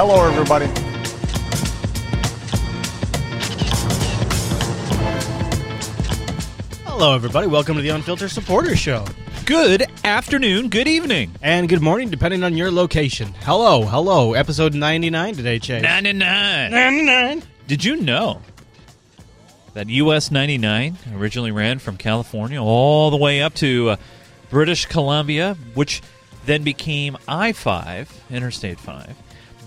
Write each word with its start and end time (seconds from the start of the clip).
Hello, 0.00 0.24
everybody. 0.24 0.66
Hello, 6.84 7.16
everybody. 7.16 7.48
Welcome 7.48 7.74
to 7.74 7.82
the 7.82 7.88
Unfiltered 7.88 8.30
Supporter 8.30 8.76
Show. 8.76 9.04
Good 9.44 9.86
afternoon, 10.04 10.68
good 10.68 10.86
evening. 10.86 11.34
And 11.42 11.68
good 11.68 11.82
morning, 11.82 12.10
depending 12.10 12.44
on 12.44 12.56
your 12.56 12.70
location. 12.70 13.34
Hello, 13.40 13.82
hello. 13.82 14.34
Episode 14.34 14.72
99 14.72 15.34
today, 15.34 15.58
Chase. 15.58 15.82
99. 15.82 16.70
99. 16.70 17.42
Did 17.66 17.84
you 17.84 17.96
know 17.96 18.40
that 19.74 19.88
US 19.88 20.30
99 20.30 20.96
originally 21.16 21.50
ran 21.50 21.80
from 21.80 21.96
California 21.96 22.62
all 22.62 23.10
the 23.10 23.16
way 23.16 23.42
up 23.42 23.54
to 23.54 23.90
uh, 23.90 23.96
British 24.48 24.86
Columbia, 24.86 25.56
which 25.74 26.02
then 26.46 26.62
became 26.62 27.18
I 27.26 27.50
5, 27.50 28.26
Interstate 28.30 28.78
5? 28.78 29.16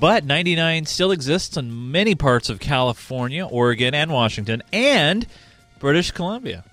But 0.01 0.25
99 0.25 0.87
still 0.87 1.11
exists 1.11 1.57
in 1.57 1.91
many 1.91 2.15
parts 2.15 2.49
of 2.49 2.59
California, 2.59 3.45
Oregon, 3.45 3.93
and 3.93 4.11
Washington, 4.11 4.63
and 4.73 5.27
British 5.77 6.09
Columbia. 6.09 6.63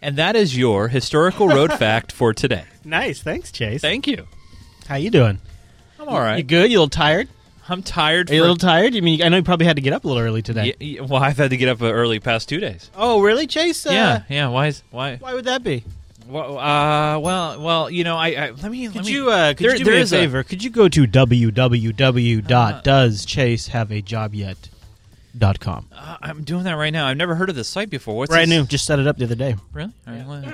And 0.00 0.16
that 0.16 0.34
is 0.34 0.56
your 0.56 0.88
historical 0.88 1.46
road 1.46 1.72
fact 1.78 2.10
for 2.10 2.32
today. 2.32 2.64
Nice. 2.82 3.22
Thanks, 3.22 3.52
Chase. 3.52 3.82
Thank 3.82 4.06
you. 4.06 4.26
How 4.88 4.96
you 4.96 5.10
doing? 5.10 5.40
I'm 6.00 6.08
all 6.08 6.20
right. 6.20 6.38
You 6.38 6.42
good? 6.42 6.72
You 6.72 6.78
a 6.78 6.80
little 6.80 6.88
tired? 6.88 7.28
I'm 7.68 7.82
tired. 7.82 8.30
Are 8.30 8.34
you 8.34 8.40
a 8.40 8.44
little 8.44 8.56
tired? 8.56 8.96
I 8.96 9.00
mean, 9.00 9.22
I 9.22 9.28
know 9.28 9.36
you 9.36 9.42
probably 9.42 9.66
had 9.66 9.76
to 9.76 9.82
get 9.82 9.92
up 9.92 10.04
a 10.04 10.08
little 10.08 10.22
early 10.22 10.40
today. 10.40 10.74
Well, 11.02 11.22
I've 11.22 11.36
had 11.36 11.50
to 11.50 11.58
get 11.58 11.68
up 11.68 11.82
uh, 11.82 11.92
early 11.92 12.18
past 12.18 12.48
two 12.48 12.60
days. 12.60 12.90
Oh, 12.96 13.20
really, 13.20 13.46
Chase? 13.46 13.84
Uh, 13.84 13.90
yeah, 13.90 14.22
yeah. 14.30 14.48
Why 14.48 14.68
is 14.68 14.82
why? 14.90 15.16
Why 15.16 15.34
would 15.34 15.44
that 15.44 15.62
be? 15.62 15.84
Well, 16.30 16.58
uh, 16.58 17.18
well, 17.18 17.60
well. 17.60 17.90
You 17.90 18.04
know, 18.04 18.16
I, 18.16 18.28
I 18.28 18.50
let 18.50 18.70
me. 18.70 18.86
Could 18.86 18.96
let 18.96 19.04
me, 19.06 19.12
you 19.12 19.30
uh, 19.30 19.54
could 19.54 19.58
there- 19.66 19.76
you 19.76 19.84
do 19.84 19.90
me 19.90 19.96
a 19.96 20.00
is 20.00 20.12
a- 20.12 20.16
favor? 20.16 20.42
could 20.42 20.62
you 20.62 20.70
go 20.70 20.88
to 20.88 21.06
www.doeschasehaveajobyet.com? 25.36 25.88
Uh, 25.92 26.16
I'm 26.22 26.44
doing 26.44 26.64
that 26.64 26.72
right 26.74 26.92
now. 26.92 27.06
I've 27.06 27.16
never 27.16 27.34
heard 27.34 27.48
of 27.50 27.56
this 27.56 27.68
site 27.68 27.90
before. 27.90 28.16
What's 28.16 28.30
Brand 28.30 28.50
this? 28.50 28.58
new. 28.58 28.66
Just 28.66 28.84
set 28.86 28.98
it 28.98 29.06
up 29.06 29.16
the 29.18 29.24
other 29.24 29.34
day. 29.34 29.56
Really? 29.72 29.92
All 30.06 30.14
right, 30.14 30.26
well, 30.26 30.44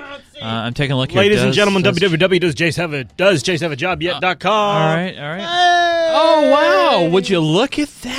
uh, 0.41 0.45
I'm 0.45 0.73
taking 0.73 0.93
a 0.93 0.97
look 0.97 1.11
here. 1.11 1.19
Ladies 1.21 1.41
and 1.41 1.53
gentlemen, 1.53 1.81
W 1.83 2.39
Does- 2.39 2.55
Chase 2.55 2.75
have 2.75 2.93
a 2.93 3.03
does- 3.03 3.43
Chase 3.43 3.61
have 3.61 3.71
a 3.71 3.75
job 3.75 4.01
yet 4.01 4.21
dot 4.21 4.39
com. 4.39 4.51
All 4.53 4.95
right, 4.95 5.17
all 5.17 5.23
right. 5.29 5.39
Hey! 5.41 6.13
Oh 6.19 6.51
wow! 6.51 7.09
Would 7.09 7.29
you 7.29 7.39
look 7.39 7.77
at 7.79 7.89
that? 8.03 8.13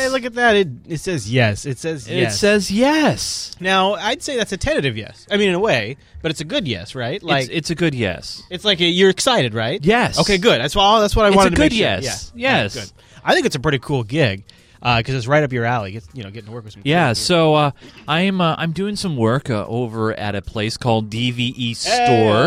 Hey, 0.00 0.08
look 0.08 0.24
at 0.24 0.34
that. 0.34 0.56
It, 0.56 0.68
it 0.88 0.98
says 0.98 1.32
yes. 1.32 1.64
It 1.66 1.78
says 1.78 2.08
It 2.08 2.16
yes. 2.16 2.38
says 2.38 2.70
yes. 2.70 3.52
now, 3.60 3.94
I'd 3.94 4.22
say 4.22 4.36
that's 4.36 4.52
a 4.52 4.56
tentative 4.56 4.96
yes. 4.96 5.26
I 5.30 5.36
mean, 5.36 5.50
in 5.50 5.54
a 5.54 5.58
way, 5.60 5.96
but 6.20 6.30
it's 6.30 6.40
a 6.40 6.44
good 6.44 6.66
yes, 6.66 6.94
right? 6.94 7.22
Like 7.22 7.44
it's, 7.44 7.50
it's 7.52 7.70
a 7.70 7.74
good 7.74 7.94
yes. 7.94 8.42
it's 8.50 8.64
like 8.64 8.80
a, 8.80 8.84
you're 8.84 9.10
excited, 9.10 9.54
right? 9.54 9.82
Yes. 9.84 10.18
Okay, 10.18 10.38
good. 10.38 10.60
That's 10.60 10.74
all. 10.76 11.00
That's 11.00 11.14
what 11.14 11.24
I 11.26 11.28
It's 11.28 11.36
wanted 11.36 11.52
a 11.52 11.56
to 11.56 11.60
make 11.60 11.70
good 11.70 11.76
sure. 11.76 11.86
yes. 11.86 12.32
Yeah. 12.34 12.62
Yes. 12.62 12.74
Yeah, 12.76 12.82
good. 12.82 12.92
I 13.24 13.34
think 13.34 13.46
it's 13.46 13.56
a 13.56 13.60
pretty 13.60 13.78
cool 13.78 14.02
gig 14.02 14.44
because 14.82 15.14
it's 15.14 15.26
right 15.26 15.42
up 15.44 15.52
your 15.52 15.64
alley. 15.64 15.96
It's, 15.96 16.08
you 16.12 16.22
know, 16.24 16.30
getting 16.30 16.46
to 16.46 16.52
work 16.52 16.64
with 16.64 16.72
some. 16.72 16.82
Yeah, 16.84 17.12
so 17.12 17.54
uh, 17.54 17.70
I'm 18.08 18.40
uh, 18.40 18.56
I'm 18.58 18.72
doing 18.72 18.96
some 18.96 19.16
work 19.16 19.48
uh, 19.50 19.64
over 19.66 20.12
at 20.12 20.34
a 20.34 20.42
place 20.42 20.76
called 20.76 21.08
DVE 21.10 21.76
Store. 21.76 21.96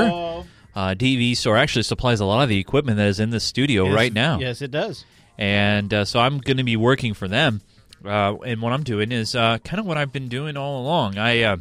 Hey-o. 0.05 0.45
Uh, 0.75 0.93
DVE 0.93 1.37
Store 1.37 1.55
actually 1.57 1.83
supplies 1.83 2.19
a 2.19 2.25
lot 2.25 2.43
of 2.43 2.49
the 2.49 2.59
equipment 2.59 2.97
that 2.97 3.07
is 3.07 3.19
in 3.21 3.29
the 3.29 3.39
studio 3.39 3.85
Yes. 3.85 3.95
right 3.95 4.13
now. 4.13 4.39
Yes, 4.39 4.61
it 4.61 4.71
does. 4.71 5.05
and 5.37 5.93
uh, 5.93 6.03
so 6.05 6.19
I'm 6.19 6.39
going 6.39 6.57
to 6.57 6.63
be 6.63 6.75
working 6.75 7.13
for 7.13 7.27
them. 7.29 7.61
Uh, 8.03 8.35
and 8.45 8.61
what 8.61 8.71
I'm 8.73 8.83
doing 8.83 9.11
is 9.11 9.33
uh, 9.35 9.57
kind 9.59 9.79
of 9.79 9.85
what 9.85 9.97
I've 9.97 10.11
been 10.11 10.27
doing 10.27 10.57
all 10.57 10.81
along. 10.81 11.17
I 11.17 11.41
uh, 11.43 11.57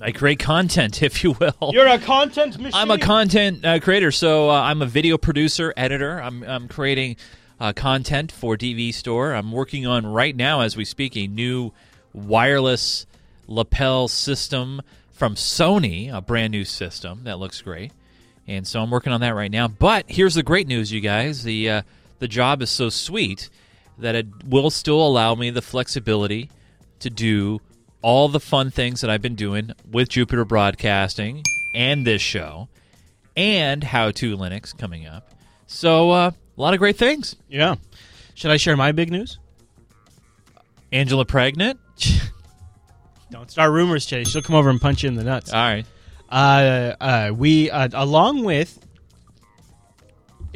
I 0.00 0.12
create 0.12 0.38
content, 0.38 1.02
if 1.08 1.22
you 1.22 1.32
will. 1.32 1.70
You're 1.72 1.86
a 1.86 1.98
content 1.98 2.58
machine. 2.58 2.72
I'm 2.74 2.90
a 2.90 2.98
content 2.98 3.64
uh, 3.64 3.78
creator, 3.80 4.10
so 4.10 4.50
uh, 4.50 4.54
I'm 4.60 4.82
a 4.82 4.86
video 4.86 5.16
producer, 5.18 5.72
editor. 5.76 6.20
I'm, 6.20 6.42
I'm 6.42 6.68
creating 6.68 7.16
uh, 7.60 7.72
content 7.72 8.30
for 8.30 8.56
DV 8.56 8.92
Store. 8.94 9.32
I'm 9.32 9.52
working 9.52 9.86
on 9.86 10.06
right 10.06 10.34
now, 10.34 10.60
as 10.60 10.76
we 10.76 10.84
speak, 10.84 11.16
a 11.16 11.26
new 11.26 11.72
wireless 12.12 13.06
lapel 13.46 14.08
system 14.08 14.82
from 15.12 15.34
Sony, 15.34 16.12
a 16.12 16.20
brand 16.20 16.50
new 16.50 16.64
system 16.64 17.20
that 17.24 17.38
looks 17.38 17.60
great. 17.62 17.92
And 18.46 18.66
so 18.66 18.80
I'm 18.80 18.90
working 18.90 19.12
on 19.12 19.20
that 19.22 19.34
right 19.34 19.50
now. 19.50 19.66
But 19.68 20.04
here's 20.08 20.34
the 20.34 20.42
great 20.42 20.68
news, 20.68 20.92
you 20.92 21.00
guys: 21.00 21.42
the 21.42 21.70
uh, 21.70 21.82
the 22.18 22.28
job 22.28 22.62
is 22.62 22.70
so 22.70 22.88
sweet 22.88 23.48
that 23.98 24.14
it 24.14 24.26
will 24.44 24.70
still 24.70 25.04
allow 25.04 25.34
me 25.34 25.50
the 25.50 25.62
flexibility 25.62 26.50
to 27.00 27.10
do 27.10 27.60
all 28.02 28.28
the 28.28 28.40
fun 28.40 28.70
things 28.70 29.00
that 29.00 29.10
I've 29.10 29.22
been 29.22 29.34
doing 29.34 29.72
with 29.90 30.10
Jupiter 30.10 30.44
Broadcasting 30.44 31.42
and 31.74 32.06
this 32.06 32.22
show, 32.22 32.68
and 33.36 33.82
How 33.82 34.10
to 34.12 34.36
Linux 34.36 34.76
coming 34.76 35.06
up. 35.06 35.34
So 35.66 36.10
uh, 36.10 36.30
a 36.56 36.60
lot 36.60 36.74
of 36.74 36.78
great 36.78 36.96
things. 36.96 37.36
Yeah. 37.48 37.76
Should 38.34 38.50
I 38.50 38.56
share 38.56 38.76
my 38.76 38.92
big 38.92 39.10
news? 39.10 39.38
Angela 40.92 41.24
pregnant. 41.24 41.78
Don't 43.30 43.50
start 43.50 43.72
rumors, 43.72 44.06
Chase. 44.06 44.28
She'll 44.30 44.42
come 44.42 44.56
over 44.56 44.70
and 44.70 44.80
punch 44.80 45.02
you 45.02 45.08
in 45.08 45.16
the 45.16 45.24
nuts. 45.24 45.52
All 45.52 45.58
right. 45.60 45.86
Uh, 46.30 46.94
uh, 47.00 47.32
we, 47.34 47.70
uh, 47.70 47.88
along 47.92 48.44
with, 48.44 48.78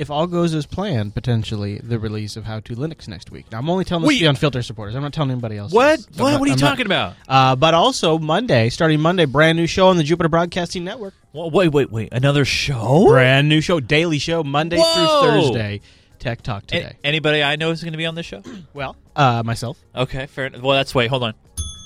if 0.00 0.10
all 0.10 0.26
goes 0.26 0.54
as 0.54 0.64
planned, 0.64 1.14
potentially 1.14 1.78
the 1.82 1.98
release 1.98 2.34
of 2.36 2.44
How 2.44 2.60
to 2.60 2.74
Linux 2.74 3.06
next 3.06 3.30
week. 3.30 3.44
Now, 3.52 3.58
I'm 3.58 3.68
only 3.68 3.84
telling 3.84 4.02
this 4.02 4.08
Wait. 4.08 4.18
to 4.20 4.24
the 4.24 4.30
Unfiltered 4.30 4.64
supporters. 4.64 4.94
I'm 4.96 5.02
not 5.02 5.12
telling 5.12 5.30
anybody 5.30 5.58
else. 5.58 5.72
What? 5.72 6.00
What? 6.16 6.30
not- 6.32 6.40
what 6.40 6.46
are 6.46 6.46
you 6.46 6.52
I'm 6.54 6.58
not- 6.60 6.68
talking 6.70 6.86
about? 6.86 7.14
Uh, 7.28 7.54
but 7.56 7.74
also 7.74 8.18
Monday, 8.18 8.70
starting 8.70 8.98
Monday, 9.00 9.26
brand 9.26 9.56
new 9.58 9.66
show 9.66 9.88
on 9.88 9.96
the 9.98 10.02
Jupiter 10.02 10.28
Broadcasting 10.30 10.84
Network. 10.84 11.12
Wha- 11.32 11.48
Wait, 11.48 11.68
wait, 11.68 11.92
wait! 11.92 12.08
Another 12.12 12.44
show? 12.46 13.04
Brand 13.08 13.48
new 13.48 13.60
show, 13.60 13.78
daily 13.78 14.18
show, 14.18 14.42
Monday 14.42 14.78
Whoa. 14.78 14.94
through 15.22 15.30
Thursday. 15.42 15.80
Tech 16.18 16.42
Talk 16.42 16.64
A- 16.64 16.66
today. 16.66 16.96
anybody 17.04 17.42
I 17.42 17.56
know 17.56 17.70
is 17.70 17.82
going 17.82 17.92
to 17.92 17.98
be 17.98 18.04
on 18.06 18.14
this 18.14 18.26
show? 18.26 18.42
well, 18.74 18.96
uh, 19.16 19.42
myself, 19.44 19.78
Okay, 19.96 20.26
fair. 20.26 20.46
enough. 20.46 20.60
Well, 20.62 20.76
that's 20.76 20.94
wait. 20.94 21.08
Hold 21.08 21.22
on. 21.24 21.34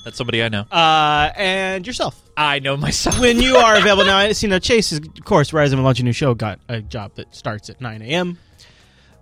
That's 0.04 0.16
somebody 0.18 0.42
I 0.42 0.48
know. 0.50 0.62
uh, 0.70 1.32
and 1.36 1.86
yourself. 1.86 2.20
I 2.36 2.58
know 2.58 2.76
myself. 2.76 3.18
when 3.20 3.40
you 3.40 3.56
are 3.56 3.76
available 3.78 4.04
now, 4.04 4.20
you 4.22 4.48
know 4.48 4.58
Chase 4.58 4.92
is 4.92 4.98
of 5.00 5.24
course 5.24 5.50
Verizon 5.50 5.76
will 5.76 5.84
launch 5.84 6.00
a 6.00 6.04
new 6.04 6.12
show. 6.12 6.34
Got 6.34 6.60
a 6.68 6.80
job 6.82 7.12
that 7.14 7.34
starts 7.34 7.70
at 7.70 7.80
9 7.80 8.02
a.m. 8.02 8.38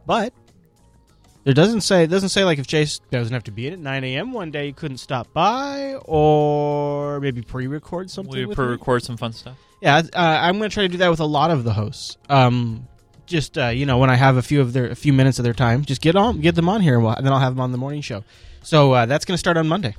But 0.07 0.33
it 1.45 1.55
doesn't 1.55 1.83
say 1.83 2.05
it 2.05 2.09
doesn't 2.09 2.31
say 2.31 2.45
like 2.45 2.59
if 2.59 2.67
Chase 2.67 3.01
doesn't 3.11 3.33
have 3.33 3.45
to 3.45 3.51
be 3.51 3.67
in 3.69 3.73
at 3.75 3.79
9 3.79 4.05
a.m. 4.05 4.33
one 4.33 4.51
day, 4.51 4.67
you 4.67 4.73
couldn't 4.73 4.99
stop 4.99 5.33
by 5.33 5.95
or 6.05 7.21
maybe 7.21 7.43
pre-record 7.43 8.11
something. 8.11 8.35
we 8.35 8.47
with 8.47 8.57
per- 8.57 8.77
me. 8.77 9.01
some 9.01 9.17
fun 9.17 9.33
stuff. 9.33 9.57
Yeah, 9.81 9.97
uh, 9.99 10.19
I'm 10.19 10.59
going 10.59 10.71
to 10.71 10.75
try 10.75 10.85
to 10.85 10.89
do 10.89 10.99
that 10.99 11.11
with 11.11 11.19
a 11.21 11.25
lot 11.25 11.51
of 11.51 11.65
the 11.65 11.73
hosts. 11.73 12.17
Um, 12.29 12.87
just 13.27 13.59
uh, 13.59 13.69
you 13.69 13.87
know, 13.87 13.99
when 13.99 14.11
I 14.11 14.15
have 14.17 14.37
a 14.37 14.43
few 14.43 14.61
of 14.61 14.73
their 14.73 14.87
a 14.91 14.95
few 14.95 15.13
minutes 15.13 15.39
of 15.39 15.45
their 15.45 15.53
time, 15.55 15.85
just 15.85 16.01
get 16.01 16.17
on, 16.17 16.41
get 16.41 16.55
them 16.55 16.69
on 16.69 16.81
here, 16.81 16.95
and 16.95 17.05
we'll- 17.05 17.15
and 17.15 17.25
then 17.27 17.33
I'll 17.33 17.41
have 17.41 17.53
them 17.55 17.61
on 17.61 17.73
the 17.73 17.79
morning 17.79 18.01
show. 18.01 18.25
So 18.63 18.93
uh, 18.93 19.07
that's 19.07 19.25
going 19.25 19.35
to 19.35 19.39
start 19.39 19.57
on 19.57 19.67
Monday. 19.69 19.97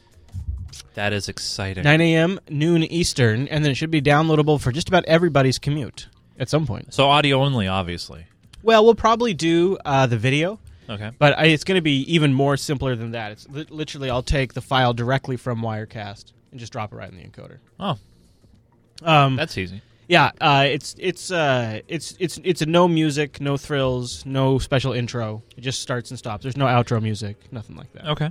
That 0.95 1.13
is 1.13 1.27
exciting. 1.29 1.83
9 1.83 2.01
a.m. 2.01 2.39
noon 2.49 2.83
Eastern, 2.83 3.47
and 3.47 3.63
then 3.65 3.71
it 3.71 3.75
should 3.75 3.91
be 3.91 4.01
downloadable 4.01 4.59
for 4.61 4.71
just 4.71 4.87
about 4.87 5.05
everybody's 5.05 5.57
commute 5.59 6.07
at 6.39 6.49
some 6.49 6.65
point. 6.67 6.93
So 6.93 7.09
audio 7.09 7.41
only, 7.41 7.67
obviously. 7.67 8.25
Well, 8.61 8.85
we'll 8.85 8.95
probably 8.95 9.33
do 9.33 9.77
uh, 9.85 10.05
the 10.07 10.17
video, 10.17 10.59
Okay. 10.89 11.11
but 11.17 11.37
I, 11.37 11.45
it's 11.45 11.63
going 11.63 11.77
to 11.77 11.81
be 11.81 12.01
even 12.13 12.33
more 12.33 12.57
simpler 12.57 12.95
than 12.95 13.11
that. 13.11 13.31
It's 13.33 13.49
li- 13.49 13.65
literally 13.69 14.09
I'll 14.09 14.23
take 14.23 14.53
the 14.53 14.61
file 14.61 14.93
directly 14.93 15.35
from 15.37 15.61
Wirecast 15.61 16.31
and 16.51 16.59
just 16.59 16.71
drop 16.71 16.93
it 16.93 16.95
right 16.95 17.09
in 17.11 17.17
the 17.17 17.23
encoder. 17.23 17.57
Oh, 17.79 17.97
Um, 19.01 19.35
that's 19.35 19.57
easy. 19.57 19.81
yeah, 20.07 20.31
uh, 20.39 20.65
it's 20.69 20.95
it's 20.99 21.31
uh, 21.31 21.81
it's 21.87 22.15
it's 22.19 22.39
it's 22.43 22.61
a 22.61 22.65
no 22.65 22.87
music, 22.87 23.41
no 23.41 23.57
thrills, 23.57 24.25
no 24.25 24.59
special 24.59 24.93
intro. 24.93 25.41
It 25.57 25.61
just 25.61 25.81
starts 25.81 26.09
and 26.11 26.17
stops. 26.19 26.43
There's 26.43 26.57
no 26.57 26.65
outro 26.67 27.01
music, 27.01 27.37
nothing 27.51 27.75
like 27.75 27.91
that. 27.93 28.05
Okay. 28.11 28.29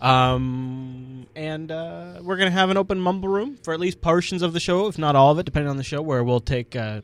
Um, 0.00 1.26
and 1.36 1.70
uh, 1.70 2.20
we're 2.22 2.36
gonna 2.36 2.50
have 2.50 2.70
an 2.70 2.76
open 2.76 2.98
mumble 2.98 3.28
room 3.28 3.58
for 3.62 3.74
at 3.74 3.80
least 3.80 4.00
portions 4.00 4.42
of 4.42 4.52
the 4.52 4.60
show, 4.60 4.86
if 4.86 4.98
not 4.98 5.16
all 5.16 5.32
of 5.32 5.38
it, 5.38 5.44
depending 5.44 5.70
on 5.70 5.76
the 5.76 5.84
show, 5.84 6.00
where 6.02 6.24
we'll 6.24 6.40
take 6.40 6.74
uh, 6.74 7.02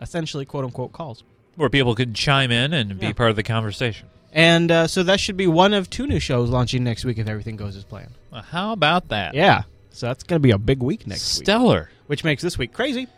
essentially 0.00 0.44
quote 0.44 0.64
unquote 0.64 0.92
calls. 0.92 1.24
Where 1.56 1.70
people 1.70 1.94
can 1.94 2.12
chime 2.12 2.50
in 2.50 2.74
and 2.74 2.98
be 2.98 3.14
part 3.14 3.30
of 3.30 3.36
the 3.36 3.42
conversation. 3.42 4.08
And 4.32 4.70
uh, 4.70 4.86
so 4.86 5.02
that 5.04 5.18
should 5.18 5.38
be 5.38 5.46
one 5.46 5.72
of 5.72 5.88
two 5.88 6.06
new 6.06 6.20
shows 6.20 6.50
launching 6.50 6.84
next 6.84 7.06
week 7.06 7.16
if 7.16 7.26
everything 7.26 7.56
goes 7.56 7.76
as 7.76 7.84
planned. 7.84 8.12
Well, 8.30 8.42
how 8.42 8.72
about 8.72 9.08
that? 9.08 9.34
Yeah, 9.34 9.62
so 9.90 10.06
that's 10.08 10.22
gonna 10.22 10.40
be 10.40 10.50
a 10.50 10.58
big 10.58 10.82
week 10.82 11.06
next 11.06 11.38
week, 11.38 11.46
Stellar. 11.46 11.90
which 12.06 12.22
makes 12.24 12.42
this 12.42 12.58
week 12.58 12.74
crazy. 12.74 13.08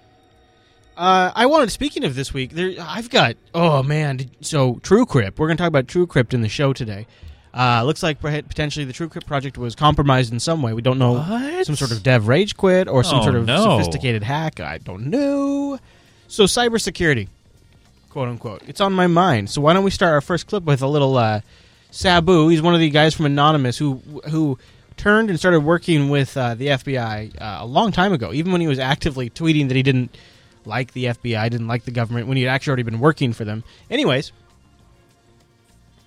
Uh, 0.96 1.30
I 1.34 1.46
wanted. 1.46 1.70
Speaking 1.70 2.02
of 2.04 2.16
this 2.16 2.34
week, 2.34 2.52
there 2.52 2.74
I've 2.80 3.08
got. 3.08 3.36
Oh 3.54 3.84
man! 3.84 4.30
So 4.40 4.74
TrueCrypt. 4.76 5.38
We're 5.38 5.46
going 5.46 5.56
to 5.56 5.62
talk 5.62 5.68
about 5.68 5.86
True 5.86 6.08
Crypt 6.08 6.34
in 6.34 6.40
the 6.40 6.48
show 6.48 6.72
today. 6.72 7.06
Uh, 7.58 7.82
looks 7.82 8.04
like 8.04 8.20
potentially 8.20 8.84
the 8.84 8.92
TrueCrypt 8.92 9.26
project 9.26 9.58
was 9.58 9.74
compromised 9.74 10.32
in 10.32 10.38
some 10.38 10.62
way. 10.62 10.72
We 10.72 10.80
don't 10.82 10.98
know 10.98 11.14
What? 11.14 11.66
some 11.66 11.74
sort 11.74 11.90
of 11.90 12.04
dev 12.04 12.28
rage 12.28 12.56
quit 12.56 12.86
or 12.86 13.02
some 13.02 13.18
Oh, 13.18 13.22
sort 13.24 13.34
of 13.34 13.46
no. 13.46 13.62
sophisticated 13.80 14.22
hack. 14.22 14.60
I 14.60 14.78
don't 14.78 15.06
know. 15.06 15.78
So 16.28 16.44
cybersecurity, 16.44 17.26
quote 18.10 18.28
unquote. 18.28 18.62
It's 18.68 18.80
on 18.80 18.92
my 18.92 19.08
mind. 19.08 19.50
So 19.50 19.60
why 19.60 19.72
don't 19.72 19.82
we 19.82 19.90
start 19.90 20.12
our 20.12 20.20
first 20.20 20.46
clip 20.46 20.62
with 20.62 20.82
a 20.82 20.86
little 20.86 21.16
uh, 21.16 21.40
Sabu? 21.90 22.46
He's 22.48 22.62
one 22.62 22.74
of 22.74 22.80
the 22.80 22.90
guys 22.90 23.12
from 23.14 23.26
Anonymous 23.26 23.76
who 23.78 23.94
who 24.30 24.56
turned 24.96 25.28
and 25.28 25.38
started 25.38 25.60
working 25.60 26.10
with 26.10 26.36
uh, 26.36 26.54
the 26.54 26.68
FBI 26.68 27.40
uh, 27.40 27.58
a 27.60 27.66
long 27.66 27.90
time 27.90 28.12
ago. 28.12 28.32
Even 28.32 28.52
when 28.52 28.60
he 28.60 28.68
was 28.68 28.78
actively 28.78 29.30
tweeting 29.30 29.66
that 29.68 29.74
he 29.76 29.82
didn't 29.82 30.16
like 30.64 30.92
the 30.92 31.06
FBI, 31.06 31.50
didn't 31.50 31.66
like 31.66 31.84
the 31.86 31.90
government, 31.90 32.28
when 32.28 32.36
he 32.36 32.42
had 32.44 32.50
actually 32.54 32.70
already 32.70 32.82
been 32.84 33.00
working 33.00 33.32
for 33.32 33.44
them. 33.44 33.64
Anyways. 33.90 34.30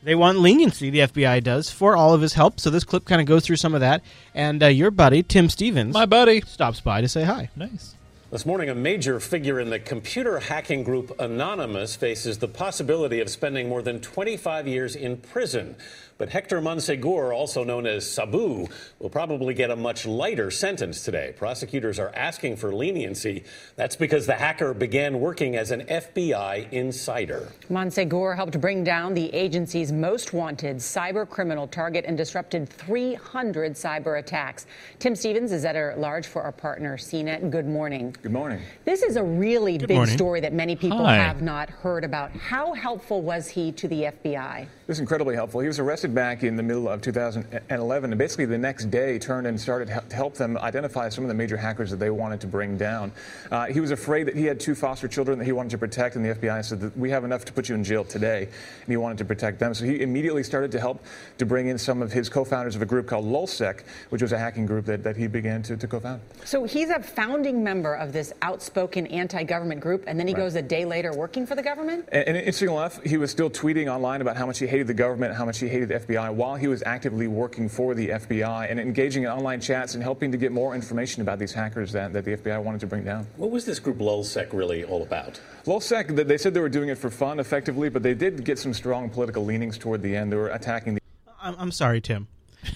They 0.04 0.16
want 0.16 0.40
leniency, 0.40 0.90
the 0.90 1.00
FBI 1.00 1.44
does, 1.44 1.70
for 1.70 1.96
all 1.96 2.14
of 2.14 2.22
his 2.22 2.34
help. 2.34 2.60
So 2.60 2.70
this 2.72 2.84
clip 2.84 3.06
kind 3.06 3.22
of 3.22 3.28
goes 3.28 3.46
through 3.46 3.58
some 3.58 3.76
of 3.76 3.82
that. 3.82 4.02
And 4.34 4.64
uh, 4.64 4.68
your 4.68 4.90
buddy, 4.90 5.22
Tim 5.22 5.48
Stevens, 5.48 5.94
My 5.94 6.08
buddy. 6.08 6.42
stops 6.42 6.82
by 6.82 7.02
to 7.02 7.08
say 7.08 7.24
hi. 7.24 7.50
Nice. 7.56 7.96
This 8.32 8.46
morning, 8.46 8.70
a 8.70 8.76
major 8.76 9.20
figure 9.20 9.60
in 9.60 9.70
the 9.72 9.78
computer 9.80 10.40
hacking 10.40 10.84
group 10.84 11.12
Anonymous 11.20 11.98
faces 11.98 12.38
the 12.38 12.48
possibility 12.48 13.20
of 13.20 13.30
spending 13.30 13.68
more 13.68 13.82
than 13.82 14.00
25 14.00 14.68
years 14.68 14.96
in 14.96 15.18
prison. 15.18 15.76
But 16.22 16.30
Hector 16.30 16.62
Monsegur, 16.62 17.36
also 17.36 17.64
known 17.64 17.88
as 17.88 18.08
Sabu, 18.08 18.68
will 19.00 19.10
probably 19.10 19.56
get 19.56 19.72
a 19.72 19.76
much 19.76 20.06
lighter 20.06 20.52
sentence 20.52 21.04
today. 21.04 21.34
Prosecutors 21.36 21.98
are 21.98 22.12
asking 22.14 22.58
for 22.58 22.72
leniency. 22.72 23.44
That's 23.76 23.96
because 23.96 24.28
the 24.28 24.36
hacker 24.36 24.76
began 24.76 25.20
working 25.20 25.56
as 25.56 25.72
an 25.72 25.82
FBI 25.88 26.72
insider. 26.72 27.52
Monsegur 27.72 28.36
helped 28.36 28.62
bring 28.62 28.84
down 28.84 29.16
the 29.16 29.34
agency's 29.34 29.92
most 29.92 30.32
wanted 30.32 30.78
cyber 30.78 31.28
criminal 31.28 31.66
target 31.66 32.06
and 32.06 32.16
disrupted 32.16 32.70
300 32.70 33.74
cyber 33.74 34.20
attacks. 34.20 34.68
Tim 35.00 35.16
Stevens 35.16 35.52
is 35.52 35.66
editor 35.66 35.90
at 35.90 36.00
large 36.00 36.28
for 36.28 36.44
our 36.44 36.52
partner 36.52 36.98
CNET. 36.98 37.50
Good 37.50 37.68
morning. 37.68 38.16
Good 38.22 38.32
morning. 38.32 38.62
This 38.86 39.02
is 39.02 39.16
a 39.16 39.24
really 39.24 39.80
big 39.80 39.98
morning. 39.98 40.16
story 40.16 40.40
that 40.42 40.54
many 40.54 40.76
people 40.76 41.04
Hi. 41.04 41.16
have 41.16 41.42
not 41.42 41.72
heard 41.72 42.04
about. 42.04 42.30
How 42.34 42.74
helpful 42.74 43.24
was 43.24 43.48
he 43.48 43.72
to 43.72 43.88
the 43.88 44.04
FBI? 44.04 44.68
This 44.92 44.98
is 44.98 45.04
incredibly 45.04 45.36
helpful. 45.36 45.62
He 45.62 45.68
was 45.68 45.80
arrested 45.80 46.14
back 46.14 46.44
in 46.44 46.58
the 46.58 46.64
middle 46.64 46.90
of 46.90 47.02
2011, 47.02 48.12
and 48.12 48.20
basically 48.20 48.44
the 48.44 48.58
next 48.58 48.92
day 48.92 49.18
turned 49.18 49.48
and 49.48 49.58
started 49.58 49.88
to 49.88 50.14
help 50.14 50.34
them 50.34 50.58
identify 50.58 51.08
some 51.08 51.24
of 51.24 51.30
the 51.30 51.34
major 51.34 51.56
hackers 51.56 51.90
that 51.92 51.96
they 51.96 52.10
wanted 52.10 52.42
to 52.42 52.48
bring 52.48 52.76
down. 52.76 53.14
Uh, 53.52 53.68
he 53.68 53.80
was 53.80 53.92
afraid 53.92 54.28
that 54.28 54.36
he 54.36 54.44
had 54.44 54.60
two 54.60 54.76
foster 54.76 55.08
children 55.08 55.40
that 55.40 55.46
he 55.46 55.54
wanted 55.54 55.70
to 55.70 55.78
protect, 55.78 56.18
and 56.18 56.26
the 56.26 56.36
FBI 56.36 56.66
said 56.66 56.82
that 56.82 56.98
we 56.98 57.10
have 57.10 57.24
enough 57.24 57.46
to 57.46 57.54
put 57.54 57.70
you 57.70 57.76
in 57.76 57.86
jail 57.86 58.04
today, 58.04 58.50
and 58.50 58.88
he 58.90 58.98
wanted 58.98 59.18
to 59.20 59.24
protect 59.24 59.60
them. 59.60 59.74
So 59.74 59.86
he 59.86 60.02
immediately 60.02 60.44
started 60.44 60.74
to 60.74 60.80
help 60.82 61.02
to 61.38 61.46
bring 61.46 61.68
in 61.68 61.78
some 61.78 62.02
of 62.02 62.12
his 62.12 62.28
co-founders 62.28 62.76
of 62.76 62.82
a 62.82 62.86
group 62.86 63.08
called 63.08 63.24
LulzSec, 63.24 63.84
which 64.10 64.22
was 64.22 64.34
a 64.34 64.38
hacking 64.38 64.66
group 64.66 64.84
that, 64.88 65.06
that 65.06 65.16
he 65.16 65.28
began 65.28 65.64
to, 65.64 65.78
to 65.78 65.88
co-found. 65.88 66.20
So 66.44 66.66
he's 66.66 66.90
a 66.90 67.02
founding 67.02 67.64
member 67.64 67.94
of 67.94 68.12
this 68.12 68.34
outspoken 68.42 69.08
anti 69.08 69.46
government 69.46 69.80
group, 69.80 70.04
and 70.06 70.20
then 70.20 70.28
he 70.28 70.34
goes 70.34 70.56
a 70.56 70.62
day 70.62 70.84
later 70.84 71.14
working 71.14 71.46
for 71.46 71.56
the 71.56 71.64
government? 71.64 72.10
And, 72.12 72.28
and 72.28 72.36
interestingly 72.36 72.76
enough, 72.76 73.02
he 73.04 73.16
was 73.16 73.32
still 73.32 73.50
tweeting 73.50 73.88
online 73.88 74.20
about 74.20 74.36
how 74.36 74.46
much 74.46 74.60
he 74.60 74.68
hated 74.68 74.81
the 74.88 74.94
government, 74.94 75.36
how 75.36 75.46
much 75.46 75.60
he 75.60 75.68
hated 75.68 75.90
the 75.90 76.00
FBI, 76.00 76.34
while 76.34 76.56
he 76.56 76.68
was 76.68 76.84
actively 76.86 77.28
working 77.28 77.70
for 77.70 77.94
the 77.94 78.10
FBI 78.10 78.70
and 78.70 78.80
engaging 78.80 79.24
in 79.24 79.30
online 79.30 79.62
chats 79.62 79.94
and 79.94 80.04
helping 80.04 80.32
to 80.32 80.38
get 80.38 80.52
more 80.52 80.76
information 80.76 81.22
about 81.22 81.40
these 81.40 81.54
hackers 81.54 81.92
that, 81.92 82.14
that 82.14 82.26
the 82.26 82.38
FBI 82.38 82.62
wanted 82.64 82.82
to 82.82 82.88
bring 82.88 83.04
down. 83.04 83.28
What 83.38 83.52
was 83.52 83.66
this 83.66 83.80
group 83.80 83.98
LulzSec 83.98 84.54
really 84.54 84.84
all 84.84 85.04
about? 85.04 85.40
LulzSec, 85.66 86.28
they 86.28 86.38
said 86.38 86.54
they 86.54 86.60
were 86.60 86.70
doing 86.70 86.90
it 86.90 86.98
for 86.98 87.10
fun, 87.10 87.40
effectively, 87.40 87.90
but 87.90 88.04
they 88.04 88.14
did 88.14 88.44
get 88.44 88.60
some 88.60 88.74
strong 88.74 89.10
political 89.10 89.46
leanings 89.46 89.78
toward 89.78 90.02
the 90.02 90.16
end. 90.16 90.32
They 90.32 90.38
were 90.38 90.50
attacking 90.50 90.96
the 90.96 91.02
I'm, 91.42 91.56
I'm 91.58 91.72
sorry, 91.72 92.02
Tim. 92.02 92.28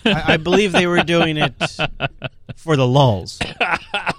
I, 0.04 0.34
I 0.34 0.38
believe 0.38 0.72
they 0.72 0.88
were 0.88 1.04
doing 1.04 1.38
it 1.38 1.54
for 2.56 2.76
the 2.76 2.88
lulls. 2.88 3.38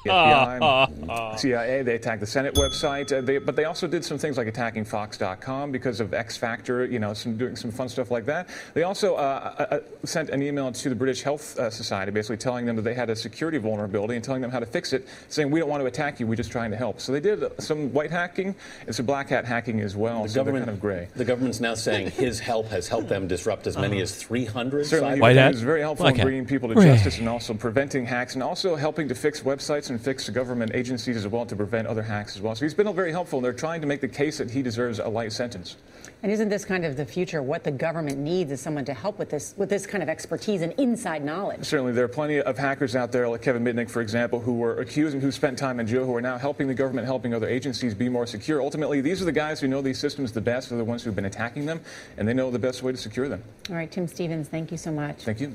FBI, 0.06 1.38
CIA. 1.38 1.82
They 1.82 1.94
attacked 1.96 2.20
the 2.20 2.26
Senate 2.26 2.54
website, 2.54 3.16
uh, 3.16 3.20
they, 3.20 3.38
but 3.38 3.56
they 3.56 3.64
also 3.64 3.86
did 3.86 4.04
some 4.04 4.18
things 4.18 4.36
like 4.36 4.46
attacking 4.46 4.84
Fox.com 4.84 5.72
because 5.72 6.00
of 6.00 6.14
X 6.14 6.36
Factor. 6.36 6.84
You 6.86 6.98
know, 6.98 7.12
some 7.14 7.36
doing 7.36 7.56
some 7.56 7.70
fun 7.70 7.88
stuff 7.88 8.10
like 8.10 8.24
that. 8.26 8.48
They 8.74 8.84
also 8.84 9.14
uh, 9.16 9.54
uh, 9.58 9.62
uh, 9.76 9.80
sent 10.04 10.30
an 10.30 10.42
email 10.42 10.70
to 10.72 10.88
the 10.88 10.94
British 10.94 11.22
Health 11.22 11.58
uh, 11.58 11.70
Society, 11.70 12.12
basically 12.12 12.36
telling 12.36 12.66
them 12.66 12.76
that 12.76 12.82
they 12.82 12.94
had 12.94 13.10
a 13.10 13.16
security 13.16 13.58
vulnerability 13.58 14.14
and 14.14 14.24
telling 14.24 14.42
them 14.42 14.50
how 14.50 14.60
to 14.60 14.66
fix 14.66 14.92
it, 14.92 15.08
saying 15.28 15.50
we 15.50 15.60
don't 15.60 15.68
want 15.68 15.80
to 15.82 15.86
attack 15.86 16.20
you, 16.20 16.26
we're 16.26 16.34
just 16.36 16.52
trying 16.52 16.70
to 16.70 16.76
help. 16.76 17.00
So 17.00 17.12
they 17.12 17.20
did 17.20 17.42
some 17.60 17.92
white 17.92 18.10
hacking 18.10 18.54
and 18.86 18.94
some 18.94 19.06
black 19.06 19.28
hat 19.28 19.44
hacking 19.44 19.80
as 19.80 19.96
well. 19.96 20.22
The 20.22 20.28
so 20.28 20.34
they're 20.34 20.44
government, 20.44 20.66
kind 20.66 20.76
of 20.76 20.80
gray. 20.80 21.08
the 21.16 21.24
government's 21.24 21.60
now 21.60 21.74
saying 21.74 22.10
his 22.12 22.38
help 22.38 22.68
has 22.68 22.86
helped 22.88 23.08
them 23.08 23.26
disrupt 23.26 23.66
as 23.66 23.76
many 23.76 24.00
as 24.00 24.14
300 24.14 24.86
Certainly, 24.86 25.20
White 25.20 25.30
was- 25.30 25.36
hat? 25.38 25.48
he 25.50 25.54
was 25.56 25.62
very 25.62 25.80
helpful 25.80 26.04
Black 26.04 26.14
in 26.14 26.18
hat. 26.20 26.24
bringing 26.24 26.46
people 26.46 26.68
to 26.68 26.74
Hooray. 26.74 26.94
justice 26.94 27.18
and 27.18 27.28
also 27.28 27.54
preventing 27.54 28.06
hacks 28.26 28.34
and 28.34 28.43
also 28.43 28.75
helping 28.75 29.06
to 29.06 29.14
fix 29.14 29.43
websites 29.43 29.90
and 29.90 30.00
fix 30.00 30.28
government 30.28 30.73
agencies 30.75 31.17
as 31.17 31.28
well 31.28 31.46
to 31.46 31.55
prevent 31.55 31.87
other 31.87 32.02
hacks 32.02 32.34
as 32.34 32.43
well. 32.43 32.56
So 32.56 32.64
he's 32.64 32.75
been 32.75 32.93
very 32.93 33.12
helpful, 33.12 33.38
and 33.38 33.44
they're 33.44 33.52
trying 33.52 33.81
to 33.82 33.87
make 33.87 34.00
the 34.00 34.08
case 34.08 34.38
that 34.38 34.50
he 34.50 34.62
deserves 34.62 34.99
a 34.99 35.06
light 35.08 35.32
sentence. 35.32 35.76
And 36.25 36.32
isn't 36.32 36.49
this 36.49 36.64
kind 36.64 36.84
of 36.84 36.96
the 36.96 37.05
future? 37.05 37.40
What 37.40 37.62
the 37.62 37.70
government 37.70 38.19
needs 38.19 38.50
is 38.50 38.61
someone 38.61 38.84
to 38.87 38.94
help 38.94 39.20
with 39.20 39.31
this, 39.31 39.55
with 39.56 39.69
this 39.69 39.87
kind 39.87 40.02
of 40.02 40.08
expertise 40.08 40.62
and 40.62 40.73
inside 40.73 41.25
knowledge. 41.25 41.64
Certainly, 41.64 41.93
there 41.93 42.05
are 42.05 42.08
plenty 42.08 42.40
of 42.40 42.58
hackers 42.58 42.96
out 42.96 43.12
there, 43.12 43.28
like 43.28 43.43
Kevin 43.43 43.62
Mitnick, 43.62 43.88
for 43.88 44.02
example, 44.02 44.40
who 44.40 44.55
were 44.55 44.81
accused 44.81 45.14
and 45.14 45.22
who 45.22 45.31
spent 45.31 45.56
time 45.56 45.79
in 45.79 45.87
jail, 45.87 46.05
who 46.05 46.17
are 46.17 46.20
now 46.20 46.37
helping 46.37 46.67
the 46.67 46.75
government, 46.75 47.06
helping 47.06 47.32
other 47.32 47.49
agencies 47.49 47.94
be 47.94 48.08
more 48.08 48.26
secure. 48.26 48.61
Ultimately, 48.61 49.00
these 49.00 49.22
are 49.22 49.25
the 49.25 49.31
guys 49.31 49.61
who 49.61 49.69
know 49.69 49.82
these 49.82 50.00
systems 50.00 50.32
the 50.32 50.40
best, 50.40 50.70
they're 50.70 50.79
the 50.79 50.84
ones 50.84 51.05
who've 51.05 51.14
been 51.14 51.26
attacking 51.26 51.64
them, 51.64 51.81
and 52.17 52.26
they 52.26 52.34
know 52.34 52.50
the 52.50 52.58
best 52.58 52.82
way 52.82 52.90
to 52.90 52.99
secure 52.99 53.29
them. 53.29 53.43
All 53.70 53.76
right, 53.76 53.90
Tim 53.90 54.08
Stevens, 54.08 54.49
thank 54.49 54.72
you 54.72 54.79
so 54.79 54.90
much. 54.90 55.19
Thank 55.19 55.40
you. 55.40 55.55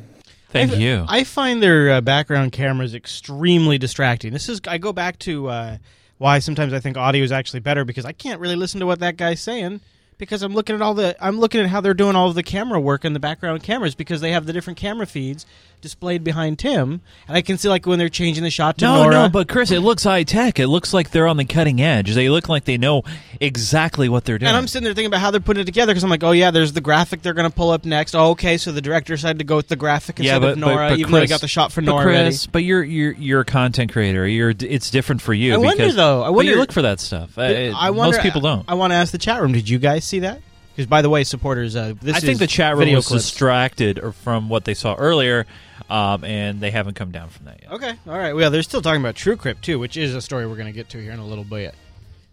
Thank 0.52 0.76
you. 0.78 1.06
I 1.08 1.24
find 1.24 1.64
their 1.64 1.90
uh, 1.92 2.02
background 2.02 2.52
cameras 2.52 2.94
extremely 2.94 3.78
distracting. 3.78 4.34
This 4.34 4.50
is 4.50 4.62
I 4.68 4.78
go 4.78 4.92
back 4.94 5.18
to 5.20 5.48
uh, 5.48 5.78
why 6.18 6.40
sometimes 6.40 6.74
I 6.74 6.80
think 6.80 6.98
audio 6.98 7.24
is 7.24 7.32
actually 7.32 7.62
better 7.62 7.86
because 7.86 8.06
I 8.06 8.12
can't 8.12 8.40
really 8.40 8.56
listen 8.56 8.80
to 8.82 8.86
what 8.86 9.00
that 9.00 9.18
guy's 9.18 9.42
saying 9.42 9.82
because 10.18 10.44
I'm 10.44 10.54
looking 10.54 10.76
at 10.76 10.82
all 10.82 10.94
the 10.94 11.16
I'm 11.20 11.40
looking 11.40 11.62
at 11.62 11.68
how 11.68 11.82
they're 11.82 11.96
doing 11.96 12.16
all 12.16 12.30
of 12.30 12.36
the 12.36 12.44
camera 12.44 12.80
work 12.80 13.04
in 13.06 13.14
the 13.14 13.20
background 13.20 13.64
cameras 13.64 13.96
because 13.96 14.22
they 14.22 14.32
have 14.32 14.46
the 14.46 14.54
different 14.54 14.78
camera 14.78 15.08
feeds 15.08 15.46
displayed 15.82 16.24
behind 16.24 16.60
Tim 16.60 17.02
and 17.28 17.38
I 17.38 17.42
can 17.42 17.58
see 17.58 17.70
like 17.70 17.86
when 17.86 18.00
they're 18.00 18.10
changing 18.10 18.44
the 18.44 18.50
shot 18.50 18.78
to 18.80 18.86
no, 18.86 19.04
Nora. 19.04 19.14
no, 19.14 19.30
but 19.30 19.48
Chris, 19.48 19.72
it 19.72 19.80
looks 19.80 20.04
high 20.04 20.24
tech. 20.24 20.60
It 20.60 20.68
looks 20.68 20.94
like 20.94 21.12
they're 21.12 21.28
on 21.28 21.38
the 21.38 21.46
cutting 21.46 21.82
edge. 21.82 22.14
They 22.14 22.30
look 22.30 22.50
like 22.50 22.66
they 22.66 22.78
know 22.78 23.04
exactly 23.40 24.08
what 24.10 24.26
they're 24.26 24.38
doing. 24.38 24.48
and 24.48 24.58
I'm 24.58 24.68
sitting 24.68 24.84
there 24.84 24.94
thinking 24.94 25.08
about 25.08 25.22
how 25.22 25.32
they're 25.32 25.40
putting 25.40 25.62
it 25.62 25.66
together 25.66 25.92
because 25.92 26.04
I'm 26.04 26.10
like, 26.10 26.24
oh 26.24 26.32
yeah, 26.32 26.52
there's 26.52 26.74
the 26.74 26.82
graphic 26.82 27.22
they're 27.22 27.34
going 27.34 27.50
to 27.50 27.56
pull 27.56 27.72
up 27.72 27.86
next. 27.86 28.16
Oh, 28.16 28.32
okay, 28.32 28.58
so 28.58 28.72
the 28.72 28.82
director 28.82 29.16
decided 29.16 29.40
to 29.40 29.44
go 29.44 29.56
with 29.56 29.68
the 29.68 29.76
graphic 29.76 30.20
instead 30.20 30.34
yeah, 30.34 30.40
but, 30.40 30.52
of 30.54 30.58
Nora, 30.60 30.76
but, 30.76 30.90
but 30.90 31.00
even 31.00 31.12
Chris, 31.12 31.20
though 31.20 31.22
he 31.22 31.28
got 31.28 31.42
the 31.42 31.48
shot 31.48 31.72
for 31.72 31.82
but 31.82 31.92
Nora 31.92 32.04
Chris, 32.04 32.44
ready. 32.44 32.52
but 32.52 32.64
you're 32.64 32.84
you're 32.84 33.14
you're 33.14 33.42
a 33.42 33.46
content 33.46 33.92
creator. 33.92 34.28
You're 34.28 34.54
it's 34.58 34.92
different 34.92 35.22
for 35.22 35.34
you. 35.34 35.54
I 35.54 35.58
wonder, 35.58 35.78
because, 35.78 35.96
though, 35.96 36.22
I 36.22 36.30
wonder- 36.30 36.52
you 36.52 36.58
look 36.58 36.72
for 36.72 36.84
that 36.84 37.00
stuff. 37.00 37.38
Uh, 37.38 37.42
it- 37.42 37.74
I 37.76 37.90
wonder, 37.90 38.18
most 38.18 38.24
people 38.24 38.42
don't. 38.42 38.66
I, 38.68 38.76
want 38.76 38.92
to 38.92 38.96
ask 38.96 39.12
the 39.12 39.18
chat 39.18 39.42
room. 39.42 39.52
Did 39.52 39.68
you 39.70 39.80
guys 39.80 40.06
see 40.06 40.20
that? 40.20 40.42
Because 40.76 40.88
by 40.88 41.02
the 41.02 41.10
way, 41.10 41.24
supporters, 41.24 41.76
uh, 41.76 41.94
this 42.02 42.16
I 42.16 42.20
think 42.20 42.40
the 42.40 42.48
chat 42.48 42.78
room 42.78 42.94
was 42.94 43.08
clips. 43.08 43.26
distracted 43.26 44.00
or 44.00 44.14
from 44.14 44.50
what 44.50 44.66
they 44.66 44.74
saw 44.74 44.96
earlier, 44.96 45.46
um, 45.92 46.24
and 46.24 46.62
they 46.62 46.72
haven't 46.72 46.94
come 46.94 47.12
down 47.12 47.30
from 47.30 47.46
that 47.48 47.60
yet. 47.62 47.72
Okay, 47.74 47.94
all 48.08 48.18
right. 48.18 48.34
Well, 48.34 48.50
they're 48.50 48.64
still 48.64 48.82
talking 48.82 49.02
about 49.02 49.16
TrueCrypt 49.16 49.62
too, 49.62 49.78
which 49.78 49.98
is 49.98 50.16
a 50.16 50.22
story 50.22 50.48
we're 50.48 50.56
going 50.56 50.68
to 50.68 50.74
get 50.74 50.90
to 50.90 51.02
here 51.02 51.12
in 51.12 51.20
a 51.20 51.26
little 51.26 51.44
bit. 51.44 51.76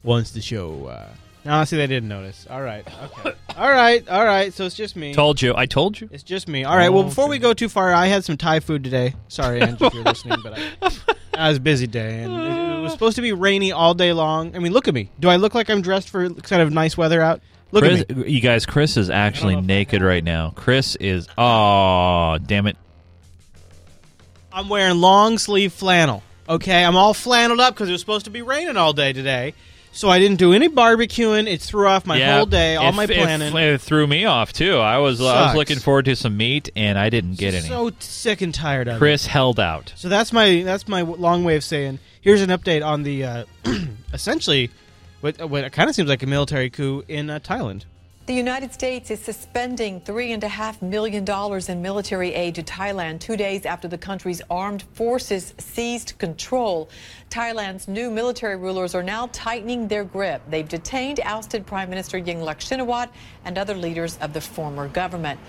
Once 0.04 0.30
the 0.30 0.40
show. 0.40 0.86
Uh, 1.44 1.64
see, 1.64 1.76
they 1.76 1.88
didn't 1.88 2.08
notice. 2.08 2.46
All 2.48 2.62
right. 2.62 2.86
Okay. 3.02 3.36
all 3.56 3.68
right. 3.70 4.08
All 4.08 4.24
right. 4.24 4.54
So 4.54 4.64
it's 4.64 4.76
just 4.76 4.94
me. 4.94 5.12
Told 5.12 5.42
you. 5.42 5.54
I 5.56 5.66
told 5.66 6.00
you. 6.00 6.08
It's 6.12 6.22
just 6.22 6.46
me. 6.46 6.62
All 6.62 6.76
right. 6.76 6.88
Well, 6.88 7.02
before 7.02 7.28
we 7.28 7.40
go 7.40 7.52
too 7.52 7.68
far, 7.68 7.92
I 7.92 8.06
had 8.06 8.24
some 8.24 8.36
Thai 8.36 8.60
food 8.60 8.84
today. 8.84 9.14
Sorry, 9.26 9.60
Angie, 9.60 9.84
if 9.84 9.92
you're 9.92 10.04
listening, 10.04 10.38
but 10.40 10.56
I, 10.56 10.92
I 11.36 11.48
was 11.48 11.56
a 11.56 11.60
busy 11.60 11.88
day, 11.88 12.22
and 12.22 12.32
it, 12.32 12.78
it 12.78 12.80
was 12.80 12.92
supposed 12.92 13.16
to 13.16 13.22
be 13.22 13.32
rainy 13.32 13.72
all 13.72 13.92
day 13.92 14.12
long. 14.12 14.54
I 14.54 14.60
mean, 14.60 14.72
look 14.72 14.86
at 14.86 14.94
me. 14.94 15.10
Do 15.18 15.28
I 15.28 15.34
look 15.34 15.56
like 15.56 15.68
I'm 15.68 15.82
dressed 15.82 16.10
for 16.10 16.30
kind 16.30 16.62
of 16.62 16.72
nice 16.72 16.96
weather 16.96 17.20
out? 17.20 17.40
Look 17.72 17.82
Chris, 17.84 18.00
at 18.02 18.16
me. 18.16 18.30
you 18.30 18.40
guys, 18.40 18.64
Chris 18.64 18.96
is 18.96 19.10
actually 19.10 19.60
naked 19.60 20.00
right 20.00 20.24
now. 20.24 20.52
Chris 20.54 20.94
is. 20.96 21.28
Oh, 21.36 22.38
damn 22.46 22.68
it! 22.68 22.76
I'm 24.58 24.68
wearing 24.68 25.00
long 25.00 25.38
sleeve 25.38 25.72
flannel. 25.72 26.24
Okay, 26.48 26.84
I'm 26.84 26.96
all 26.96 27.14
flanneled 27.14 27.60
up 27.60 27.74
because 27.74 27.88
it 27.88 27.92
was 27.92 28.00
supposed 28.00 28.24
to 28.24 28.30
be 28.32 28.42
raining 28.42 28.76
all 28.76 28.92
day 28.92 29.12
today. 29.12 29.54
So 29.92 30.08
I 30.08 30.18
didn't 30.18 30.38
do 30.38 30.52
any 30.52 30.68
barbecuing. 30.68 31.46
It 31.46 31.60
threw 31.60 31.86
off 31.86 32.04
my 32.06 32.16
yeah, 32.16 32.36
whole 32.38 32.46
day, 32.46 32.74
all 32.74 32.88
it- 32.88 32.94
my 32.96 33.04
it- 33.04 33.10
planning. 33.10 33.56
It, 33.56 33.80
threw 33.80 34.04
me 34.08 34.24
off 34.24 34.52
too. 34.52 34.78
I 34.78 34.98
was 34.98 35.20
I 35.20 35.46
was 35.46 35.54
looking 35.54 35.78
forward 35.78 36.06
to 36.06 36.16
some 36.16 36.36
meat, 36.36 36.70
and 36.74 36.98
I 36.98 37.08
didn't 37.08 37.38
get 37.38 37.54
any. 37.54 37.68
So 37.68 37.92
sick 38.00 38.40
and 38.40 38.52
tired 38.52 38.88
of 38.88 38.96
it. 38.96 38.98
Chris 38.98 39.26
held 39.26 39.60
out. 39.60 39.92
So 39.94 40.08
that's 40.08 40.32
my 40.32 40.62
that's 40.64 40.88
my 40.88 41.02
long 41.02 41.44
way 41.44 41.54
of 41.54 41.62
saying 41.62 42.00
here's 42.20 42.42
an 42.42 42.50
update 42.50 42.84
on 42.84 43.04
the 43.04 43.24
uh, 43.24 43.44
essentially 44.12 44.70
what 45.20 45.48
what 45.48 45.70
kind 45.70 45.88
of 45.88 45.94
seems 45.94 46.08
like 46.08 46.24
a 46.24 46.26
military 46.26 46.68
coup 46.68 47.04
in 47.06 47.30
uh, 47.30 47.38
Thailand. 47.38 47.84
The 48.28 48.34
United 48.34 48.74
States 48.74 49.10
is 49.10 49.20
suspending 49.20 50.02
$3.5 50.02 50.82
million 50.82 51.24
in 51.70 51.82
military 51.82 52.34
aid 52.34 52.56
to 52.56 52.62
Thailand 52.62 53.20
two 53.20 53.38
days 53.38 53.64
after 53.64 53.88
the 53.88 53.96
country's 53.96 54.42
armed 54.50 54.82
forces 54.92 55.54
seized 55.56 56.12
control. 56.18 56.90
Thailand's 57.30 57.88
new 57.88 58.10
military 58.10 58.56
rulers 58.56 58.94
are 58.94 59.02
now 59.02 59.30
tightening 59.32 59.88
their 59.88 60.04
grip. 60.04 60.42
They've 60.50 60.68
detained 60.68 61.20
ousted 61.24 61.64
Prime 61.64 61.88
Minister 61.88 62.20
Yingluck 62.20 62.58
Shinawatra 62.58 63.08
and 63.46 63.56
other 63.56 63.74
leaders 63.74 64.18
of 64.18 64.34
the 64.34 64.42
former 64.42 64.88
government. 64.88 65.40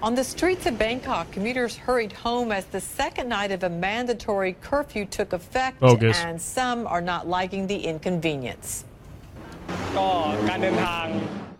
On 0.00 0.14
the 0.14 0.22
streets 0.22 0.64
of 0.66 0.78
Bangkok, 0.78 1.32
commuters 1.32 1.76
hurried 1.76 2.12
home 2.12 2.52
as 2.52 2.66
the 2.66 2.80
second 2.80 3.28
night 3.28 3.50
of 3.50 3.64
a 3.64 3.68
mandatory 3.68 4.52
curfew 4.60 5.06
took 5.06 5.32
effect, 5.32 5.80
Bogus. 5.80 6.16
and 6.20 6.40
some 6.40 6.86
are 6.86 7.00
not 7.00 7.26
liking 7.26 7.66
the 7.66 7.78
inconvenience. 7.78 8.84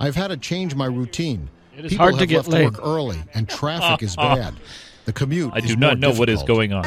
I've 0.01 0.15
had 0.15 0.29
to 0.29 0.37
change 0.37 0.75
my 0.75 0.87
routine. 0.87 1.49
It 1.77 1.85
is 1.85 1.93
People 1.93 2.05
hard 2.05 2.15
to 2.15 2.21
have 2.21 2.29
get 2.29 2.37
left 2.37 2.49
laid. 2.49 2.65
work 2.65 2.81
early, 2.83 3.19
and 3.35 3.49
traffic 3.49 4.03
is 4.03 4.15
uh-huh. 4.19 4.37
bad. 4.37 4.55
The 5.05 5.13
commute 5.13 5.53
I 5.55 5.59
is 5.59 5.65
do 5.65 5.77
more 5.77 5.91
not 5.91 5.99
know 5.99 6.13
what 6.13 6.29
is 6.29 6.43
going 6.43 6.73
on. 6.73 6.85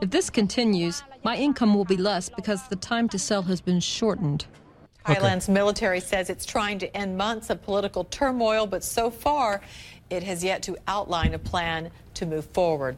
If 0.00 0.10
this 0.10 0.30
continues, 0.30 1.02
my 1.22 1.36
income 1.36 1.74
will 1.74 1.84
be 1.84 1.96
less 1.96 2.28
because 2.28 2.66
the 2.68 2.76
time 2.76 3.08
to 3.10 3.18
sell 3.18 3.42
has 3.42 3.60
been 3.60 3.80
shortened. 3.80 4.46
Thailand's 5.06 5.48
military 5.48 6.00
says 6.00 6.30
it's 6.30 6.44
trying 6.44 6.78
to 6.80 6.96
end 6.96 7.16
months 7.16 7.50
of 7.50 7.62
political 7.62 8.04
turmoil, 8.04 8.66
but 8.66 8.82
so 8.84 9.10
far, 9.10 9.60
it 10.10 10.22
has 10.22 10.42
yet 10.42 10.62
to 10.64 10.76
outline 10.88 11.34
a 11.34 11.38
plan 11.38 11.90
to 12.14 12.26
move 12.26 12.44
forward. 12.46 12.96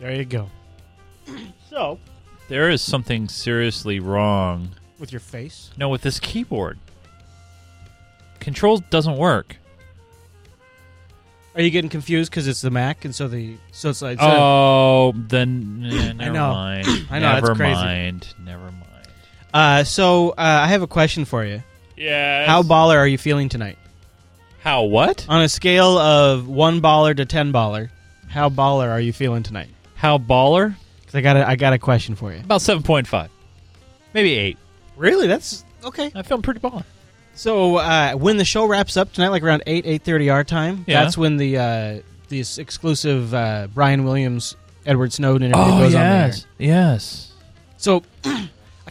There 0.00 0.14
you 0.14 0.24
go. 0.24 0.48
so, 1.70 1.98
There 2.48 2.70
is 2.70 2.80
something 2.82 3.28
seriously 3.28 4.00
wrong. 4.00 4.70
with 4.98 5.12
your 5.12 5.20
face. 5.20 5.70
No, 5.76 5.88
with 5.88 6.02
this 6.02 6.18
keyboard. 6.18 6.78
Controls 8.40 8.80
doesn't 8.90 9.16
work. 9.16 9.56
Are 11.54 11.60
you 11.62 11.70
getting 11.70 11.90
confused 11.90 12.30
because 12.30 12.46
it's 12.46 12.60
the 12.60 12.70
Mac 12.70 13.04
and 13.04 13.14
so 13.14 13.26
the 13.28 13.56
so 13.72 13.90
it's 13.90 14.00
like 14.02 14.18
so- 14.20 14.26
Oh, 14.26 15.12
then 15.16 15.84
eh, 15.90 16.12
never 16.16 16.32
know. 16.32 16.52
mind. 16.52 16.86
I 17.10 17.18
know, 17.18 17.32
Never 17.32 17.46
that's 17.48 17.58
crazy. 17.58 17.74
mind. 17.74 18.34
Never 18.44 18.62
mind. 18.64 18.84
Uh, 19.52 19.84
so 19.84 20.30
uh, 20.30 20.34
I 20.38 20.68
have 20.68 20.82
a 20.82 20.86
question 20.86 21.24
for 21.24 21.44
you. 21.44 21.62
Yeah. 21.96 22.46
How 22.46 22.62
baller 22.62 22.96
are 22.96 23.06
you 23.08 23.18
feeling 23.18 23.48
tonight? 23.48 23.76
How 24.60 24.84
what? 24.84 25.26
On 25.28 25.40
a 25.42 25.48
scale 25.48 25.98
of 25.98 26.46
one 26.48 26.80
baller 26.80 27.16
to 27.16 27.24
ten 27.24 27.52
baller, 27.52 27.90
how 28.28 28.48
baller 28.50 28.88
are 28.88 29.00
you 29.00 29.12
feeling 29.12 29.42
tonight? 29.42 29.68
How 29.96 30.18
baller? 30.18 30.76
'Cause 31.08 31.14
I 31.16 31.20
got 31.22 31.36
a, 31.36 31.48
I 31.48 31.56
got 31.56 31.72
a 31.72 31.78
question 31.78 32.14
for 32.14 32.32
you. 32.32 32.38
About 32.40 32.62
seven 32.62 32.82
point 32.82 33.06
five, 33.06 33.30
maybe 34.14 34.34
eight. 34.34 34.58
Really? 34.96 35.26
That's 35.26 35.64
okay. 35.84 36.12
I 36.14 36.22
feel 36.22 36.40
pretty 36.42 36.60
baller. 36.60 36.84
So 37.34 37.76
uh, 37.76 38.12
when 38.14 38.36
the 38.36 38.44
show 38.44 38.66
wraps 38.66 38.96
up 38.96 39.12
tonight, 39.12 39.28
like 39.28 39.42
around 39.42 39.62
eight 39.66 39.86
eight 39.86 40.02
thirty 40.02 40.28
our 40.30 40.44
time, 40.44 40.84
Yeah. 40.86 41.02
that's 41.04 41.16
when 41.16 41.36
the 41.36 41.56
uh, 41.58 41.98
this 42.28 42.58
exclusive 42.58 43.32
uh, 43.32 43.68
Brian 43.72 44.04
Williams 44.04 44.54
Edward 44.84 45.12
Snowden 45.12 45.48
interview 45.48 45.62
Oh 45.72 45.78
goes 45.78 45.94
on 45.94 46.00
the 46.00 46.06
air. 46.06 46.26
yes, 46.26 46.46
yes. 46.58 47.32
So 47.76 48.02
can 48.22 48.48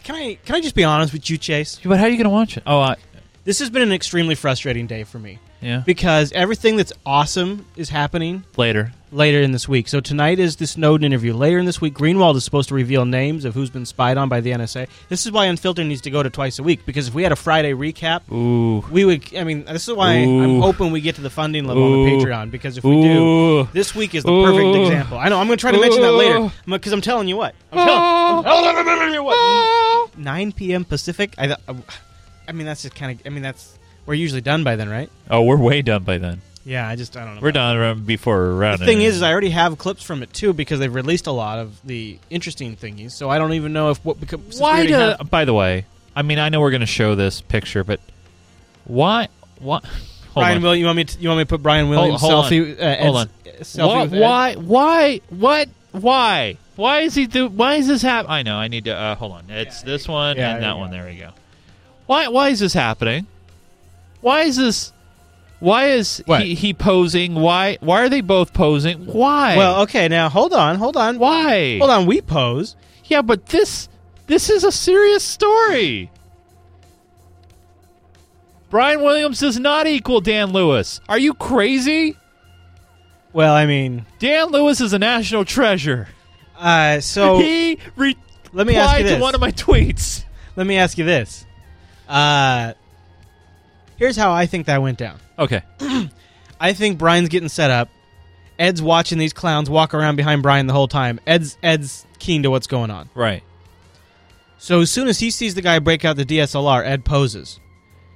I 0.08 0.38
can 0.44 0.54
I 0.56 0.60
just 0.60 0.74
be 0.74 0.84
honest 0.84 1.12
with 1.12 1.28
you, 1.30 1.36
Chase? 1.38 1.78
But 1.84 1.98
how 1.98 2.04
are 2.04 2.08
you 2.08 2.16
gonna 2.16 2.30
watch 2.30 2.56
it? 2.56 2.62
Oh, 2.66 2.80
I, 2.80 2.96
This 3.44 3.58
has 3.60 3.70
been 3.70 3.82
an 3.82 3.92
extremely 3.92 4.34
frustrating 4.34 4.86
day 4.86 5.04
for 5.04 5.18
me 5.18 5.38
yeah. 5.60 5.82
because 5.84 6.32
everything 6.32 6.76
that's 6.76 6.92
awesome 7.04 7.66
is 7.76 7.88
happening 7.88 8.44
Later. 8.56 8.92
later 9.10 9.40
in 9.40 9.52
this 9.52 9.68
week. 9.68 9.88
So 9.88 10.00
tonight 10.00 10.38
is 10.38 10.56
the 10.56 10.66
Snowden 10.66 11.04
interview. 11.04 11.34
Later 11.34 11.58
in 11.58 11.66
this 11.66 11.80
week, 11.80 11.94
Greenwald 11.94 12.36
is 12.36 12.44
supposed 12.44 12.68
to 12.68 12.74
reveal 12.74 13.04
names 13.04 13.44
of 13.44 13.54
who's 13.54 13.70
been 13.70 13.86
spied 13.86 14.16
on 14.16 14.28
by 14.28 14.40
the 14.40 14.52
NSA. 14.52 14.88
This 15.08 15.26
is 15.26 15.32
why 15.32 15.46
Unfiltered 15.46 15.86
needs 15.86 16.02
to 16.02 16.10
go 16.10 16.22
to 16.22 16.30
twice 16.30 16.58
a 16.58 16.62
week 16.62 16.84
because 16.86 17.08
if 17.08 17.14
we 17.14 17.22
had 17.22 17.32
a 17.32 17.36
Friday 17.36 17.72
recap, 17.72 18.30
Ooh. 18.32 18.84
we 18.90 19.04
would. 19.04 19.34
I 19.36 19.44
mean, 19.44 19.64
this 19.64 19.88
is 19.88 19.94
why 19.94 20.14
I'm 20.14 20.28
Ooh. 20.28 20.60
hoping 20.60 20.92
we 20.92 21.00
get 21.00 21.16
to 21.16 21.22
the 21.22 21.30
funding 21.30 21.64
level 21.64 21.82
on 21.82 21.92
Ooh. 21.92 22.04
the 22.18 22.24
Patreon 22.24 22.50
because 22.50 22.78
if 22.78 22.84
we 22.84 23.02
do, 23.02 23.68
this 23.72 23.94
week 23.94 24.14
is 24.14 24.24
the 24.24 24.30
perfect 24.30 24.64
Ooh. 24.64 24.82
example. 24.82 25.18
I 25.18 25.28
know 25.28 25.38
I'm 25.38 25.46
going 25.46 25.58
to 25.58 25.60
try 25.60 25.72
to 25.72 25.80
mention 25.80 26.02
that 26.02 26.12
later 26.12 26.38
Ooh. 26.38 26.50
because 26.66 26.92
I'm 26.92 27.00
telling 27.00 27.28
you 27.28 27.36
what. 27.36 27.54
I'm 27.72 27.78
telling, 27.78 27.98
I'm 27.98 28.44
ah. 28.46 28.82
telling 28.84 29.14
you 29.14 29.22
what. 29.22 29.36
Ah. 29.38 30.08
9 30.16 30.52
p.m. 30.52 30.84
Pacific. 30.84 31.34
I, 31.38 31.56
I 32.48 32.52
mean, 32.52 32.66
that's 32.66 32.82
just 32.82 32.94
kind 32.94 33.18
of. 33.18 33.26
I 33.26 33.30
mean, 33.30 33.42
that's 33.42 33.77
we're 34.08 34.14
usually 34.14 34.40
done 34.40 34.64
by 34.64 34.74
then, 34.74 34.88
right? 34.88 35.10
Oh, 35.30 35.42
we're 35.42 35.58
way 35.58 35.82
done 35.82 36.02
by 36.02 36.16
then. 36.16 36.40
Yeah, 36.64 36.88
I 36.88 36.96
just 36.96 37.16
I 37.16 37.24
don't 37.24 37.36
know. 37.36 37.40
We're 37.42 37.52
done 37.52 37.76
around 37.76 38.06
before 38.06 38.54
we're 38.56 38.76
The 38.76 38.86
thing 38.86 39.02
is, 39.02 39.16
is, 39.16 39.22
I 39.22 39.30
already 39.32 39.50
have 39.50 39.76
clips 39.78 40.02
from 40.02 40.22
it 40.22 40.32
too 40.32 40.52
because 40.52 40.80
they've 40.80 40.94
released 40.94 41.26
a 41.26 41.30
lot 41.32 41.58
of 41.58 41.78
the 41.86 42.18
interesting 42.30 42.74
thingies. 42.76 43.12
So 43.12 43.28
I 43.28 43.38
don't 43.38 43.52
even 43.52 43.72
know 43.74 43.90
if 43.90 44.02
what 44.04 44.18
we 44.18 44.26
why 44.58 44.86
do? 44.86 44.94
have- 44.94 45.30
By 45.30 45.44
the 45.44 45.52
way, 45.54 45.84
I 46.16 46.22
mean 46.22 46.38
I 46.38 46.48
know 46.48 46.60
we're 46.60 46.70
gonna 46.70 46.86
show 46.86 47.14
this 47.14 47.42
picture, 47.42 47.84
but 47.84 48.00
why? 48.84 49.28
Why? 49.58 49.80
Brian. 50.34 50.62
Will, 50.62 50.74
you 50.74 50.86
want 50.86 50.96
me? 50.96 51.04
To, 51.04 51.18
you 51.18 51.28
want 51.28 51.38
me 51.38 51.44
to 51.44 51.48
put 51.48 51.62
Brian 51.62 51.88
Williams 51.88 52.20
hold 52.20 52.44
on. 52.46 52.50
selfie? 52.50 52.80
Uh, 52.80 52.96
Hold 53.02 53.16
on. 53.16 53.26
uh, 53.46 53.50
selfie 53.60 54.10
Why, 54.20 54.54
why? 54.54 54.54
Why? 54.54 55.20
What? 55.30 55.68
Why? 55.92 56.56
Why 56.76 57.00
is 57.00 57.14
he 57.14 57.26
do? 57.26 57.48
Why 57.48 57.74
is 57.74 57.88
this 57.88 58.02
hap? 58.02 58.26
I 58.28 58.42
know. 58.42 58.56
I 58.56 58.68
need 58.68 58.84
to. 58.84 58.94
Uh, 58.94 59.14
hold 59.16 59.32
on. 59.32 59.44
It's 59.50 59.82
this 59.82 60.06
one 60.06 60.36
Yeah, 60.36 60.54
and 60.54 60.62
that 60.62 60.78
one. 60.78 60.90
go. 60.90 60.96
There 60.96 61.06
we 61.06 61.16
go. 61.16 61.30
Why? 62.06 62.28
Why 62.28 62.50
is 62.50 62.60
this 62.60 62.72
happening? 62.72 63.26
Why 64.20 64.42
is 64.42 64.56
this? 64.56 64.92
Why 65.60 65.86
is 65.90 66.22
What? 66.26 66.42
he, 66.42 66.54
he 66.54 66.72
posing? 66.74 67.34
Why? 67.34 67.78
Why 67.80 68.02
are 68.04 68.08
they 68.08 68.20
both 68.20 68.52
posing? 68.52 69.06
Why? 69.06 69.56
Well, 69.56 69.82
okay. 69.82 70.06
Now 70.08 70.28
hold 70.28 70.52
on, 70.52 70.76
hold 70.76 70.96
on. 70.96 71.18
why? 71.18 71.78
Hold 71.78 71.90
on. 71.90 72.06
We 72.06 72.20
pose. 72.20 72.76
Yeah, 73.04 73.22
but 73.22 73.46
this 73.46 73.88
this 74.26 74.50
is 74.50 74.62
a 74.64 74.70
serious 74.72 75.24
story. 75.24 76.10
Brian 78.70 79.02
Williams 79.02 79.40
does 79.40 79.58
not 79.58 79.86
equal 79.86 80.20
Dan 80.20 80.52
Lewis. 80.52 81.00
Are 81.08 81.18
you 81.18 81.32
crazy? 81.34 82.16
Well, 83.32 83.54
I 83.54 83.66
mean, 83.66 84.04
Dan 84.18 84.48
Lewis 84.50 84.80
is 84.80 84.92
a 84.92 84.98
national 84.98 85.44
treasure. 85.44 86.08
uh, 86.58 87.00
so 87.00 87.38
he 87.40 87.78
re- 87.96 88.16
let 88.52 88.66
me 88.66 88.76
ask 88.76 88.98
you 88.98 89.04
this. 89.04 89.16
to 89.16 89.20
one 89.22 89.34
of 89.34 89.40
my 89.40 89.52
tweets. 89.52 90.24
let 90.56 90.66
me 90.66 90.76
ask 90.76 90.98
you 90.98 91.04
this. 91.04 91.46
Uh, 92.08 92.74
here's 93.98 94.16
how 94.16 94.32
I 94.32 94.46
think 94.46 94.66
that 94.66 94.80
went 94.80 94.98
down. 94.98 95.18
Okay. 95.38 95.62
I 96.60 96.72
think 96.72 96.98
Brian's 96.98 97.28
getting 97.28 97.48
set 97.48 97.70
up. 97.70 97.88
Ed's 98.58 98.82
watching 98.82 99.18
these 99.18 99.32
clowns 99.32 99.70
walk 99.70 99.94
around 99.94 100.16
behind 100.16 100.42
Brian 100.42 100.66
the 100.66 100.72
whole 100.72 100.88
time. 100.88 101.20
Ed's 101.26 101.56
Ed's 101.62 102.06
keen 102.18 102.42
to 102.42 102.50
what's 102.50 102.66
going 102.66 102.90
on. 102.90 103.08
Right. 103.14 103.42
So 104.58 104.80
as 104.80 104.90
soon 104.90 105.06
as 105.06 105.20
he 105.20 105.30
sees 105.30 105.54
the 105.54 105.62
guy 105.62 105.78
break 105.78 106.04
out 106.04 106.16
the 106.16 106.24
DSLR, 106.24 106.84
Ed 106.84 107.04
poses. 107.04 107.60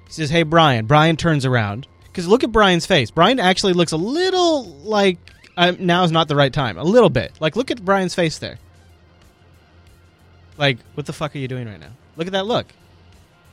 He 0.07 0.13
says, 0.13 0.31
"Hey, 0.31 0.43
Brian." 0.43 0.87
Brian 0.87 1.17
turns 1.17 1.47
around 1.47 1.87
because 2.05 2.27
look 2.27 2.43
at 2.43 2.51
Brian's 2.51 2.87
face. 2.87 3.13
Brian 3.13 3.39
actually 3.39 3.73
looks 3.73 3.93
a 3.93 3.97
little 3.97 4.65
like 4.65 5.19
uh, 5.57 5.75
now 5.79 6.03
is 6.03 6.11
not 6.11 6.27
the 6.27 6.37
right 6.37 6.53
time. 6.53 6.77
A 6.77 6.83
little 6.83 7.11
bit. 7.11 7.33
Like 7.39 7.55
look 7.55 7.71
at 7.71 7.85
Brian's 7.85 8.15
face 8.15 8.39
there. 8.39 8.59
Like 10.59 10.79
what 10.95 11.07
the 11.07 11.13
fuck 11.13 11.37
are 11.37 11.39
you 11.39 11.49
doing 11.49 11.69
right 11.69 11.81
now? 11.81 11.93
Look 12.17 12.27
at 12.27 12.33
that 12.33 12.47
look. 12.47 12.67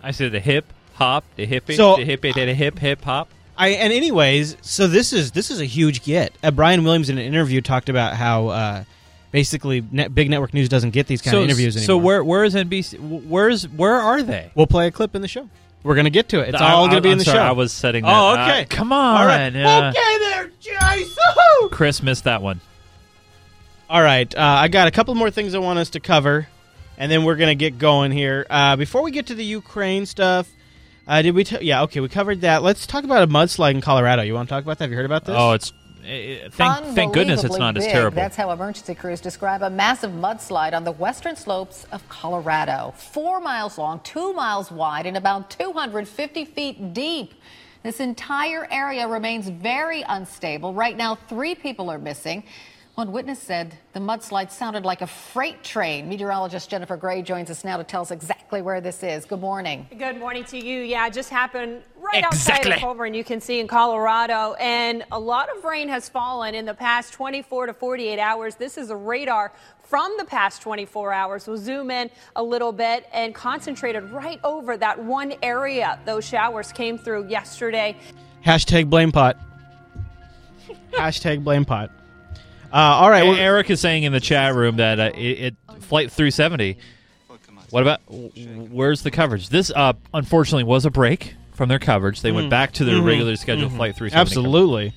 I 0.02 0.10
see 0.12 0.28
the 0.28 0.40
hip 0.40 0.66
hop, 1.00 1.24
the 1.36 1.48
hippie, 1.48 1.76
So- 1.76 1.96
the 1.98 2.06
hippie, 2.06 2.34
the 2.36 2.54
hip 2.54 2.78
hip 2.80 3.04
hop. 3.04 3.30
I 3.58 3.70
and 3.70 3.92
anyways, 3.92 4.56
so 4.62 4.88
this 4.88 5.12
is 5.12 5.32
this 5.32 5.52
is 5.52 5.60
a 5.60 5.66
huge 5.66 6.04
get. 6.04 6.32
Uh, 6.44 6.52
Brian 6.52 6.84
Williams 6.86 7.10
in 7.10 7.18
an 7.18 7.26
interview 7.26 7.60
talked 7.60 7.90
about 7.90 8.14
how 8.16 8.48
uh, 8.48 8.84
basically 9.32 9.84
net, 9.92 10.16
big 10.16 10.30
network 10.30 10.54
news 10.54 10.70
doesn't 10.70 10.92
get 10.92 11.08
these 11.08 11.22
kind 11.22 11.32
so 11.34 11.40
of 11.40 11.44
interviews 11.46 11.76
anymore. 11.76 11.86
so 11.88 11.98
where 11.98 12.24
where 12.24 12.44
is 12.46 12.56
NBC? 12.56 13.00
Where's 13.26 13.68
where 13.68 13.96
are 13.96 14.24
they? 14.24 14.52
we'll 14.56 14.66
play 14.68 14.88
a 14.88 14.92
clip 14.92 15.14
in 15.16 15.22
the 15.22 15.28
show. 15.28 15.50
We're 15.84 15.96
gonna 15.96 16.10
get 16.10 16.30
to 16.30 16.40
it. 16.40 16.50
It's 16.50 16.62
I- 16.62 16.72
all 16.72 16.86
I- 16.86 16.90
gonna 16.90 17.02
be 17.02 17.10
I'm 17.10 17.14
in 17.14 17.18
the 17.20 17.26
sorry, 17.26 17.38
show. 17.40 17.44
I 17.44 17.52
was 17.52 17.74
setting. 17.74 18.04
That. 18.06 18.14
Oh, 18.14 18.34
okay. 18.44 18.66
come 18.70 18.94
on. 18.94 19.22
All 19.22 19.28
right. 19.28 19.54
uh, 19.56 19.92
okay, 19.94 20.18
there. 20.20 20.52
Woohoo! 20.64 21.72
Chris 21.72 22.02
missed 22.02 22.24
that 22.26 22.42
one. 22.42 22.62
All 23.90 24.02
right, 24.02 24.34
uh, 24.36 24.40
I 24.42 24.68
got 24.68 24.88
a 24.88 24.92
couple 24.92 25.16
more 25.16 25.32
things 25.32 25.56
I 25.56 25.58
want 25.58 25.80
us 25.80 25.90
to 25.92 26.00
cover, 26.00 26.48
and 26.98 27.12
then 27.12 27.24
we're 27.24 27.36
gonna 27.38 27.56
get 27.56 27.78
going 27.80 28.12
here. 28.12 28.46
Uh, 28.50 28.76
before 28.76 29.02
we 29.02 29.12
get 29.12 29.28
to 29.28 29.36
the 29.36 29.44
Ukraine 29.44 30.06
stuff, 30.06 30.48
uh, 31.10 31.22
did 31.24 31.34
we? 31.34 31.44
T- 31.44 31.58
yeah, 31.62 31.82
okay, 31.84 32.02
we 32.02 32.08
covered 32.08 32.42
that. 32.42 32.62
Let's 32.62 32.86
talk 32.86 33.04
about 33.04 33.24
a 33.24 33.28
mudslide 33.28 33.72
in 33.72 33.82
Colorado. 33.82 34.22
You 34.22 34.36
want 34.36 34.48
to 34.48 34.54
talk 34.54 34.64
about 34.64 34.78
that? 34.78 34.84
Have 34.84 34.92
you 34.92 34.98
heard 34.98 35.08
about 35.08 35.26
this? 35.26 35.36
Oh, 35.36 35.54
it's 35.54 35.74
eh, 36.06 36.08
eh, 36.08 36.50
thank 36.52 36.96
thank 36.96 37.14
goodness 37.16 37.44
it's 37.44 37.56
Unbelievably 37.56 37.60
not 37.60 37.78
as 37.78 37.88
terrible. 37.88 38.16
That's 38.16 38.36
how 38.36 38.52
emergency 38.52 38.94
crews 38.94 39.20
describe 39.20 39.64
a 39.64 39.72
massive 39.72 40.12
mudslide 40.12 40.74
on 40.74 40.84
the 40.84 40.92
western 40.92 41.36
slopes 41.36 41.88
of 41.92 42.08
Colorado. 42.10 42.94
Four 42.96 43.40
miles 43.40 43.80
long, 43.80 44.02
two 44.02 44.34
miles 44.34 44.72
wide, 44.72 45.08
and 45.08 45.18
about 45.18 45.50
250 45.50 46.46
feet 46.46 46.94
deep. 46.94 47.34
This 47.82 48.00
entire 48.00 48.68
area 48.70 49.08
remains 49.08 49.50
very 49.50 50.04
unstable. 50.08 50.76
Right 50.76 50.96
now, 50.96 51.16
three 51.16 51.56
people 51.56 51.90
are 51.90 51.98
missing. 51.98 52.44
One 53.00 53.14
witness 53.14 53.40
said 53.40 53.78
the 53.94 54.02
mudslide 54.02 54.52
sounded 54.52 54.84
like 54.84 55.02
a 55.02 55.08
freight 55.08 55.64
train. 55.64 56.10
Meteorologist 56.10 56.70
Jennifer 56.70 56.98
Gray 56.98 57.22
joins 57.22 57.50
us 57.50 57.64
now 57.64 57.78
to 57.78 57.84
tell 57.86 58.02
us 58.02 58.12
exactly 58.12 58.62
where 58.62 58.82
this 58.82 59.04
is. 59.04 59.24
Good 59.24 59.40
morning. 59.40 59.88
Good 59.98 60.20
morning 60.20 60.44
to 60.44 60.58
you. 60.58 60.82
Yeah, 60.82 61.08
it 61.08 61.14
just 61.14 61.30
happened 61.30 61.82
right 61.98 62.26
Exactly. 62.30 62.74
outside 62.74 62.84
of 62.84 62.98
Collbran, 62.98 63.08
and 63.08 63.16
you 63.16 63.24
can 63.24 63.40
see 63.40 63.62
in 63.62 63.70
Colorado. 63.70 64.56
And 64.56 65.06
a 65.14 65.20
lot 65.20 65.48
of 65.48 65.64
rain 65.64 65.88
has 65.88 66.10
fallen 66.10 66.54
in 66.54 66.66
the 66.66 66.74
past 66.74 67.14
24 67.14 67.68
to 67.68 67.74
48 67.74 68.20
hours. 68.20 68.56
This 68.56 68.78
is 68.78 68.90
a 68.90 68.98
radar 68.98 69.54
from 69.82 70.14
the 70.18 70.26
past 70.26 70.62
24 70.62 71.14
hours. 71.14 71.48
We'll 71.48 71.56
zoom 71.56 71.92
in 71.92 72.10
a 72.36 72.44
little 72.44 72.74
bit 72.74 73.08
and 73.14 73.34
concentrated 73.34 74.12
right 74.12 74.42
over 74.44 74.76
that 74.76 75.02
one 75.02 75.36
area. 75.42 75.98
Those 76.04 76.26
showers 76.26 76.74
came 76.74 76.98
through 76.98 77.30
yesterday. 77.30 77.96
Hashtag 78.46 78.90
blame 78.90 79.14
pot. 79.14 79.38
Hashtag 80.92 81.46
blame 81.46 81.64
pot. 81.64 81.92
Uh, 82.72 82.76
all 82.76 83.10
right. 83.10 83.24
Well- 83.24 83.36
Eric 83.36 83.70
is 83.70 83.80
saying 83.80 84.04
in 84.04 84.12
the 84.14 84.20
chat 84.20 84.54
room 84.56 84.78
that 84.78 85.00
uh, 85.00 85.12
it, 85.16 85.20
it 85.20 85.56
flight 85.82 86.12
370. 86.12 86.78
What 87.72 87.84
about 87.84 88.02
where's 88.10 89.04
the 89.04 89.12
coverage? 89.12 89.50
This 89.50 89.72
uh, 89.76 89.94
unfortunately 90.14 90.64
was 90.64 90.86
a 90.86 90.90
break 90.90 91.36
from 91.54 91.70
their 91.70 91.78
coverage. 91.78 92.22
They 92.22 92.32
went 92.32 92.50
back 92.50 92.72
to 92.74 92.86
their 92.86 92.96
Mhm. 92.96 93.06
regularly 93.06 93.36
scheduled 93.36 93.72
Mhm. 93.72 93.76
flight 93.76 93.96
370. 93.96 94.20
Absolutely. 94.22 94.94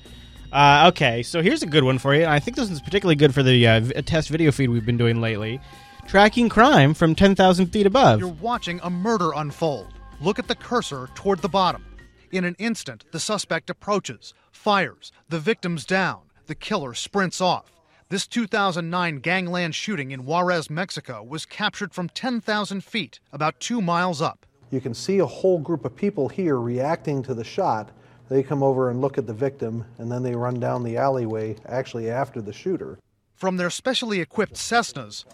Uh, 0.51 0.85
okay, 0.91 1.21
so 1.21 1.41
here's 1.43 1.61
a 1.61 1.67
good 1.67 1.83
one 1.83 1.99
for 1.99 2.15
you. 2.15 2.25
I 2.25 2.39
think 2.39 2.57
this 2.57 2.71
is 2.71 2.79
particularly 2.81 3.15
good 3.15 3.33
for 3.33 3.43
the 3.43 3.67
uh, 3.67 3.79
v- 3.81 3.93
test 4.03 4.29
video 4.29 4.51
feed 4.51 4.69
we've 4.69 4.85
been 4.85 4.97
doing 4.97 5.21
lately. 5.21 5.59
Tracking 6.07 6.49
crime 6.49 6.93
from 6.95 7.13
10,000 7.15 7.67
feet 7.67 7.85
above. 7.85 8.19
You're 8.19 8.29
watching 8.29 8.79
a 8.83 8.89
murder 8.89 9.31
unfold. 9.35 9.87
Look 10.19 10.39
at 10.39 10.47
the 10.47 10.55
cursor 10.55 11.09
toward 11.15 11.39
the 11.39 11.49
bottom. 11.49 11.83
In 12.31 12.43
an 12.43 12.55
instant, 12.57 13.03
the 13.11 13.19
suspect 13.19 13.69
approaches, 13.69 14.33
fires, 14.51 15.11
the 15.29 15.39
victim's 15.39 15.85
down, 15.85 16.21
the 16.47 16.55
killer 16.55 16.93
sprints 16.93 17.41
off. 17.41 17.71
This 18.09 18.27
2009 18.27 19.19
gangland 19.19 19.75
shooting 19.75 20.11
in 20.11 20.25
Juarez, 20.25 20.69
Mexico 20.69 21.23
was 21.23 21.45
captured 21.45 21.93
from 21.93 22.09
10,000 22.09 22.83
feet, 22.83 23.19
about 23.31 23.59
two 23.59 23.81
miles 23.81 24.21
up. 24.21 24.45
You 24.69 24.81
can 24.81 24.93
see 24.93 25.19
a 25.19 25.25
whole 25.25 25.59
group 25.59 25.85
of 25.85 25.95
people 25.95 26.29
here 26.29 26.59
reacting 26.59 27.23
to 27.23 27.33
the 27.33 27.43
shot. 27.43 27.89
They 28.29 28.43
come 28.43 28.61
over 28.61 28.89
and 28.89 29.01
look 29.01 29.17
at 29.17 29.27
the 29.27 29.33
victim, 29.33 29.85
and 29.97 30.11
then 30.11 30.23
they 30.23 30.35
run 30.35 30.59
down 30.59 30.83
the 30.83 30.97
alleyway, 30.97 31.55
actually 31.65 32.09
after 32.09 32.41
the 32.41 32.53
shooter. 32.53 32.99
From 33.35 33.57
their 33.57 33.69
specially 33.69 34.19
equipped 34.19 34.55
Cessnas, 34.55 35.25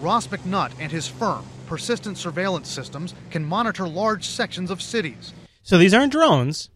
Ross 0.00 0.28
McNutt 0.28 0.72
and 0.78 0.92
his 0.92 1.08
firm, 1.08 1.44
Persistent 1.66 2.16
Surveillance 2.16 2.68
Systems, 2.70 3.14
can 3.30 3.44
monitor 3.44 3.88
large 3.88 4.26
sections 4.26 4.70
of 4.70 4.80
cities. 4.80 5.32
So 5.62 5.76
these 5.76 5.92
aren't 5.92 6.12
drones. 6.12 6.70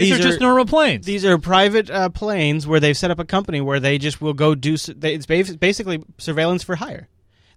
These, 0.00 0.18
are, 0.18 0.22
just 0.22 0.40
normal 0.40 0.66
planes. 0.66 1.06
These 1.06 1.24
are 1.24 1.38
private 1.38 1.90
uh, 1.90 2.08
planes 2.08 2.66
where 2.66 2.80
they've 2.80 2.96
set 2.96 3.10
up 3.10 3.18
a 3.18 3.24
company 3.24 3.60
where 3.60 3.80
they 3.80 3.98
just 3.98 4.20
will 4.20 4.34
go 4.34 4.54
do. 4.54 4.76
They, 4.76 5.14
it's 5.14 5.26
basically 5.26 6.02
surveillance 6.18 6.62
for 6.62 6.76
hire. 6.76 7.08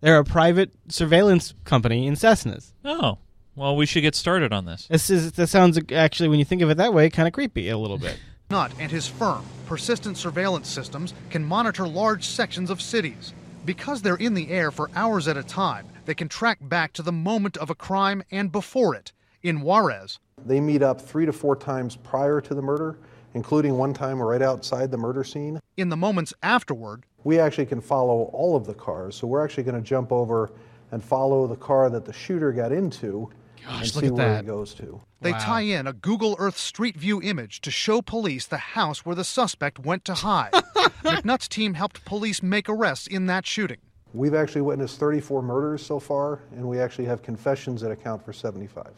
They're 0.02 0.18
a 0.18 0.26
private 0.26 0.72
surveillance 0.90 1.54
company 1.64 2.08
in 2.08 2.16
Cessnas. 2.16 2.74
oh, 2.84 3.20
well, 3.56 3.76
we 3.76 3.86
should 3.86 4.02
get 4.02 4.16
started 4.16 4.52
on 4.52 4.66
this. 4.66 4.88
This 4.88 5.10
is 5.10 5.34
that 5.34 5.48
sounds 5.48 5.80
actually 5.92 6.30
when 6.30 6.40
you 6.40 6.46
think 6.46 6.62
of 6.62 6.70
it 6.70 6.78
that 6.78 6.94
way, 6.94 7.10
kind 7.10 7.28
of 7.28 7.34
creepy 7.34 7.70
a 7.70 7.78
little 7.78 7.98
bit. 7.98 8.18
Nutt 8.50 8.72
and 8.80 8.92
his 8.92 9.08
firm, 9.08 9.46
Persistent 9.66 10.18
Surveillance 10.18 10.68
Systems, 10.68 11.14
can 11.30 11.44
monitor 11.44 11.88
large 11.88 12.26
sections 12.26 12.70
of 12.70 12.82
cities. 12.82 13.34
Because 13.66 14.02
they're 14.02 14.16
in 14.16 14.34
the 14.34 14.50
air 14.50 14.72
for 14.72 14.92
hours 14.94 15.28
at 15.28 15.38
a 15.38 15.44
time, 15.44 15.88
they 16.06 16.14
can 16.14 16.28
track 16.28 16.60
back 16.62 16.92
to 16.94 17.02
the 17.02 17.14
moment 17.14 17.56
of 17.56 17.70
a 17.70 17.76
crime 17.76 18.24
and 18.30 18.52
before 18.52 18.94
it. 18.94 19.14
In 19.42 19.62
Juarez, 19.62 20.20
They 20.46 20.60
meet 20.60 20.82
up 20.82 21.00
three 21.02 21.26
to 21.26 21.34
four 21.34 21.56
times 21.56 21.96
prior 21.96 22.42
to 22.42 22.54
the 22.54 22.62
murder, 22.62 22.98
including 23.34 23.78
one 23.78 23.94
time 23.94 24.22
right 24.22 24.42
outside 24.42 24.92
the 24.92 24.98
murder 24.98 25.24
scene. 25.24 25.60
in 25.78 25.90
the 25.90 25.98
moments 25.98 26.34
afterward, 26.44 27.04
We 27.24 27.40
actually 27.40 27.66
can 27.66 27.80
follow 27.82 28.24
all 28.34 28.56
of 28.56 28.66
the 28.66 28.74
cars, 28.74 29.16
so 29.16 29.28
we're 29.28 29.44
actually 29.44 29.64
going 29.64 29.82
to 29.82 29.88
jump 29.88 30.12
over 30.12 30.52
and 30.92 31.04
follow 31.04 31.48
the 31.48 31.56
car 31.56 31.90
that 31.90 32.06
the 32.06 32.14
shooter 32.14 32.52
got 32.52 32.72
into 32.72 33.30
and 33.66 33.80
Gosh, 33.80 33.92
see 33.94 33.96
look 33.96 34.04
at 34.06 34.12
where 34.12 34.28
that. 34.34 34.42
he 34.44 34.48
goes 34.48 34.74
to. 34.76 35.00
they 35.22 35.32
Wow. 35.32 35.38
tie 35.40 35.62
in 35.62 35.88
a 35.88 35.94
Google 35.94 36.36
Earth 36.38 36.58
Street 36.58 36.98
View 36.98 37.22
image 37.22 37.62
to 37.62 37.72
show 37.72 38.02
police 38.02 38.46
the 38.46 38.58
house 38.58 39.06
where 39.06 39.16
the 39.16 39.24
suspect 39.24 39.80
went 39.80 40.04
to 40.06 40.14
hide. 40.16 40.52
McNutt's 41.04 41.48
team 41.48 41.74
helped 41.76 42.04
police 42.04 42.44
make 42.44 42.68
arrests 42.68 43.08
in 43.08 43.26
that 43.28 43.46
shooting. 43.48 43.78
We've 44.14 44.36
actually 44.36 44.62
witnessed 44.62 45.00
34 45.00 45.42
murders 45.42 45.84
so 45.84 45.98
far, 46.00 46.42
and 46.52 46.68
we 46.68 46.78
actually 46.80 47.06
have 47.06 47.24
confessions 47.24 47.80
that 47.82 47.90
account 47.92 48.24
for 48.24 48.34
75. 48.34 48.92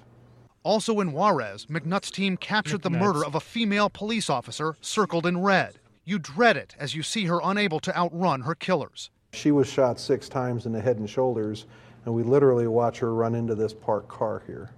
Also 0.66 1.00
in 1.00 1.12
Juarez, 1.12 1.68
McNutt's 1.68 2.10
team 2.10 2.38
captured 2.38 2.82
the 2.82 2.90
murder 2.90 3.24
of 3.24 3.36
a 3.36 3.40
female 3.40 3.88
police 3.88 4.32
officer 4.32 4.76
circled 4.82 5.28
in 5.28 5.44
red. 5.44 5.76
You 6.06 6.18
dread 6.18 6.58
it 6.58 6.76
as 6.80 6.96
you 6.96 7.04
see 7.04 7.26
her 7.26 7.40
unable 7.44 7.80
to 7.82 7.96
outrun 7.96 8.42
her 8.42 8.56
killers. 8.56 9.12
She 9.34 9.52
was 9.52 9.68
shot 9.68 10.00
six 10.00 10.28
times 10.28 10.66
in 10.66 10.72
the 10.72 10.82
head 10.82 10.98
and 10.98 11.08
shoulders, 11.08 11.68
and 12.04 12.16
we 12.16 12.24
literally 12.24 12.66
watch 12.66 12.98
her 12.98 13.14
run 13.14 13.36
into 13.36 13.54
this 13.54 13.76
parked 13.76 14.10
car 14.10 14.42
here. 14.48 14.72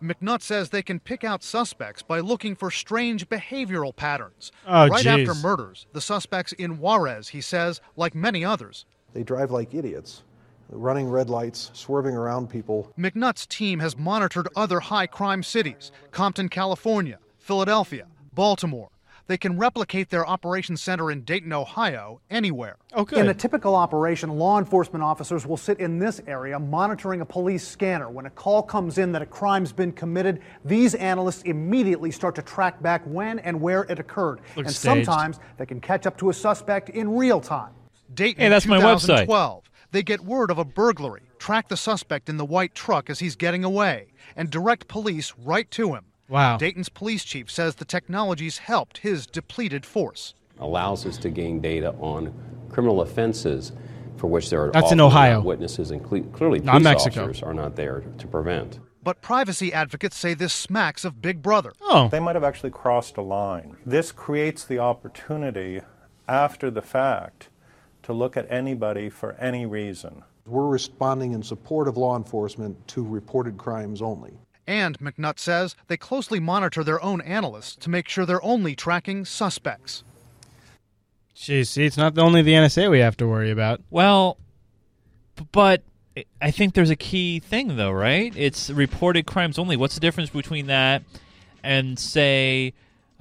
McNutt 0.00 0.42
says 0.42 0.68
they 0.68 0.82
can 0.82 1.00
pick 1.00 1.24
out 1.24 1.42
suspects 1.42 2.02
by 2.02 2.20
looking 2.20 2.54
for 2.54 2.70
strange 2.70 3.28
behavioral 3.28 3.94
patterns. 3.94 4.52
Oh, 4.68 4.86
right 4.86 5.04
jeez. 5.04 5.28
after 5.28 5.34
murders, 5.34 5.86
the 5.92 6.00
suspects 6.00 6.52
in 6.52 6.78
Juarez, 6.78 7.30
he 7.30 7.40
says, 7.40 7.80
like 7.96 8.14
many 8.14 8.44
others, 8.44 8.84
They 9.14 9.24
drive 9.24 9.50
like 9.50 9.74
idiots, 9.74 10.22
running 10.68 11.08
red 11.08 11.30
lights, 11.30 11.70
swerving 11.74 12.14
around 12.14 12.48
people. 12.48 12.92
McNutt's 12.98 13.46
team 13.46 13.80
has 13.80 13.96
monitored 13.96 14.48
other 14.56 14.80
high 14.80 15.06
crime 15.06 15.42
cities 15.42 15.90
Compton, 16.10 16.48
California, 16.48 17.18
Philadelphia, 17.38 18.06
Baltimore. 18.34 18.90
They 19.26 19.38
can 19.38 19.58
replicate 19.58 20.10
their 20.10 20.26
operations 20.26 20.82
center 20.82 21.10
in 21.10 21.22
Dayton, 21.22 21.52
Ohio, 21.52 22.20
anywhere. 22.28 22.76
Oh, 22.92 23.06
In 23.06 23.28
a 23.28 23.34
typical 23.34 23.74
operation, 23.74 24.28
law 24.28 24.58
enforcement 24.58 25.02
officers 25.02 25.46
will 25.46 25.56
sit 25.56 25.80
in 25.80 25.98
this 25.98 26.20
area 26.26 26.58
monitoring 26.58 27.22
a 27.22 27.24
police 27.24 27.66
scanner. 27.66 28.10
When 28.10 28.26
a 28.26 28.30
call 28.30 28.62
comes 28.62 28.98
in 28.98 29.12
that 29.12 29.22
a 29.22 29.26
crime's 29.26 29.72
been 29.72 29.92
committed, 29.92 30.40
these 30.62 30.94
analysts 30.94 31.42
immediately 31.44 32.10
start 32.10 32.34
to 32.34 32.42
track 32.42 32.82
back 32.82 33.02
when 33.06 33.38
and 33.38 33.58
where 33.58 33.84
it 33.84 33.98
occurred. 33.98 34.40
Looks 34.56 34.68
and 34.68 34.76
staged. 34.76 35.06
sometimes 35.06 35.40
they 35.56 35.64
can 35.64 35.80
catch 35.80 36.06
up 36.06 36.18
to 36.18 36.28
a 36.28 36.34
suspect 36.34 36.90
in 36.90 37.08
real 37.16 37.40
time. 37.40 37.72
Dayton, 38.12 38.42
Hey, 38.42 38.48
that's 38.50 38.66
my 38.66 38.78
website. 38.78 39.26
2012. 39.94 40.00
They 40.00 40.02
get 40.02 40.20
word 40.28 40.50
of 40.50 40.58
a 40.58 40.64
burglary, 40.64 41.22
track 41.38 41.68
the 41.68 41.76
suspect 41.76 42.28
in 42.28 42.36
the 42.36 42.44
white 42.44 42.74
truck 42.74 43.08
as 43.10 43.20
he's 43.20 43.36
getting 43.36 43.64
away, 43.64 44.08
and 44.36 44.50
direct 44.50 44.88
police 44.88 45.32
right 45.44 45.70
to 45.72 45.94
him. 45.94 46.04
Wow. 46.28 46.56
Dayton's 46.56 46.88
police 46.88 47.24
chief 47.24 47.50
says 47.50 47.76
the 47.76 47.84
technology's 47.84 48.58
helped 48.58 48.98
his 48.98 49.26
depleted 49.26 49.84
force. 49.86 50.34
allows 50.60 51.04
us 51.04 51.18
to 51.18 51.28
gain 51.30 51.60
data 51.60 51.92
on 51.98 52.32
criminal 52.70 53.00
offenses 53.00 53.72
for 54.16 54.28
which 54.28 54.50
there 54.50 54.62
are 54.62 54.70
That's 54.70 54.92
in 54.92 55.00
often 55.00 55.18
Ohio. 55.18 55.40
witnesses 55.42 55.90
and 55.90 56.00
cle- 56.02 56.22
clearly 56.32 56.60
Not 56.60 56.72
police 56.74 56.84
Mexico. 56.84 57.24
officers 57.24 57.42
are 57.42 57.52
not 57.54 57.74
there 57.74 58.04
to 58.18 58.26
prevent. 58.28 58.78
But 59.02 59.20
privacy 59.20 59.72
advocates 59.72 60.16
say 60.16 60.32
this 60.32 60.52
smacks 60.54 61.04
of 61.04 61.20
Big 61.20 61.42
Brother. 61.42 61.72
Oh, 61.82 62.06
They 62.08 62.20
might 62.20 62.36
have 62.36 62.44
actually 62.44 62.70
crossed 62.70 63.16
a 63.16 63.20
line. 63.22 63.76
This 63.84 64.12
creates 64.12 64.64
the 64.64 64.78
opportunity 64.78 65.80
after 66.28 66.70
the 66.70 66.80
fact 66.82 67.48
to 68.04 68.12
look 68.12 68.36
at 68.36 68.50
anybody 68.50 69.08
for 69.08 69.32
any 69.34 69.66
reason. 69.66 70.22
We're 70.46 70.66
responding 70.66 71.32
in 71.32 71.42
support 71.42 71.88
of 71.88 71.96
law 71.96 72.16
enforcement 72.16 72.86
to 72.88 73.02
reported 73.02 73.56
crimes 73.56 74.02
only. 74.02 74.32
And, 74.66 74.98
McNutt 74.98 75.38
says, 75.38 75.74
they 75.88 75.96
closely 75.96 76.40
monitor 76.40 76.84
their 76.84 77.02
own 77.02 77.20
analysts 77.20 77.76
to 77.76 77.90
make 77.90 78.08
sure 78.08 78.24
they're 78.24 78.44
only 78.44 78.74
tracking 78.74 79.24
suspects. 79.24 80.04
Jeez, 81.36 81.68
see, 81.68 81.84
it's 81.84 81.96
not 81.96 82.16
only 82.18 82.42
the 82.42 82.52
NSA 82.52 82.90
we 82.90 83.00
have 83.00 83.16
to 83.18 83.26
worry 83.26 83.50
about. 83.50 83.80
Well, 83.90 84.38
but 85.52 85.82
I 86.40 86.50
think 86.50 86.74
there's 86.74 86.90
a 86.90 86.96
key 86.96 87.40
thing, 87.40 87.76
though, 87.76 87.90
right? 87.90 88.32
It's 88.36 88.70
reported 88.70 89.26
crimes 89.26 89.58
only. 89.58 89.76
What's 89.76 89.94
the 89.94 90.00
difference 90.00 90.30
between 90.30 90.66
that 90.66 91.02
and, 91.62 91.98
say, 91.98 92.72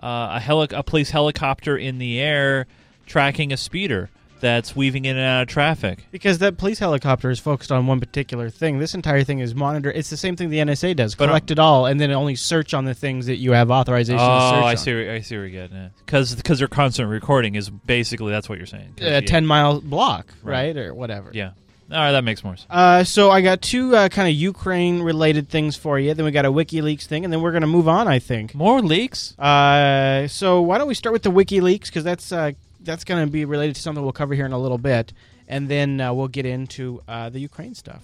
uh, 0.02 0.34
a, 0.34 0.40
heli- 0.40 0.68
a 0.72 0.84
police 0.84 1.10
helicopter 1.10 1.76
in 1.76 1.98
the 1.98 2.20
air 2.20 2.68
tracking 3.06 3.52
a 3.52 3.58
speeder 3.58 4.10
that's 4.44 4.76
weaving 4.76 5.06
in 5.06 5.16
and 5.16 5.26
out 5.26 5.42
of 5.44 5.48
traffic? 5.48 6.06
Because 6.12 6.40
that 6.40 6.58
police 6.58 6.78
helicopter 6.78 7.32
is 7.32 7.40
focused 7.40 7.72
on 7.72 7.88
one 7.88 8.02
particular 8.02 8.50
thing. 8.50 8.78
This 8.78 8.94
entire 8.94 9.24
thing 9.24 9.40
is 9.40 9.56
monitor. 9.56 9.90
It's 9.90 10.10
the 10.10 10.18
same 10.18 10.36
thing 10.36 10.50
the 10.50 10.60
NSA 10.60 10.98
does. 10.98 11.16
But, 11.16 11.26
uh, 11.26 11.28
Collect 11.30 11.52
it 11.52 11.60
all, 11.60 11.86
and 11.86 12.00
then 12.00 12.12
only 12.12 12.36
search 12.36 12.74
on 12.74 12.84
the 12.84 12.94
things 12.94 13.26
that 13.28 13.38
you 13.38 13.54
have 13.54 13.72
authorization 13.72 14.20
oh, 14.22 14.28
to 14.28 14.50
search 14.58 14.64
I 14.66 14.76
see. 14.76 14.94
Where, 14.94 15.14
I 15.14 15.22
see 15.22 15.36
where 15.38 15.48
you're 15.48 15.68
getting 15.68 15.90
Because 16.06 16.36
because 16.36 16.60
they're 16.60 16.68
constant 16.68 17.10
recording 17.10 17.56
is 17.56 17.70
basically 17.70 18.32
that's 18.32 18.50
what 18.50 18.58
you're 18.58 18.68
saying. 18.68 18.96
A 19.02 19.22
you- 19.22 19.28
ten 19.28 19.46
mile 19.46 19.80
block, 19.80 20.28
Right. 20.44 20.76
right, 20.76 20.78
or 20.78 20.94
whatever. 20.94 21.32
Yeah. 21.34 21.52
All 21.92 22.00
right, 22.00 22.14
that 22.14 22.24
makes 22.24 22.44
more 22.44 22.56
sense. 22.56 22.66
Uh, 22.70 23.04
so 23.04 23.30
I 23.30 23.42
got 23.42 23.62
two 23.62 23.96
uh, 23.96 24.10
kind 24.10 24.28
of 24.28 24.34
Ukraine 24.34 25.02
related 25.02 25.50
things 25.50 25.76
for 25.76 26.00
you. 26.00 26.14
Then 26.14 26.26
we 26.26 26.32
got 26.32 26.46
a 26.46 26.52
WikiLeaks 26.52 27.06
thing, 27.06 27.24
and 27.24 27.32
then 27.32 27.42
we're 27.42 27.52
going 27.52 27.62
to 27.62 27.68
move 27.68 27.88
on. 27.88 28.08
I 28.08 28.20
think 28.20 28.56
more 28.56 28.82
leaks. 28.82 29.38
Uh, 29.38 30.28
so 30.28 30.62
why 30.62 30.78
don't 30.78 30.88
we 30.88 30.96
start 30.96 31.14
with 31.14 31.24
the 31.24 31.30
WikiLeaks 31.32 31.86
because 31.86 32.04
that's 32.04 32.32
uh, 32.32 32.54
that's 32.84 33.04
going 33.04 33.26
to 33.26 33.32
be 33.32 33.46
related 33.46 33.76
to 33.76 33.82
something 33.82 34.04
we'll 34.04 34.14
cover 34.14 34.34
here 34.34 34.46
in 34.46 34.52
a 34.54 34.60
little 34.60 34.78
bit, 34.78 35.14
and 35.48 35.70
then 35.70 36.02
uh, 36.02 36.14
we'll 36.14 36.28
get 36.28 36.46
into 36.46 37.02
uh, 37.08 37.30
the 37.30 37.40
Ukraine 37.40 37.76
stuff. 37.76 38.04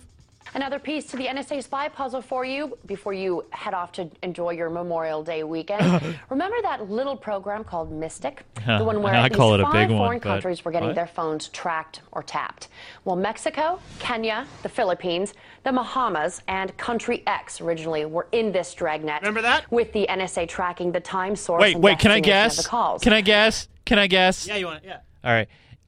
Another 0.56 0.80
piece 0.80 1.06
to 1.08 1.18
the 1.18 1.26
NSA 1.28 1.64
spy 1.64 1.90
puzzle 1.90 2.22
for 2.22 2.44
you 2.44 2.76
before 2.88 3.14
you 3.14 3.46
head 3.52 3.76
off 3.76 3.92
to 3.94 4.10
enjoy 4.24 4.52
your 4.52 4.70
Memorial 4.70 5.24
Day 5.24 5.44
weekend. 5.44 6.18
Remember 6.30 6.58
that 6.64 6.90
little 6.90 7.16
program 7.16 7.64
called 7.64 7.92
Mystic? 7.92 8.44
The 8.66 8.84
one 8.84 9.04
where 9.04 9.14
I 9.14 9.26
at 9.26 9.34
call 9.34 9.52
least 9.52 9.60
it 9.60 9.64
a 9.64 9.66
five 9.66 9.88
big 9.90 9.98
one, 9.98 10.08
foreign 10.08 10.20
but 10.20 10.30
countries 10.30 10.66
were 10.66 10.72
getting 10.72 10.90
what? 10.90 10.96
their 10.96 11.08
phones 11.08 11.50
tracked 11.50 12.02
or 12.12 12.24
tapped. 12.24 12.70
Well, 13.06 13.16
Mexico, 13.16 13.80
Kenya, 14.00 14.48
the 14.64 14.70
Philippines, 14.70 15.36
the 15.64 15.72
Bahamas, 15.72 16.42
and 16.48 16.76
Country 16.78 17.22
X 17.28 17.62
originally 17.62 18.06
were 18.06 18.28
in 18.32 18.52
this 18.52 18.74
dragnet. 18.74 19.22
Remember 19.22 19.44
that? 19.44 19.72
With 19.72 19.94
the 19.94 20.08
NSA 20.10 20.48
tracking 20.48 20.92
the 20.92 21.00
time 21.00 21.36
source. 21.36 21.62
Wait, 21.62 21.76
and 21.76 21.84
wait. 21.84 22.00
Can 22.00 22.10
I 22.12 22.20
guess? 22.20 22.58
The 22.58 22.68
calls. 22.68 23.04
Can 23.04 23.14
I 23.14 23.22
guess? 23.22 23.68
Can 23.90 23.98
I 23.98 24.06
guess? 24.06 24.46
Yeah, 24.46 24.58
you 24.58 24.68
want 24.68 24.84
it? 24.84 24.88
Yeah. 24.88 25.00
All 25.24 25.32
right. 25.32 25.48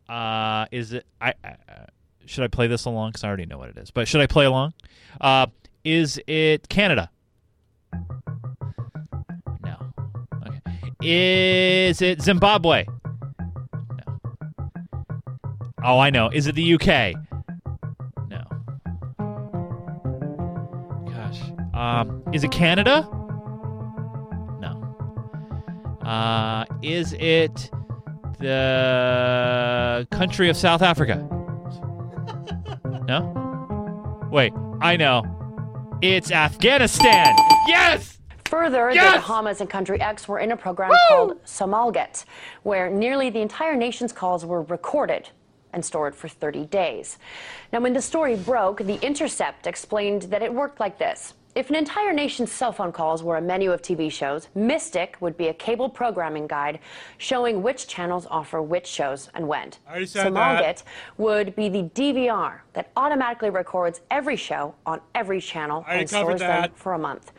Uh, 0.09 0.65
is 0.71 0.91
it? 0.91 1.05
I, 1.21 1.35
I 1.43 1.49
uh, 1.49 1.85
should 2.25 2.43
I 2.43 2.47
play 2.47 2.65
this 2.65 2.85
along? 2.85 3.11
Because 3.11 3.23
I 3.23 3.27
already 3.27 3.45
know 3.45 3.59
what 3.59 3.69
it 3.69 3.77
is. 3.77 3.91
But 3.91 4.07
should 4.07 4.21
I 4.21 4.25
play 4.25 4.45
along? 4.45 4.73
Uh, 5.21 5.45
is 5.83 6.19
it 6.25 6.67
Canada? 6.67 7.11
No. 9.63 9.93
Okay. 10.47 10.61
Is 11.03 12.01
it 12.01 12.23
Zimbabwe? 12.23 12.85
No. 12.87 14.19
Oh, 15.83 15.99
I 15.99 16.09
know. 16.09 16.31
Is 16.33 16.47
it 16.47 16.55
the 16.55 16.73
UK? 16.73 17.13
No. 18.31 18.43
Gosh. 21.05 21.39
Um, 21.75 22.23
is 22.33 22.43
it 22.43 22.49
Canada? 22.49 23.07
No. 24.59 26.01
Uh, 26.03 26.65
is 26.81 27.13
it 27.19 27.69
the 28.41 30.07
country 30.11 30.49
of 30.49 30.57
South 30.57 30.81
Africa? 30.81 31.27
No? 33.07 34.29
Wait, 34.31 34.53
I 34.79 34.95
know. 34.95 35.23
It's 36.01 36.31
Afghanistan. 36.31 37.35
Yes! 37.67 38.19
Further, 38.45 38.91
Yes! 38.91 39.13
the 39.15 39.19
Bahamas 39.19 39.59
and 39.59 39.69
Country 39.69 39.99
X 39.99 40.27
were 40.27 40.39
in 40.39 40.51
a 40.51 40.57
program 40.57 40.89
Woo! 40.91 40.97
called 41.09 41.43
Somalget, 41.43 42.25
where 42.63 42.89
nearly 42.89 43.29
the 43.29 43.41
entire 43.41 43.75
nation's 43.75 44.13
calls 44.13 44.45
were 44.45 44.61
recorded 44.63 45.29
and 45.73 45.83
stored 45.83 46.15
for 46.15 46.29
30 46.29 46.67
days. 46.67 47.17
Now, 47.73 47.79
when 47.81 47.93
the 47.93 48.01
story 48.01 48.35
broke, 48.35 48.77
The 48.77 48.99
Intercept 49.05 49.67
explained 49.67 50.23
that 50.23 50.41
it 50.41 50.53
worked 50.53 50.79
like 50.79 50.97
this. 50.97 51.33
If 51.53 51.69
an 51.69 51.75
entire 51.75 52.13
nation's 52.13 52.49
cell 52.49 52.71
phone 52.71 52.93
calls 52.93 53.23
were 53.23 53.35
a 53.35 53.41
menu 53.41 53.73
of 53.73 53.81
TV 53.81 54.09
shows, 54.09 54.47
Mystic 54.55 55.17
would 55.19 55.35
be 55.35 55.49
a 55.49 55.53
cable 55.53 55.89
programming 55.89 56.47
guide 56.47 56.79
showing 57.17 57.61
which 57.61 57.87
channels 57.87 58.25
offer 58.31 58.61
which 58.61 58.87
shows 58.87 59.29
and 59.33 59.45
when. 59.47 59.71
Somalget 60.23 60.83
would 61.17 61.53
be 61.57 61.67
the 61.67 61.83
DVR 61.83 62.61
that 62.71 62.89
automatically 62.95 63.49
records 63.49 63.99
every 64.09 64.37
show 64.37 64.73
on 64.85 65.01
every 65.13 65.41
channel 65.41 65.83
and 65.89 66.07
stores 66.07 66.39
them 66.39 66.71
for 66.75 66.93
a 66.93 66.99
month. 66.99 67.33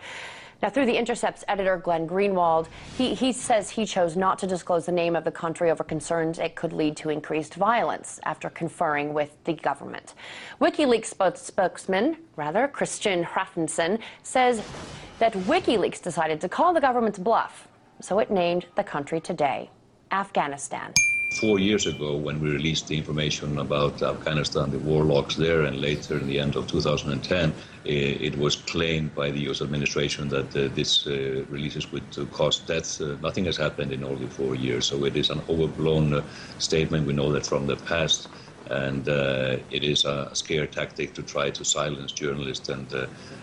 Now, 0.62 0.70
through 0.70 0.86
the 0.86 0.96
Intercept's 0.96 1.42
editor, 1.48 1.76
Glenn 1.76 2.06
Greenwald, 2.06 2.68
he, 2.96 3.14
he 3.14 3.32
says 3.32 3.68
he 3.68 3.84
chose 3.84 4.16
not 4.16 4.38
to 4.38 4.46
disclose 4.46 4.86
the 4.86 4.92
name 4.92 5.16
of 5.16 5.24
the 5.24 5.32
country 5.32 5.72
over 5.72 5.82
concerns 5.82 6.38
it 6.38 6.54
could 6.54 6.72
lead 6.72 6.96
to 6.98 7.10
increased 7.10 7.54
violence 7.54 8.20
after 8.22 8.48
conferring 8.48 9.12
with 9.12 9.36
the 9.42 9.54
government. 9.54 10.14
WikiLeaks 10.60 11.06
spokes- 11.06 11.42
spokesman, 11.42 12.16
rather, 12.36 12.68
Kristinn 12.68 13.24
Hrafnsson, 13.24 13.98
says 14.22 14.62
that 15.18 15.32
WikiLeaks 15.32 16.00
decided 16.00 16.40
to 16.40 16.48
call 16.48 16.72
the 16.72 16.80
government's 16.80 17.18
bluff, 17.18 17.66
so 18.00 18.20
it 18.20 18.30
named 18.30 18.66
the 18.76 18.84
country 18.84 19.20
today 19.20 19.68
Afghanistan. 20.12 20.92
Four 21.40 21.58
years 21.60 21.86
ago, 21.86 22.16
when 22.16 22.40
we 22.40 22.50
released 22.50 22.88
the 22.88 22.98
information 22.98 23.58
about 23.58 24.02
Afghanistan, 24.02 24.70
the 24.70 24.78
war 24.78 25.04
logs 25.04 25.36
there, 25.36 25.62
and 25.62 25.80
later 25.80 26.18
in 26.18 26.26
the 26.26 26.38
end 26.38 26.56
of 26.56 26.66
2010, 26.68 27.50
eh, 27.52 27.54
it 27.86 28.36
was 28.36 28.56
claimed 28.56 29.14
by 29.14 29.30
the 29.30 29.40
U.S. 29.42 29.62
administration 29.62 30.28
that 30.28 30.54
uh, 30.56 30.68
this 30.74 31.06
uh, 31.06 31.44
releases 31.48 31.92
would 31.92 32.14
uh, 32.18 32.26
cause 32.26 32.60
deaths. 32.66 33.00
Uh, 33.00 33.16
nothing 33.20 33.46
has 33.46 33.56
happened 33.56 33.92
in 33.92 34.04
only 34.04 34.28
four 34.28 34.54
years, 34.56 34.86
so 34.88 35.04
it 35.04 35.16
is 35.16 35.30
an 35.30 35.42
overblown 35.48 36.14
uh, 36.14 36.22
statement. 36.58 37.06
We 37.06 37.14
know 37.14 37.32
that 37.32 37.46
from 37.46 37.66
the 37.66 37.76
past, 37.76 38.28
and 38.66 39.08
uh, 39.08 39.58
it 39.70 39.84
is 39.84 40.04
a 40.04 40.30
scare 40.34 40.66
tactic 40.66 41.14
to 41.16 41.22
try 41.22 41.50
to 41.50 41.64
silence 41.64 42.12
journalists 42.12 42.68
and 42.68 42.92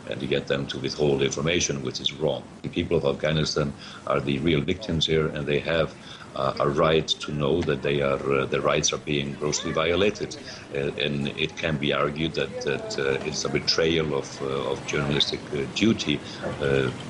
and 0.08 0.20
to 0.20 0.28
get 0.28 0.48
them 0.48 0.66
to 0.68 0.80
withhold 0.80 1.22
information, 1.22 1.82
which 1.84 2.02
is 2.02 2.14
wrong. 2.14 2.46
The 2.64 2.70
people 2.70 2.98
of 2.98 3.06
Afghanistan 3.06 3.76
are 4.08 4.20
the 4.22 4.40
real 4.40 4.62
victims 4.62 5.06
here, 5.06 5.28
and 5.28 5.48
they 5.48 5.60
have 5.60 5.96
uh, 6.36 6.54
a 6.60 6.70
right 6.70 7.08
to 7.08 7.32
know 7.32 7.62
that 7.62 7.82
they 7.82 8.02
are 8.02 8.22
uh, 8.34 8.46
their 8.46 8.62
rights 8.62 8.94
are 8.94 9.00
being 9.00 9.34
grossly 9.34 9.72
violated, 9.72 10.36
uh, 10.76 10.92
and 11.06 11.28
it 11.30 11.56
can 11.58 11.78
be 11.78 11.94
argued 11.94 12.34
that 12.34 12.62
that 12.62 13.00
uh, 13.00 13.28
it's 13.28 13.46
a 13.46 13.50
betrayal 13.50 14.16
of 14.16 14.42
uh, 14.42 14.72
of 14.72 14.86
journalistic 14.88 15.40
duty 15.76 16.20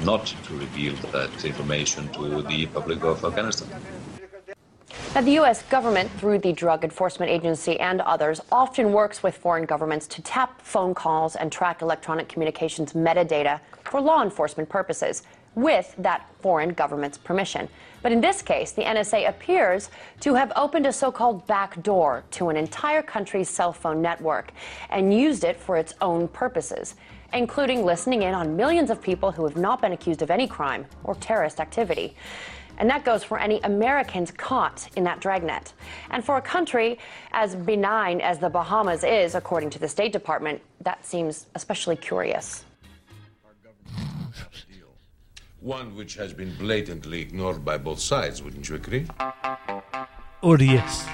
not 0.04 0.26
to 0.46 0.54
reveal 0.58 0.96
that 1.12 1.46
information 1.46 2.08
to 2.10 2.42
the 2.44 2.66
public 2.68 3.04
of 3.04 3.24
Afghanistan. 3.24 3.68
Now, 5.16 5.22
the 5.22 5.32
U.S. 5.42 5.64
government, 5.64 6.12
through 6.20 6.38
the 6.38 6.54
Drug 6.54 6.84
Enforcement 6.84 7.32
Agency 7.32 7.80
and 7.80 8.00
others, 8.02 8.40
often 8.52 8.94
works 8.94 9.24
with 9.24 9.36
foreign 9.36 9.66
governments 9.66 10.06
to 10.08 10.22
tap 10.22 10.62
phone 10.62 10.94
calls 10.94 11.36
and 11.36 11.52
track 11.52 11.82
electronic 11.82 12.30
communications 12.30 12.94
metadata 12.94 13.60
for 13.86 14.02
law 14.02 14.22
enforcement 14.22 14.70
purposes 14.70 15.24
with 15.56 15.94
that 15.98 16.28
foreign 16.40 16.70
government's 16.70 17.18
permission. 17.18 17.68
But 18.02 18.12
in 18.12 18.22
this 18.22 18.42
case, 18.42 18.72
the 18.72 18.84
NSA 18.84 19.28
appears 19.28 19.90
to 20.22 20.34
have 20.36 20.52
opened 20.56 20.86
a 20.86 20.94
so 20.94 21.12
called 21.12 21.46
backdoor 21.48 22.24
to 22.32 22.50
an 22.50 22.58
entire 22.58 23.02
country's 23.02 23.50
cell 23.50 23.74
phone 23.74 24.02
network 24.02 24.52
and 24.90 25.14
used 25.14 25.44
it 25.44 25.58
for 25.58 25.76
its 25.78 25.94
own 26.02 26.28
purposes, 26.30 26.96
including 27.34 27.84
listening 27.84 28.24
in 28.24 28.34
on 28.34 28.56
millions 28.56 28.90
of 28.90 29.02
people 29.02 29.32
who 29.32 29.44
have 29.44 29.58
not 29.58 29.82
been 29.82 29.92
accused 29.92 30.22
of 30.22 30.32
any 30.32 30.48
crime 30.48 30.86
or 31.04 31.16
terrorist 31.16 31.60
activity. 31.60 32.16
And 32.78 32.90
that 32.90 33.04
goes 33.04 33.26
for 33.26 33.38
any 33.38 33.60
Americans 33.62 34.32
caught 34.32 34.88
in 34.96 35.04
that 35.04 35.20
dragnet. 35.20 35.74
And 36.12 36.24
for 36.24 36.38
a 36.38 36.42
country 36.42 36.98
as 37.34 37.54
benign 37.54 38.22
as 38.22 38.40
the 38.40 38.50
Bahamas 38.50 39.04
is, 39.04 39.36
according 39.36 39.70
to 39.72 39.80
the 39.80 39.88
State 39.90 40.14
Department, 40.14 40.62
that 40.82 41.06
seems 41.06 41.48
especially 41.56 41.98
curious. 41.98 42.64
One 45.62 45.94
which 45.94 46.16
has 46.16 46.34
been 46.34 46.56
blatantly 46.56 47.20
ignored 47.22 47.66
by 47.66 47.78
both 47.78 48.00
sides, 48.00 48.42
wouldn't 48.42 48.70
you 48.70 48.76
agree? 48.76 49.06
Or 50.42 50.58
yes. 50.58 51.06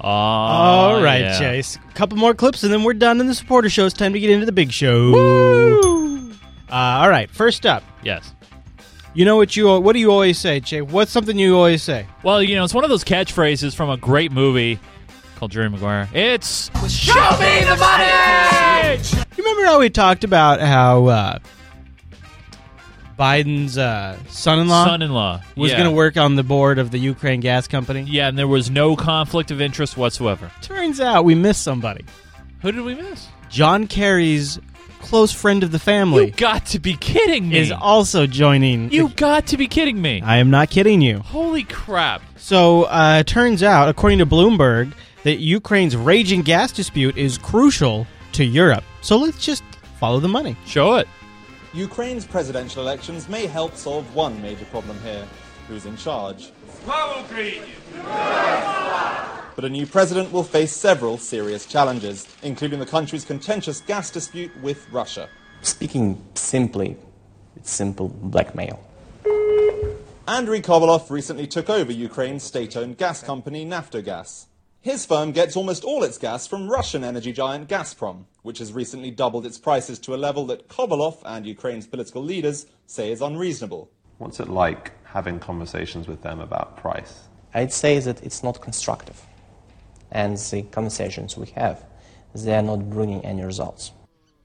All 0.00 0.94
All 0.94 1.02
right, 1.02 1.38
Chase. 1.38 1.78
A 1.90 1.92
couple 1.92 2.16
more 2.16 2.32
clips 2.32 2.64
and 2.64 2.72
then 2.72 2.84
we're 2.84 2.94
done 2.94 3.20
in 3.20 3.26
the 3.26 3.34
supporter 3.34 3.68
show. 3.68 3.84
It's 3.84 3.94
time 3.94 4.14
to 4.14 4.20
get 4.20 4.30
into 4.30 4.46
the 4.46 4.52
big 4.52 4.72
show. 4.72 5.12
Uh, 6.70 6.72
all 6.72 7.10
right, 7.10 7.30
first 7.30 7.66
up. 7.66 7.84
Yes. 8.02 8.32
You 9.12 9.26
know 9.26 9.36
what 9.36 9.54
you 9.54 9.78
what 9.78 9.92
do 9.92 9.98
you 9.98 10.10
always 10.10 10.38
say, 10.38 10.58
Jay? 10.60 10.80
What's 10.80 11.12
something 11.12 11.38
you 11.38 11.54
always 11.54 11.82
say? 11.82 12.06
Well, 12.22 12.42
you 12.42 12.54
know, 12.54 12.64
it's 12.64 12.72
one 12.72 12.82
of 12.82 12.88
those 12.88 13.04
catchphrases 13.04 13.74
from 13.74 13.90
a 13.90 13.98
great 13.98 14.32
movie 14.32 14.80
called 15.36 15.50
Jerry 15.50 15.68
Maguire. 15.68 16.08
It's 16.14 16.70
Show 16.90 17.12
me 17.12 17.64
the 17.64 17.76
money! 17.78 19.02
You 19.36 19.44
remember 19.44 19.66
how 19.66 19.80
we 19.80 19.90
talked 19.90 20.24
about 20.24 20.60
how 20.60 21.06
uh, 21.06 21.38
Biden's 23.22 23.78
uh, 23.78 24.18
son-in-law 24.30 24.84
Son-in-law, 24.84 25.42
was 25.56 25.70
yeah. 25.70 25.76
going 25.78 25.88
to 25.88 25.94
work 25.94 26.16
on 26.16 26.34
the 26.34 26.42
board 26.42 26.80
of 26.80 26.90
the 26.90 26.98
Ukraine 26.98 27.38
gas 27.38 27.68
company? 27.68 28.02
Yeah, 28.02 28.26
and 28.26 28.36
there 28.36 28.48
was 28.48 28.68
no 28.68 28.96
conflict 28.96 29.52
of 29.52 29.60
interest 29.60 29.96
whatsoever. 29.96 30.50
Turns 30.60 31.00
out 31.00 31.24
we 31.24 31.36
missed 31.36 31.62
somebody. 31.62 32.04
Who 32.62 32.72
did 32.72 32.80
we 32.80 32.96
miss? 32.96 33.28
John 33.48 33.86
Kerry's 33.86 34.58
close 34.98 35.30
friend 35.30 35.62
of 35.62 35.70
the 35.70 35.78
family 35.78 36.26
You 36.26 36.30
got 36.32 36.66
to 36.66 36.80
be 36.80 36.96
kidding 36.96 37.48
me. 37.48 37.58
is 37.58 37.70
also 37.70 38.26
joining. 38.26 38.90
you 38.90 39.08
got 39.10 39.46
to 39.48 39.56
be 39.56 39.68
kidding 39.68 40.02
me. 40.02 40.20
I 40.20 40.38
am 40.38 40.50
not 40.50 40.70
kidding 40.70 41.00
you. 41.00 41.20
Holy 41.20 41.62
crap. 41.62 42.22
So, 42.36 42.84
uh, 42.84 43.22
turns 43.22 43.62
out, 43.62 43.88
according 43.88 44.18
to 44.18 44.26
Bloomberg, 44.26 44.94
that 45.22 45.38
Ukraine's 45.38 45.96
raging 45.96 46.42
gas 46.42 46.72
dispute 46.72 47.16
is 47.16 47.38
crucial 47.38 48.04
to 48.32 48.44
Europe. 48.44 48.82
So 49.00 49.16
let's 49.16 49.38
just 49.44 49.62
follow 50.00 50.18
the 50.18 50.26
money. 50.28 50.56
Show 50.66 50.96
it. 50.96 51.06
Ukraine's 51.74 52.26
presidential 52.26 52.82
elections 52.82 53.30
may 53.30 53.46
help 53.46 53.76
solve 53.76 54.14
one 54.14 54.40
major 54.42 54.66
problem 54.66 55.00
here 55.00 55.26
who's 55.68 55.86
in 55.86 55.96
charge. 55.96 56.52
But 59.54 59.64
a 59.64 59.70
new 59.70 59.86
president 59.86 60.30
will 60.32 60.42
face 60.42 60.72
several 60.72 61.16
serious 61.16 61.64
challenges, 61.64 62.26
including 62.42 62.78
the 62.78 62.84
country's 62.86 63.24
contentious 63.24 63.80
gas 63.80 64.10
dispute 64.10 64.50
with 64.60 64.86
Russia. 64.90 65.30
Speaking 65.62 66.22
simply, 66.34 66.96
it's 67.56 67.70
simple 67.70 68.08
blackmail. 68.08 68.78
Andriy 70.26 70.62
Kobolev 70.62 71.10
recently 71.10 71.46
took 71.46 71.70
over 71.70 71.90
Ukraine's 71.90 72.42
state 72.42 72.76
owned 72.76 72.98
gas 72.98 73.22
company 73.22 73.64
Naftogaz. 73.64 74.46
His 74.82 75.06
firm 75.06 75.30
gets 75.30 75.56
almost 75.56 75.84
all 75.84 76.02
its 76.02 76.18
gas 76.18 76.48
from 76.48 76.68
Russian 76.68 77.04
energy 77.04 77.32
giant 77.32 77.68
Gazprom, 77.68 78.24
which 78.42 78.58
has 78.58 78.72
recently 78.72 79.12
doubled 79.12 79.46
its 79.46 79.56
prices 79.56 80.00
to 80.00 80.12
a 80.12 80.16
level 80.16 80.44
that 80.46 80.68
Kobolev 80.68 81.22
and 81.24 81.46
Ukraine's 81.46 81.86
political 81.86 82.20
leaders 82.20 82.66
say 82.88 83.12
is 83.12 83.22
unreasonable. 83.22 83.88
What's 84.18 84.40
it 84.40 84.48
like 84.48 84.90
having 85.04 85.38
conversations 85.38 86.08
with 86.08 86.22
them 86.22 86.40
about 86.40 86.76
price? 86.76 87.28
I'd 87.54 87.72
say 87.72 88.00
that 88.00 88.24
it's 88.24 88.42
not 88.42 88.60
constructive. 88.60 89.22
And 90.10 90.36
the 90.36 90.62
conversations 90.62 91.36
we 91.36 91.46
have, 91.54 91.84
they 92.34 92.56
are 92.56 92.60
not 92.60 92.90
bringing 92.90 93.24
any 93.24 93.44
results. 93.44 93.92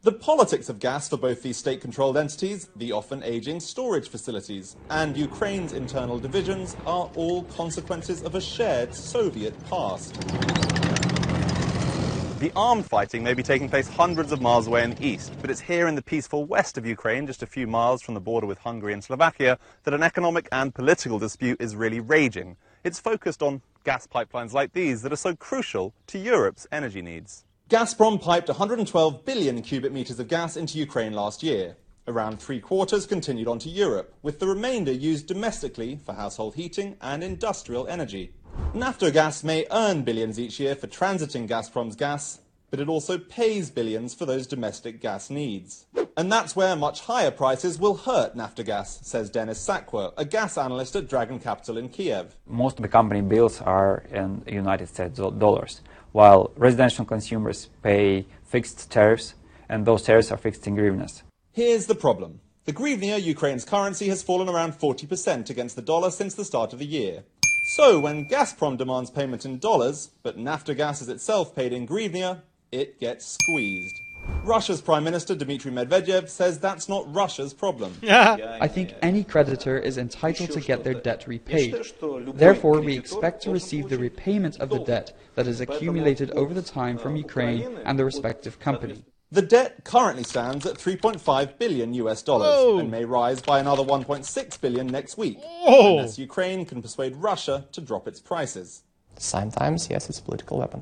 The 0.08 0.14
politics 0.14 0.70
of 0.70 0.80
gas 0.80 1.10
for 1.10 1.18
both 1.18 1.44
these 1.44 1.58
state 1.58 1.82
controlled 1.82 2.16
entities, 2.16 2.70
the 2.78 2.94
often 2.94 3.22
aging 3.24 3.60
storage 3.60 4.08
facilities, 4.08 4.78
and 4.90 5.18
Ukraine's 5.18 5.74
internal 5.74 6.18
divisions 6.18 6.78
are 6.86 7.12
all 7.16 7.44
consequences 7.44 8.24
of 8.24 8.34
a 8.34 8.40
shared 8.40 8.96
Soviet 8.96 9.54
past. 9.70 10.14
The 12.40 12.54
armed 12.56 12.86
fighting 12.86 13.22
may 13.22 13.34
be 13.34 13.44
taking 13.44 13.68
place 13.68 13.90
hundreds 13.90 14.32
of 14.32 14.40
miles 14.42 14.68
away 14.68 14.86
in 14.86 14.92
the 14.92 15.06
east, 15.06 15.34
but 15.42 15.52
it's 15.52 15.60
here 15.60 15.90
in 15.90 15.96
the 15.96 16.02
peaceful 16.02 16.46
west 16.46 16.78
of 16.78 16.86
Ukraine, 16.86 17.28
just 17.28 17.44
a 17.44 17.46
few 17.46 17.68
miles 17.68 18.02
from 18.02 18.14
the 18.14 18.22
border 18.22 18.48
with 18.48 18.60
Hungary 18.60 18.94
and 18.94 19.04
Slovakia, 19.04 19.60
that 19.84 19.94
an 19.94 20.04
economic 20.04 20.48
and 20.54 20.74
political 20.74 21.20
dispute 21.20 21.60
is 21.60 21.76
really 21.76 22.00
raging. 22.00 22.56
It's 22.86 22.98
focused 22.98 23.44
on 23.44 23.62
gas 23.84 24.08
pipelines 24.08 24.54
like 24.54 24.72
these 24.72 25.02
that 25.02 25.12
are 25.12 25.18
so 25.18 25.36
crucial 25.36 25.94
to 26.08 26.18
Europe's 26.18 26.66
energy 26.72 27.02
needs. 27.02 27.44
Gazprom 27.70 28.22
piped 28.22 28.48
112 28.48 29.26
billion 29.26 29.62
cubic 29.62 29.92
meters 29.92 30.22
of 30.22 30.30
gas 30.30 30.56
into 30.56 30.78
Ukraine 30.78 31.12
last 31.12 31.44
year. 31.44 31.76
Around 32.08 32.40
three 32.40 32.62
quarters 32.62 33.06
continued 33.06 33.50
on 33.50 33.60
to 33.60 33.68
Europe, 33.68 34.14
with 34.22 34.40
the 34.40 34.48
remainder 34.48 34.94
used 34.94 35.28
domestically 35.28 36.00
for 36.06 36.14
household 36.14 36.56
heating 36.56 36.96
and 37.02 37.22
industrial 37.22 37.86
energy. 37.88 38.32
Naftogaz 38.74 39.44
may 39.44 39.66
earn 39.70 40.04
billions 40.04 40.40
each 40.40 40.62
year 40.62 40.76
for 40.76 40.88
transiting 40.88 41.46
Gazprom's 41.46 41.98
gas, 41.98 42.40
but 42.70 42.80
it 42.80 42.88
also 42.88 43.18
pays 43.18 43.70
billions 43.70 44.14
for 44.14 44.26
those 44.26 44.48
domestic 44.48 45.02
gas 45.02 45.30
needs. 45.30 45.88
And 46.16 46.32
that's 46.32 46.56
where 46.56 46.76
much 46.78 47.02
higher 47.02 47.32
prices 47.32 47.78
will 47.78 47.96
hurt 47.98 48.34
Naftogaz, 48.34 49.04
says 49.04 49.30
Denis 49.30 49.60
Sakva, 49.66 50.14
a 50.16 50.24
gas 50.24 50.58
analyst 50.58 50.96
at 50.96 51.10
Dragon 51.10 51.38
Capital 51.38 51.78
in 51.78 51.90
Kiev. 51.90 52.34
Most 52.48 52.78
of 52.78 52.84
the 52.84 52.88
company 52.88 53.20
bills 53.20 53.62
are 53.62 54.06
in 54.10 54.42
United 54.48 54.88
States 54.88 55.20
dollars, 55.20 55.82
while 56.18 56.50
residential 56.56 57.06
consumers 57.06 57.70
pay 57.84 58.26
fixed 58.44 58.90
tariffs, 58.90 59.36
and 59.70 59.86
those 59.86 60.02
tariffs 60.02 60.32
are 60.32 60.38
fixed 60.38 60.66
in 60.66 60.76
hryvnias. 60.76 61.22
Here's 61.52 61.86
the 61.86 61.94
problem. 61.94 62.40
The 62.66 62.74
hryvnia, 62.74 63.22
Ukraine's 63.22 63.64
currency, 63.64 64.08
has 64.08 64.24
fallen 64.24 64.50
around 64.50 64.74
40% 64.74 65.52
against 65.52 65.76
the 65.76 65.84
dollar 65.84 66.10
since 66.10 66.34
the 66.34 66.44
start 66.44 66.74
of 66.74 66.80
the 66.80 66.88
year. 66.88 67.24
So 67.76 68.00
when 68.00 68.28
Gazprom 68.28 68.80
demands 68.80 69.12
payment 69.12 69.46
in 69.46 69.60
dollars, 69.60 70.10
but 70.24 70.40
Naftogaz 70.40 71.04
is 71.04 71.10
itself 71.10 71.56
paid 71.56 71.72
in 71.72 71.88
hryvnia, 71.88 72.42
it 72.72 73.00
gets 73.00 73.38
squeezed. 73.38 73.94
Russia's 74.44 74.82
Prime 74.82 75.04
Minister 75.04 75.36
Dmitry 75.36 75.72
Medvedev 75.72 76.30
says 76.30 76.58
that's 76.58 76.88
not 76.88 77.14
Russia's 77.14 77.54
problem. 77.54 77.94
I 78.10 78.68
think 78.68 78.94
any 79.02 79.24
creditor 79.24 79.78
is 79.78 79.98
entitled 79.98 80.52
to 80.52 80.62
get 80.62 80.84
their 80.84 80.94
debt 80.94 81.26
repaid. 81.28 81.76
Therefore, 82.34 82.80
we 82.80 82.98
expect 82.98 83.44
to 83.44 83.52
receive 83.52 83.90
the 83.90 83.98
repayment 83.98 84.58
of 84.60 84.70
the 84.70 84.80
debt 84.80 85.18
that 85.36 85.48
is 85.48 85.60
accumulated 85.60 86.32
over 86.32 86.54
the 86.54 86.62
time 86.62 86.98
from 86.98 87.16
Ukraine 87.16 87.78
and 87.86 88.00
the 88.00 88.06
respective 88.06 88.60
company. 88.60 89.04
The 89.30 89.42
debt 89.42 89.84
currently 89.84 90.24
stands 90.24 90.66
at 90.66 90.76
3.5 90.76 91.58
billion 91.60 91.94
US 91.96 92.22
dollars 92.22 92.56
Whoa. 92.56 92.80
and 92.80 92.90
may 92.90 93.04
rise 93.04 93.42
by 93.42 93.60
another 93.60 93.84
1.6 93.84 94.62
billion 94.62 94.88
next 94.88 95.18
week, 95.18 95.40
Whoa. 95.42 95.98
unless 95.98 96.18
Ukraine 96.18 96.66
can 96.66 96.82
persuade 96.82 97.18
Russia 97.18 97.66
to 97.74 97.82
drop 97.82 98.08
its 98.08 98.22
prices. 98.22 98.84
Sometimes, 99.18 99.90
yes, 99.90 100.10
it's 100.10 100.20
a 100.20 100.24
political 100.24 100.60
weapon. 100.60 100.82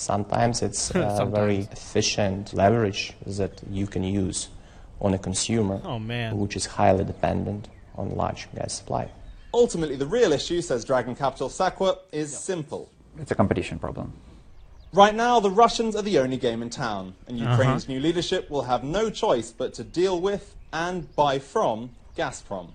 Sometimes 0.00 0.62
it's 0.62 0.88
a 0.90 0.92
Sometimes. 0.94 1.30
very 1.30 1.58
efficient 1.72 2.54
leverage 2.54 3.12
that 3.26 3.60
you 3.70 3.86
can 3.86 4.02
use 4.02 4.48
on 5.02 5.12
a 5.12 5.18
consumer 5.18 5.78
Oh, 5.84 5.98
man. 5.98 6.38
which 6.38 6.56
is 6.56 6.64
highly 6.64 7.04
dependent 7.04 7.68
on 7.98 8.16
large 8.16 8.48
gas 8.54 8.72
supply. 8.72 9.10
Ultimately, 9.52 9.96
the 9.96 10.06
real 10.06 10.32
issue, 10.32 10.62
says 10.62 10.86
Dragon 10.86 11.14
Capital 11.14 11.50
Sakva, 11.50 11.98
is 12.12 12.34
simple. 12.36 12.88
It's 13.18 13.30
a 13.30 13.34
competition 13.34 13.78
problem. 13.78 14.14
Right 14.94 15.14
now, 15.14 15.38
the 15.38 15.50
Russians 15.50 15.94
are 15.94 16.02
the 16.02 16.18
only 16.18 16.38
game 16.38 16.62
in 16.62 16.70
town, 16.70 17.14
and 17.28 17.38
Uh-huh. 17.38 17.50
Ukraine's 17.50 17.86
new 17.86 18.00
leadership 18.00 18.48
will 18.48 18.62
have 18.62 18.82
no 18.82 19.10
choice 19.10 19.52
but 19.52 19.74
to 19.74 19.84
deal 19.84 20.18
with 20.18 20.54
and 20.72 21.14
buy 21.14 21.38
from 21.38 21.90
Gazprom. 22.16 22.68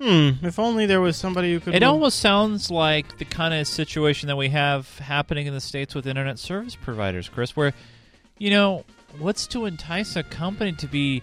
Hmm. 0.00 0.30
If 0.42 0.58
only 0.58 0.86
there 0.86 1.00
was 1.00 1.16
somebody 1.16 1.52
who 1.52 1.60
could. 1.60 1.74
It 1.74 1.80
move- 1.82 1.88
almost 1.90 2.20
sounds 2.20 2.70
like 2.70 3.18
the 3.18 3.24
kind 3.26 3.52
of 3.52 3.66
situation 3.66 4.28
that 4.28 4.36
we 4.36 4.48
have 4.48 4.98
happening 4.98 5.46
in 5.46 5.52
the 5.54 5.60
states 5.60 5.94
with 5.94 6.06
internet 6.06 6.38
service 6.38 6.74
providers, 6.74 7.28
Chris, 7.28 7.54
where, 7.54 7.74
you 8.38 8.48
know, 8.50 8.84
what's 9.18 9.46
to 9.48 9.66
entice 9.66 10.16
a 10.16 10.22
company 10.22 10.72
to 10.72 10.86
be 10.86 11.22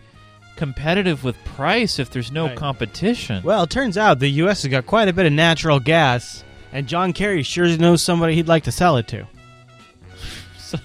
competitive 0.57 1.23
with 1.23 1.35
price 1.43 1.97
if 1.97 2.11
there's 2.11 2.31
no 2.31 2.47
Right. 2.47 2.55
competition? 2.57 3.41
Well, 3.43 3.63
it 3.63 3.69
turns 3.71 3.97
out 3.97 4.19
the 4.19 4.29
U.S. 4.43 4.61
has 4.61 4.69
got 4.69 4.85
quite 4.85 5.07
a 5.07 5.13
bit 5.13 5.25
of 5.25 5.33
natural 5.33 5.79
gas, 5.79 6.43
and 6.71 6.87
John 6.87 7.13
Kerry 7.13 7.41
sure 7.41 7.67
knows 7.77 8.03
somebody 8.03 8.35
he'd 8.35 8.47
like 8.47 8.63
to 8.65 8.71
sell 8.71 8.97
it 8.97 9.07
to. 9.07 9.25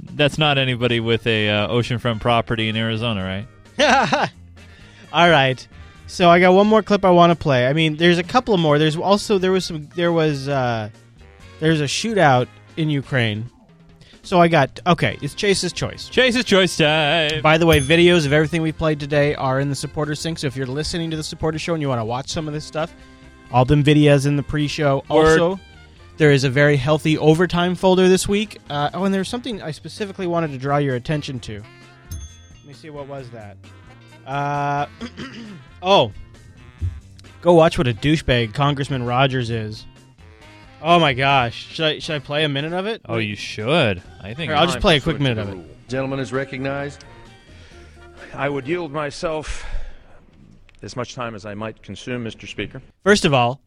That's 0.00 0.38
not 0.38 0.58
anybody 0.58 0.98
with 1.00 1.26
a 1.28 1.48
uh, 1.48 1.68
oceanfront 1.68 2.20
property 2.20 2.68
in 2.68 2.76
Arizona, 2.76 3.22
right? 3.78 4.30
All 5.12 5.30
right. 5.30 5.66
So 6.08 6.30
I 6.30 6.40
got 6.40 6.54
one 6.54 6.66
more 6.66 6.82
clip 6.82 7.04
I 7.04 7.10
want 7.10 7.30
to 7.30 7.36
play. 7.36 7.66
I 7.66 7.74
mean, 7.74 7.96
there's 7.96 8.18
a 8.18 8.22
couple 8.22 8.56
more. 8.56 8.78
There's 8.78 8.96
also 8.96 9.38
there 9.38 9.52
was 9.52 9.66
some 9.66 9.88
there 9.94 10.10
was 10.10 10.48
uh 10.48 10.88
there's 11.60 11.80
a 11.80 11.84
shootout 11.84 12.48
in 12.76 12.88
Ukraine. 12.88 13.50
So 14.22 14.40
I 14.40 14.48
got 14.48 14.80
okay, 14.86 15.18
it's 15.20 15.34
Chase's 15.34 15.72
choice. 15.72 16.08
Chase's 16.08 16.44
choice 16.44 16.76
time. 16.76 17.42
By 17.42 17.58
the 17.58 17.66
way, 17.66 17.80
videos 17.80 18.24
of 18.24 18.32
everything 18.32 18.62
we 18.62 18.72
played 18.72 18.98
today 18.98 19.34
are 19.34 19.60
in 19.60 19.68
the 19.68 19.74
supporter 19.74 20.14
sync. 20.14 20.38
So 20.38 20.46
if 20.46 20.56
you're 20.56 20.66
listening 20.66 21.10
to 21.10 21.16
the 21.16 21.22
supporter 21.22 21.58
show 21.58 21.74
and 21.74 21.82
you 21.82 21.88
want 21.88 22.00
to 22.00 22.06
watch 22.06 22.30
some 22.30 22.48
of 22.48 22.54
this 22.54 22.64
stuff, 22.64 22.94
all 23.52 23.66
them 23.66 23.84
videos 23.84 24.26
in 24.26 24.36
the 24.36 24.42
pre-show. 24.42 25.04
Word. 25.10 25.40
Also, 25.40 25.60
there 26.16 26.32
is 26.32 26.44
a 26.44 26.50
very 26.50 26.76
healthy 26.76 27.18
overtime 27.18 27.74
folder 27.74 28.08
this 28.08 28.26
week. 28.26 28.58
Uh, 28.70 28.90
oh, 28.94 29.04
and 29.04 29.14
there's 29.14 29.28
something 29.28 29.62
I 29.62 29.70
specifically 29.72 30.26
wanted 30.26 30.52
to 30.52 30.58
draw 30.58 30.78
your 30.78 30.96
attention 30.96 31.38
to. 31.40 31.62
Let 32.10 32.66
me 32.66 32.72
see 32.72 32.90
what 32.90 33.06
was 33.08 33.30
that. 33.30 33.56
Uh, 34.26 34.86
oh, 35.82 36.12
go 37.40 37.54
watch 37.54 37.78
what 37.78 37.86
a 37.86 37.94
douchebag 37.94 38.54
Congressman 38.54 39.04
Rogers 39.04 39.50
is. 39.50 39.86
Oh 40.80 41.00
my 41.00 41.12
gosh, 41.12 41.54
should 41.74 41.84
I 41.84 41.98
should 41.98 42.16
I 42.16 42.18
play 42.20 42.44
a 42.44 42.48
minute 42.48 42.72
of 42.72 42.86
it? 42.86 43.02
Oh, 43.08 43.18
you 43.18 43.34
should. 43.34 44.02
I 44.20 44.34
think. 44.34 44.50
Here, 44.50 44.54
I'll 44.54 44.66
just 44.66 44.80
play 44.80 44.96
a 44.96 45.00
quick 45.00 45.18
minute 45.18 45.38
of 45.38 45.48
it. 45.48 45.88
Gentleman 45.88 46.20
is 46.20 46.32
recognized. 46.32 47.04
I 48.34 48.48
would 48.48 48.68
yield 48.68 48.92
myself 48.92 49.64
as 50.82 50.94
much 50.94 51.14
time 51.14 51.34
as 51.34 51.44
I 51.44 51.54
might 51.54 51.82
consume, 51.82 52.24
Mr. 52.24 52.46
Speaker. 52.46 52.80
First 53.02 53.24
of 53.24 53.34
all, 53.34 53.60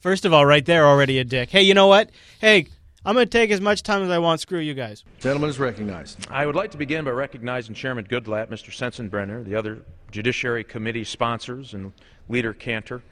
first 0.00 0.24
of 0.24 0.32
all, 0.32 0.46
right 0.46 0.64
there, 0.64 0.86
already 0.86 1.18
a 1.18 1.24
dick. 1.24 1.50
Hey, 1.50 1.62
you 1.62 1.74
know 1.74 1.88
what? 1.88 2.10
Hey, 2.40 2.68
I'm 3.06 3.14
gonna 3.14 3.24
take 3.26 3.50
as 3.52 3.60
much 3.60 3.84
time 3.84 4.02
as 4.02 4.10
I 4.10 4.18
want. 4.18 4.40
Screw 4.40 4.58
you 4.58 4.74
guys. 4.74 5.04
Gentleman 5.20 5.48
is 5.48 5.60
recognized. 5.60 6.26
I 6.28 6.44
would 6.44 6.56
like 6.56 6.72
to 6.72 6.76
begin 6.76 7.04
by 7.04 7.12
recognizing 7.12 7.72
Chairman 7.72 8.04
Goodlatte, 8.04 8.48
Mr. 8.48 8.70
Sensenbrenner, 8.72 9.44
the 9.44 9.54
other 9.54 9.78
Judiciary 10.10 10.64
Committee 10.64 11.04
sponsors, 11.04 11.74
and 11.74 11.92
Leader 12.28 12.52
Cantor 12.52 13.02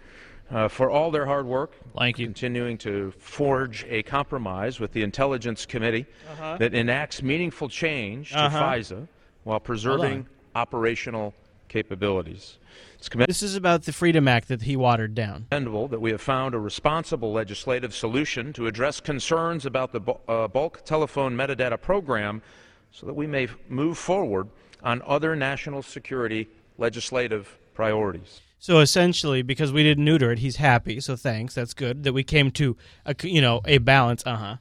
uh, 0.51 0.67
for 0.67 0.91
all 0.91 1.13
their 1.13 1.25
hard 1.27 1.47
work. 1.47 1.75
Thank 1.97 2.19
you. 2.19 2.27
Continuing 2.27 2.77
to 2.79 3.13
forge 3.19 3.87
a 3.89 4.03
compromise 4.03 4.81
with 4.81 4.93
the 4.93 5.03
Intelligence 5.05 5.65
Committee 5.65 6.07
Uh-huh. 6.33 6.57
that 6.59 6.75
enacts 6.75 7.23
meaningful 7.23 7.69
change 7.69 8.31
to 8.33 8.39
Uh-huh. 8.41 8.59
FISA 8.65 9.07
while 9.45 9.61
preserving 9.61 10.27
operational 10.57 11.35
capabilities. 11.69 12.59
It's 13.07 13.27
This 13.27 13.43
is 13.43 13.57
about 13.57 13.83
the 13.85 13.93
Freedom 13.93 14.27
Act 14.29 14.49
that 14.49 14.63
he 14.63 14.77
watered 14.77 15.15
down. 15.15 15.47
that 15.51 16.01
we 16.01 16.11
have 16.11 16.21
found 16.21 16.55
a 16.55 16.59
responsible 16.59 17.33
legislative 17.33 17.95
solution 17.95 18.53
to 18.55 18.67
address 18.67 19.01
concerns 19.01 19.67
about 19.67 19.93
the 19.93 20.01
uh, 20.29 20.49
bulk 20.49 20.85
telephone 20.85 21.37
metadata 21.37 21.81
program 21.81 22.43
so 22.91 23.07
that 23.07 23.15
we 23.15 23.27
may 23.27 23.49
move 23.69 23.99
forward 23.99 24.49
on 24.83 25.03
other 25.07 25.35
national 25.37 25.83
security 25.83 26.49
legislative 26.79 27.59
priorities. 27.75 28.41
So 28.59 28.79
essentially, 28.81 29.43
because 29.43 29.73
we 29.73 29.83
didn't 29.83 30.05
neuter 30.05 30.33
it, 30.33 30.39
he's 30.39 30.57
happy. 30.57 30.99
So 31.01 31.17
thanks, 31.17 31.55
that's 31.55 31.75
good 31.75 32.05
that 32.05 32.13
we 32.15 32.23
came 32.25 32.51
to 32.53 32.77
a 33.05 33.15
c- 33.21 33.29
you 33.31 33.43
know 33.43 33.61
a 33.67 33.79
balance. 33.79 34.23
Uh 34.25 34.37
huh. 34.37 34.57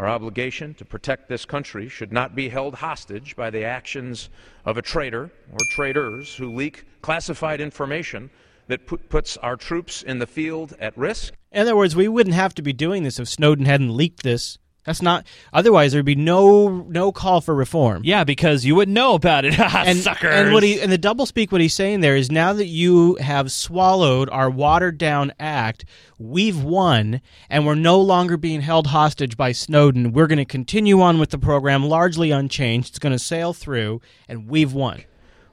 Our 0.00 0.08
obligation 0.08 0.72
to 0.76 0.84
protect 0.86 1.28
this 1.28 1.44
country 1.44 1.86
should 1.86 2.10
not 2.10 2.34
be 2.34 2.48
held 2.48 2.76
hostage 2.76 3.36
by 3.36 3.50
the 3.50 3.64
actions 3.66 4.30
of 4.64 4.78
a 4.78 4.82
traitor 4.82 5.30
or 5.52 5.58
traitors 5.72 6.34
who 6.34 6.54
leak 6.54 6.86
classified 7.02 7.60
information 7.60 8.30
that 8.68 8.86
put, 8.86 9.10
puts 9.10 9.36
our 9.36 9.56
troops 9.56 10.02
in 10.02 10.18
the 10.18 10.26
field 10.26 10.74
at 10.80 10.96
risk. 10.96 11.34
In 11.52 11.60
other 11.60 11.76
words, 11.76 11.94
we 11.94 12.08
wouldn't 12.08 12.34
have 12.34 12.54
to 12.54 12.62
be 12.62 12.72
doing 12.72 13.02
this 13.02 13.18
if 13.18 13.28
Snowden 13.28 13.66
hadn't 13.66 13.94
leaked 13.94 14.22
this. 14.22 14.56
That's 14.84 15.02
not. 15.02 15.26
Otherwise, 15.52 15.92
there'd 15.92 16.04
be 16.06 16.14
no 16.14 16.86
no 16.88 17.12
call 17.12 17.40
for 17.42 17.54
reform. 17.54 18.00
Yeah, 18.04 18.24
because 18.24 18.64
you 18.64 18.74
wouldn't 18.74 18.94
know 18.94 19.14
about 19.14 19.44
it, 19.44 19.54
ah, 19.58 19.84
and, 19.86 19.98
suckers. 19.98 20.34
And 20.34 20.52
what 20.54 20.62
he 20.62 20.80
and 20.80 20.90
the 20.90 20.96
double 20.98 21.26
speak, 21.26 21.52
what 21.52 21.60
he's 21.60 21.74
saying 21.74 22.00
there 22.00 22.16
is 22.16 22.30
now 22.30 22.52
that 22.54 22.66
you 22.66 23.16
have 23.16 23.52
swallowed 23.52 24.30
our 24.30 24.48
watered 24.48 24.96
down 24.96 25.32
act, 25.38 25.84
we've 26.18 26.62
won, 26.62 27.20
and 27.50 27.66
we're 27.66 27.74
no 27.74 28.00
longer 28.00 28.36
being 28.38 28.62
held 28.62 28.86
hostage 28.86 29.36
by 29.36 29.52
Snowden. 29.52 30.12
We're 30.12 30.26
going 30.26 30.38
to 30.38 30.44
continue 30.46 31.02
on 31.02 31.18
with 31.18 31.28
the 31.30 31.38
program 31.38 31.84
largely 31.84 32.30
unchanged. 32.30 32.88
It's 32.88 32.98
going 32.98 33.12
to 33.12 33.18
sail 33.18 33.52
through, 33.52 34.00
and 34.28 34.48
we've 34.48 34.72
won. 34.72 35.04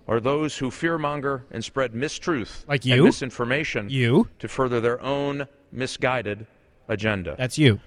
Are 0.07 0.21
those 0.21 0.57
who 0.57 0.71
fearmonger 0.71 1.41
and 1.51 1.65
spread 1.65 1.91
mistruth 1.91 2.65
Like 2.65 2.85
and 2.85 2.93
you? 2.95 3.03
misinformation 3.03 3.89
You? 3.89 4.29
to 4.39 4.47
further 4.47 4.79
their 4.79 5.01
own 5.01 5.47
misguided 5.69 6.47
agenda. 6.87 7.35
That's 7.37 7.57
you. 7.57 7.81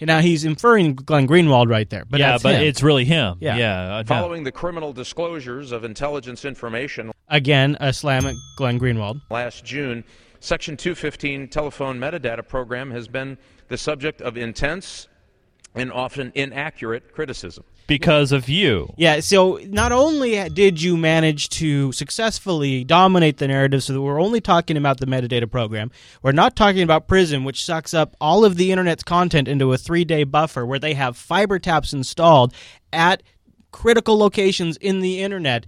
Now 0.00 0.20
he's 0.20 0.44
inferring 0.44 0.94
Glenn 0.94 1.26
Greenwald 1.26 1.70
right 1.70 1.88
there, 1.88 2.04
but 2.04 2.20
yeah, 2.20 2.32
that's 2.32 2.42
but 2.42 2.56
him. 2.56 2.62
it's 2.62 2.82
really 2.82 3.04
him. 3.04 3.38
Yeah. 3.40 3.56
Yeah. 3.56 3.96
uh, 3.96 4.02
no. 4.02 4.04
Following 4.04 4.44
the 4.44 4.52
criminal 4.52 4.92
disclosures 4.92 5.72
of 5.72 5.84
intelligence 5.84 6.44
information 6.44 7.12
again 7.28 7.76
a 7.80 7.92
slam 7.92 8.26
at 8.26 8.34
Glenn 8.56 8.78
Greenwald. 8.78 9.20
last 9.30 9.64
June, 9.64 10.04
Section 10.40 10.76
215 10.76 11.48
telephone 11.48 11.98
metadata 11.98 12.46
program 12.46 12.90
has 12.90 13.08
been 13.08 13.38
the 13.68 13.78
subject 13.78 14.20
of 14.20 14.36
intense 14.36 15.08
and 15.74 15.90
often 15.92 16.30
inaccurate 16.34 17.12
criticism. 17.12 17.64
Because 17.86 18.32
of 18.32 18.48
you. 18.48 18.92
Yeah, 18.96 19.20
so 19.20 19.60
not 19.66 19.92
only 19.92 20.48
did 20.48 20.82
you 20.82 20.96
manage 20.96 21.48
to 21.50 21.92
successfully 21.92 22.84
dominate 22.84 23.38
the 23.38 23.48
narrative 23.48 23.82
so 23.82 23.92
that 23.92 24.00
we're 24.00 24.20
only 24.20 24.40
talking 24.40 24.76
about 24.76 24.98
the 24.98 25.06
metadata 25.06 25.50
program, 25.50 25.90
we're 26.22 26.32
not 26.32 26.56
talking 26.56 26.82
about 26.82 27.08
Prism, 27.08 27.44
which 27.44 27.64
sucks 27.64 27.94
up 27.94 28.16
all 28.20 28.44
of 28.44 28.56
the 28.56 28.72
internet's 28.72 29.02
content 29.02 29.48
into 29.48 29.72
a 29.72 29.78
three 29.78 30.04
day 30.04 30.24
buffer 30.24 30.66
where 30.66 30.78
they 30.78 30.94
have 30.94 31.16
fiber 31.16 31.58
taps 31.58 31.92
installed 31.92 32.52
at 32.92 33.22
critical 33.72 34.18
locations 34.18 34.76
in 34.78 35.00
the 35.00 35.20
internet. 35.22 35.66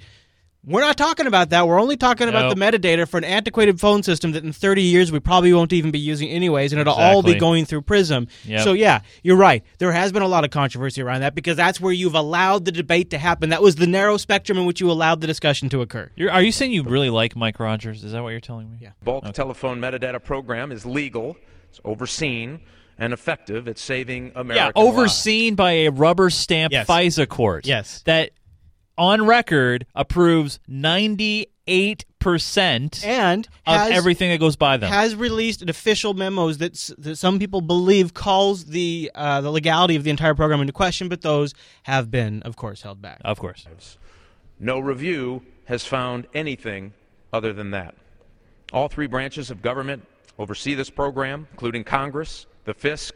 We're 0.65 0.81
not 0.81 0.97
talking 0.99 1.27
about 1.27 1.51
that. 1.51 1.67
We're 1.67 1.81
only 1.81 1.97
talking 1.97 2.29
about 2.29 2.55
the 2.55 2.61
metadata 2.61 3.09
for 3.09 3.17
an 3.17 3.25
antiquated 3.25 3.81
phone 3.81 4.03
system 4.03 4.33
that 4.33 4.45
in 4.45 4.53
30 4.53 4.83
years 4.83 5.11
we 5.13 5.21
probably 5.21 5.53
won't 5.55 5.73
even 5.73 5.91
be 5.91 5.99
using 6.01 6.29
anyways, 6.29 6.73
and 6.73 6.81
it'll 6.81 6.95
all 6.95 7.23
be 7.23 7.37
going 7.37 7.65
through 7.65 7.83
Prism. 7.83 8.27
Yep. 8.45 8.65
So, 8.65 8.73
yeah, 8.73 9.01
you're 9.23 9.37
right. 9.37 9.63
There 9.79 9.93
has 9.93 10.13
been 10.13 10.23
a 10.23 10.29
lot 10.29 10.45
of 10.45 10.51
controversy 10.51 11.01
around 11.01 11.21
that 11.21 11.35
because 11.35 11.57
that's 11.57 11.81
where 11.81 11.93
you've 11.93 12.15
allowed 12.17 12.65
the 12.65 12.73
debate 12.73 13.11
to 13.11 13.19
happen. 13.19 13.51
That 13.51 13.63
was 13.63 13.77
the 13.77 13.87
narrow 13.87 14.17
spectrum 14.17 14.59
in 14.59 14.67
which 14.67 14.81
you 14.81 14.91
allowed 14.91 15.21
the 15.21 15.27
discussion 15.27 15.69
to 15.71 15.81
occur. 15.81 16.11
You're, 16.17 16.31
are 16.31 16.43
you 16.43 16.53
saying 16.53 16.73
you 16.73 16.83
really 16.83 17.11
like 17.11 17.37
Mike 17.37 17.61
Rogers? 17.61 18.05
Is 18.05 18.13
that 18.13 18.23
what 18.23 18.31
you're 18.31 18.41
telling 18.41 18.71
me? 18.71 18.79
Yeah. 18.81 18.91
Bulk 19.03 19.33
telephone 19.33 19.81
metadata 19.81 20.23
program 20.23 20.73
is 20.73 20.85
legal, 20.85 21.37
it's 21.71 21.81
overseen, 21.85 22.61
and 22.99 23.13
effective 23.13 23.69
at 23.69 23.79
saving 23.79 24.33
American 24.35 24.73
yeah, 24.75 24.83
overseen 24.83 25.55
by 25.55 25.71
a 25.73 25.89
rubber 25.91 26.31
stamp 26.31 26.73
Yes. 26.73 26.87
FISA 26.87 27.29
court. 27.29 27.65
Yes. 27.67 28.03
That 28.07 28.31
on 28.99 29.25
record 29.25 29.87
approves 29.95 30.59
98% 30.69 31.47
and 33.05 33.49
of 33.67 33.77
has- 33.77 33.91
everything 33.93 34.31
that 34.31 34.39
goes 34.39 34.57
by 34.57 34.77
them. 34.77 34.91
has 34.91 35.15
released 35.15 35.63
an 35.63 35.69
official 35.69 36.15
memos 36.15 36.59
that, 36.59 36.73
that 36.99 37.17
some 37.17 37.39
people 37.39 37.61
believe 37.61 38.15
calls 38.15 38.67
the 38.67 39.11
uh, 39.15 39.41
the 39.41 39.51
legality 39.51 39.97
of 39.97 40.05
the 40.05 40.11
entire 40.11 40.35
program 40.35 40.61
into 40.61 40.73
question, 40.73 41.09
but 41.09 41.23
those 41.23 41.55
have 41.85 42.11
been, 42.11 42.43
of 42.43 42.57
course, 42.57 42.83
held 42.83 43.01
back. 43.01 43.21
Of 43.25 43.39
course. 43.39 43.67
No 44.59 44.79
review 44.81 45.43
has 45.67 45.85
found 45.85 46.27
anything 46.35 46.93
other 47.33 47.53
than 47.53 47.71
that. 47.71 47.95
All 48.73 48.89
three 48.89 49.07
branches 49.07 49.51
of 49.51 49.63
government 49.63 50.05
oversee 50.39 50.75
this 50.75 50.91
program, 50.91 51.47
including 51.53 51.85
Congress, 51.85 52.47
the 52.65 52.75
FISC, 52.75 53.13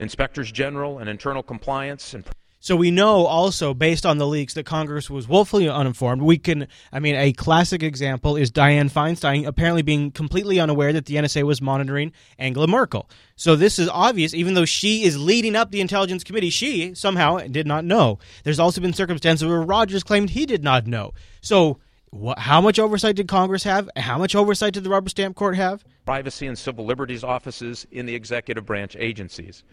inspectors 0.00 0.50
general, 0.50 0.98
and 0.98 1.08
internal 1.08 1.42
compliance. 1.42 2.14
And 2.14 2.24
So 2.64 2.76
we 2.76 2.90
know 2.90 3.26
also, 3.26 3.74
based 3.74 4.06
on 4.06 4.16
the 4.16 4.26
leaks, 4.26 4.54
that 4.54 4.64
Congress 4.64 5.10
was 5.10 5.28
woefully 5.28 5.68
uninformed. 5.68 6.22
We 6.22 6.38
can, 6.38 6.66
I 6.90 6.98
mean, 6.98 7.14
a 7.14 7.34
classic 7.34 7.82
example 7.82 8.36
is 8.36 8.50
Dianne 8.50 8.90
Feinstein 8.90 9.46
apparently 9.46 9.82
being 9.82 10.10
completely 10.10 10.58
unaware 10.58 10.90
that 10.94 11.04
the 11.04 11.16
NSA 11.16 11.42
was 11.42 11.60
monitoring 11.60 12.10
Angela 12.38 12.66
Merkel. 12.66 13.10
So 13.36 13.54
this 13.54 13.78
is 13.78 13.90
obvious, 13.90 14.32
even 14.32 14.54
though 14.54 14.64
she 14.64 15.04
is 15.04 15.18
leading 15.18 15.56
up 15.56 15.72
the 15.72 15.82
Intelligence 15.82 16.24
Committee, 16.24 16.48
she 16.48 16.94
somehow 16.94 17.36
did 17.40 17.66
not 17.66 17.84
know. 17.84 18.18
There's 18.44 18.58
also 18.58 18.80
been 18.80 18.94
circumstances 18.94 19.46
where 19.46 19.60
Rogers 19.60 20.02
claimed 20.02 20.30
he 20.30 20.46
did 20.46 20.64
not 20.64 20.86
know. 20.86 21.12
So 21.42 21.80
wh- 22.14 22.38
how 22.38 22.60
much 22.60 22.78
oversight 22.78 23.16
did 23.16 23.28
Congress 23.28 23.64
have? 23.64 23.88
How 23.96 24.18
much 24.18 24.34
oversight 24.34 24.74
did 24.74 24.84
the 24.84 24.90
rubber 24.90 25.08
stamp 25.08 25.36
court 25.36 25.56
have? 25.56 25.84
privacy 26.04 26.46
and 26.46 26.58
civil 26.58 26.84
liberties 26.84 27.24
offices 27.24 27.86
in 27.90 28.06
the 28.06 28.14
executive 28.14 28.66
branch 28.66 28.96
agencies. 28.98 29.64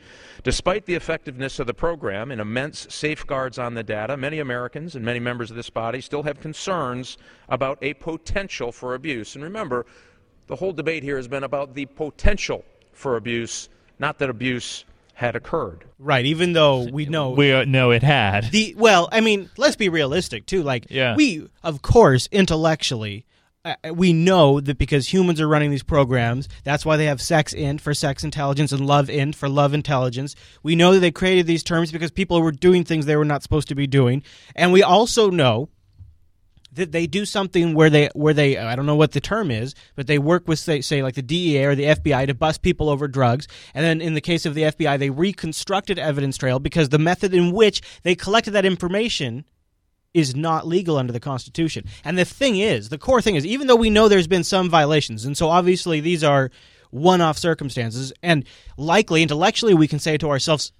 Despite 0.43 0.85
the 0.85 0.95
effectiveness 0.95 1.59
of 1.59 1.67
the 1.67 1.73
program 1.73 2.31
and 2.31 2.39
immense 2.39 2.87
safeguards 2.89 3.59
on 3.59 3.73
the 3.73 3.83
data, 3.83 4.17
many 4.17 4.39
Americans 4.39 4.95
and 4.95 5.03
many 5.03 5.19
members 5.19 5.49
of 5.49 5.57
this 5.57 5.69
body 5.69 6.01
still 6.01 6.23
have 6.23 6.39
concerns 6.39 7.17
about 7.49 7.77
a 7.81 7.93
potential 7.95 8.71
for 8.71 8.95
abuse. 8.95 9.35
And 9.35 9.43
remember, 9.43 9.85
the 10.47 10.55
whole 10.55 10.73
debate 10.73 11.03
here 11.03 11.17
has 11.17 11.27
been 11.27 11.43
about 11.43 11.75
the 11.75 11.85
potential 11.85 12.63
for 12.93 13.17
abuse, 13.17 13.69
not 13.99 14.17
that 14.19 14.29
abuse 14.29 14.85
had 15.21 15.35
occurred. 15.35 15.85
Right, 15.97 16.25
even 16.25 16.53
though 16.53 16.83
we 16.91 17.05
know 17.05 17.29
We 17.31 17.53
uh, 17.53 17.63
know 17.63 17.91
it 17.91 18.03
had. 18.03 18.51
The 18.51 18.75
well, 18.77 19.07
I 19.11 19.21
mean, 19.21 19.49
let's 19.57 19.75
be 19.77 19.87
realistic 19.87 20.45
too. 20.45 20.63
Like, 20.63 20.87
Yeah. 20.89 21.15
we 21.15 21.47
of 21.63 21.81
course 21.81 22.27
intellectually. 22.31 23.25
Uh, 23.63 23.75
we 23.93 24.11
know 24.11 24.59
that 24.59 24.79
because 24.79 25.13
humans 25.13 25.39
are 25.39 25.47
running 25.47 25.69
these 25.69 25.83
programs, 25.83 26.49
that's 26.63 26.83
why 26.83 26.97
they 26.97 27.05
have 27.05 27.21
sex 27.21 27.53
int 27.53 27.79
for 27.79 27.93
sex 27.93 28.23
intelligence 28.23 28.71
and 28.71 28.87
love 28.87 29.07
int 29.07 29.35
for 29.35 29.47
love 29.47 29.75
intelligence. 29.75 30.35
We 30.63 30.75
know 30.75 30.93
that 30.93 30.99
they 30.99 31.11
created 31.11 31.45
these 31.45 31.61
terms 31.63 31.91
because 31.91 32.09
people 32.09 32.41
were 32.41 32.51
doing 32.51 32.83
things 32.83 33.05
they 33.05 33.15
were 33.15 33.23
not 33.23 33.43
supposed 33.43 33.67
to 33.67 33.75
be 33.75 33.85
doing, 33.85 34.23
and 34.55 34.73
we 34.73 34.81
also 34.81 35.29
know 35.29 35.69
that 35.69 35.80
they 36.73 37.05
do 37.05 37.25
something 37.25 37.73
where 37.73 37.89
they 37.89 38.09
where 38.13 38.33
they 38.33 38.57
I 38.57 38.75
don't 38.75 38.85
know 38.85 38.95
what 38.95 39.11
the 39.11 39.19
term 39.19 39.51
is, 39.51 39.75
but 39.95 40.07
they 40.07 40.17
work 40.17 40.47
with 40.47 40.59
say, 40.59 40.81
say 40.81 41.03
like 41.03 41.15
the 41.15 41.21
DEA 41.21 41.65
or 41.65 41.75
the 41.75 41.83
FBI 41.83 42.27
to 42.27 42.33
bust 42.33 42.61
people 42.61 42.89
over 42.89 43.07
drugs, 43.07 43.47
and 43.73 43.83
then 43.83 44.01
in 44.01 44.13
the 44.13 44.21
case 44.21 44.45
of 44.45 44.55
the 44.55 44.63
FBI, 44.63 44.97
they 44.97 45.09
reconstructed 45.09 45.99
evidence 45.99 46.37
trail 46.37 46.59
because 46.59 46.89
the 46.89 46.99
method 46.99 47.33
in 47.33 47.51
which 47.51 47.81
they 48.03 48.15
collected 48.15 48.51
that 48.51 48.65
information 48.65 49.45
is 50.13 50.35
not 50.35 50.67
legal 50.67 50.97
under 50.97 51.13
the 51.13 51.19
Constitution. 51.19 51.85
And 52.03 52.17
the 52.17 52.25
thing 52.25 52.57
is, 52.57 52.89
the 52.89 52.97
core 52.97 53.21
thing 53.21 53.35
is, 53.35 53.45
even 53.45 53.67
though 53.67 53.75
we 53.75 53.89
know 53.89 54.07
there's 54.07 54.27
been 54.27 54.43
some 54.43 54.69
violations, 54.69 55.25
and 55.25 55.37
so 55.37 55.49
obviously 55.49 55.99
these 55.99 56.23
are 56.23 56.51
one-off 56.89 57.37
circumstances, 57.37 58.11
and 58.21 58.45
likely 58.77 59.21
intellectually 59.21 59.73
we 59.73 59.87
can 59.87 59.99
say 59.99 60.17
to 60.17 60.29
ourselves, 60.29 60.73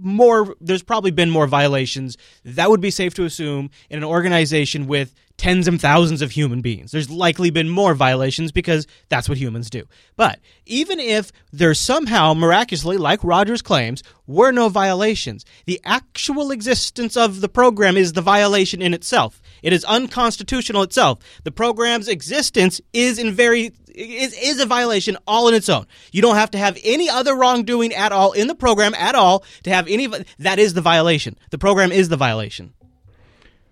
more 0.00 0.54
there's 0.60 0.82
probably 0.82 1.10
been 1.10 1.30
more 1.30 1.46
violations. 1.46 2.16
That 2.44 2.70
would 2.70 2.80
be 2.80 2.90
safe 2.90 3.14
to 3.14 3.24
assume 3.24 3.70
in 3.88 3.98
an 3.98 4.04
organization 4.04 4.86
with 4.86 5.14
tens 5.40 5.66
of 5.66 5.80
thousands 5.80 6.20
of 6.20 6.32
human 6.32 6.60
beings. 6.60 6.92
There's 6.92 7.08
likely 7.08 7.48
been 7.48 7.70
more 7.70 7.94
violations 7.94 8.52
because 8.52 8.86
that's 9.08 9.26
what 9.26 9.38
humans 9.38 9.70
do. 9.70 9.84
But 10.14 10.38
even 10.66 11.00
if 11.00 11.32
there's 11.50 11.80
somehow 11.80 12.34
miraculously 12.34 12.98
like 12.98 13.24
rogers 13.24 13.62
claims 13.62 14.02
were 14.26 14.52
no 14.52 14.68
violations 14.68 15.46
the 15.64 15.80
actual 15.82 16.50
existence 16.50 17.16
of 17.16 17.40
the 17.40 17.48
program 17.48 17.96
is 17.96 18.12
the 18.12 18.20
violation 18.20 18.82
in 18.82 18.92
itself. 18.92 19.40
It 19.62 19.72
is 19.72 19.84
unconstitutional 19.84 20.82
itself. 20.82 21.20
The 21.44 21.52
program's 21.52 22.08
existence 22.08 22.80
is 22.92 23.18
in 23.18 23.32
very 23.32 23.72
is, 24.00 24.36
is 24.40 24.60
a 24.60 24.66
violation 24.66 25.16
all 25.26 25.48
in 25.48 25.54
its 25.54 25.68
own. 25.68 25.86
You 26.12 26.22
don't 26.22 26.36
have 26.36 26.50
to 26.52 26.58
have 26.58 26.78
any 26.84 27.08
other 27.08 27.34
wrongdoing 27.34 27.94
at 27.94 28.12
all 28.12 28.32
in 28.32 28.46
the 28.46 28.54
program 28.54 28.94
at 28.94 29.14
all 29.14 29.44
to 29.64 29.70
have 29.70 29.86
any 29.88 30.08
that 30.38 30.58
is 30.58 30.74
the 30.74 30.80
violation. 30.80 31.36
The 31.50 31.58
program 31.58 31.92
is 31.92 32.08
the 32.08 32.16
violation. 32.16 32.74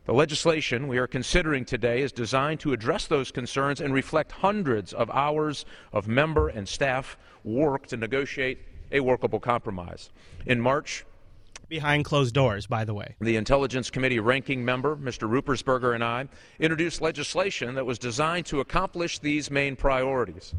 The 0.05 0.14
legislation 0.14 0.88
we 0.88 0.97
are 0.97 1.07
considering 1.07 1.67
today 1.67 2.01
is 2.01 2.12
designed 2.12 2.61
to 2.61 2.73
address 2.73 3.07
those 3.07 3.31
concerns 3.31 3.81
and 3.81 3.93
reflect 3.93 4.33
hundreds 4.33 4.95
of 4.95 5.11
hours 5.11 5.67
of 5.93 6.09
member 6.09 6.49
and 6.49 6.67
staff 6.67 7.19
work 7.45 7.87
to 7.88 7.97
negotiate 7.99 8.59
a 8.91 9.01
workable 9.01 9.38
compromise. 9.38 10.11
In 10.47 10.62
March, 10.62 11.05
Behind 11.68 12.04
closed 12.04 12.35
doors, 12.35 12.66
by 12.66 12.85
the 12.85 12.94
way. 12.94 13.14
the 13.20 13.37
Intelligence 13.37 13.90
Committee 13.90 14.20
ranking 14.20 14.64
member, 14.64 14.96
Mr. 14.96 15.28
Ruppersberger, 15.28 15.94
and 15.94 16.02
I 16.02 16.28
introduced 16.59 17.02
legislation 17.02 17.74
that 17.74 17.85
was 17.85 17.98
designed 17.98 18.46
to 18.46 18.61
accomplish 18.61 19.18
these 19.18 19.50
main 19.50 19.76
priorities. 19.76 20.54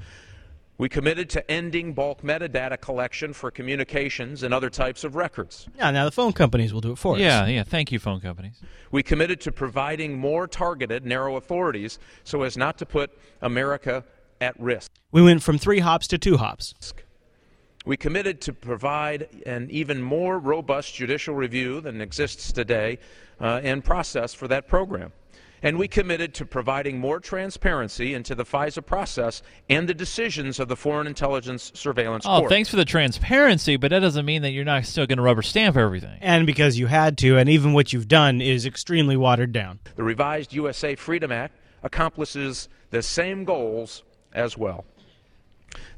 We 0.78 0.88
committed 0.88 1.30
to 1.32 1.52
ending 1.52 1.92
bulk 1.94 2.22
metadata 2.22 2.80
collection 2.80 3.34
for 3.34 3.52
communications 3.52 4.44
and 4.44 4.54
other 4.54 4.70
types 4.70 5.04
of 5.04 5.16
records. 5.16 5.68
Yeah, 5.78 5.92
now 5.92 6.06
the 6.06 6.12
phone 6.12 6.32
companies 6.32 6.74
will 6.74 6.80
do 6.80 6.94
it 6.94 6.98
for 6.98 7.16
us. 7.16 7.20
Yeah, 7.20 7.48
yeah. 7.48 7.64
Thank 7.64 7.92
you, 7.92 8.00
phone 8.00 8.22
companies. 8.22 8.62
We 8.90 9.04
committed 9.04 9.42
to 9.42 9.52
providing 9.52 10.18
more 10.18 10.48
targeted, 10.48 11.06
narrow 11.06 11.36
authorities 11.36 12.00
so 12.24 12.44
as 12.44 12.56
not 12.56 12.78
to 12.78 12.86
put 12.86 13.12
America 13.42 14.06
at 14.40 14.58
risk. 14.58 14.92
We 15.12 15.22
went 15.22 15.44
from 15.44 15.58
three 15.58 15.80
hops 15.80 16.08
to 16.08 16.18
two 16.18 16.38
hops. 16.38 16.74
We 17.86 17.98
committed 17.98 18.42
to 18.42 18.54
provide 18.54 19.30
an 19.46 19.68
even 19.72 20.02
more 20.02 20.38
robust 20.38 20.94
judicial 20.96 21.34
review 21.34 21.82
than 21.82 22.02
exists 22.02 22.52
today 22.52 23.00
uh, 23.40 23.62
and 23.64 23.84
process 23.84 24.34
for 24.34 24.48
that 24.50 24.68
program. 24.68 25.14
And 25.62 25.78
we 25.78 25.90
committed 25.90 26.34
to 26.36 26.46
providing 26.46 27.00
more 27.00 27.20
transparency 27.20 28.14
into 28.14 28.34
the 28.34 28.46
FISA 28.46 28.86
process 28.86 29.42
and 29.70 29.90
the 29.90 29.94
decisions 29.94 30.58
of 30.58 30.70
the 30.70 30.78
Foreign 30.78 31.06
Intelligence 31.06 31.72
Surveillance 31.76 32.26
Oh, 32.26 32.40
Court. 32.40 32.50
thanks 32.50 32.70
for 32.70 32.78
the 32.78 32.86
transparency, 32.86 33.76
but 33.76 33.92
that 33.92 34.00
doesn't 34.00 34.26
mean 34.26 34.42
that 34.44 34.52
you're 34.52 34.64
not 34.64 34.86
still 34.86 35.06
going 35.06 35.18
to 35.18 35.24
rubber 35.24 35.42
stamp 35.42 35.76
everything. 35.76 36.18
And 36.22 36.46
because 36.46 36.78
you 36.80 36.88
had 36.88 37.18
to, 37.20 37.38
and 37.38 37.50
even 37.50 37.74
what 37.74 37.92
you've 37.92 38.08
done 38.08 38.40
is 38.40 38.66
extremely 38.66 39.18
watered 39.18 39.52
down. 39.52 39.80
The 39.96 40.04
revised 40.04 40.54
USA 40.54 40.96
Freedom 40.96 41.30
Act 41.32 41.58
accomplishes 41.84 42.70
the 42.92 43.02
same 43.02 43.44
goals 43.44 44.04
as 44.34 44.58
well. 44.58 44.86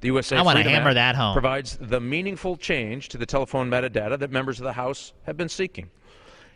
The 0.02 0.08
USA 0.08 0.38
I 0.38 0.42
wanna 0.42 0.58
Freedom 0.58 0.74
hammer 0.74 0.90
Act 0.90 0.96
that 0.96 1.16
home. 1.16 1.34
provides 1.34 1.78
the 1.80 2.00
meaningful 2.00 2.58
change 2.58 3.10
to 3.10 3.18
the 3.18 3.26
telephone 3.26 3.70
metadata 3.70 4.18
that 4.20 4.32
members 4.32 4.60
of 4.60 4.64
the 4.66 4.74
House 4.74 5.14
have 5.26 5.38
been 5.38 5.50
seeking. 5.50 5.90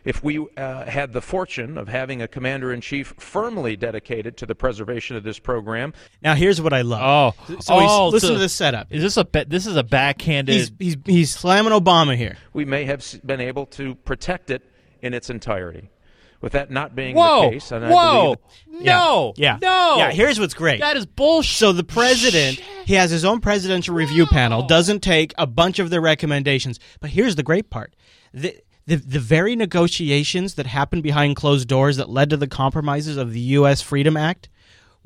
If 0.04 0.22
we 0.22 0.38
uh, 0.56 0.84
had 0.84 1.12
the 1.12 1.20
fortune 1.20 1.76
of 1.76 1.88
having 1.88 2.22
a 2.22 2.28
commander 2.28 2.72
in 2.72 2.80
chief 2.80 3.12
firmly 3.18 3.74
dedicated 3.76 4.36
to 4.36 4.46
the 4.46 4.54
preservation 4.54 5.16
of 5.16 5.24
this 5.24 5.40
program, 5.40 5.92
Now 6.22 6.34
here's 6.36 6.60
what 6.60 6.72
I 6.72 6.82
love. 6.82 7.34
Oh, 7.38 7.56
so 7.60 7.80
he's, 7.80 7.90
oh, 7.90 8.08
listen 8.10 8.28
so 8.28 8.34
to 8.34 8.38
this 8.40 8.52
setup. 8.52 8.86
Is 8.92 9.02
this 9.02 9.16
a 9.16 9.24
ba- 9.24 9.46
this 9.48 9.66
is 9.66 9.74
a 9.74 9.82
backhanded? 9.82 10.54
He's, 10.54 10.70
he's 10.78 10.96
he's 11.04 11.30
slamming 11.34 11.72
Obama 11.72 12.16
here. 12.16 12.36
we 12.52 12.64
may 12.64 12.84
have 12.84 13.00
s- 13.00 13.14
been 13.24 13.40
able 13.40 13.66
to 13.66 13.96
protect 13.96 14.48
it 14.50 14.62
in 15.02 15.12
its 15.12 15.28
entirety. 15.28 15.90
With 16.46 16.52
that 16.52 16.70
not 16.70 16.94
being 16.94 17.16
Whoa! 17.16 17.46
the 17.46 17.50
case, 17.50 17.72
and 17.72 17.84
I 17.84 17.90
Whoa! 17.90 18.36
believe 18.68 18.84
No! 18.84 19.34
Yeah. 19.36 19.58
No! 19.60 19.96
Yeah, 19.98 20.12
here's 20.12 20.38
what's 20.38 20.54
great. 20.54 20.78
That 20.78 20.96
is 20.96 21.04
bullshit. 21.04 21.56
So 21.56 21.72
the 21.72 21.82
president, 21.82 22.60
he 22.84 22.94
has 22.94 23.10
his 23.10 23.24
own 23.24 23.40
presidential 23.40 23.96
review 23.96 24.26
panel, 24.26 24.64
doesn't 24.64 25.00
take 25.00 25.34
a 25.38 25.46
bunch 25.48 25.80
of 25.80 25.90
their 25.90 26.00
recommendations. 26.00 26.78
But 27.00 27.10
here's 27.10 27.34
the 27.34 27.42
great 27.42 27.68
part. 27.68 27.96
The, 28.32 28.56
the, 28.86 28.94
the 28.94 29.18
very 29.18 29.56
negotiations 29.56 30.54
that 30.54 30.68
happened 30.68 31.02
behind 31.02 31.34
closed 31.34 31.66
doors 31.66 31.96
that 31.96 32.10
led 32.10 32.30
to 32.30 32.36
the 32.36 32.46
compromises 32.46 33.16
of 33.16 33.32
the 33.32 33.40
U.S. 33.40 33.82
Freedom 33.82 34.16
Act 34.16 34.48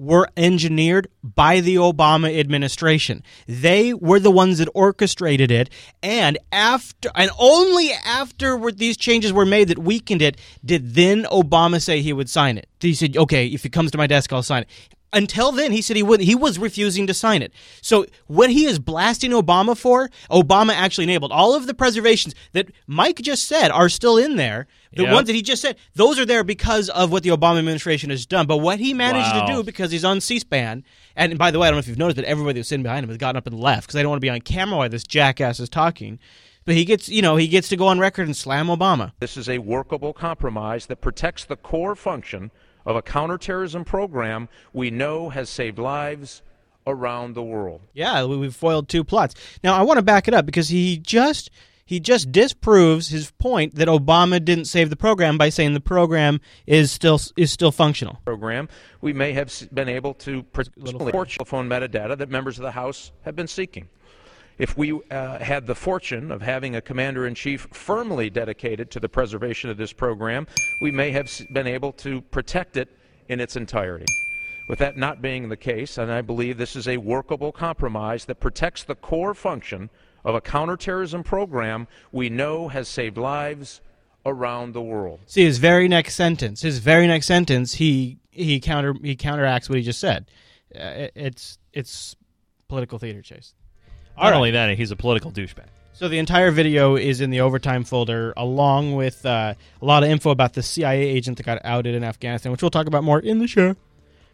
were 0.01 0.27
engineered 0.37 1.09
by 1.23 1.61
the 1.61 1.77
Obama 1.77 2.37
administration. 2.39 3.23
They 3.47 3.93
were 3.93 4.19
the 4.19 4.31
ones 4.31 4.57
that 4.59 4.69
orchestrated 4.75 5.51
it, 5.51 5.69
and 6.03 6.39
after 6.51 7.11
and 7.15 7.31
only 7.39 7.91
after 8.05 8.59
these 8.71 8.97
changes 8.97 9.33
were 9.33 9.45
made 9.45 9.69
that 9.69 9.79
weakened 9.79 10.23
it 10.23 10.39
did 10.65 10.95
then 10.95 11.25
Obama 11.25 11.83
say 11.83 12.01
he 12.01 12.15
would 12.15 12.31
sign 12.31 12.57
it. 12.57 12.67
He 12.81 12.95
said, 12.95 13.17
"Okay, 13.17 13.47
if 13.49 13.67
it 13.67 13.73
comes 13.73 13.91
to 13.91 13.99
my 13.99 14.07
desk, 14.07 14.33
I'll 14.33 14.43
sign 14.43 14.63
it." 14.63 14.69
Until 15.13 15.51
then, 15.51 15.73
he 15.73 15.83
said 15.83 15.97
he 15.97 16.03
wouldn't 16.03 16.29
He 16.29 16.35
was 16.35 16.59
refusing 16.59 17.07
to 17.09 17.15
sign 17.15 17.43
it. 17.43 17.53
So 17.83 18.07
what 18.27 18.51
he 18.51 18.65
is 18.67 18.79
blasting 18.79 19.33
Obama 19.33 19.77
for, 19.77 20.09
Obama 20.31 20.73
actually 20.73 21.05
enabled. 21.05 21.33
All 21.33 21.55
of 21.57 21.67
the 21.67 21.75
preservations 21.75 22.35
that 22.53 22.71
Mike 22.87 23.17
just 23.21 23.45
said 23.49 23.71
are 23.71 23.89
still 23.89 24.17
in 24.17 24.37
there. 24.37 24.67
The 24.93 25.05
Yep. 25.05 25.13
ones 25.13 25.27
that 25.29 25.35
he 25.35 25.43
just 25.43 25.63
said, 25.63 25.77
those 25.95 26.19
are 26.19 26.27
there 26.27 26.43
because 26.45 26.89
of 26.91 27.13
what 27.13 27.23
the 27.23 27.31
Obama 27.31 27.59
administration 27.59 28.11
has 28.11 28.27
done. 28.27 28.47
But 28.47 28.59
what 28.59 28.79
he 28.81 28.93
managed 28.95 29.33
Wow. 29.35 29.47
to 29.47 29.53
do 29.55 29.63
because 29.63 29.93
he's 29.93 30.05
on 30.05 30.21
C-SPAN, 30.21 30.85
and 31.17 31.39
by 31.39 31.51
the 31.53 31.59
way, 31.61 31.69
I 31.69 31.71
don't 31.71 31.77
know 31.77 31.81
if 31.81 31.89
you've 31.89 31.99
noticed, 31.99 32.17
but 32.17 32.25
everybody 32.25 32.59
that's 32.59 32.69
sitting 32.69 32.83
behind 32.83 33.05
him 33.05 33.09
has 33.11 33.17
gotten 33.19 33.37
up 33.37 33.47
and 33.47 33.59
left 33.59 33.83
because 33.87 33.95
they 33.95 34.03
don't 34.03 34.11
want 34.11 34.21
to 34.21 34.25
be 34.25 34.31
on 34.31 34.41
camera 34.41 34.79
while 34.79 34.89
this 34.89 35.05
jackass 35.05 35.61
is 35.61 35.69
talking. 35.69 36.19
but 36.67 36.75
he 36.75 36.85
gets 36.85 37.09
you 37.09 37.23
know 37.23 37.37
he 37.37 37.49
gets 37.49 37.69
to 37.69 37.77
go 37.77 37.87
on 37.87 37.99
record 37.99 38.27
and 38.27 38.37
slam 38.37 38.67
Obama. 38.67 39.13
This 39.19 39.37
is 39.37 39.49
a 39.49 39.59
workable 39.59 40.13
compromise 40.13 40.87
that 40.87 41.01
protects 41.01 41.45
the 41.45 41.57
core 41.57 41.95
function 41.97 42.51
of 42.87 42.97
a 42.97 43.03
counterterrorism 43.03 43.85
program 43.85 44.49
we 44.73 44.91
know 44.91 45.29
has 45.31 45.49
saved 45.49 45.79
lives 45.79 46.43
around 46.87 47.35
the 47.35 47.43
world. 47.43 47.81
Yeah, 47.93 48.25
we- 48.25 48.37
we've 48.37 48.55
foiled 48.55 48.89
two 48.89 49.05
plots. 49.05 49.35
Now 49.63 49.75
I 49.75 49.83
want 49.83 49.99
to 49.99 50.03
back 50.03 50.29
it 50.29 50.35
up 50.35 50.47
because 50.47 50.69
he 50.69 50.99
just 50.99 51.51
he 51.85 51.99
just 51.99 52.31
disproves 52.31 53.09
his 53.09 53.33
point 53.33 53.75
that 53.75 53.89
Obama 53.89 54.43
didn't 54.45 54.67
save 54.67 54.91
the 54.91 54.97
program 54.97 55.37
by 55.37 55.49
saying 55.49 55.75
the 55.75 55.81
program 55.81 56.41
is 56.67 56.93
still 56.93 57.21
is 57.37 57.51
still 57.53 57.73
functional. 57.73 58.19
Program 58.25 58.69
we 59.01 59.13
may 59.13 59.33
have 59.33 59.53
been 59.75 59.89
able 59.89 60.15
to 60.15 60.43
protect 60.45 60.75
telephone 61.37 61.69
metadata 61.69 62.17
that 62.17 62.31
members 62.31 62.59
of 62.59 62.63
the 62.63 62.71
House 62.73 63.11
have 63.25 63.35
been 63.37 63.49
seeking. 63.49 63.89
If 64.61 64.77
we 64.77 64.93
uh, 65.11 65.39
had 65.39 65.67
the 65.67 65.75
fortune 65.75 66.31
of 66.31 66.43
having 66.43 66.77
a 66.77 66.83
commander 66.83 67.27
in 67.27 67.35
chief 67.35 67.67
firmly 67.73 68.29
dedicated 68.29 68.91
to 68.91 69.01
the 69.01 69.09
preservation 69.09 69.71
of 69.71 69.79
this 69.79 69.91
program, 69.91 70.47
we 70.83 70.91
may 70.91 71.13
have 71.13 71.31
been 71.55 71.67
able 71.67 71.93
to 71.93 72.21
protect 72.21 72.77
it 72.77 72.91
in 73.31 73.41
its 73.41 73.57
entirety. 73.57 74.05
With 74.69 74.79
that 74.81 74.99
not 74.99 75.23
being 75.23 75.49
the 75.49 75.57
case, 75.57 75.97
and 75.97 76.13
I 76.13 76.21
believe 76.21 76.59
this 76.59 76.77
is 76.77 76.87
a 76.87 76.99
workable 76.99 77.53
compromise 77.53 78.27
that 78.27 78.35
protects 78.39 78.85
the 78.85 78.95
core 78.95 79.33
function 79.33 79.89
of 80.27 80.35
a 80.35 80.43
counterterrorism 80.43 81.23
program 81.23 81.89
we 82.13 82.29
know 82.29 82.69
has 82.69 82.87
saved 82.87 83.17
lives 83.17 83.81
around 84.27 84.75
the 84.75 84.83
world. 84.83 85.21
See 85.25 85.45
his 85.45 85.57
very 85.57 85.89
next 85.89 86.17
sentence. 86.17 86.61
His 86.61 86.81
very 86.81 87.07
next 87.07 87.27
sentence, 87.27 87.73
he 87.75 88.19
he 88.31 88.61
counter 88.61 88.95
he 89.03 89.17
counteracts 89.17 89.71
what 89.71 89.79
he 89.79 89.83
just 89.85 90.01
said. 90.01 90.27
Uh, 90.75 90.83
it- 91.09 91.13
it's 91.15 91.59
it's 91.73 92.15
political 92.69 92.99
theater, 92.99 93.23
Chase. 93.23 93.55
Not 94.21 94.33
only 94.35 94.51
that, 94.53 94.77
he's 94.77 94.91
a 94.91 94.97
political 94.97 95.31
douchebag. 95.31 95.67
So 95.93 96.09
the 96.09 96.19
entire 96.19 96.51
video 96.51 96.97
is 96.97 97.21
in 97.21 97.31
the 97.31 97.41
overtime 97.41 97.85
folder, 97.85 98.33
along 98.37 98.95
with 98.95 99.27
uh, 99.27 99.55
a 99.83 99.85
lot 99.85 100.03
of 100.03 100.09
info 100.09 100.31
about 100.31 100.55
the 100.55 100.63
CIA 100.63 101.03
agent 101.03 101.37
that 101.37 101.45
got 101.45 101.61
outed 101.63 101.95
in 101.95 102.03
Afghanistan, 102.03 102.51
which 102.53 102.63
we'll 102.63 102.71
talk 102.71 102.87
about 102.87 103.05
more 103.05 103.21
in 103.21 103.39
the 103.39 103.47
show. 103.47 103.77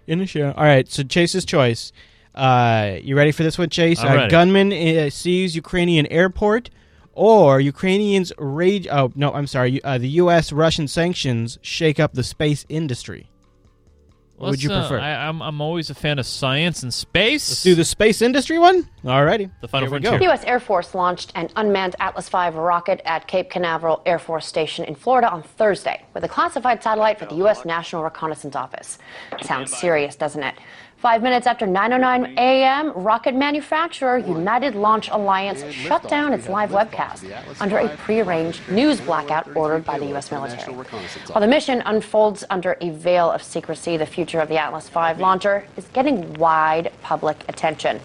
In 0.06 0.20
the 0.20 0.26
show. 0.26 0.52
All 0.56 0.62
right. 0.64 0.88
So 0.88 1.02
Chase's 1.02 1.44
choice. 1.44 1.92
Uh, 2.36 2.98
you 3.02 3.16
ready 3.16 3.32
for 3.32 3.42
this 3.42 3.58
one, 3.58 3.68
Chase? 3.68 3.98
I'm 3.98 4.18
Uh, 4.18 4.28
gunman 4.28 4.72
uh, 4.72 5.10
sees 5.10 5.56
Ukrainian 5.56 6.06
airport, 6.06 6.70
or 7.14 7.60
Ukrainians 7.60 8.32
rage. 8.38 8.86
Oh 8.88 9.10
no, 9.16 9.32
I'm 9.32 9.46
sorry. 9.46 9.82
Uh, 9.82 9.98
the 9.98 10.10
U.S. 10.22 10.52
Russian 10.52 10.86
sanctions 10.86 11.58
shake 11.62 11.98
up 11.98 12.12
the 12.12 12.22
space 12.22 12.64
industry. 12.68 13.30
What 14.36 14.50
would 14.50 14.62
you 14.62 14.68
Let's, 14.68 14.86
uh, 14.86 14.88
prefer? 14.88 15.02
I, 15.02 15.28
I'm, 15.28 15.40
I'm 15.40 15.60
always 15.62 15.88
a 15.88 15.94
fan 15.94 16.18
of 16.18 16.26
science 16.26 16.82
and 16.82 16.92
space. 16.92 17.48
Let's 17.48 17.62
do 17.62 17.74
the 17.74 17.84
space 17.86 18.20
industry 18.20 18.58
one. 18.58 18.86
Alrighty. 19.02 19.50
The 19.62 19.68
final 19.68 19.86
Here 19.88 19.98
we 19.98 20.02
frontier. 20.02 20.10
go. 20.12 20.18
The 20.18 20.24
U.S. 20.24 20.44
Air 20.44 20.60
Force 20.60 20.94
launched 20.94 21.32
an 21.34 21.48
unmanned 21.56 21.96
Atlas 22.00 22.28
V 22.28 22.50
rocket 22.50 23.00
at 23.06 23.26
Cape 23.28 23.48
Canaveral 23.48 24.02
Air 24.04 24.18
Force 24.18 24.46
Station 24.46 24.84
in 24.84 24.94
Florida 24.94 25.30
on 25.30 25.42
Thursday 25.42 26.04
with 26.12 26.22
a 26.24 26.28
classified 26.28 26.82
satellite 26.82 27.18
for 27.18 27.24
the 27.26 27.36
U.S. 27.36 27.64
National 27.64 28.04
Reconnaissance 28.04 28.54
Office. 28.54 28.98
Sounds 29.42 29.74
serious, 29.74 30.16
doesn't 30.16 30.42
it? 30.42 30.54
Five 30.98 31.22
minutes 31.22 31.46
after 31.46 31.66
9:09 31.66 32.38
a.m., 32.38 32.90
rocket 32.94 33.34
manufacturer 33.34 34.16
United 34.16 34.74
Launch 34.74 35.10
Alliance 35.10 35.62
shut 35.70 36.08
down 36.08 36.32
its 36.32 36.48
live 36.48 36.70
webcast 36.70 37.30
under 37.60 37.76
a 37.76 37.88
prearranged 37.98 38.66
news 38.70 38.98
blackout 39.02 39.54
ordered 39.54 39.84
by 39.84 39.98
the 39.98 40.06
U.S. 40.06 40.30
military. 40.30 40.72
While 40.74 41.42
the 41.42 41.46
mission 41.46 41.82
unfolds 41.84 42.44
under 42.48 42.78
a 42.80 42.90
veil 42.90 43.30
of 43.30 43.42
secrecy, 43.42 43.98
the 43.98 44.06
future 44.06 44.40
of 44.40 44.48
the 44.48 44.56
Atlas 44.56 44.88
V 44.88 45.20
launcher 45.20 45.66
is 45.76 45.84
getting 45.92 46.32
wide 46.34 46.90
public 47.02 47.44
attention. 47.46 48.00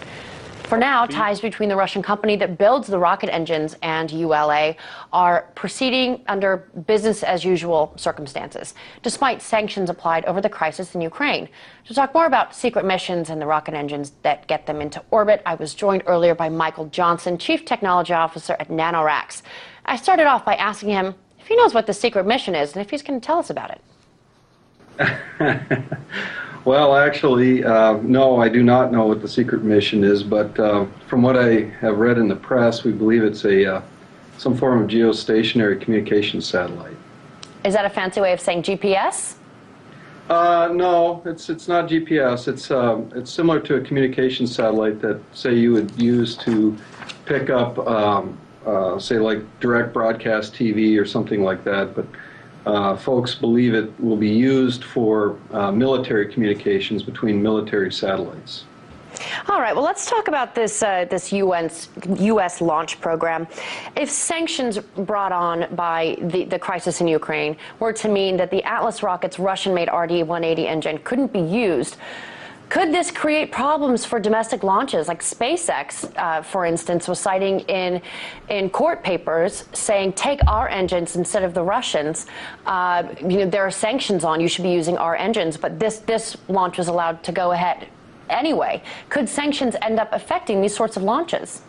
For 0.71 0.77
now, 0.77 1.05
ties 1.05 1.41
between 1.41 1.67
the 1.67 1.75
Russian 1.75 2.01
company 2.01 2.37
that 2.37 2.57
builds 2.57 2.87
the 2.87 2.97
rocket 2.97 3.29
engines 3.29 3.75
and 3.81 4.09
ULA 4.09 4.77
are 5.11 5.51
proceeding 5.53 6.23
under 6.27 6.71
business 6.87 7.23
as 7.23 7.43
usual 7.43 7.91
circumstances, 7.97 8.73
despite 9.03 9.41
sanctions 9.41 9.89
applied 9.89 10.23
over 10.23 10.39
the 10.39 10.47
crisis 10.47 10.95
in 10.95 11.01
Ukraine. 11.01 11.49
To 11.87 11.93
talk 11.93 12.13
more 12.13 12.25
about 12.25 12.55
secret 12.55 12.85
missions 12.85 13.29
and 13.29 13.41
the 13.41 13.45
rocket 13.45 13.73
engines 13.73 14.13
that 14.21 14.47
get 14.47 14.65
them 14.65 14.79
into 14.79 15.03
orbit, 15.11 15.41
I 15.45 15.55
was 15.55 15.73
joined 15.73 16.03
earlier 16.05 16.35
by 16.35 16.47
Michael 16.47 16.85
Johnson, 16.85 17.37
Chief 17.37 17.65
Technology 17.65 18.13
Officer 18.13 18.55
at 18.57 18.69
NanoRacks. 18.69 19.41
I 19.85 19.97
started 19.97 20.25
off 20.25 20.45
by 20.45 20.55
asking 20.55 20.91
him 20.91 21.15
if 21.37 21.47
he 21.47 21.57
knows 21.57 21.73
what 21.73 21.85
the 21.85 21.93
secret 21.93 22.25
mission 22.25 22.55
is 22.55 22.71
and 22.71 22.81
if 22.81 22.89
he's 22.89 23.03
going 23.03 23.19
to 23.19 23.25
tell 23.27 23.39
us 23.39 23.49
about 23.49 23.77
it. 24.97 25.83
Well, 26.63 26.95
actually, 26.95 27.63
uh, 27.63 27.93
no, 28.03 28.39
I 28.39 28.47
do 28.47 28.61
not 28.61 28.91
know 28.91 29.07
what 29.07 29.21
the 29.21 29.27
secret 29.27 29.63
mission 29.63 30.03
is, 30.03 30.21
but 30.21 30.57
uh, 30.59 30.85
from 31.07 31.23
what 31.23 31.35
I 31.35 31.61
have 31.81 31.97
read 31.97 32.19
in 32.19 32.27
the 32.27 32.35
press, 32.35 32.83
we 32.83 32.91
believe 32.91 33.23
it's 33.23 33.45
a 33.45 33.77
uh, 33.77 33.81
some 34.37 34.55
form 34.55 34.83
of 34.83 34.89
geostationary 34.89 35.81
communication 35.81 36.39
satellite. 36.39 36.95
Is 37.63 37.73
that 37.73 37.85
a 37.85 37.89
fancy 37.89 38.21
way 38.21 38.33
of 38.33 38.39
saying 38.39 38.63
GPS? 38.63 39.35
Uh, 40.29 40.69
no, 40.71 41.23
it's 41.25 41.49
it's 41.49 41.67
not 41.67 41.89
GPS. 41.89 42.47
It's 42.47 42.69
um, 42.69 43.11
it's 43.15 43.31
similar 43.31 43.59
to 43.61 43.75
a 43.75 43.81
communication 43.81 44.45
satellite 44.45 45.01
that 45.01 45.19
say 45.33 45.55
you 45.55 45.73
would 45.73 45.99
use 45.99 46.37
to 46.37 46.77
pick 47.25 47.49
up, 47.49 47.79
um, 47.87 48.37
uh, 48.67 48.99
say 48.99 49.17
like 49.17 49.39
direct 49.59 49.93
broadcast 49.93 50.53
TV 50.53 50.99
or 50.99 51.05
something 51.05 51.43
like 51.43 51.63
that. 51.63 51.95
But 51.95 52.05
uh, 52.65 52.95
folks 52.95 53.35
believe 53.35 53.73
it 53.73 53.91
will 53.99 54.17
be 54.17 54.29
used 54.29 54.83
for 54.83 55.37
uh, 55.51 55.71
military 55.71 56.31
communications 56.31 57.03
between 57.03 57.41
military 57.41 57.91
satellites. 57.91 58.65
All 59.49 59.59
right. 59.59 59.75
Well, 59.75 59.83
let's 59.83 60.09
talk 60.09 60.27
about 60.27 60.55
this 60.55 60.81
uh, 60.81 61.05
this 61.09 61.33
UN's, 61.33 61.89
U.S. 62.17 62.61
launch 62.61 62.99
program. 63.01 63.47
If 63.95 64.09
sanctions 64.09 64.77
brought 64.79 65.31
on 65.31 65.73
by 65.75 66.17
the, 66.21 66.45
the 66.45 66.57
crisis 66.57 67.01
in 67.01 67.07
Ukraine 67.07 67.57
were 67.79 67.93
to 67.93 68.07
mean 68.07 68.37
that 68.37 68.51
the 68.51 68.63
Atlas 68.63 69.03
rocket's 69.03 69.37
Russian-made 69.37 69.89
RD-180 69.89 70.65
engine 70.65 70.97
couldn't 70.99 71.33
be 71.33 71.41
used. 71.41 71.97
Could 72.71 72.93
this 72.93 73.11
create 73.11 73.51
problems 73.51 74.05
for 74.05 74.17
domestic 74.17 74.63
launches? 74.63 75.09
Like 75.09 75.21
SpaceX, 75.21 76.09
uh, 76.15 76.41
for 76.41 76.65
instance, 76.65 77.05
was 77.05 77.19
citing 77.19 77.59
in 77.67 78.01
in 78.47 78.69
court 78.69 79.03
papers 79.03 79.65
saying, 79.73 80.13
"Take 80.13 80.39
our 80.47 80.69
engines 80.69 81.17
instead 81.17 81.43
of 81.43 81.53
the 81.53 81.61
Russians." 81.61 82.27
Uh, 82.65 83.03
you 83.19 83.39
know, 83.39 83.45
there 83.45 83.63
are 83.67 83.71
sanctions 83.71 84.23
on. 84.23 84.39
You 84.39 84.47
should 84.47 84.63
be 84.63 84.71
using 84.71 84.97
our 84.97 85.17
engines, 85.17 85.57
but 85.57 85.79
this 85.79 85.99
this 85.99 86.37
launch 86.47 86.77
was 86.77 86.87
allowed 86.87 87.23
to 87.23 87.33
go 87.33 87.51
ahead 87.51 87.87
anyway. 88.29 88.81
Could 89.09 89.27
sanctions 89.27 89.75
end 89.81 89.99
up 89.99 90.07
affecting 90.13 90.61
these 90.61 90.73
sorts 90.73 90.95
of 90.95 91.03
launches? 91.03 91.63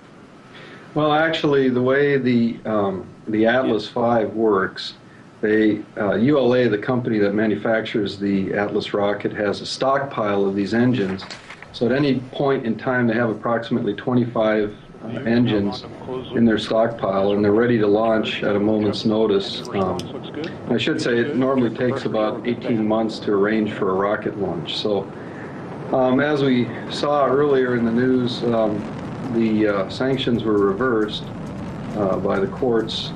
Well, 0.94 1.12
actually, 1.12 1.68
the 1.68 1.82
way 1.82 2.16
the 2.16 2.58
um, 2.64 3.06
the 3.26 3.44
Atlas 3.44 3.88
V 3.88 4.26
works, 4.26 4.94
they 5.42 5.82
uh, 5.98 6.14
ULA, 6.14 6.68
the 6.68 6.78
company 6.78 7.18
that 7.18 7.34
manufactures 7.34 8.18
the 8.18 8.54
Atlas 8.54 8.94
rocket, 8.94 9.32
has 9.32 9.60
a 9.60 9.66
stockpile 9.66 10.46
of 10.46 10.54
these 10.54 10.72
engines. 10.72 11.24
So 11.72 11.84
at 11.84 11.92
any 11.92 12.20
point 12.32 12.64
in 12.64 12.78
time, 12.78 13.06
they 13.06 13.14
have 13.14 13.28
approximately 13.28 13.94
25 13.94 14.74
uh, 15.04 15.08
engines 15.08 15.84
in 16.34 16.44
their 16.44 16.58
stockpile, 16.58 17.32
and 17.32 17.44
they're 17.44 17.52
ready 17.52 17.78
to 17.78 17.86
launch 17.86 18.42
at 18.44 18.54
a 18.54 18.60
moment's 18.60 19.04
notice. 19.04 19.68
Um, 19.68 19.98
I 20.70 20.78
should 20.78 21.00
say 21.02 21.18
it 21.18 21.36
normally 21.36 21.76
takes 21.76 22.04
about 22.04 22.46
18 22.46 22.86
months 22.86 23.18
to 23.20 23.32
arrange 23.32 23.72
for 23.72 23.90
a 23.90 23.94
rocket 23.94 24.38
launch. 24.38 24.76
So. 24.78 25.10
Um, 25.92 26.20
as 26.20 26.42
we 26.42 26.66
saw 26.90 27.26
earlier 27.26 27.76
in 27.76 27.84
the 27.84 27.92
news, 27.92 28.42
um, 28.44 28.78
the 29.34 29.68
uh, 29.68 29.88
sanctions 29.90 30.42
were 30.42 30.56
reversed 30.56 31.24
uh, 31.96 32.16
by 32.16 32.40
the 32.40 32.46
courts. 32.46 33.12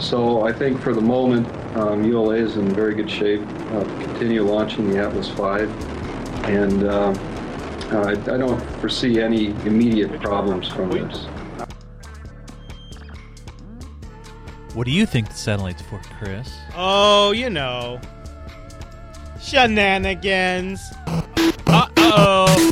So 0.00 0.46
I 0.46 0.52
think 0.52 0.80
for 0.80 0.94
the 0.94 1.00
moment, 1.00 1.46
um, 1.76 2.04
ULA 2.04 2.36
is 2.36 2.56
in 2.56 2.68
very 2.72 2.94
good 2.94 3.10
shape 3.10 3.40
uh, 3.42 3.84
to 3.84 4.04
continue 4.04 4.42
launching 4.42 4.90
the 4.90 4.98
Atlas 4.98 5.28
V. 5.28 5.42
And 6.50 6.84
uh, 6.84 7.12
I, 7.90 8.10
I 8.12 8.38
don't 8.38 8.60
foresee 8.80 9.20
any 9.20 9.46
immediate 9.66 10.20
problems 10.20 10.68
from 10.68 10.90
this. 10.90 11.26
What 14.74 14.84
do 14.84 14.92
you 14.92 15.06
think 15.06 15.28
the 15.28 15.34
satellite's 15.34 15.82
for, 15.82 16.00
Chris? 16.18 16.54
Oh, 16.76 17.32
you 17.32 17.50
know. 17.50 18.00
Shenanigans. 19.40 20.80
Uh 21.66 21.88
oh. 21.96 22.70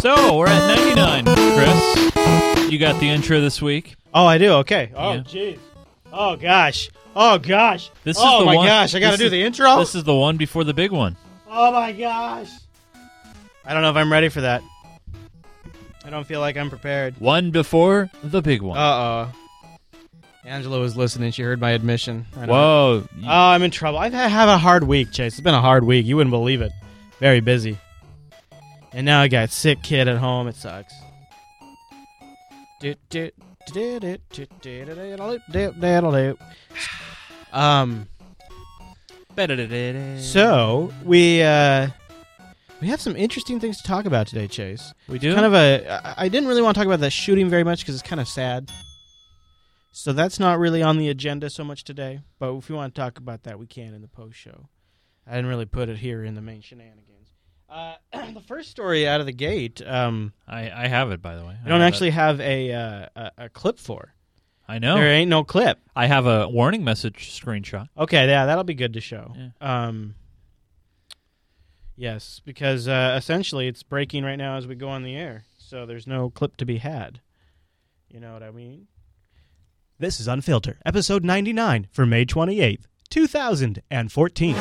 So 0.00 0.36
we're 0.36 0.46
at 0.46 0.76
99, 0.94 1.24
Chris. 1.56 2.70
You 2.70 2.78
got 2.78 3.00
the 3.00 3.08
intro 3.08 3.40
this 3.40 3.60
week. 3.60 3.96
Oh, 4.14 4.26
I 4.26 4.38
do. 4.38 4.52
Okay. 4.52 4.92
Oh, 4.94 5.14
Yeah. 5.14 5.22
Oh 6.12 6.36
gosh. 6.36 6.90
Oh 7.14 7.38
gosh. 7.38 7.90
This 8.04 8.16
is 8.16 8.22
oh 8.24 8.40
the 8.40 8.44
my 8.46 8.56
one, 8.56 8.66
gosh. 8.66 8.94
I 8.94 9.00
got 9.00 9.12
to 9.12 9.16
do 9.16 9.24
is- 9.26 9.30
the 9.30 9.42
intro. 9.42 9.78
This 9.78 9.94
is 9.94 10.04
the 10.04 10.14
one 10.14 10.36
before 10.36 10.64
the 10.64 10.74
big 10.74 10.90
one. 10.92 11.16
Oh 11.50 11.72
my 11.72 11.92
gosh. 11.92 12.50
I 13.64 13.72
don't 13.74 13.82
know 13.82 13.90
if 13.90 13.96
I'm 13.96 14.10
ready 14.12 14.28
for 14.28 14.40
that. 14.42 14.62
I 16.04 16.10
don't 16.10 16.26
feel 16.26 16.40
like 16.40 16.56
I'm 16.56 16.70
prepared. 16.70 17.20
One 17.20 17.50
before 17.50 18.10
the 18.24 18.40
big 18.40 18.62
one. 18.62 18.78
Uh 18.78 18.82
oh. 18.82 19.32
Angela 20.44 20.80
was 20.80 20.96
listening. 20.96 21.30
She 21.32 21.42
heard 21.42 21.60
my 21.60 21.72
admission. 21.72 22.24
Whoa. 22.34 23.06
Oh, 23.06 23.26
I'm 23.26 23.62
in 23.62 23.70
trouble. 23.70 23.98
I've 23.98 24.14
had 24.14 24.48
a 24.48 24.56
hard 24.56 24.84
week, 24.84 25.12
Chase. 25.12 25.34
It's 25.34 25.40
been 25.42 25.54
a 25.54 25.60
hard 25.60 25.84
week. 25.84 26.06
You 26.06 26.16
wouldn't 26.16 26.30
believe 26.30 26.62
it. 26.62 26.72
Very 27.20 27.40
busy. 27.40 27.76
And 28.94 29.04
now 29.04 29.20
I 29.20 29.28
got 29.28 29.50
sick 29.50 29.82
kid 29.82 30.08
at 30.08 30.16
home. 30.16 30.48
It 30.48 30.54
sucks. 30.56 30.94
Do, 32.80 32.94
do, 33.10 33.30
Um. 37.52 38.08
So 40.20 40.92
we 41.04 41.42
uh, 41.42 41.88
we 42.80 42.88
have 42.88 43.00
some 43.00 43.16
interesting 43.16 43.60
things 43.60 43.76
to 43.78 43.82
talk 43.82 44.04
about 44.04 44.26
today, 44.26 44.48
Chase. 44.48 44.92
We 45.08 45.18
do? 45.18 45.34
Kind 45.34 45.46
of 45.46 45.54
a. 45.54 46.14
I 46.16 46.28
didn't 46.28 46.48
really 46.48 46.62
want 46.62 46.74
to 46.74 46.80
talk 46.80 46.86
about 46.86 47.00
the 47.00 47.10
shooting 47.10 47.48
very 47.48 47.64
much 47.64 47.80
because 47.80 47.94
it's 47.94 48.08
kind 48.08 48.20
of 48.20 48.28
sad. 48.28 48.70
So 49.92 50.12
that's 50.12 50.38
not 50.38 50.58
really 50.58 50.82
on 50.82 50.98
the 50.98 51.08
agenda 51.08 51.50
so 51.50 51.64
much 51.64 51.84
today. 51.84 52.20
But 52.38 52.54
if 52.54 52.68
we 52.68 52.76
want 52.76 52.94
to 52.94 53.00
talk 53.00 53.18
about 53.18 53.44
that, 53.44 53.58
we 53.58 53.66
can 53.66 53.94
in 53.94 54.02
the 54.02 54.08
post 54.08 54.36
show. 54.36 54.68
I 55.26 55.34
didn't 55.34 55.50
really 55.50 55.66
put 55.66 55.88
it 55.88 55.98
here 55.98 56.24
in 56.24 56.34
the 56.34 56.40
main 56.40 56.60
shenanigans. 56.60 57.27
Uh, 57.68 57.94
the 58.12 58.42
first 58.46 58.70
story 58.70 59.06
out 59.06 59.20
of 59.20 59.26
the 59.26 59.32
gate. 59.32 59.82
Um, 59.84 60.32
I, 60.46 60.70
I 60.70 60.88
have 60.88 61.10
it 61.10 61.20
by 61.20 61.36
the 61.36 61.44
way. 61.44 61.56
I 61.64 61.68
don't 61.68 61.82
actually 61.82 62.10
have 62.10 62.40
a, 62.40 62.72
uh, 62.72 63.06
a 63.16 63.30
a 63.38 63.48
clip 63.48 63.78
for. 63.78 64.14
I 64.70 64.78
know 64.78 64.96
There 64.96 65.08
ain't 65.08 65.30
no 65.30 65.44
clip. 65.44 65.78
I 65.96 66.06
have 66.06 66.26
a 66.26 66.46
warning 66.48 66.84
message 66.84 67.30
screenshot. 67.30 67.88
Okay, 67.96 68.28
yeah, 68.28 68.44
that'll 68.46 68.64
be 68.64 68.74
good 68.74 68.92
to 68.94 69.00
show. 69.00 69.34
Um, 69.62 70.14
yes, 71.96 72.42
because 72.44 72.86
uh, 72.86 73.14
essentially 73.16 73.66
it's 73.66 73.82
breaking 73.82 74.24
right 74.24 74.36
now 74.36 74.56
as 74.56 74.66
we 74.66 74.74
go 74.74 74.88
on 74.90 75.02
the 75.04 75.16
air, 75.16 75.44
so 75.56 75.86
there's 75.86 76.06
no 76.06 76.28
clip 76.28 76.58
to 76.58 76.66
be 76.66 76.78
had. 76.78 77.20
You 78.10 78.20
know 78.20 78.34
what 78.34 78.42
I 78.42 78.50
mean? 78.50 78.88
This 79.98 80.20
is 80.20 80.28
Unfiltered, 80.28 80.78
episode 80.84 81.24
99 81.24 81.88
for 81.90 82.04
May 82.06 82.24
28th, 82.26 82.84
2014. 83.10 84.54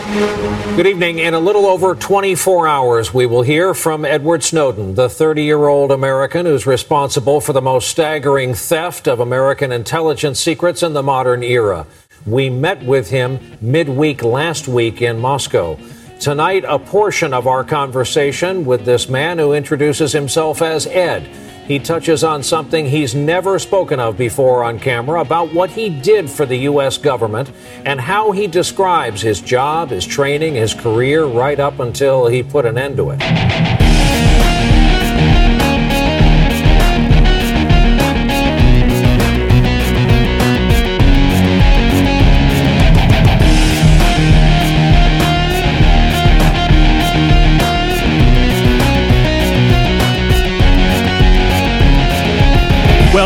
Good 0.76 0.88
evening. 0.88 1.20
In 1.20 1.34
a 1.34 1.40
little 1.40 1.66
over 1.66 1.96
24 1.96 2.68
hours, 2.68 3.14
we 3.14 3.26
will 3.26 3.42
hear 3.42 3.74
from 3.74 4.06
Edward 4.06 4.44
Snowden, 4.44 4.96
the 4.96 5.10
30 5.10 5.44
year 5.44 5.68
old 5.68 5.92
American 5.92 6.46
who's 6.46 6.66
responsible 6.66 7.42
for 7.42 7.54
the 7.54 7.62
most 7.62 7.90
staggering 7.90 8.54
theft 8.54 9.08
of 9.08 9.20
American 9.20 9.72
intelligence 9.72 10.40
secrets 10.40 10.82
in 10.82 10.94
the 10.94 11.04
modern 11.04 11.44
era. 11.44 11.86
We 12.26 12.50
met 12.50 12.84
with 12.84 13.10
him 13.10 13.40
midweek 13.62 14.24
last 14.24 14.68
week 14.68 15.02
in 15.02 15.20
Moscow. 15.20 15.78
Tonight, 16.20 16.64
a 16.68 16.80
portion 16.80 17.34
of 17.34 17.48
our 17.48 17.64
conversation 17.64 18.66
with 18.66 18.86
this 18.86 19.08
man 19.08 19.38
who 19.38 19.54
introduces 19.54 20.14
himself 20.14 20.62
as 20.62 20.88
Ed. 20.88 21.30
He 21.68 21.80
touches 21.80 22.24
on 22.24 22.44
something 22.44 22.86
he's 22.86 23.14
never 23.14 23.60
spoken 23.60 24.00
of 24.00 24.18
before 24.18 24.64
on 24.64 24.80
camera 24.80 25.20
about 25.20 25.54
what 25.54 25.70
he 25.70 25.90
did 25.90 26.30
for 26.30 26.46
the 26.46 26.56
U.S. 26.60 26.98
government 26.98 27.52
and 27.84 28.00
how 28.00 28.32
he 28.32 28.48
describes 28.48 29.22
his 29.22 29.42
job, 29.42 29.90
his 29.90 30.06
training, 30.06 30.56
his 30.56 30.74
career 30.74 31.26
right 31.26 31.60
up 31.60 31.80
until 31.80 32.28
he 32.28 32.42
put 32.42 32.66
an 32.66 32.78
end 32.78 32.96
to 32.98 33.10
it. 33.10 33.67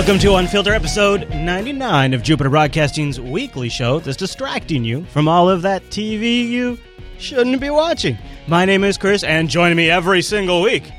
Welcome 0.01 0.17
to 0.21 0.33
Unfiltered, 0.37 0.73
episode 0.73 1.29
99 1.29 2.15
of 2.15 2.23
Jupiter 2.23 2.49
Broadcasting's 2.49 3.21
weekly 3.21 3.69
show 3.69 3.99
that's 3.99 4.17
distracting 4.17 4.83
you 4.83 5.05
from 5.05 5.27
all 5.27 5.47
of 5.47 5.61
that 5.61 5.83
TV 5.91 6.43
you 6.49 6.79
shouldn't 7.19 7.61
be 7.61 7.69
watching. 7.69 8.17
My 8.47 8.65
name 8.65 8.83
is 8.83 8.97
Chris, 8.97 9.23
and 9.23 9.47
joining 9.47 9.77
me 9.77 9.91
every 9.91 10.23
single 10.23 10.63
week 10.63 10.91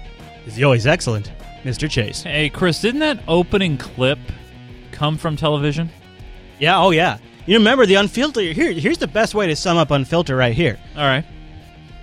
is 0.46 0.54
the 0.54 0.62
always 0.62 0.86
excellent 0.86 1.32
Mr. 1.64 1.90
Chase. 1.90 2.22
Hey, 2.22 2.48
Chris, 2.48 2.80
didn't 2.80 3.00
that 3.00 3.24
opening 3.26 3.76
clip 3.76 4.20
come 4.92 5.18
from 5.18 5.34
television? 5.34 5.90
Yeah, 6.60 6.78
oh 6.78 6.92
yeah. 6.92 7.18
You 7.44 7.58
remember 7.58 7.86
the 7.86 7.96
Unfiltered? 7.96 8.54
Here, 8.54 8.70
here's 8.70 8.98
the 8.98 9.08
best 9.08 9.34
way 9.34 9.48
to 9.48 9.56
sum 9.56 9.78
up 9.78 9.90
Unfiltered 9.90 10.38
right 10.38 10.54
here. 10.54 10.78
All 10.94 11.02
right. 11.02 11.24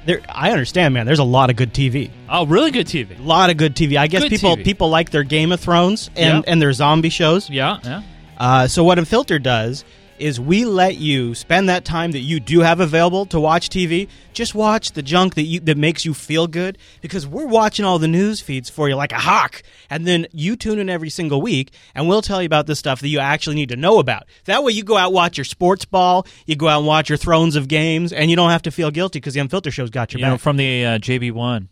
There, 0.10 0.22
I 0.28 0.50
understand, 0.50 0.96
man. 0.96 1.06
There's 1.06 1.20
a 1.20 1.24
lot 1.24 1.52
of 1.52 1.56
good 1.56 1.72
TV. 1.72 2.10
Oh, 2.28 2.48
really 2.48 2.72
good 2.72 2.88
TV. 2.88 3.20
A 3.20 3.22
lot 3.22 3.52
of 3.52 3.58
good 3.58 3.76
TV. 3.76 3.96
I 3.96 4.08
guess 4.08 4.24
Good 4.24 4.32
people 4.32 4.58
TV. 4.58 4.64
people 4.64 4.90
like 4.90 5.12
their 5.12 5.22
Game 5.22 5.52
of 5.52 5.60
Thrones 5.60 6.10
and, 6.16 6.44
Yeah. 6.44 6.52
and 6.52 6.60
their 6.60 6.74
zombie 6.74 7.10
shows. 7.12 7.48
Yeah, 7.48 7.78
yeah. 7.84 8.02
Uh, 8.36 8.68
so 8.68 8.84
what 8.84 8.98
Unfiltered 8.98 9.44
does 9.44 9.86
is 10.20 10.40
we 10.40 10.66
let 10.66 10.96
you 10.98 11.34
spend 11.36 11.70
that 11.70 11.86
time 11.86 12.12
that 12.12 12.20
you 12.20 12.40
do 12.40 12.60
have 12.60 12.80
available 12.80 13.26
to 13.28 13.40
watch 13.40 13.70
TV. 13.70 14.08
Just 14.34 14.54
watch 14.56 14.92
the 14.92 15.02
junk 15.02 15.36
that 15.36 15.44
you 15.44 15.60
that 15.62 15.78
makes 15.78 16.06
you 16.06 16.14
feel 16.14 16.48
good 16.48 16.78
because 17.02 17.26
we're 17.28 17.46
watching 17.48 17.86
all 17.86 18.00
the 18.00 18.08
news 18.08 18.42
feeds 18.42 18.70
for 18.70 18.88
you 18.90 18.96
like 18.96 19.12
a 19.12 19.18
hawk, 19.20 19.62
and 19.90 20.06
then 20.08 20.28
you 20.32 20.56
tune 20.56 20.80
in 20.80 20.90
every 20.90 21.10
single 21.10 21.42
week, 21.42 21.72
and 21.96 22.08
we'll 22.08 22.22
tell 22.22 22.42
you 22.42 22.46
about 22.46 22.68
the 22.68 22.76
stuff 22.76 23.02
that 23.02 23.08
you 23.10 23.20
actually 23.20 23.56
need 23.56 23.70
to 23.70 23.76
know 23.76 24.00
about. 24.00 24.24
That 24.46 24.64
way, 24.64 24.72
you 24.74 24.84
go 24.84 24.98
out 24.98 25.14
watch 25.14 25.38
your 25.38 25.46
sports 25.46 25.86
ball, 25.86 26.26
you 26.46 26.56
go 26.56 26.68
out 26.68 26.80
and 26.80 26.88
watch 26.88 27.10
your 27.10 27.18
Thrones 27.18 27.56
of 27.56 27.68
games, 27.68 28.14
and 28.14 28.30
you 28.30 28.36
don't 28.36 28.50
have 28.52 28.62
to 28.64 28.72
feel 28.72 28.92
guilty 28.92 29.20
because 29.20 29.34
the 29.34 29.40
Unfiltered 29.40 29.74
show's 29.74 29.90
got 29.90 30.14
your 30.14 30.20
You 30.20 30.26
know, 30.28 30.34
back. 30.34 30.42
from 30.42 30.58
the 30.58 30.86
uh, 30.86 30.98
JB1 31.00 31.68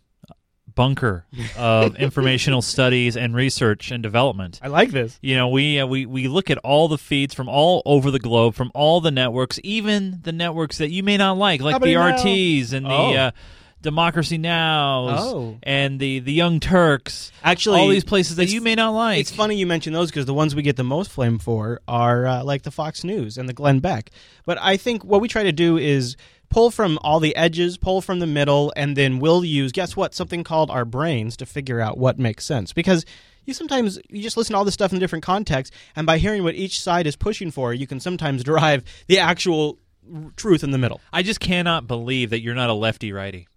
bunker 0.77 1.25
of 1.57 1.95
informational 1.99 2.61
studies 2.61 3.17
and 3.17 3.35
research 3.35 3.91
and 3.91 4.01
development. 4.01 4.59
I 4.63 4.67
like 4.67 4.91
this. 4.91 5.19
You 5.21 5.35
know, 5.35 5.49
we 5.49 5.79
uh, 5.79 5.87
we 5.87 6.05
we 6.05 6.29
look 6.29 6.49
at 6.49 6.59
all 6.59 6.87
the 6.87 6.97
feeds 6.97 7.33
from 7.33 7.49
all 7.49 7.81
over 7.85 8.11
the 8.11 8.19
globe, 8.19 8.55
from 8.55 8.71
all 8.73 9.01
the 9.01 9.11
networks, 9.11 9.59
even 9.63 10.19
the 10.23 10.31
networks 10.31 10.77
that 10.77 10.91
you 10.91 11.03
may 11.03 11.17
not 11.17 11.37
like, 11.37 11.59
like 11.59 11.81
the 11.81 11.95
RTs 11.95 12.71
and? 12.71 12.87
Oh. 12.87 13.11
the 13.11 13.17
uh, 13.19 13.31
Democracy 13.79 14.37
Now! 14.39 15.07
Oh. 15.09 15.57
and 15.61 15.99
the 15.99 16.19
the 16.19 16.33
Young 16.33 16.59
Turks. 16.59 17.31
Actually, 17.43 17.79
all 17.79 17.87
these 17.87 18.03
places 18.03 18.37
that 18.37 18.49
you 18.49 18.59
may 18.59 18.75
not 18.75 18.89
like. 18.89 19.19
It's 19.19 19.31
funny 19.31 19.55
you 19.55 19.67
mention 19.67 19.93
those 19.93 20.09
because 20.09 20.25
the 20.25 20.33
ones 20.33 20.55
we 20.55 20.61
get 20.63 20.77
the 20.77 20.83
most 20.83 21.11
flame 21.11 21.37
for 21.37 21.81
are 21.87 22.25
uh, 22.25 22.43
like 22.43 22.63
the 22.63 22.71
Fox 22.71 23.03
News 23.03 23.37
and 23.37 23.47
the 23.47 23.53
Glenn 23.53 23.79
Beck. 23.79 24.09
But 24.45 24.57
I 24.59 24.77
think 24.77 25.03
what 25.03 25.21
we 25.21 25.27
try 25.27 25.43
to 25.43 25.51
do 25.51 25.77
is 25.77 26.17
pull 26.49 26.71
from 26.71 26.97
all 27.01 27.19
the 27.19 27.35
edges, 27.35 27.77
pull 27.77 28.01
from 28.01 28.19
the 28.19 28.27
middle, 28.27 28.73
and 28.75 28.95
then 28.95 29.19
we'll 29.19 29.43
use 29.43 29.71
guess 29.71 29.95
what 29.95 30.13
something 30.13 30.43
called 30.43 30.69
our 30.71 30.85
brains 30.85 31.37
to 31.37 31.45
figure 31.45 31.79
out 31.79 31.97
what 31.97 32.19
makes 32.19 32.45
sense 32.45 32.73
because. 32.73 33.05
You 33.45 33.53
sometimes 33.53 33.97
you 34.09 34.21
just 34.21 34.35
listen 34.35 34.51
to 34.55 34.57
all 34.57 34.65
this 34.65 34.73
stuff 34.73 34.91
in 34.91 34.99
different 34.99 35.23
contexts, 35.23 35.73
and 35.95 36.05
by 36.05 36.17
hearing 36.17 36.43
what 36.43 36.55
each 36.55 36.81
side 36.81 37.07
is 37.07 37.15
pushing 37.15 37.49
for, 37.49 37.73
you 37.73 37.87
can 37.87 38.01
sometimes 38.01 38.43
derive 38.43 38.83
the 39.07 39.19
actual 39.19 39.79
r- 40.13 40.33
truth 40.35 40.65
in 40.65 40.71
the 40.71 40.77
middle. 40.77 40.99
I 41.13 41.23
just 41.23 41.39
cannot 41.39 41.87
believe 41.87 42.31
that 42.31 42.41
you're 42.41 42.55
not 42.55 42.69
a 42.69 42.73
lefty 42.73 43.13
righty. 43.13 43.47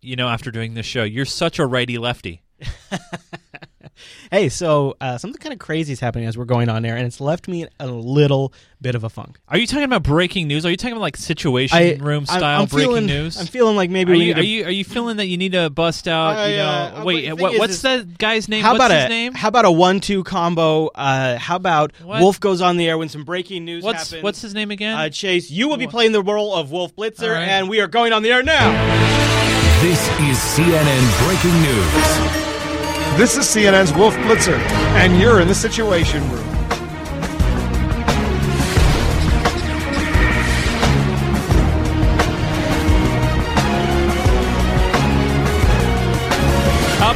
You 0.00 0.16
know, 0.16 0.28
after 0.28 0.50
doing 0.50 0.74
this 0.74 0.86
show, 0.86 1.04
you're 1.04 1.24
such 1.24 1.60
a 1.60 1.66
righty 1.66 1.98
lefty. 1.98 2.42
Hey, 4.30 4.48
so 4.48 4.96
uh, 5.00 5.18
something 5.18 5.38
kind 5.40 5.52
of 5.52 5.58
crazy 5.58 5.92
is 5.92 6.00
happening 6.00 6.26
as 6.26 6.36
we're 6.38 6.44
going 6.44 6.68
on 6.68 6.82
there, 6.82 6.96
and 6.96 7.06
it's 7.06 7.20
left 7.20 7.48
me 7.48 7.66
a 7.80 7.86
little 7.86 8.52
bit 8.80 8.94
of 8.94 9.02
a 9.04 9.08
funk. 9.08 9.38
Are 9.48 9.58
you 9.58 9.66
talking 9.66 9.84
about 9.84 10.02
breaking 10.04 10.46
news? 10.46 10.64
Are 10.64 10.70
you 10.70 10.76
talking 10.76 10.92
about 10.92 11.02
like 11.02 11.16
situation 11.16 11.76
I- 11.76 11.96
room 12.00 12.24
I'm- 12.28 12.38
style 12.38 12.60
I'm 12.62 12.66
breaking 12.68 12.88
feeling- 12.90 13.06
news? 13.06 13.36
I'm 13.40 13.46
feeling 13.46 13.74
like 13.76 13.90
maybe 13.90 14.12
are 14.12 14.16
we 14.16 14.20
you, 14.20 14.26
need 14.26 14.34
to- 14.34 14.40
are 14.40 14.44
you 14.44 14.64
are 14.66 14.70
you 14.70 14.84
feeling 14.84 15.16
that 15.16 15.26
you 15.26 15.36
need 15.36 15.52
to 15.52 15.68
bust 15.70 16.06
out? 16.06 16.36
I, 16.36 16.50
you 16.50 16.56
know, 16.58 16.64
uh, 16.64 17.02
wait, 17.04 17.20
the 17.22 17.28
thing 17.30 17.38
what, 17.42 17.52
is- 17.54 17.58
what's 17.58 17.72
is- 17.74 17.82
that 17.82 18.18
guy's 18.18 18.48
name? 18.48 18.62
How 18.62 18.72
what's 18.74 18.84
about 18.84 18.90
his 18.96 19.04
a 19.06 19.08
name? 19.08 19.34
how 19.34 19.48
about 19.48 19.64
a 19.64 19.70
one-two 19.72 20.22
combo? 20.24 20.86
Uh, 20.94 21.38
how 21.38 21.56
about 21.56 21.92
What? 22.02 22.20
Wolf 22.20 22.38
goes 22.40 22.60
on 22.60 22.76
the 22.76 22.88
air 22.88 22.96
when 22.98 23.08
some 23.08 23.24
breaking 23.24 23.64
news 23.64 23.82
What's 23.82 24.10
happens? 24.10 24.22
what's 24.22 24.42
his 24.42 24.54
name 24.54 24.70
again? 24.70 24.96
uh, 24.96 25.08
Chase? 25.08 25.50
You 25.50 25.68
will 25.68 25.76
be 25.76 25.86
playing 25.88 26.12
the 26.12 26.22
role 26.22 26.54
of 26.54 26.70
Wolf 26.70 26.94
Blitzer, 26.94 27.24
All 27.24 27.30
right. 27.30 27.48
and 27.48 27.68
we 27.68 27.80
are 27.80 27.88
going 27.88 28.12
on 28.12 28.22
the 28.22 28.30
air 28.30 28.42
now. 28.42 28.70
This 29.82 30.00
is 30.08 30.38
CNN 30.38 31.26
Breaking 31.26 31.62
News. 31.62 32.47
This 33.18 33.36
is 33.36 33.46
CNN's 33.46 33.92
Wolf 33.94 34.14
Blitzer, 34.14 34.56
and 34.94 35.20
you're 35.20 35.40
in 35.40 35.48
the 35.48 35.54
Situation 35.54 36.22
Room. 36.30 36.47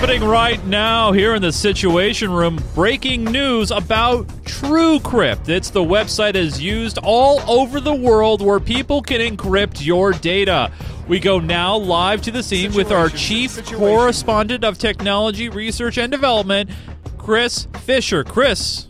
Happening 0.03 0.28
right 0.28 0.66
now 0.66 1.12
here 1.12 1.36
in 1.36 1.42
the 1.42 1.53
Situation 1.53 2.32
Room, 2.32 2.59
breaking 2.74 3.22
news 3.22 3.70
about 3.70 4.26
TrueCrypt. 4.42 5.48
It's 5.48 5.70
the 5.70 5.84
website 5.84 6.34
is 6.34 6.61
used 6.61 6.98
all 7.05 7.40
over 7.48 7.80
the 7.80 7.94
world 7.94 8.42
where 8.42 8.59
people 8.59 9.00
can 9.00 9.20
encrypt 9.20 9.86
your 9.86 10.11
data. 10.11 10.72
We 11.07 11.20
go 11.20 11.38
now 11.38 11.76
live 11.76 12.20
to 12.22 12.32
the 12.32 12.42
scene 12.42 12.72
with 12.74 12.90
our 12.90 13.11
chief 13.11 13.64
correspondent 13.64 14.64
of 14.64 14.76
technology 14.76 15.48
research 15.48 15.98
and 15.98 16.11
development, 16.11 16.70
Chris 17.16 17.68
Fisher. 17.84 18.24
Chris. 18.24 18.88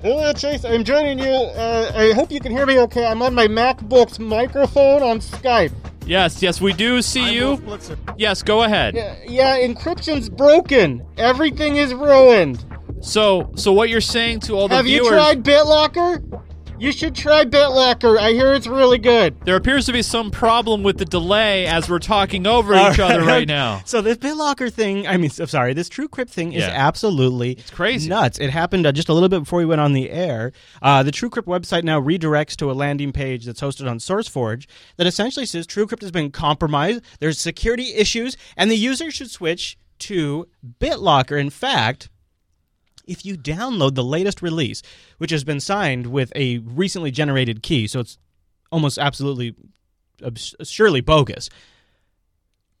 Hello, 0.00 0.32
Chase. 0.32 0.64
I'm 0.64 0.82
joining 0.82 1.18
you. 1.18 1.26
Uh, 1.26 1.92
I 1.94 2.12
hope 2.14 2.30
you 2.30 2.40
can 2.40 2.52
hear 2.52 2.64
me 2.64 2.78
okay. 2.78 3.04
I'm 3.04 3.20
on 3.20 3.34
my 3.34 3.48
MacBook's 3.48 4.18
microphone 4.18 5.02
on 5.02 5.18
Skype. 5.18 5.74
Yes, 6.06 6.40
yes, 6.42 6.60
we 6.60 6.72
do 6.72 7.02
see 7.02 7.34
you. 7.34 7.60
Yes, 8.16 8.42
go 8.42 8.62
ahead. 8.62 8.94
Yeah, 8.94 9.16
yeah, 9.26 9.58
encryption's 9.58 10.28
broken. 10.28 11.04
Everything 11.18 11.76
is 11.76 11.92
ruined. 11.92 12.64
So, 13.00 13.50
so 13.56 13.72
what 13.72 13.88
you're 13.88 14.00
saying 14.00 14.40
to 14.40 14.54
all 14.54 14.68
the 14.68 14.76
Have 14.76 14.84
viewers? 14.86 15.06
you 15.06 15.12
tried 15.12 15.42
BitLocker? 15.44 16.42
You 16.78 16.92
should 16.92 17.14
try 17.14 17.46
BitLocker. 17.46 18.18
I 18.18 18.32
hear 18.32 18.52
it's 18.52 18.66
really 18.66 18.98
good. 18.98 19.40
There 19.46 19.56
appears 19.56 19.86
to 19.86 19.92
be 19.94 20.02
some 20.02 20.30
problem 20.30 20.82
with 20.82 20.98
the 20.98 21.06
delay 21.06 21.66
as 21.66 21.88
we're 21.88 21.98
talking 22.00 22.46
over 22.46 22.74
All 22.74 22.92
each 22.92 22.98
other 22.98 23.20
right. 23.20 23.26
right 23.26 23.48
now. 23.48 23.80
So 23.86 24.02
this 24.02 24.18
BitLocker 24.18 24.70
thing, 24.70 25.06
I 25.06 25.16
mean, 25.16 25.30
I'm 25.40 25.46
sorry, 25.46 25.72
this 25.72 25.88
TrueCrypt 25.88 26.28
thing 26.28 26.52
is 26.52 26.64
Yeah. 26.64 26.72
absolutely 26.74 27.52
it's 27.52 27.70
crazy. 27.70 28.10
nuts. 28.10 28.38
It 28.38 28.50
happened 28.50 28.84
uh, 28.86 28.92
just 28.92 29.08
a 29.08 29.14
little 29.14 29.30
bit 29.30 29.40
before 29.40 29.60
we 29.60 29.64
went 29.64 29.80
on 29.80 29.94
the 29.94 30.10
air. 30.10 30.52
Uh, 30.82 31.02
the 31.02 31.12
TrueCrypt 31.12 31.44
website 31.46 31.82
now 31.82 31.98
redirects 31.98 32.56
to 32.56 32.70
a 32.70 32.74
landing 32.74 33.10
page 33.10 33.46
that's 33.46 33.60
hosted 33.62 33.88
on 33.88 33.98
SourceForge 33.98 34.66
that 34.98 35.06
essentially 35.06 35.46
says 35.46 35.66
TrueCrypt 35.66 36.02
has 36.02 36.10
been 36.10 36.30
compromised. 36.30 37.00
There's 37.20 37.38
security 37.38 37.94
issues, 37.94 38.36
and 38.54 38.70
the 38.70 38.76
user 38.76 39.10
should 39.10 39.30
switch 39.30 39.78
to 40.00 40.46
BitLocker. 40.78 41.40
In 41.40 41.48
fact. 41.48 42.10
If 43.06 43.24
you 43.24 43.36
download 43.36 43.94
the 43.94 44.04
latest 44.04 44.42
release, 44.42 44.82
which 45.18 45.30
has 45.30 45.44
been 45.44 45.60
signed 45.60 46.08
with 46.08 46.32
a 46.34 46.58
recently 46.58 47.10
generated 47.10 47.62
key, 47.62 47.86
so 47.86 48.00
it's 48.00 48.18
almost 48.72 48.98
absolutely 48.98 49.54
abs- 50.24 50.54
surely 50.64 51.00
bogus. 51.00 51.48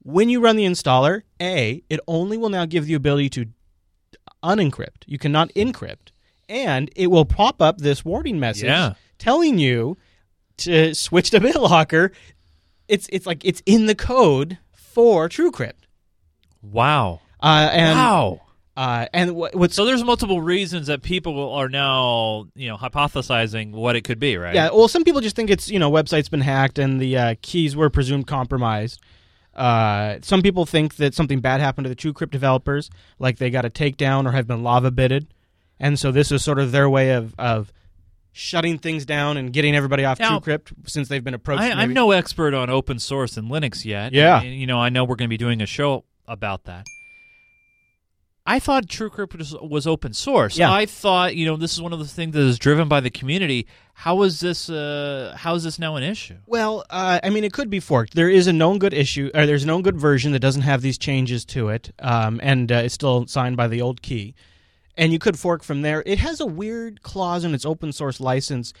When 0.02 0.28
you 0.28 0.40
run 0.40 0.56
the 0.56 0.64
installer, 0.66 1.22
A, 1.40 1.82
it 1.90 2.00
only 2.06 2.36
will 2.36 2.48
now 2.48 2.64
give 2.64 2.86
the 2.86 2.94
ability 2.94 3.28
to 3.30 3.46
unencrypt. 4.42 5.04
You 5.06 5.18
cannot 5.18 5.50
encrypt. 5.54 6.10
And 6.48 6.90
it 6.94 7.08
will 7.08 7.24
pop 7.24 7.60
up 7.60 7.78
this 7.78 8.04
warning 8.04 8.38
message 8.38 8.64
Yeah. 8.66 8.94
telling 9.18 9.58
you 9.58 9.96
to 10.58 10.94
switch 10.94 11.30
to 11.30 11.40
BitLocker. 11.40 12.12
It's 12.88 13.08
it's 13.12 13.26
like 13.26 13.44
it's 13.44 13.62
in 13.66 13.86
the 13.86 13.96
code 13.96 14.58
for 14.72 15.28
TrueCrypt. 15.28 15.72
Wow. 16.62 17.20
Uh, 17.42 17.68
and 17.72 17.98
wow. 17.98 18.40
Uh, 18.76 19.06
and 19.14 19.34
what, 19.34 19.72
so 19.72 19.86
there's 19.86 20.04
multiple 20.04 20.42
reasons 20.42 20.88
that 20.88 21.02
people 21.02 21.52
are 21.54 21.68
now 21.68 22.46
you 22.54 22.68
know 22.68 22.76
hypothesizing 22.76 23.72
what 23.72 23.96
it 23.96 24.02
could 24.02 24.18
be, 24.18 24.36
right? 24.36 24.54
Yeah, 24.54 24.68
well, 24.70 24.88
some 24.88 25.02
people 25.02 25.22
just 25.22 25.34
think 25.34 25.48
it's 25.48 25.70
you 25.70 25.78
know 25.78 25.90
website's 25.90 26.28
been 26.28 26.42
hacked 26.42 26.78
and 26.78 27.00
the 27.00 27.16
uh, 27.16 27.34
keys 27.40 27.74
were 27.74 27.88
presumed 27.88 28.26
compromised. 28.26 29.00
Uh, 29.54 30.18
some 30.20 30.42
people 30.42 30.66
think 30.66 30.96
that 30.96 31.14
something 31.14 31.40
bad 31.40 31.60
happened 31.60 31.86
to 31.86 31.88
the 31.88 31.96
TrueCrypt 31.96 32.30
developers, 32.30 32.90
like 33.18 33.38
they 33.38 33.48
got 33.48 33.64
a 33.64 33.70
takedown 33.70 34.26
or 34.26 34.32
have 34.32 34.46
been 34.46 34.62
lava 34.62 34.90
bitted, 34.90 35.28
and 35.80 35.98
so 35.98 36.12
this 36.12 36.30
is 36.30 36.44
sort 36.44 36.58
of 36.58 36.72
their 36.72 36.90
way 36.90 37.12
of 37.12 37.34
of 37.38 37.72
shutting 38.32 38.76
things 38.78 39.06
down 39.06 39.38
and 39.38 39.54
getting 39.54 39.74
everybody 39.74 40.04
off 40.04 40.20
Now, 40.20 40.38
TrueCrypt 40.38 40.86
since 40.86 41.08
they've 41.08 41.24
been 41.24 41.32
approached. 41.32 41.62
I, 41.62 41.70
I'm 41.70 41.94
no 41.94 42.10
expert 42.10 42.52
on 42.52 42.68
open 42.68 42.98
source 42.98 43.38
and 43.38 43.50
Linux 43.50 43.86
yet. 43.86 44.12
Yeah. 44.12 44.42
And, 44.42 44.54
you 44.54 44.66
know, 44.66 44.78
I 44.78 44.90
know 44.90 45.04
we're 45.04 45.16
going 45.16 45.30
to 45.30 45.32
be 45.32 45.38
doing 45.38 45.62
a 45.62 45.66
show 45.66 46.04
about 46.28 46.64
that. 46.64 46.86
I 48.46 48.60
thought 48.60 48.86
TrueCrypt 48.86 49.68
was, 49.68 49.86
open 49.86 50.12
source. 50.12 50.56
Yeah. 50.56 50.72
I 50.72 50.86
thought, 50.86 51.34
you 51.34 51.46
know, 51.46 51.56
this 51.56 51.72
is 51.72 51.82
one 51.82 51.92
of 51.92 51.98
the 51.98 52.06
things 52.06 52.34
that 52.34 52.42
is 52.42 52.58
driven 52.58 52.88
by 52.88 53.00
the 53.00 53.10
community. 53.10 53.66
How 53.94 54.22
is 54.22 54.40
this? 54.40 54.70
Uh, 54.70 55.34
how 55.36 55.54
is 55.54 55.64
this 55.64 55.78
now 55.78 55.96
an 55.96 56.02
issue? 56.02 56.36
Well, 56.46 56.84
uh, 56.90 57.18
I 57.22 57.30
mean, 57.30 57.44
it 57.44 57.52
could 57.52 57.70
be 57.70 57.80
forked. 57.80 58.14
There 58.14 58.30
is 58.30 58.46
a 58.46 58.52
known 58.52 58.78
good 58.78 58.94
issue, 58.94 59.30
or 59.34 59.46
there's 59.46 59.64
a 59.64 59.66
known 59.66 59.82
good 59.82 59.96
version 59.96 60.32
that 60.32 60.40
doesn't 60.40 60.62
have 60.62 60.82
these 60.82 60.98
changes 60.98 61.44
to 61.46 61.68
it, 61.70 61.92
um, 61.98 62.40
and 62.42 62.70
uh, 62.70 62.76
it's 62.76 62.94
still 62.94 63.26
signed 63.26 63.56
by 63.56 63.68
the 63.68 63.80
old 63.82 64.02
key. 64.02 64.34
And 64.96 65.12
you 65.12 65.18
could 65.18 65.38
fork 65.38 65.62
from 65.62 65.82
there. 65.82 66.02
It 66.06 66.18
has 66.18 66.40
a 66.40 66.46
weird 66.46 67.02
clause 67.02 67.44
in 67.44 67.54
its 67.54 67.66
open 67.66 67.92
source 67.92 68.20
license 68.20 68.72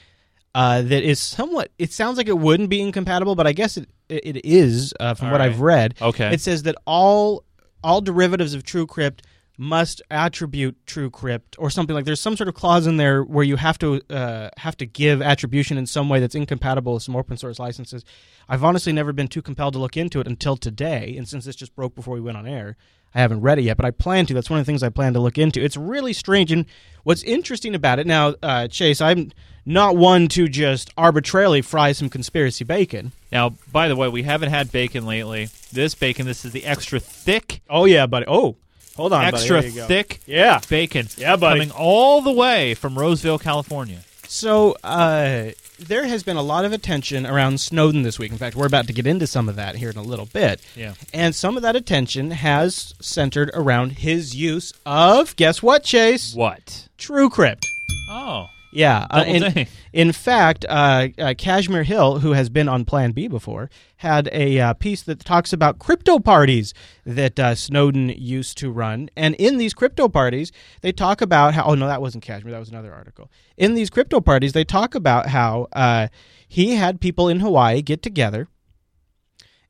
uh, 0.54 0.80
that 0.82 1.02
is 1.02 1.20
somewhat. 1.20 1.70
It 1.78 1.92
sounds 1.92 2.16
like 2.16 2.28
it 2.28 2.38
wouldn't 2.38 2.70
be 2.70 2.80
incompatible, 2.80 3.34
but 3.34 3.46
I 3.46 3.52
guess 3.52 3.76
it 3.76 3.88
it 4.08 4.44
is 4.44 4.94
uh, 5.00 5.14
from 5.14 5.26
All 5.26 5.32
what 5.32 5.40
right. 5.40 5.50
I've 5.50 5.60
read. 5.60 5.94
Okay. 6.00 6.32
It 6.32 6.40
says 6.40 6.62
that 6.64 6.76
all 6.86 7.44
all 7.82 8.00
derivatives 8.00 8.54
of 8.54 8.62
TrueCrypt 8.62 9.20
must 9.58 10.02
attribute 10.10 10.76
TrueCrypt 10.86 11.56
or 11.58 11.70
something 11.70 11.94
like. 11.94 12.04
There's 12.04 12.20
some 12.20 12.36
sort 12.36 12.48
of 12.48 12.54
clause 12.54 12.86
in 12.86 12.96
there 12.96 13.22
where 13.22 13.44
you 13.44 13.56
have 13.56 13.78
to 13.78 14.00
uh, 14.10 14.50
have 14.58 14.76
to 14.78 14.86
give 14.86 15.22
attribution 15.22 15.78
in 15.78 15.86
some 15.86 16.08
way 16.08 16.20
that's 16.20 16.34
incompatible 16.34 16.94
with 16.94 17.02
some 17.02 17.16
open 17.16 17.36
source 17.36 17.58
licenses. 17.58 18.04
I've 18.48 18.64
honestly 18.64 18.92
never 18.92 19.12
been 19.12 19.28
too 19.28 19.42
compelled 19.42 19.74
to 19.74 19.78
look 19.78 19.96
into 19.96 20.20
it 20.20 20.26
until 20.26 20.56
today, 20.56 21.14
and 21.16 21.26
since 21.28 21.44
this 21.44 21.56
just 21.56 21.74
broke 21.74 21.94
before 21.94 22.14
we 22.14 22.20
went 22.20 22.36
on 22.36 22.46
air, 22.46 22.76
I 23.14 23.20
haven't 23.20 23.40
read 23.40 23.58
it 23.58 23.62
yet. 23.62 23.76
But 23.76 23.86
I 23.86 23.90
plan 23.90 24.26
to. 24.26 24.34
That's 24.34 24.50
one 24.50 24.58
of 24.60 24.66
the 24.66 24.70
things 24.70 24.82
I 24.82 24.90
plan 24.90 25.14
to 25.14 25.20
look 25.20 25.38
into. 25.38 25.62
It's 25.62 25.76
really 25.76 26.12
strange, 26.12 26.52
and 26.52 26.66
what's 27.02 27.22
interesting 27.22 27.74
about 27.74 27.98
it 27.98 28.06
now, 28.06 28.34
uh, 28.42 28.68
Chase, 28.68 29.00
I'm 29.00 29.32
not 29.64 29.96
one 29.96 30.28
to 30.28 30.48
just 30.48 30.90
arbitrarily 30.96 31.60
fry 31.60 31.92
some 31.92 32.08
conspiracy 32.08 32.64
bacon. 32.64 33.12
Now, 33.32 33.54
by 33.72 33.88
the 33.88 33.96
way, 33.96 34.08
we 34.08 34.22
haven't 34.22 34.50
had 34.50 34.70
bacon 34.70 35.06
lately. 35.06 35.48
This 35.72 35.94
bacon, 35.94 36.26
this 36.26 36.44
is 36.44 36.52
the 36.52 36.64
extra 36.64 37.00
thick. 37.00 37.62
Oh 37.68 37.84
yeah, 37.84 38.06
buddy. 38.06 38.26
Oh, 38.28 38.56
hold 38.96 39.12
on, 39.12 39.24
extra 39.24 39.60
There 39.60 39.70
you 39.70 39.76
go. 39.76 39.86
thick 39.86 40.20
Yeah. 40.26 40.60
bacon. 40.68 41.08
Yeah, 41.16 41.36
buddy. 41.36 41.60
Coming 41.60 41.70
all 41.72 42.20
the 42.22 42.32
way 42.32 42.74
from 42.74 42.98
Roseville, 42.98 43.38
California. 43.38 44.00
So 44.28 44.76
uh, 44.82 45.50
there 45.78 46.04
has 46.06 46.24
been 46.24 46.36
a 46.36 46.42
lot 46.42 46.64
of 46.64 46.72
attention 46.72 47.24
around 47.26 47.60
Snowden 47.60 48.02
this 48.02 48.18
week. 48.18 48.32
In 48.32 48.38
fact, 48.38 48.56
we're 48.56 48.66
about 48.66 48.88
to 48.88 48.92
get 48.92 49.06
into 49.06 49.26
some 49.26 49.48
of 49.48 49.54
that 49.56 49.76
here 49.76 49.90
in 49.90 49.96
a 49.96 50.02
little 50.02 50.26
bit. 50.26 50.60
Yeah. 50.74 50.94
And 51.14 51.32
some 51.34 51.56
of 51.56 51.62
that 51.62 51.76
attention 51.76 52.32
has 52.32 52.94
centered 53.00 53.50
around 53.54 53.92
his 53.98 54.34
use 54.34 54.72
of 54.84 55.36
guess 55.36 55.62
what, 55.62 55.84
Chase? 55.84 56.34
What? 56.34 56.88
TrueCrypt. 56.98 57.62
Oh. 58.10 58.48
Yeah. 58.76 59.06
uh, 59.10 59.24
in, 59.26 59.66
in 59.92 60.12
fact, 60.12 60.64
uh, 60.68 61.08
uh, 61.18 61.34
Kashmir 61.36 61.82
Hill, 61.82 62.18
who 62.18 62.32
has 62.32 62.48
been 62.48 62.68
on 62.68 62.84
Plan 62.84 63.12
B 63.12 63.26
before, 63.28 63.70
had 63.96 64.28
a 64.32 64.60
uh, 64.60 64.74
piece 64.74 65.02
that 65.02 65.20
talks 65.20 65.52
about 65.52 65.78
crypto 65.78 66.18
parties 66.18 66.74
that 67.04 67.38
uh, 67.38 67.54
Snowden 67.54 68.10
used 68.10 68.58
to 68.58 68.70
run. 68.70 69.08
And 69.16 69.34
in 69.36 69.56
these 69.58 69.74
crypto 69.74 70.08
parties, 70.08 70.52
they 70.82 70.92
talk 70.92 71.20
about 71.20 71.54
how. 71.54 71.64
Oh, 71.64 71.74
no, 71.74 71.86
that 71.86 72.02
wasn't 72.02 72.22
Kashmir. 72.24 72.52
That 72.52 72.60
was 72.60 72.68
another 72.68 72.92
article. 72.92 73.30
In 73.56 73.74
these 73.74 73.90
crypto 73.90 74.20
parties, 74.20 74.52
they 74.52 74.64
talk 74.64 74.94
about 74.94 75.28
how 75.28 75.68
uh, 75.72 76.08
he 76.46 76.74
had 76.74 77.00
people 77.00 77.28
in 77.28 77.40
Hawaii 77.40 77.82
get 77.82 78.02
together 78.02 78.48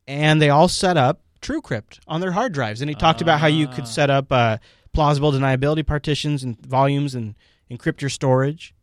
and 0.07 0.41
they 0.41 0.49
all 0.49 0.67
set 0.67 0.97
up 0.97 1.21
TrueCrypt 1.41 1.99
on 2.07 2.21
their 2.21 2.31
hard 2.31 2.53
drives. 2.53 2.81
And 2.81 2.89
he 2.89 2.95
talked 2.95 3.21
about 3.21 3.39
how 3.39 3.47
you 3.47 3.67
could 3.67 3.87
set 3.87 4.09
up 4.09 4.31
uh, 4.31 4.57
plausible 4.93 5.31
deniability 5.31 5.85
partitions 5.85 6.43
and 6.43 6.59
volumes 6.65 7.13
and 7.13 7.35
encrypt 7.69 8.01
your 8.01 8.09
storage. 8.09 8.73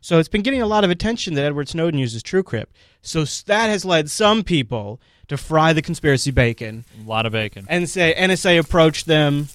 So 0.00 0.18
it's 0.18 0.28
been 0.28 0.42
getting 0.42 0.62
a 0.62 0.66
lot 0.66 0.84
of 0.84 0.90
attention 0.90 1.34
that 1.34 1.44
Edward 1.44 1.68
Snowden 1.68 1.98
uses 1.98 2.22
TrueCrypt. 2.22 2.66
So 3.02 3.24
that 3.46 3.66
has 3.68 3.84
led 3.84 4.10
some 4.10 4.42
people 4.44 5.00
to 5.28 5.36
fry 5.36 5.72
the 5.72 5.82
conspiracy 5.82 6.30
bacon 6.30 6.84
A 7.04 7.08
lot 7.08 7.26
of 7.26 7.32
bacon. 7.32 7.66
and 7.68 7.88
say 7.88 8.14
NSA 8.16 8.58
approached 8.58 9.06
them, 9.06 9.48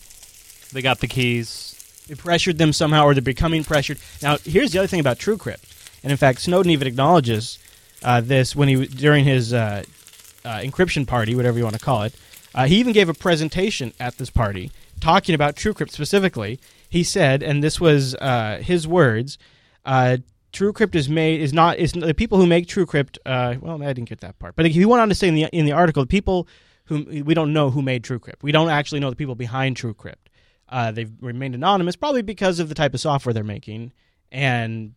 They 0.71 0.81
got 0.81 0.99
the 0.99 1.07
keys. 1.07 2.03
they 2.07 2.15
pressured 2.15 2.57
them 2.57 2.73
somehow, 2.73 3.05
or 3.05 3.13
they're 3.13 3.21
becoming 3.21 3.63
pressured. 3.63 3.97
Now, 4.21 4.37
here's 4.43 4.71
the 4.71 4.79
other 4.79 4.87
thing 4.87 4.99
about 4.99 5.17
TrueCrypt, 5.17 5.99
and 6.03 6.11
in 6.11 6.17
fact, 6.17 6.41
Snowden 6.41 6.71
even 6.71 6.87
acknowledges 6.87 7.57
uh, 8.03 8.21
this 8.21 8.55
when 8.55 8.67
he 8.67 8.85
during 8.85 9.23
his 9.25 9.53
uh, 9.53 9.83
uh, 10.45 10.57
encryption 10.59 11.07
party, 11.07 11.35
whatever 11.35 11.57
you 11.57 11.63
want 11.63 11.77
to 11.77 11.83
call 11.83 12.03
it. 12.03 12.13
Uh, 12.53 12.65
he 12.67 12.75
even 12.75 12.93
gave 12.93 13.09
a 13.09 13.13
presentation 13.13 13.93
at 13.99 14.17
this 14.17 14.29
party 14.29 14.71
talking 14.99 15.33
about 15.33 15.55
TrueCrypt 15.55 15.89
specifically. 15.91 16.59
He 16.87 17.03
said, 17.03 17.41
and 17.41 17.63
this 17.63 17.79
was 17.81 18.13
uh, 18.15 18.59
his 18.61 18.87
words: 18.87 19.37
uh, 19.85 20.17
TrueCrypt 20.53 20.95
is 20.95 21.09
made 21.09 21.41
is 21.41 21.51
not 21.51 21.77
is 21.79 21.91
the 21.91 22.13
people 22.13 22.37
who 22.37 22.45
make 22.45 22.67
TrueCrypt. 22.67 23.17
Uh, 23.25 23.55
well, 23.59 23.81
I 23.83 23.87
didn't 23.87 24.09
get 24.09 24.21
that 24.21 24.39
part, 24.39 24.55
but 24.55 24.65
he 24.67 24.85
went 24.85 25.01
on 25.01 25.09
to 25.09 25.15
say 25.15 25.27
in 25.27 25.35
the 25.35 25.43
in 25.51 25.65
the 25.65 25.71
article, 25.71 26.03
the 26.03 26.07
people 26.07 26.47
who 26.85 27.23
we 27.25 27.33
don't 27.33 27.51
know 27.53 27.69
who 27.69 27.81
made 27.81 28.03
TrueCrypt. 28.03 28.43
We 28.43 28.51
don't 28.51 28.69
actually 28.69 28.99
know 28.99 29.09
the 29.09 29.15
people 29.15 29.35
behind 29.35 29.75
TrueCrypt. 29.75 30.15
Uh, 30.69 30.91
they've 30.91 31.11
remained 31.21 31.55
anonymous, 31.55 31.95
probably 31.95 32.21
because 32.21 32.59
of 32.59 32.69
the 32.69 32.75
type 32.75 32.93
of 32.93 32.99
software 32.99 33.33
they're 33.33 33.43
making, 33.43 33.91
and 34.31 34.93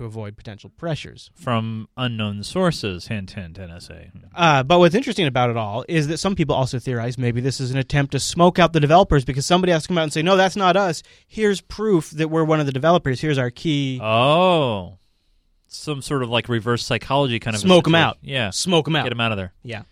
to 0.00 0.06
avoid 0.06 0.34
potential 0.34 0.70
pressures. 0.78 1.30
From 1.34 1.86
unknown 1.94 2.42
sources, 2.42 3.08
hint, 3.08 3.32
hint, 3.32 3.58
NSA. 3.58 4.10
Uh, 4.34 4.62
but 4.62 4.78
what's 4.78 4.94
interesting 4.94 5.26
about 5.26 5.50
it 5.50 5.58
all 5.58 5.84
is 5.88 6.08
that 6.08 6.16
some 6.16 6.34
people 6.34 6.56
also 6.56 6.78
theorize 6.78 7.18
maybe 7.18 7.42
this 7.42 7.60
is 7.60 7.70
an 7.70 7.76
attempt 7.76 8.12
to 8.12 8.20
smoke 8.20 8.58
out 8.58 8.72
the 8.72 8.80
developers 8.80 9.26
because 9.26 9.44
somebody 9.44 9.72
has 9.72 9.82
to 9.82 9.88
come 9.88 9.98
out 9.98 10.04
and 10.04 10.12
say, 10.12 10.22
no, 10.22 10.36
that's 10.36 10.56
not 10.56 10.74
us. 10.74 11.02
Here's 11.26 11.60
proof 11.60 12.10
that 12.12 12.28
we're 12.28 12.44
one 12.44 12.60
of 12.60 12.66
the 12.66 12.72
developers. 12.72 13.20
Here's 13.20 13.36
our 13.36 13.50
key. 13.50 14.00
Oh. 14.02 14.96
Some 15.66 16.00
sort 16.00 16.22
of 16.22 16.30
like 16.30 16.48
reverse 16.48 16.84
psychology 16.84 17.38
kind 17.38 17.54
of 17.54 17.60
smoke 17.60 17.84
them 17.84 17.94
out. 17.94 18.16
Yeah. 18.22 18.50
smoke 18.50 18.86
them 18.86 18.96
out. 18.96 19.04
Get 19.04 19.10
them 19.10 19.20
out 19.20 19.32
of 19.32 19.36
there. 19.36 19.52
Yeah. 19.62 19.82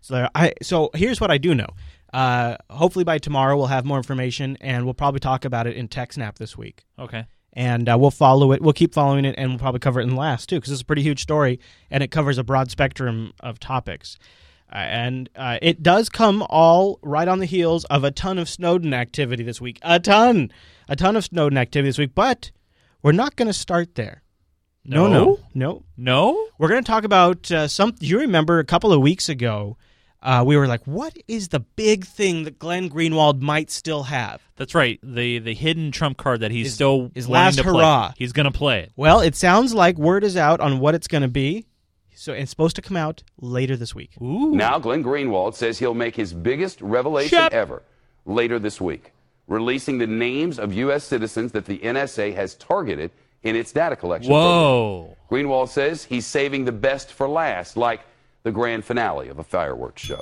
So 0.00 0.14
there, 0.14 0.30
I 0.34 0.54
so 0.62 0.90
here's 0.94 1.20
what 1.20 1.30
I 1.30 1.36
do 1.36 1.54
know. 1.54 1.68
Uh, 2.10 2.56
hopefully 2.70 3.04
by 3.04 3.18
tomorrow 3.18 3.54
we'll 3.54 3.66
have 3.66 3.84
more 3.84 3.98
information 3.98 4.56
and 4.62 4.86
we'll 4.86 4.94
probably 4.94 5.20
talk 5.20 5.44
about 5.44 5.66
it 5.66 5.76
in 5.76 5.88
TechSnap 5.88 6.38
this 6.38 6.56
week. 6.56 6.86
Okay. 6.98 7.26
And 7.58 7.88
uh, 7.88 7.98
we'll 7.98 8.12
follow 8.12 8.52
it. 8.52 8.62
We'll 8.62 8.72
keep 8.72 8.94
following 8.94 9.24
it, 9.24 9.34
and 9.36 9.50
we'll 9.50 9.58
probably 9.58 9.80
cover 9.80 9.98
it 9.98 10.04
in 10.04 10.10
the 10.10 10.14
last 10.16 10.48
too, 10.48 10.56
because 10.58 10.70
it's 10.72 10.80
a 10.82 10.84
pretty 10.84 11.02
huge 11.02 11.20
story, 11.20 11.58
and 11.90 12.04
it 12.04 12.12
covers 12.12 12.38
a 12.38 12.44
broad 12.44 12.70
spectrum 12.70 13.32
of 13.40 13.58
topics. 13.58 14.16
Uh, 14.72 14.76
and 14.76 15.28
uh, 15.34 15.58
it 15.60 15.82
does 15.82 16.08
come 16.08 16.46
all 16.50 17.00
right 17.02 17.26
on 17.26 17.40
the 17.40 17.46
heels 17.46 17.84
of 17.86 18.04
a 18.04 18.12
ton 18.12 18.38
of 18.38 18.48
Snowden 18.48 18.94
activity 18.94 19.42
this 19.42 19.60
week. 19.60 19.80
A 19.82 19.98
ton, 19.98 20.52
a 20.88 20.94
ton 20.94 21.16
of 21.16 21.24
Snowden 21.24 21.58
activity 21.58 21.88
this 21.88 21.98
week. 21.98 22.14
But 22.14 22.52
we're 23.02 23.10
not 23.10 23.34
going 23.34 23.48
to 23.48 23.52
start 23.52 23.96
there. 23.96 24.22
No, 24.84 25.08
No? 25.08 25.24
no, 25.24 25.38
no. 25.54 25.84
No? 25.96 26.46
We're 26.58 26.68
going 26.68 26.84
to 26.84 26.86
talk 26.90 27.02
about 27.02 27.50
uh, 27.50 27.66
some. 27.66 27.94
You 27.98 28.20
remember 28.20 28.60
a 28.60 28.64
couple 28.64 28.92
of 28.92 29.00
weeks 29.00 29.28
ago, 29.28 29.76
uh, 30.22 30.42
we 30.46 30.56
were 30.56 30.66
like, 30.66 30.84
what 30.86 31.16
is 31.28 31.48
the 31.48 31.60
big 31.60 32.04
thing 32.04 32.44
that 32.44 32.58
Glenn 32.58 32.90
Greenwald 32.90 33.40
might 33.40 33.70
still 33.70 34.04
have? 34.04 34.42
That's 34.56 34.74
right. 34.74 34.98
The 35.02 35.38
the 35.38 35.54
hidden 35.54 35.92
trump 35.92 36.16
card 36.16 36.40
that 36.40 36.50
he's 36.50 36.66
His- 36.66 36.74
still 36.74 37.10
his 37.14 37.28
last 37.28 37.56
to 37.58 37.62
play. 37.62 37.72
hurrah. 37.72 38.12
He's 38.16 38.32
going 38.32 38.50
to 38.50 38.56
play 38.56 38.80
it. 38.80 38.92
Well, 38.96 39.20
it 39.20 39.36
sounds 39.36 39.74
like 39.74 39.96
word 39.96 40.24
is 40.24 40.36
out 40.36 40.60
on 40.60 40.80
what 40.80 40.94
it's 40.94 41.06
going 41.08 41.22
to 41.22 41.28
be. 41.28 41.66
So 42.14 42.32
it's 42.32 42.50
supposed 42.50 42.74
to 42.74 42.82
come 42.82 42.96
out 42.96 43.22
later 43.40 43.76
this 43.76 43.94
week. 43.94 44.10
Ooh. 44.20 44.52
Now, 44.52 44.80
Glenn 44.80 45.04
Greenwald 45.04 45.54
says 45.54 45.78
he'll 45.78 45.94
make 45.94 46.16
his 46.16 46.32
biggest 46.34 46.80
revelation 46.80 47.38
Shep. 47.38 47.52
ever 47.52 47.84
later 48.26 48.58
this 48.58 48.80
week, 48.80 49.12
releasing 49.46 49.98
the 49.98 50.06
names 50.08 50.58
of 50.58 50.72
U.S. 50.74 51.04
citizens 51.04 51.52
that 51.52 51.64
the 51.66 51.78
NSA 51.78 52.34
has 52.34 52.56
targeted 52.56 53.12
in 53.44 53.54
its 53.54 53.70
data 53.70 53.94
collection. 53.94 54.32
Whoa. 54.32 55.14
program. 55.28 55.46
Greenwald 55.46 55.68
says 55.68 56.02
he's 56.02 56.26
saving 56.26 56.64
the 56.64 56.72
best 56.72 57.12
for 57.12 57.28
last, 57.28 57.76
like 57.76 58.00
the 58.42 58.52
grand 58.52 58.84
finale 58.84 59.28
of 59.28 59.38
a 59.38 59.44
fireworks 59.44 60.02
show. 60.02 60.20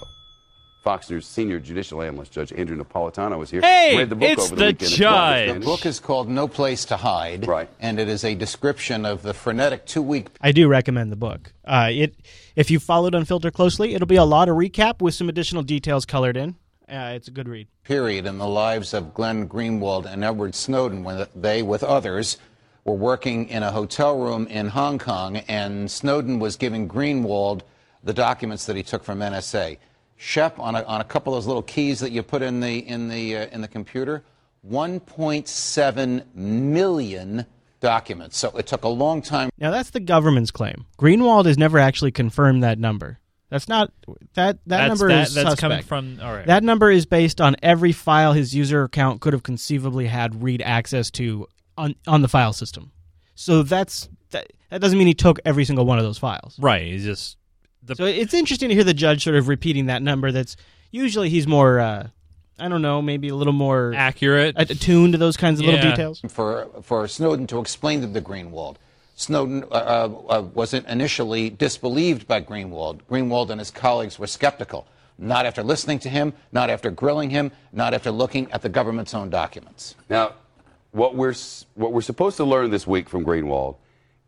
Fox 0.82 1.10
News 1.10 1.26
senior 1.26 1.58
judicial 1.58 2.00
analyst 2.00 2.30
Judge 2.30 2.52
Andrew 2.52 2.80
Napolitano 2.80 3.42
is 3.42 3.50
here. 3.50 3.60
Hey, 3.60 3.96
Read 3.96 4.08
the 4.08 4.14
book 4.14 4.30
it's 4.30 4.44
over 4.44 4.54
the, 4.54 4.60
the 4.60 4.66
weekend. 4.68 4.90
Judge. 4.92 5.54
The 5.54 5.60
book 5.60 5.84
is 5.84 5.98
called 5.98 6.28
No 6.28 6.46
Place 6.46 6.84
to 6.86 6.96
Hide, 6.96 7.48
right. 7.48 7.68
and 7.80 7.98
it 7.98 8.08
is 8.08 8.22
a 8.22 8.36
description 8.36 9.04
of 9.04 9.22
the 9.22 9.34
frenetic 9.34 9.84
two-week 9.86 10.28
I 10.40 10.52
do 10.52 10.68
recommend 10.68 11.10
the 11.10 11.16
book. 11.16 11.52
Uh, 11.64 11.88
it, 11.90 12.14
if 12.54 12.70
you 12.70 12.78
followed 12.78 13.16
Unfiltered 13.16 13.52
closely, 13.52 13.94
it'll 13.94 14.06
be 14.06 14.14
a 14.14 14.24
lot 14.24 14.48
of 14.48 14.54
recap 14.56 15.02
with 15.02 15.14
some 15.14 15.28
additional 15.28 15.64
details 15.64 16.06
colored 16.06 16.36
in. 16.36 16.54
Uh, 16.88 17.14
it's 17.16 17.26
a 17.26 17.32
good 17.32 17.48
read. 17.48 17.66
period 17.82 18.24
in 18.24 18.38
the 18.38 18.46
lives 18.46 18.94
of 18.94 19.12
Glenn 19.12 19.48
Greenwald 19.48 20.06
and 20.06 20.22
Edward 20.22 20.54
Snowden 20.54 21.02
when 21.02 21.26
they, 21.34 21.64
with 21.64 21.82
others, 21.82 22.38
were 22.84 22.94
working 22.94 23.48
in 23.48 23.64
a 23.64 23.72
hotel 23.72 24.16
room 24.16 24.46
in 24.46 24.68
Hong 24.68 25.00
Kong, 25.00 25.38
and 25.48 25.90
Snowden 25.90 26.38
was 26.38 26.54
giving 26.54 26.88
Greenwald 26.88 27.62
the 28.06 28.14
documents 28.14 28.64
that 28.66 28.76
he 28.76 28.82
took 28.82 29.04
from 29.04 29.18
NSA. 29.18 29.76
Shep, 30.16 30.58
on 30.58 30.74
a, 30.74 30.82
on 30.84 31.02
a 31.02 31.04
couple 31.04 31.34
of 31.34 31.42
those 31.42 31.46
little 31.46 31.62
keys 31.62 32.00
that 32.00 32.10
you 32.10 32.22
put 32.22 32.40
in 32.40 32.60
the 32.60 32.78
in 32.78 33.08
the 33.08 33.36
uh, 33.36 33.46
in 33.52 33.60
the 33.60 33.68
computer, 33.68 34.24
1.7 34.66 36.24
million 36.34 37.46
documents. 37.80 38.38
So 38.38 38.48
it 38.56 38.66
took 38.66 38.84
a 38.84 38.88
long 38.88 39.20
time. 39.22 39.50
Now 39.58 39.70
that's 39.70 39.90
the 39.90 40.00
government's 40.00 40.50
claim. 40.50 40.86
Greenwald 40.98 41.44
has 41.46 41.58
never 41.58 41.78
actually 41.78 42.12
confirmed 42.12 42.62
that 42.62 42.78
number. 42.78 43.18
That's 43.50 43.68
not 43.68 43.92
that 44.06 44.16
that 44.34 44.58
That's- 44.66 44.88
number 44.88 45.08
that- 45.08 45.28
is 45.28 45.34
that's 45.34 45.50
suspect. 45.50 45.60
coming 45.60 45.82
from- 45.82 46.18
all 46.22 46.32
right. 46.32 46.46
That 46.46 46.64
number 46.64 46.90
is 46.90 47.04
based 47.06 47.40
on 47.40 47.56
every 47.62 47.92
file 47.92 48.32
his 48.32 48.54
user 48.54 48.82
account 48.84 49.20
could 49.20 49.32
have 49.34 49.42
conceivably 49.42 50.06
had 50.06 50.42
read 50.42 50.62
access 50.62 51.10
to 51.12 51.46
on 51.76 51.94
on 52.06 52.22
the 52.22 52.28
file 52.28 52.52
system. 52.52 52.90
So 53.34 53.62
that's 53.62 54.08
that, 54.30 54.50
that 54.70 54.80
doesn't 54.80 54.98
mean 54.98 55.06
he 55.06 55.14
took 55.14 55.38
every 55.44 55.64
single 55.64 55.84
one 55.84 55.98
of 55.98 56.04
those 56.04 56.18
files. 56.18 56.58
Right. 56.58 56.86
He's 56.86 57.04
just 57.04 57.36
the 57.86 57.96
So 57.96 58.04
it's 58.04 58.34
interesting 58.34 58.68
to 58.68 58.74
hear 58.74 58.84
the 58.84 58.94
judge 58.94 59.24
sort 59.24 59.36
of 59.36 59.48
repeating 59.48 59.86
that 59.86 60.02
number. 60.02 60.32
That's 60.32 60.56
usually 60.90 61.28
he's 61.28 61.46
more 61.46 61.80
uh, 61.80 62.08
I 62.58 62.68
don't 62.68 62.82
know, 62.82 63.02
maybe 63.02 63.28
a 63.28 63.34
little 63.34 63.52
more 63.52 63.92
accurate, 63.94 64.54
attuned 64.58 65.12
to 65.12 65.18
those 65.18 65.36
kinds 65.36 65.60
of 65.60 65.66
little 65.66 65.80
details. 65.80 66.22
For, 66.28 66.68
for 66.82 67.06
Snowden 67.06 67.46
to 67.48 67.58
explain 67.60 68.00
to 68.00 68.06
the 68.06 68.22
Greenwald. 68.22 68.76
Snowden 69.14 69.64
uh, 69.64 69.66
uh, 69.66 70.10
uh, 70.28 70.42
wasn't 70.54 70.86
initially 70.86 71.50
disbelieved 71.50 72.26
by 72.26 72.40
Greenwald. 72.40 73.00
Greenwald 73.10 73.50
and 73.50 73.60
his 73.60 73.70
colleagues 73.70 74.18
were 74.18 74.26
skeptical. 74.26 74.86
Not 75.18 75.46
after 75.46 75.62
listening 75.62 75.98
to 76.00 76.10
him, 76.10 76.34
not 76.52 76.68
after 76.68 76.90
grilling 76.90 77.30
him, 77.30 77.50
not 77.72 77.94
after 77.94 78.10
looking 78.10 78.52
at 78.52 78.60
the 78.60 78.68
government's 78.68 79.14
own 79.14 79.30
documents. 79.30 79.94
Now, 80.10 80.34
what 80.92 81.14
we're 81.14 81.34
what 81.74 81.92
we're 81.92 82.02
supposed 82.02 82.36
to 82.36 82.44
learn 82.44 82.70
this 82.70 82.86
week 82.86 83.08
from 83.08 83.24
Greenwald 83.24 83.76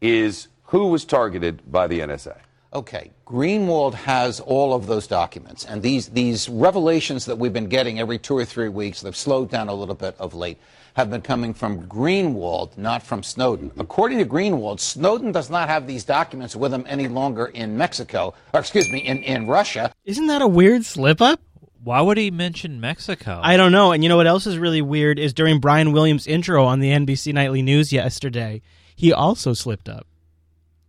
is 0.01 0.49
who 0.65 0.87
was 0.87 1.05
targeted 1.05 1.71
by 1.71 1.87
the 1.87 2.01
NSA. 2.01 2.39
Okay, 2.75 3.13
Greenwald 3.27 3.95
has 3.95 4.41
all 4.41 4.75
of 4.75 4.87
those 4.87 5.07
documents, 5.07 5.65
and 5.65 5.83
these 5.83 6.09
these 6.09 6.51
revelations 6.51 7.25
that 7.25 7.39
we've 7.39 7.53
been 7.53 7.69
getting 7.69 7.99
every 7.99 8.19
two 8.19 8.37
or 8.37 8.45
three 8.45 8.69
weeks, 8.69 9.01
they've 9.01 9.17
slowed 9.17 9.51
down 9.51 9.69
a 9.69 9.75
little 9.75 9.95
bit 9.95 10.15
of 10.19 10.35
late, 10.35 10.59
have 10.93 11.09
been 11.09 11.23
coming 11.23 11.55
from 11.55 11.87
Greenwald, 11.87 12.77
not 12.77 13.03
from 13.03 13.23
Snowden. 13.23 13.71
According 13.79 14.19
to 14.19 14.27
Greenwald, 14.27 14.81
Snowden 14.81 15.33
does 15.33 15.49
not 15.49 15.71
have 15.71 15.87
these 15.87 16.05
documents 16.05 16.55
with 16.55 16.75
him 16.75 16.85
any 16.87 17.09
longer 17.09 17.47
in 17.47 17.79
Mexico, 17.79 18.35
or 18.53 18.61
excuse 18.61 18.91
me, 18.93 18.99
in, 18.99 19.23
in 19.23 19.47
Russia. 19.47 19.91
Isn't 20.05 20.27
that 20.27 20.43
a 20.43 20.49
weird 20.49 20.85
slip 20.85 21.23
up? 21.23 21.41
Why 21.83 22.03
would 22.03 22.19
he 22.19 22.31
mention 22.31 22.83
Mexico? 22.83 23.41
I 23.43 23.57
don't 23.57 23.73
know. 23.73 23.93
And 23.93 24.03
you 24.03 24.11
know 24.11 24.19
what 24.19 24.27
else 24.27 24.47
is 24.47 24.59
really 24.59 24.83
weird 24.83 25.19
is 25.19 25.33
during 25.33 25.59
Brian 25.59 25.93
Williams' 25.93 26.27
intro 26.27 26.67
on 26.67 26.81
the 26.81 26.91
NBC 26.91 27.33
Nightly 27.33 27.63
News 27.63 27.95
yesterday, 27.95 28.61
he 28.95 29.11
also 29.11 29.55
slipped 29.55 29.89
up. 29.89 30.07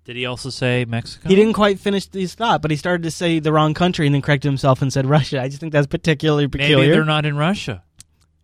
Did 0.10 0.16
he 0.16 0.26
also 0.26 0.50
say 0.50 0.86
Mexico? 0.86 1.30
He 1.30 1.36
didn't 1.36 1.54
quite 1.54 1.80
finish 1.80 2.12
his 2.12 2.34
thought, 2.34 2.64
but 2.64 2.72
he 2.72 2.78
started 2.78 3.04
to 3.04 3.12
say 3.12 3.38
the 3.38 3.54
wrong 3.54 3.76
country 3.76 4.08
and 4.08 4.16
then 4.16 4.24
corrected 4.24 4.50
himself 4.50 4.82
and 4.82 4.92
said 4.92 5.06
Russia. 5.06 5.40
I 5.40 5.50
just 5.50 5.60
think 5.60 5.72
that's 5.72 5.86
particularly 5.86 6.48
peculiar. 6.48 6.78
Maybe 6.78 6.92
they're 6.94 7.06
not 7.06 7.28
in 7.28 7.38
Russia. 7.38 7.84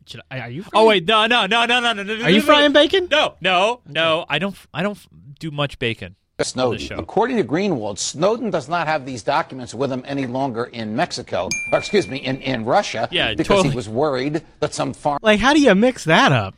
Should 0.05 0.22
I, 0.30 0.41
are 0.41 0.49
you? 0.51 0.63
Oh 0.76 0.86
wait, 0.86 1.07
no, 1.07 1.26
no, 1.26 1.47
no, 1.47 1.66
no, 1.66 1.80
no, 1.80 1.93
no. 1.93 2.03
no 2.03 2.24
Are 2.24 2.30
you 2.30 2.41
frying 2.41 2.72
bacon? 2.72 3.07
No, 3.09 3.34
no, 3.41 3.82
no. 3.88 4.26
I 4.30 4.38
don't. 4.38 4.55
I 4.76 4.84
don't 4.84 4.99
do 5.39 5.49
much 5.49 5.80
bacon. 5.80 6.16
Snowden. 6.39 6.99
According 6.99 7.38
to 7.38 7.43
Greenwald, 7.43 7.97
Snowden 7.97 8.51
does 8.51 8.70
not 8.70 8.86
have 8.86 9.03
these 9.07 9.24
documents 9.24 9.74
with 9.74 9.91
him 9.91 10.03
any 10.05 10.28
longer 10.28 10.66
in 10.66 10.95
Mexico, 10.95 11.49
or 11.72 11.80
excuse 11.80 12.07
me, 12.07 12.18
in, 12.18 12.41
in 12.41 12.63
Russia, 12.66 13.09
Yeah, 13.09 13.34
because 13.34 13.47
totally. 13.47 13.70
he 13.70 13.76
was 13.76 13.89
worried 13.89 14.43
that 14.59 14.76
some 14.76 14.93
foreign 14.93 15.18
Like, 15.24 15.39
how 15.39 15.53
do 15.55 15.61
you 15.61 15.74
mix 15.74 16.03
that 16.03 16.32
up? 16.32 16.53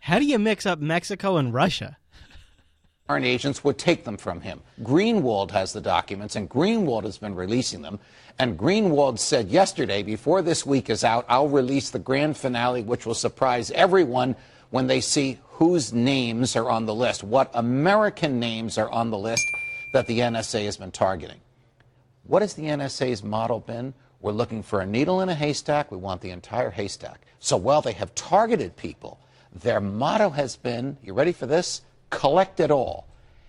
How 0.00 0.18
do 0.18 0.26
you 0.26 0.38
mix 0.38 0.66
up 0.66 0.78
Mexico 0.78 1.38
and 1.38 1.54
Russia? 1.54 1.96
Foreign 3.06 3.24
agents 3.24 3.62
would 3.62 3.78
take 3.78 4.04
them 4.04 4.16
from 4.16 4.40
him. 4.40 4.60
Greenwald 4.82 5.52
has 5.52 5.72
the 5.72 5.80
documents, 5.80 6.34
and 6.34 6.50
Greenwald 6.50 7.04
has 7.04 7.18
been 7.18 7.34
releasing 7.34 7.82
them. 7.82 8.00
And 8.38 8.58
Greenwald 8.58 9.18
said 9.18 9.48
yesterday, 9.48 10.02
before 10.02 10.42
this 10.42 10.66
week 10.66 10.90
is 10.90 11.04
out, 11.04 11.24
I'll 11.28 11.48
release 11.48 11.90
the 11.90 11.98
grand 11.98 12.36
finale, 12.36 12.82
which 12.82 13.06
will 13.06 13.14
surprise 13.14 13.70
everyone 13.70 14.34
when 14.70 14.88
they 14.88 15.00
see 15.00 15.38
whose 15.52 15.92
names 15.92 16.56
are 16.56 16.68
on 16.68 16.84
the 16.84 16.94
list, 16.94 17.22
what 17.22 17.50
American 17.54 18.40
names 18.40 18.76
are 18.76 18.90
on 18.90 19.10
the 19.10 19.18
list 19.18 19.46
that 19.92 20.06
the 20.06 20.18
NSA 20.18 20.64
has 20.64 20.76
been 20.76 20.90
targeting. 20.90 21.40
What 22.24 22.42
has 22.42 22.54
the 22.54 22.64
NSA's 22.64 23.22
model 23.22 23.60
been? 23.60 23.94
We're 24.20 24.32
looking 24.32 24.62
for 24.62 24.80
a 24.80 24.86
needle 24.86 25.20
in 25.20 25.28
a 25.28 25.34
haystack. 25.34 25.92
We 25.92 25.96
want 25.96 26.20
the 26.20 26.30
entire 26.30 26.70
haystack. 26.70 27.20
So 27.38 27.56
while 27.56 27.80
they 27.80 27.92
have 27.92 28.14
targeted 28.16 28.76
people, 28.76 29.20
their 29.52 29.80
motto 29.80 30.30
has 30.30 30.56
been, 30.56 30.98
you 31.02 31.14
ready 31.14 31.32
for 31.32 31.46
this? 31.46 31.82
Collect 32.16 32.60
it 32.60 32.70
all. 32.70 33.06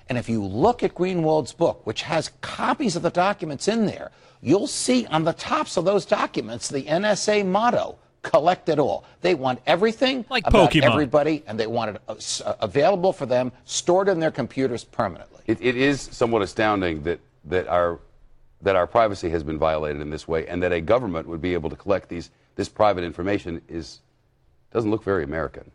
And 0.09 0.18
if 0.18 0.28
you 0.28 0.43
look 0.43 0.84
at 0.84 0.93
Greenwald's 0.93 1.53
book, 1.53 1.86
which 1.88 2.01
has 2.01 2.32
copies 2.41 2.97
of 2.97 3.01
the 3.01 3.09
documents 3.09 3.70
in 3.70 3.86
there, 3.86 4.11
you'll 4.41 4.68
see 4.68 5.05
on 5.07 5.24
the 5.24 5.32
tops 5.32 5.78
of 5.78 5.86
those 5.86 6.05
documents 6.05 6.68
the 6.68 6.84
NSA 6.84 7.45
motto, 7.45 7.97
collect 8.24 8.68
it 8.68 8.78
all. 8.78 9.05
They 9.22 9.36
want 9.36 9.61
everything 9.65 10.26
Like 10.30 10.45
about 10.45 10.72
Pokemon. 10.72 10.84
everybody, 10.84 11.43
and 11.47 11.57
they 11.57 11.65
want 11.68 11.95
it 11.95 12.01
uh, 12.09 12.15
s- 12.15 12.41
uh, 12.41 12.55
available 12.59 13.13
for 13.13 13.26
them, 13.26 13.53
stored 13.63 14.09
in 14.09 14.20
their 14.20 14.32
computers 14.32 14.84
permanently. 14.84 15.41
It, 15.47 15.59
it 15.61 15.78
is 15.78 16.01
somewhat 16.01 16.41
astounding 16.41 17.03
that, 17.03 17.22
that, 17.45 17.70
our, 17.70 17.99
that 18.63 18.76
our 18.76 18.86
privacy 18.86 19.30
has 19.30 19.43
been 19.43 19.57
violated 19.57 20.01
in 20.01 20.09
this 20.09 20.28
way 20.28 20.45
and 20.47 20.61
that 20.61 20.74
a 20.74 20.82
government 20.82 21.26
would 21.30 21.41
be 21.41 21.53
able 21.53 21.70
to 21.70 21.78
collect 21.78 22.09
these, 22.09 22.32
this 22.55 22.68
private 22.68 23.05
information 23.05 23.61
is, 23.70 24.01
doesn't 24.74 24.91
look 24.91 25.05
very 25.05 25.24
American. 25.24 25.72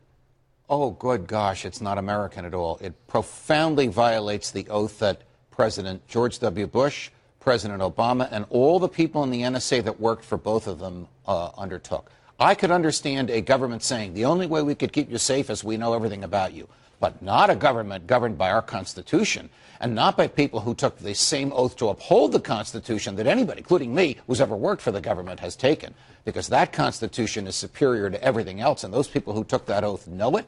Oh, 0.74 0.92
good 0.92 1.26
gosh, 1.26 1.66
it's 1.66 1.82
not 1.82 1.98
American 1.98 2.46
at 2.46 2.54
all. 2.54 2.78
It 2.80 2.94
profoundly 3.06 3.88
violates 3.88 4.50
the 4.50 4.66
oath 4.70 5.00
that 5.00 5.20
President 5.50 6.08
George 6.08 6.38
W. 6.38 6.66
Bush, 6.66 7.10
President 7.40 7.82
Obama, 7.82 8.26
and 8.32 8.46
all 8.48 8.78
the 8.78 8.88
people 8.88 9.22
in 9.22 9.28
the 9.28 9.42
NSA 9.42 9.84
that 9.84 10.00
worked 10.00 10.24
for 10.24 10.38
both 10.38 10.66
of 10.66 10.78
them 10.78 11.08
uh, 11.26 11.50
undertook. 11.58 12.10
I 12.40 12.54
could 12.54 12.70
understand 12.70 13.28
a 13.28 13.42
government 13.42 13.82
saying 13.82 14.14
the 14.14 14.24
only 14.24 14.46
way 14.46 14.62
we 14.62 14.74
could 14.74 14.94
keep 14.94 15.10
you 15.10 15.18
safe 15.18 15.50
is 15.50 15.62
we 15.62 15.76
know 15.76 15.92
everything 15.92 16.24
about 16.24 16.54
you, 16.54 16.66
but 17.00 17.20
not 17.20 17.50
a 17.50 17.54
government 17.54 18.06
governed 18.06 18.38
by 18.38 18.50
our 18.50 18.62
Constitution 18.62 19.50
and 19.78 19.94
not 19.94 20.16
by 20.16 20.26
people 20.26 20.60
who 20.60 20.74
took 20.74 20.96
the 20.96 21.12
same 21.12 21.52
oath 21.54 21.76
to 21.76 21.90
uphold 21.90 22.32
the 22.32 22.40
Constitution 22.40 23.16
that 23.16 23.26
anybody, 23.26 23.58
including 23.58 23.94
me, 23.94 24.16
who's 24.26 24.40
ever 24.40 24.56
worked 24.56 24.80
for 24.80 24.90
the 24.90 25.02
government, 25.02 25.40
has 25.40 25.54
taken. 25.54 25.92
Because 26.24 26.48
that 26.48 26.72
Constitution 26.72 27.46
is 27.46 27.56
superior 27.56 28.08
to 28.08 28.24
everything 28.24 28.60
else, 28.60 28.84
and 28.84 28.94
those 28.94 29.08
people 29.08 29.34
who 29.34 29.44
took 29.44 29.66
that 29.66 29.84
oath 29.84 30.08
know 30.08 30.38
it, 30.38 30.46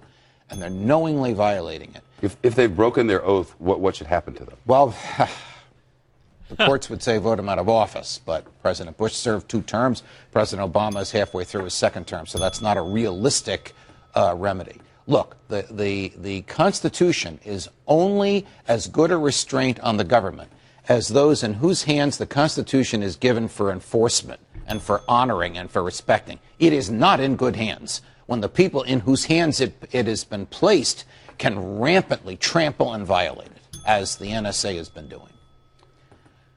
and 0.51 0.61
they're 0.61 0.71
knowingly 0.71 1.33
violating 1.33 1.91
it. 1.95 2.03
If, 2.23 2.37
if 2.43 2.55
they've 2.55 2.75
broken 2.75 3.07
their 3.07 3.25
oath, 3.25 3.55
what, 3.59 3.81
what 3.81 3.97
should 3.97 4.07
happen 4.07 4.35
to 4.35 4.45
them? 4.45 4.57
Well, 4.67 4.95
the 6.49 6.57
courts 6.57 6.89
would 6.91 7.03
say 7.03 7.19
vote 7.19 7.39
him 7.39 7.49
out 7.49 7.59
of 7.59 7.69
office, 7.69 8.21
but 8.25 8.47
President 8.63 8.97
Bush 8.97 9.15
served 9.15 9.49
two 9.49 9.63
terms. 9.63 10.03
President 10.33 10.73
Obama 10.73 11.03
is 11.03 11.11
halfway 11.11 11.45
through 11.45 11.65
his 11.65 11.75
second 11.75 12.07
term, 12.07 12.27
so 12.27 12.39
that's 12.39 12.61
not 12.61 12.77
a 12.77 12.83
realistic 12.83 13.73
uh, 14.15 14.35
remedy. 14.37 14.81
Look, 15.07 15.37
the, 15.49 15.67
the, 15.71 16.13
the 16.17 16.43
Constitution 16.43 17.39
is 17.45 17.69
only 17.87 18.47
as 18.67 18.89
good 18.89 19.11
a 19.11 19.19
restraint 19.19 19.79
on 19.81 19.97
the 19.99 20.05
government 20.05 20.51
as 20.89 21.09
those 21.09 21.43
in 21.43 21.55
whose 21.55 21.85
hands 21.85 22.19
the 22.19 22.27
Constitution 22.27 23.03
is 23.03 23.17
given 23.17 23.49
for 23.49 23.71
enforcement 23.71 24.41
and 24.67 24.83
for 24.83 25.03
honoring 25.09 25.59
and 25.59 25.71
for 25.71 25.83
respecting. 25.83 26.39
It 26.59 26.73
is 26.73 26.91
not 26.91 27.21
in 27.21 27.37
good 27.37 27.57
hands 27.57 28.03
when 28.27 28.41
the 28.41 28.49
people 28.49 28.83
in 28.83 29.01
whose 29.01 29.25
hands 29.27 29.61
it, 29.61 29.75
it 29.93 30.07
has 30.07 30.25
been 30.25 30.47
placed 30.47 31.05
can 31.39 31.79
rampantly 31.79 32.37
trample 32.37 32.93
and 32.93 33.05
violate 33.07 33.49
it, 33.49 33.77
as 33.87 34.17
the 34.17 34.27
NSA 34.27 34.77
has 34.77 34.89
been 34.89 35.09
doing. 35.09 35.29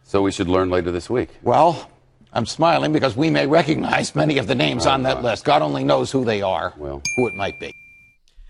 So 0.04 0.22
we 0.22 0.32
should 0.32 0.48
learn 0.48 0.70
later 0.70 0.92
this 0.92 1.10
week. 1.10 1.30
Well, 1.42 1.90
I'm 2.32 2.46
smiling 2.46 2.94
because 2.94 3.16
we 3.18 3.30
may 3.30 3.48
recognize 3.48 4.16
many 4.16 4.38
of 4.38 4.48
the 4.48 4.56
names 4.56 4.86
Right, 4.86 4.94
on 4.94 5.04
that 5.04 5.16
right. 5.16 5.24
list. 5.26 5.44
God 5.46 5.62
only 5.62 5.84
knows 5.84 6.12
who 6.12 6.24
they 6.24 6.42
are, 6.42 6.74
Well. 6.78 7.02
who 7.16 7.28
it 7.28 7.36
might 7.36 7.60
be. 7.60 7.74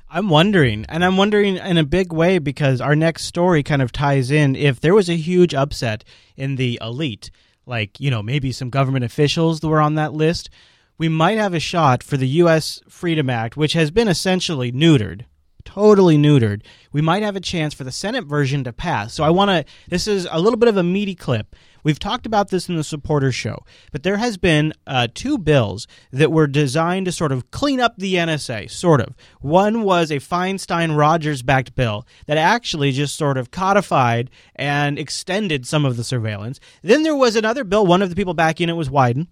I'm 0.10 0.30
wondering, 0.30 0.86
and 0.88 1.04
I'm 1.04 1.18
wondering 1.18 1.58
in 1.58 1.78
a 1.78 1.84
big 1.84 2.14
way 2.14 2.38
because 2.40 2.80
our 2.80 2.96
next 2.96 3.26
story 3.26 3.62
kind 3.64 3.82
of 3.82 3.92
ties 3.92 4.32
in. 4.32 4.56
If 4.56 4.80
there 4.80 4.94
was 4.94 5.10
a 5.10 5.18
huge 5.18 5.54
upset 5.54 6.04
in 6.38 6.56
the 6.56 6.80
elite, 6.82 7.30
like, 7.66 8.00
you 8.00 8.10
know, 8.10 8.24
maybe 8.24 8.52
some 8.54 8.70
government 8.70 9.04
officials 9.04 9.60
that 9.60 9.68
were 9.68 9.82
on 9.82 9.96
that 9.96 10.14
list, 10.14 10.50
we 10.98 11.10
might 11.10 11.38
have 11.38 11.54
a 11.54 11.60
shot 11.60 12.02
for 12.02 12.18
the 12.18 12.28
U.S. 12.28 12.82
Freedom 12.90 13.30
Act, 13.30 13.56
which 13.56 13.74
has 13.74 13.92
been 13.92 14.08
essentially 14.08 14.72
neutered, 14.72 15.26
totally 15.64 16.18
neutered. 16.18 16.64
We 16.92 17.02
might 17.02 17.24
have 17.24 17.36
a 17.36 17.42
chance 17.42 17.74
for 17.74 17.84
the 17.84 17.92
Senate 17.92 18.26
version 18.26 18.64
to 18.64 18.74
pass. 18.74 19.14
So 19.14 19.24
I 19.24 19.30
want 19.30 19.50
to, 19.50 19.66
this 19.90 20.08
is 20.08 20.28
a 20.32 20.40
little 20.40 20.58
bit 20.58 20.70
of 20.70 20.78
a 20.78 20.84
meaty 20.84 21.14
clip. 21.14 21.56
We've 21.84 22.00
talked 22.00 22.26
about 22.26 22.50
this 22.50 22.68
in 22.68 22.76
the 22.76 22.84
supporter 22.84 23.32
show, 23.32 23.64
but 23.92 24.04
there 24.04 24.18
has 24.18 24.38
been 24.38 24.74
uh, 24.88 25.08
two 25.14 25.38
bills 25.38 25.88
that 26.12 26.32
were 26.32 26.48
designed 26.48 27.06
to 27.06 27.12
sort 27.12 27.32
of 27.32 27.50
clean 27.52 27.80
up 27.80 27.96
the 27.98 28.16
NSA, 28.16 28.70
sort 28.70 29.00
of. 29.00 29.16
One 29.40 29.84
was 29.84 30.12
a 30.12 30.16
Feinstein-Rogers 30.16 31.44
backed 31.44 31.76
bill 31.76 32.06
that 32.26 32.38
actually 32.38 32.92
just 32.92 33.16
sort 33.16 33.38
of 33.38 33.52
codified 33.52 34.32
and 34.56 35.00
extended 35.00 35.66
some 35.66 35.86
of 35.86 35.96
the 35.96 36.04
surveillance. 36.04 36.60
Then 36.82 37.04
there 37.04 37.16
was 37.16 37.36
another 37.36 37.64
bill. 37.64 37.86
One 37.86 38.02
of 38.02 38.10
the 38.10 38.16
people 38.16 38.34
backing 38.34 38.68
it 38.68 38.74
was 38.74 38.90
Wyden. 38.90 39.28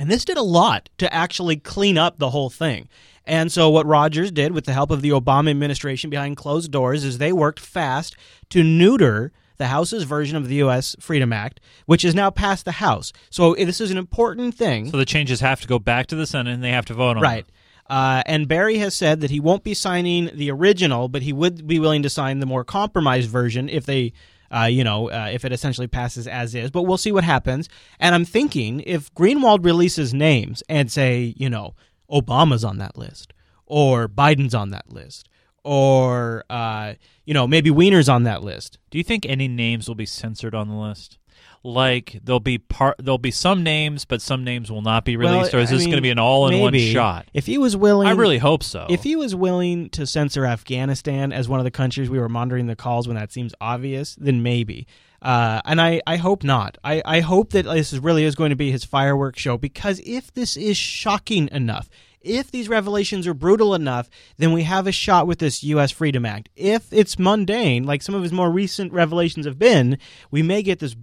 And 0.00 0.10
this 0.10 0.24
did 0.24 0.38
a 0.38 0.42
lot 0.42 0.88
to 0.96 1.12
actually 1.12 1.58
clean 1.58 1.98
up 1.98 2.18
the 2.18 2.30
whole 2.30 2.48
thing. 2.48 2.88
And 3.26 3.52
so, 3.52 3.68
what 3.68 3.84
Rogers 3.84 4.32
did 4.32 4.52
with 4.52 4.64
the 4.64 4.72
help 4.72 4.90
of 4.90 5.02
the 5.02 5.10
Obama 5.10 5.50
administration 5.50 6.08
behind 6.08 6.38
closed 6.38 6.70
doors 6.70 7.04
is 7.04 7.18
they 7.18 7.34
worked 7.34 7.60
fast 7.60 8.16
to 8.48 8.64
neuter 8.64 9.30
the 9.58 9.66
House's 9.66 10.04
version 10.04 10.38
of 10.38 10.48
the 10.48 10.54
U.S. 10.54 10.96
Freedom 11.00 11.34
Act, 11.34 11.60
which 11.84 12.02
is 12.02 12.14
now 12.14 12.30
passed 12.30 12.64
the 12.64 12.72
House. 12.72 13.12
So, 13.28 13.54
this 13.54 13.78
is 13.78 13.90
an 13.90 13.98
important 13.98 14.54
thing. 14.54 14.90
So 14.90 14.96
the 14.96 15.04
changes 15.04 15.40
have 15.40 15.60
to 15.60 15.68
go 15.68 15.78
back 15.78 16.06
to 16.06 16.16
the 16.16 16.26
Senate 16.26 16.54
and 16.54 16.64
they 16.64 16.70
have 16.70 16.86
to 16.86 16.94
vote 16.94 17.18
on 17.18 17.18
it. 17.18 17.20
Right. 17.20 17.46
Uh, 17.90 18.22
and 18.24 18.48
Barry 18.48 18.78
has 18.78 18.94
said 18.94 19.20
that 19.20 19.28
he 19.28 19.38
won't 19.38 19.64
be 19.64 19.74
signing 19.74 20.30
the 20.32 20.50
original, 20.50 21.08
but 21.08 21.20
he 21.20 21.34
would 21.34 21.66
be 21.66 21.78
willing 21.78 22.02
to 22.04 22.08
sign 22.08 22.40
the 22.40 22.46
more 22.46 22.64
compromised 22.64 23.28
version 23.28 23.68
if 23.68 23.84
they, 23.84 24.14
uh, 24.50 24.64
you 24.64 24.84
know, 24.84 25.10
uh, 25.10 25.30
if 25.32 25.44
it 25.44 25.52
essentially 25.52 25.86
passes 25.86 26.26
as 26.26 26.54
is. 26.54 26.70
But 26.70 26.82
we'll 26.82 26.98
see 26.98 27.12
what 27.12 27.24
happens. 27.24 27.68
And 27.98 28.14
I'm 28.14 28.24
thinking 28.24 28.80
if 28.86 29.12
Greenwald 29.14 29.64
releases 29.64 30.12
names 30.12 30.62
and 30.68 30.90
say, 30.90 31.34
you 31.36 31.48
know, 31.48 31.74
Obama's 32.10 32.64
on 32.64 32.78
that 32.78 32.96
list, 32.96 33.32
or 33.66 34.08
Biden's 34.08 34.54
on 34.54 34.70
that 34.70 34.90
list, 34.90 35.28
or 35.62 36.44
uh, 36.50 36.94
you 37.24 37.34
know, 37.34 37.46
maybe 37.46 37.70
Weiner's 37.70 38.08
on 38.08 38.24
that 38.24 38.42
list. 38.42 38.78
Do 38.90 38.98
you 38.98 39.04
think 39.04 39.24
any 39.26 39.46
names 39.46 39.86
will 39.86 39.94
be 39.94 40.06
censored 40.06 40.54
on 40.54 40.68
the 40.68 40.74
list? 40.74 41.18
Like 41.62 42.20
there'll 42.24 42.40
be 42.40 42.56
part 42.56 42.96
there'll 42.98 43.18
be 43.18 43.30
some 43.30 43.62
names, 43.62 44.06
but 44.06 44.22
some 44.22 44.44
names 44.44 44.70
will 44.72 44.80
not 44.80 45.04
be 45.04 45.16
released, 45.16 45.52
Well, 45.52 45.60
or 45.60 45.62
is 45.62 45.70
I 45.70 45.76
this 45.76 45.84
going 45.84 45.96
to 45.96 46.02
be 46.02 46.10
an 46.10 46.18
all-in-one 46.18 46.74
shot? 46.78 47.26
If 47.34 47.44
he 47.44 47.58
was 47.58 47.76
willing, 47.76 48.08
I 48.08 48.12
really 48.12 48.38
hope 48.38 48.62
so. 48.62 48.86
If 48.88 49.02
he 49.02 49.14
was 49.14 49.34
willing 49.34 49.90
to 49.90 50.06
censor 50.06 50.46
Afghanistan 50.46 51.32
as 51.32 51.48
one 51.50 51.60
of 51.60 51.64
the 51.64 51.70
countries 51.70 52.08
we 52.08 52.18
were 52.18 52.30
monitoring 52.30 52.66
the 52.66 52.76
calls 52.76 53.06
when 53.06 53.16
that 53.16 53.30
seems 53.30 53.54
obvious, 53.60 54.16
then 54.18 54.42
maybe. 54.42 54.86
Uh, 55.20 55.60
and 55.66 55.82
I, 55.82 56.00
I 56.06 56.16
hope 56.16 56.44
not. 56.44 56.78
I, 56.82 57.02
I 57.04 57.20
hope 57.20 57.50
that 57.50 57.66
this 57.66 57.92
is 57.92 57.98
really 57.98 58.24
is 58.24 58.34
going 58.34 58.50
to 58.50 58.56
be 58.56 58.70
his 58.70 58.84
fireworks 58.84 59.40
show 59.40 59.58
because 59.58 60.00
if 60.06 60.32
this 60.32 60.56
is 60.56 60.78
shocking 60.78 61.50
enough, 61.52 61.90
if 62.22 62.50
these 62.50 62.68
revelations 62.68 63.26
are 63.26 63.34
brutal 63.34 63.74
enough, 63.74 64.08
then 64.36 64.52
we 64.52 64.62
have 64.62 64.86
a 64.86 64.92
shot 64.92 65.26
with 65.26 65.38
this 65.38 65.62
U.S. 65.64 65.90
Freedom 65.90 66.24
Act. 66.26 66.48
If 66.54 66.92
it's 66.92 67.18
mundane, 67.18 67.84
like 67.84 68.02
some 68.02 68.14
of 68.14 68.22
his 68.22 68.32
more 68.32 68.50
recent 68.50 68.92
revelations 68.92 69.46
have 69.46 69.58
been, 69.58 69.98
we 70.30 70.42
may 70.42 70.62
get 70.62 70.78
this 70.78 70.96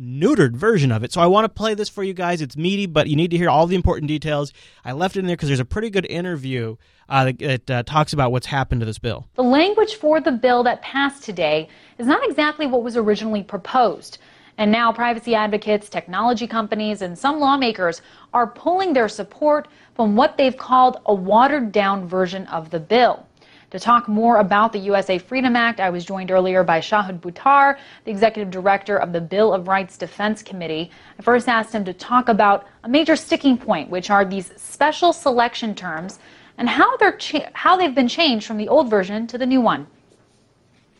neutered 0.00 0.54
version 0.56 0.90
of 0.90 1.04
it. 1.04 1.12
So 1.12 1.20
I 1.20 1.26
want 1.26 1.44
to 1.44 1.48
play 1.48 1.74
this 1.74 1.88
for 1.88 2.02
you 2.02 2.14
guys. 2.14 2.40
It's 2.40 2.56
meaty, 2.56 2.86
but 2.86 3.08
you 3.08 3.16
need 3.16 3.30
to 3.32 3.36
hear 3.36 3.50
all 3.50 3.66
the 3.66 3.76
important 3.76 4.08
details. 4.08 4.52
I 4.84 4.92
left 4.92 5.16
it 5.16 5.20
in 5.20 5.26
there 5.26 5.36
because 5.36 5.48
there's 5.48 5.60
a 5.60 5.64
pretty 5.64 5.90
good 5.90 6.06
interview 6.06 6.76
uh, 7.08 7.32
that, 7.38 7.70
uh, 7.70 7.82
talks 7.82 8.12
about 8.12 8.32
what's 8.32 8.46
happened 8.46 8.80
to 8.80 8.86
this 8.86 8.98
bill. 8.98 9.28
The 9.34 9.42
language 9.42 9.96
for 9.96 10.20
the 10.20 10.32
bill 10.32 10.62
that 10.62 10.80
passed 10.80 11.22
today 11.22 11.68
is 11.98 12.06
not 12.06 12.24
exactly 12.28 12.66
what 12.66 12.82
was 12.82 12.96
originally 12.96 13.42
proposed. 13.42 14.18
And 14.56 14.70
now 14.70 14.92
privacy 14.92 15.34
advocates, 15.34 15.88
technology 15.88 16.46
companies, 16.46 17.02
and 17.02 17.18
some 17.18 17.40
lawmakers 17.40 18.02
are 18.34 18.46
pulling 18.46 18.92
their 18.92 19.08
support 19.08 19.68
from 19.94 20.16
what 20.16 20.36
they've 20.36 20.56
called 20.56 21.00
a 21.06 21.14
watered 21.14 21.72
down 21.72 22.06
version 22.06 22.46
of 22.46 22.70
the 22.70 22.80
bill. 22.80 23.26
To 23.70 23.78
talk 23.78 24.08
more 24.08 24.38
about 24.38 24.72
the 24.72 24.80
USA 24.80 25.16
Freedom 25.18 25.54
Act, 25.54 25.78
I 25.78 25.90
was 25.90 26.04
joined 26.04 26.32
earlier 26.32 26.64
by 26.64 26.80
Shahid 26.80 27.20
Buttar, 27.20 27.78
the 28.04 28.10
executive 28.10 28.50
director 28.50 28.96
of 28.96 29.12
the 29.12 29.20
Bill 29.20 29.54
of 29.54 29.68
Rights 29.68 29.96
Defense 29.96 30.42
Committee. 30.42 30.90
I 31.20 31.22
first 31.22 31.48
asked 31.48 31.72
him 31.72 31.84
to 31.84 31.92
talk 31.92 32.28
about 32.28 32.66
a 32.82 32.88
major 32.88 33.14
sticking 33.14 33.56
point, 33.56 33.88
which 33.88 34.10
are 34.10 34.24
these 34.24 34.50
special 34.56 35.12
selection 35.12 35.76
terms 35.76 36.18
and 36.58 36.68
how 36.68 36.96
they're 36.96 37.16
how 37.52 37.76
they've 37.76 37.94
been 37.94 38.08
changed 38.08 38.44
from 38.44 38.56
the 38.56 38.66
old 38.66 38.90
version 38.90 39.28
to 39.28 39.38
the 39.38 39.46
new 39.46 39.60
one. 39.60 39.86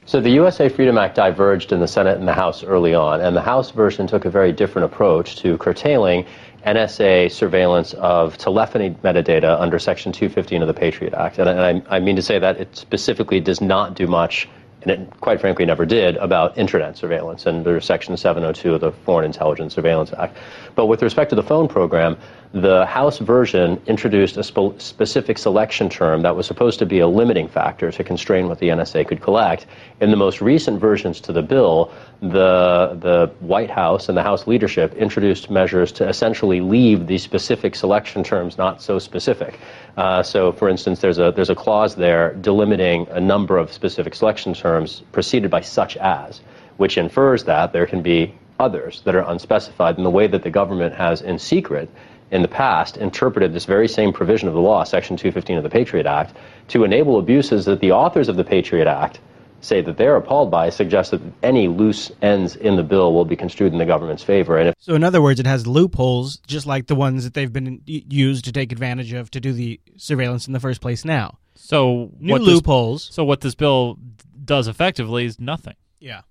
So 0.06 0.20
the 0.20 0.30
USA 0.30 0.68
Freedom 0.68 0.96
Act 0.96 1.16
diverged 1.16 1.72
in 1.72 1.80
the 1.80 1.88
Senate 1.88 2.18
and 2.18 2.26
the 2.26 2.32
House 2.32 2.62
early 2.62 2.94
on, 2.94 3.20
and 3.20 3.36
the 3.36 3.42
House 3.42 3.72
version 3.72 4.06
took 4.06 4.24
a 4.24 4.30
very 4.30 4.52
different 4.52 4.86
approach 4.86 5.36
to 5.36 5.58
curtailing 5.58 6.24
NSA 6.66 7.30
surveillance 7.30 7.94
of 7.94 8.36
telephony 8.36 8.90
metadata 9.02 9.60
under 9.60 9.78
Section 9.78 10.12
215 10.12 10.62
of 10.62 10.68
the 10.68 10.74
Patriot 10.74 11.14
Act. 11.14 11.38
And, 11.38 11.48
I, 11.48 11.82
I 11.88 12.00
mean 12.00 12.16
to 12.16 12.22
say 12.22 12.38
that 12.38 12.58
it 12.58 12.76
specifically 12.76 13.40
does 13.40 13.60
not 13.60 13.94
do 13.94 14.06
much, 14.06 14.48
and 14.82 14.90
it 14.90 15.20
quite 15.20 15.40
frankly 15.40 15.64
never 15.64 15.86
did, 15.86 16.16
about 16.16 16.56
internet 16.58 16.96
surveillance 16.96 17.46
under 17.46 17.80
Section 17.80 18.16
702 18.16 18.74
of 18.74 18.80
the 18.80 18.92
Foreign 18.92 19.24
Intelligence 19.24 19.74
Surveillance 19.74 20.12
Act. 20.12 20.36
But 20.74 20.86
with 20.86 21.02
respect 21.02 21.30
to 21.30 21.36
the 21.36 21.42
phone 21.42 21.66
program, 21.66 22.16
the 22.52 22.84
House 22.86 23.18
version 23.18 23.80
introduced 23.86 24.36
a 24.36 24.42
spe- 24.42 24.78
specific 24.78 25.38
selection 25.38 25.88
term 25.88 26.22
that 26.22 26.34
was 26.34 26.46
supposed 26.46 26.80
to 26.80 26.86
be 26.86 26.98
a 26.98 27.06
limiting 27.06 27.46
factor 27.46 27.92
to 27.92 28.02
constrain 28.02 28.48
what 28.48 28.58
the 28.58 28.68
NSA 28.68 29.06
could 29.06 29.22
collect. 29.22 29.66
In 30.00 30.10
the 30.10 30.16
most 30.16 30.40
recent 30.40 30.80
versions 30.80 31.20
to 31.20 31.32
the 31.32 31.42
bill, 31.42 31.92
the, 32.20 32.98
the 33.00 33.32
White 33.38 33.70
House 33.70 34.08
and 34.08 34.18
the 34.18 34.22
House 34.22 34.48
leadership 34.48 34.94
introduced 34.94 35.48
measures 35.48 35.92
to 35.92 36.08
essentially 36.08 36.60
leave 36.60 37.06
these 37.06 37.22
specific 37.22 37.76
selection 37.76 38.24
terms 38.24 38.58
not 38.58 38.82
so 38.82 38.98
specific. 38.98 39.60
Uh, 39.96 40.20
so, 40.20 40.50
for 40.50 40.68
instance, 40.68 41.00
there's 41.00 41.20
a, 41.20 41.32
there's 41.36 41.50
a 41.50 41.54
clause 41.54 41.94
there 41.94 42.34
delimiting 42.40 43.08
a 43.14 43.20
number 43.20 43.58
of 43.58 43.72
specific 43.72 44.12
selection 44.12 44.54
terms 44.54 45.02
preceded 45.12 45.52
by 45.52 45.60
such 45.60 45.96
as, 45.98 46.40
which 46.78 46.98
infers 46.98 47.44
that 47.44 47.72
there 47.72 47.86
can 47.86 48.02
be 48.02 48.34
others 48.58 49.02
that 49.04 49.14
are 49.14 49.28
unspecified 49.30 49.96
in 49.96 50.04
the 50.04 50.10
way 50.10 50.26
that 50.26 50.42
the 50.42 50.50
government 50.50 50.94
has 50.94 51.22
in 51.22 51.38
secret 51.38 51.88
in 52.30 52.42
the 52.42 52.48
past 52.48 52.96
interpreted 52.96 53.52
this 53.52 53.64
very 53.64 53.88
same 53.88 54.12
provision 54.12 54.48
of 54.48 54.54
the 54.54 54.60
law, 54.60 54.84
Section 54.84 55.16
215 55.16 55.56
of 55.58 55.62
the 55.62 55.70
Patriot 55.70 56.06
Act, 56.06 56.36
to 56.68 56.84
enable 56.84 57.18
abuses 57.18 57.64
that 57.64 57.80
the 57.80 57.92
authors 57.92 58.28
of 58.28 58.36
the 58.36 58.44
Patriot 58.44 58.86
Act 58.86 59.20
say 59.62 59.82
that 59.82 59.98
they're 59.98 60.16
appalled 60.16 60.50
by, 60.50 60.70
suggest 60.70 61.10
that 61.10 61.20
any 61.42 61.68
loose 61.68 62.10
ends 62.22 62.56
in 62.56 62.76
the 62.76 62.82
bill 62.82 63.12
will 63.12 63.26
be 63.26 63.36
construed 63.36 63.72
in 63.72 63.78
the 63.78 63.84
government's 63.84 64.22
favor. 64.22 64.56
And 64.56 64.68
if 64.70 64.74
So, 64.78 64.94
in 64.94 65.04
other 65.04 65.20
words, 65.20 65.38
it 65.38 65.46
has 65.46 65.66
loopholes, 65.66 66.38
just 66.46 66.64
like 66.66 66.86
the 66.86 66.94
ones 66.94 67.24
that 67.24 67.34
they've 67.34 67.52
been 67.52 67.82
used 67.84 68.46
to 68.46 68.52
take 68.52 68.72
advantage 68.72 69.12
of 69.12 69.30
to 69.32 69.40
do 69.40 69.52
the 69.52 69.78
surveillance 69.96 70.46
in 70.46 70.54
the 70.54 70.60
first 70.60 70.80
place 70.80 71.04
now. 71.04 71.36
So 71.54 72.10
New 72.18 72.32
what 72.32 72.38
this- 72.38 72.48
loopholes. 72.48 73.08
so 73.12 73.22
what 73.24 73.42
this 73.42 73.54
bill 73.54 73.98
does 74.42 74.66
effectively 74.66 75.26
is 75.26 75.38
nothing. 75.38 75.74
Yeah. 75.98 76.22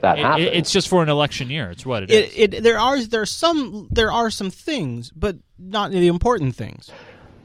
That 0.00 0.18
It- 0.18 0.22
happens, 0.22 0.46
it- 0.46 0.54
it's 0.54 0.72
just 0.72 0.88
for 0.88 1.02
an 1.02 1.08
election 1.08 1.50
year. 1.50 1.70
It's 1.70 1.86
what 1.86 2.02
it 2.04 2.10
is. 2.10 2.32
It, 2.36 2.54
it, 2.54 2.62
there 2.62 2.78
are 2.78 3.00
there 3.02 3.26
some 3.26 3.88
there 3.90 4.10
are 4.12 4.30
some 4.30 4.50
things, 4.50 5.10
but 5.14 5.36
not 5.58 5.90
the 5.92 6.06
important 6.08 6.54
things. 6.56 6.90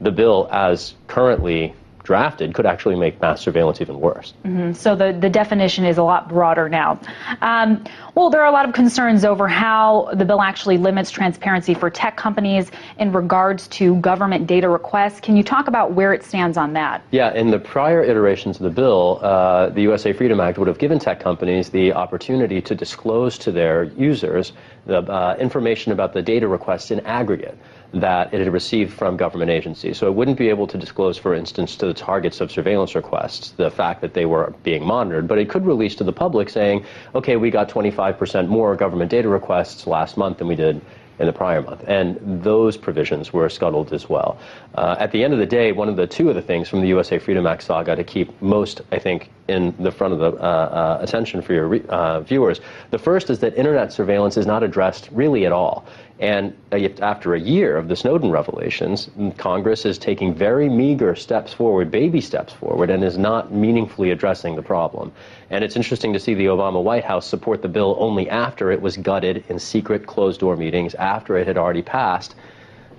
the 0.01 0.11
bill, 0.11 0.47
as 0.51 0.93
currently 1.07 1.73
drafted, 2.09 2.55
could 2.55 2.65
actually 2.65 2.95
make 2.95 3.21
mass 3.21 3.39
surveillance 3.39 3.81
even 3.81 3.99
worse. 3.99 4.33
Mhm. 4.43 4.75
So 4.75 4.95
the, 4.95 5.13
the 5.13 5.29
definition 5.29 5.85
is 5.85 5.99
a 5.99 6.03
lot 6.03 6.27
broader 6.27 6.67
now. 6.67 6.97
Um, 7.43 7.83
well, 8.15 8.31
there 8.31 8.41
are 8.41 8.47
a 8.47 8.51
lot 8.51 8.67
of 8.67 8.73
concerns 8.73 9.23
over 9.23 9.47
how 9.47 10.09
the 10.15 10.25
bill 10.25 10.41
actually 10.41 10.79
limits 10.79 11.11
transparency 11.11 11.75
for 11.75 11.91
tech 11.91 12.17
companies 12.17 12.71
in 12.97 13.11
regards 13.11 13.67
to 13.77 13.95
government 13.97 14.47
data 14.47 14.67
requests. 14.67 15.19
Can 15.19 15.37
you 15.37 15.43
talk 15.43 15.67
about 15.67 15.91
where 15.91 16.11
it 16.11 16.23
stands 16.23 16.57
on 16.57 16.73
that? 16.73 17.03
Yeah, 17.11 17.31
in 17.35 17.51
the 17.51 17.59
prior 17.59 18.01
iterations 18.01 18.57
of 18.57 18.63
the 18.63 18.71
bill, 18.81 19.19
uh, 19.21 19.69
the 19.69 19.83
USA 19.83 20.11
Freedom 20.11 20.39
Act 20.39 20.57
would 20.57 20.67
have 20.67 20.79
given 20.79 20.97
tech 20.97 21.19
companies 21.19 21.69
the 21.69 21.93
opportunity 21.93 22.59
to 22.59 22.73
disclose 22.73 23.37
to 23.37 23.51
their 23.51 23.83
users 23.83 24.53
the 24.87 24.97
uh, 24.97 25.35
information 25.39 25.91
about 25.91 26.13
the 26.13 26.23
data 26.23 26.47
requests 26.47 26.89
in 26.89 26.99
aggregate 27.01 27.55
that 27.93 28.33
it 28.33 28.39
had 28.39 28.53
received 28.53 28.93
from 28.93 29.17
government 29.17 29.49
agencies. 29.49 29.97
So 29.97 30.07
it 30.07 30.13
wouldn't 30.13 30.37
be 30.37 30.49
able 30.49 30.67
to 30.67 30.77
disclose, 30.77 31.17
for 31.17 31.33
instance, 31.33 31.75
to 31.77 31.87
the 31.87 31.93
targets 31.93 32.39
of 32.39 32.51
surveillance 32.51 32.95
requests 32.95 33.51
the 33.51 33.71
fact 33.71 34.01
that 34.01 34.13
they 34.13 34.25
were 34.25 34.53
being 34.63 34.85
monitored, 34.85 35.27
but 35.27 35.39
it 35.39 35.49
could 35.49 35.65
release 35.65 35.95
to 35.95 36.03
the 36.03 36.13
public 36.13 36.49
saying, 36.49 36.85
okay, 37.15 37.35
we 37.35 37.49
got 37.49 37.69
25% 37.69 38.47
more 38.47 38.75
government 38.75 39.09
data 39.09 39.27
requests 39.27 39.87
last 39.87 40.17
month 40.17 40.37
than 40.37 40.47
we 40.47 40.55
did 40.55 40.81
in 41.19 41.25
the 41.25 41.33
prior 41.33 41.61
month. 41.61 41.83
And 41.85 42.17
those 42.43 42.77
provisions 42.77 43.33
were 43.33 43.49
scuttled 43.49 43.91
as 43.93 44.09
well. 44.09 44.39
Uh, 44.75 44.95
at 44.99 45.11
the 45.11 45.23
end 45.23 45.33
of 45.33 45.39
the 45.39 45.45
day, 45.45 45.73
one 45.73 45.89
of 45.89 45.97
the 45.97 46.07
two 46.07 46.29
of 46.29 46.35
the 46.35 46.41
things 46.41 46.69
from 46.69 46.79
the 46.81 46.87
USA 46.87 47.19
Freedom 47.19 47.45
Act 47.45 47.63
saga 47.63 47.95
to 47.95 48.03
keep 48.03 48.41
most, 48.41 48.81
I 48.91 48.99
think, 48.99 49.29
in 49.49 49.75
the 49.79 49.91
front 49.91 50.13
of 50.13 50.19
the 50.19 50.31
uh, 50.41 50.45
uh, 50.45 50.99
attention 51.01 51.41
for 51.41 51.53
your 51.53 51.75
uh, 51.89 52.21
viewers. 52.21 52.61
The 52.91 52.99
first 52.99 53.29
is 53.29 53.39
that 53.39 53.57
internet 53.57 53.91
surveillance 53.91 54.37
is 54.37 54.45
not 54.45 54.63
addressed 54.63 55.09
really 55.11 55.45
at 55.45 55.51
all. 55.51 55.85
And 56.19 56.53
after 57.01 57.33
a 57.33 57.39
year 57.39 57.77
of 57.77 57.87
the 57.87 57.95
Snowden 57.95 58.29
revelations, 58.29 59.09
Congress 59.37 59.85
is 59.85 59.97
taking 59.97 60.33
very 60.33 60.67
meager 60.67 61.15
steps 61.15 61.53
forward, 61.53 61.89
baby 61.89 62.19
steps 62.19 62.51
forward, 62.51 62.89
and 62.89 63.03
is 63.05 63.17
not 63.17 63.53
meaningfully 63.53 64.11
addressing 64.11 64.57
the 64.57 64.61
problem. 64.61 65.13
And 65.49 65.63
it's 65.63 65.77
interesting 65.77 66.11
to 66.11 66.19
see 66.19 66.33
the 66.33 66.47
Obama 66.47 66.83
White 66.83 67.05
House 67.05 67.25
support 67.25 67.61
the 67.61 67.69
bill 67.69 67.95
only 67.99 68.29
after 68.29 68.69
it 68.69 68.81
was 68.81 68.97
gutted 68.97 69.45
in 69.47 69.59
secret 69.59 70.07
closed 70.07 70.41
door 70.41 70.57
meetings, 70.57 70.93
after 70.95 71.37
it 71.37 71.47
had 71.47 71.57
already 71.57 71.81
passed. 71.81 72.35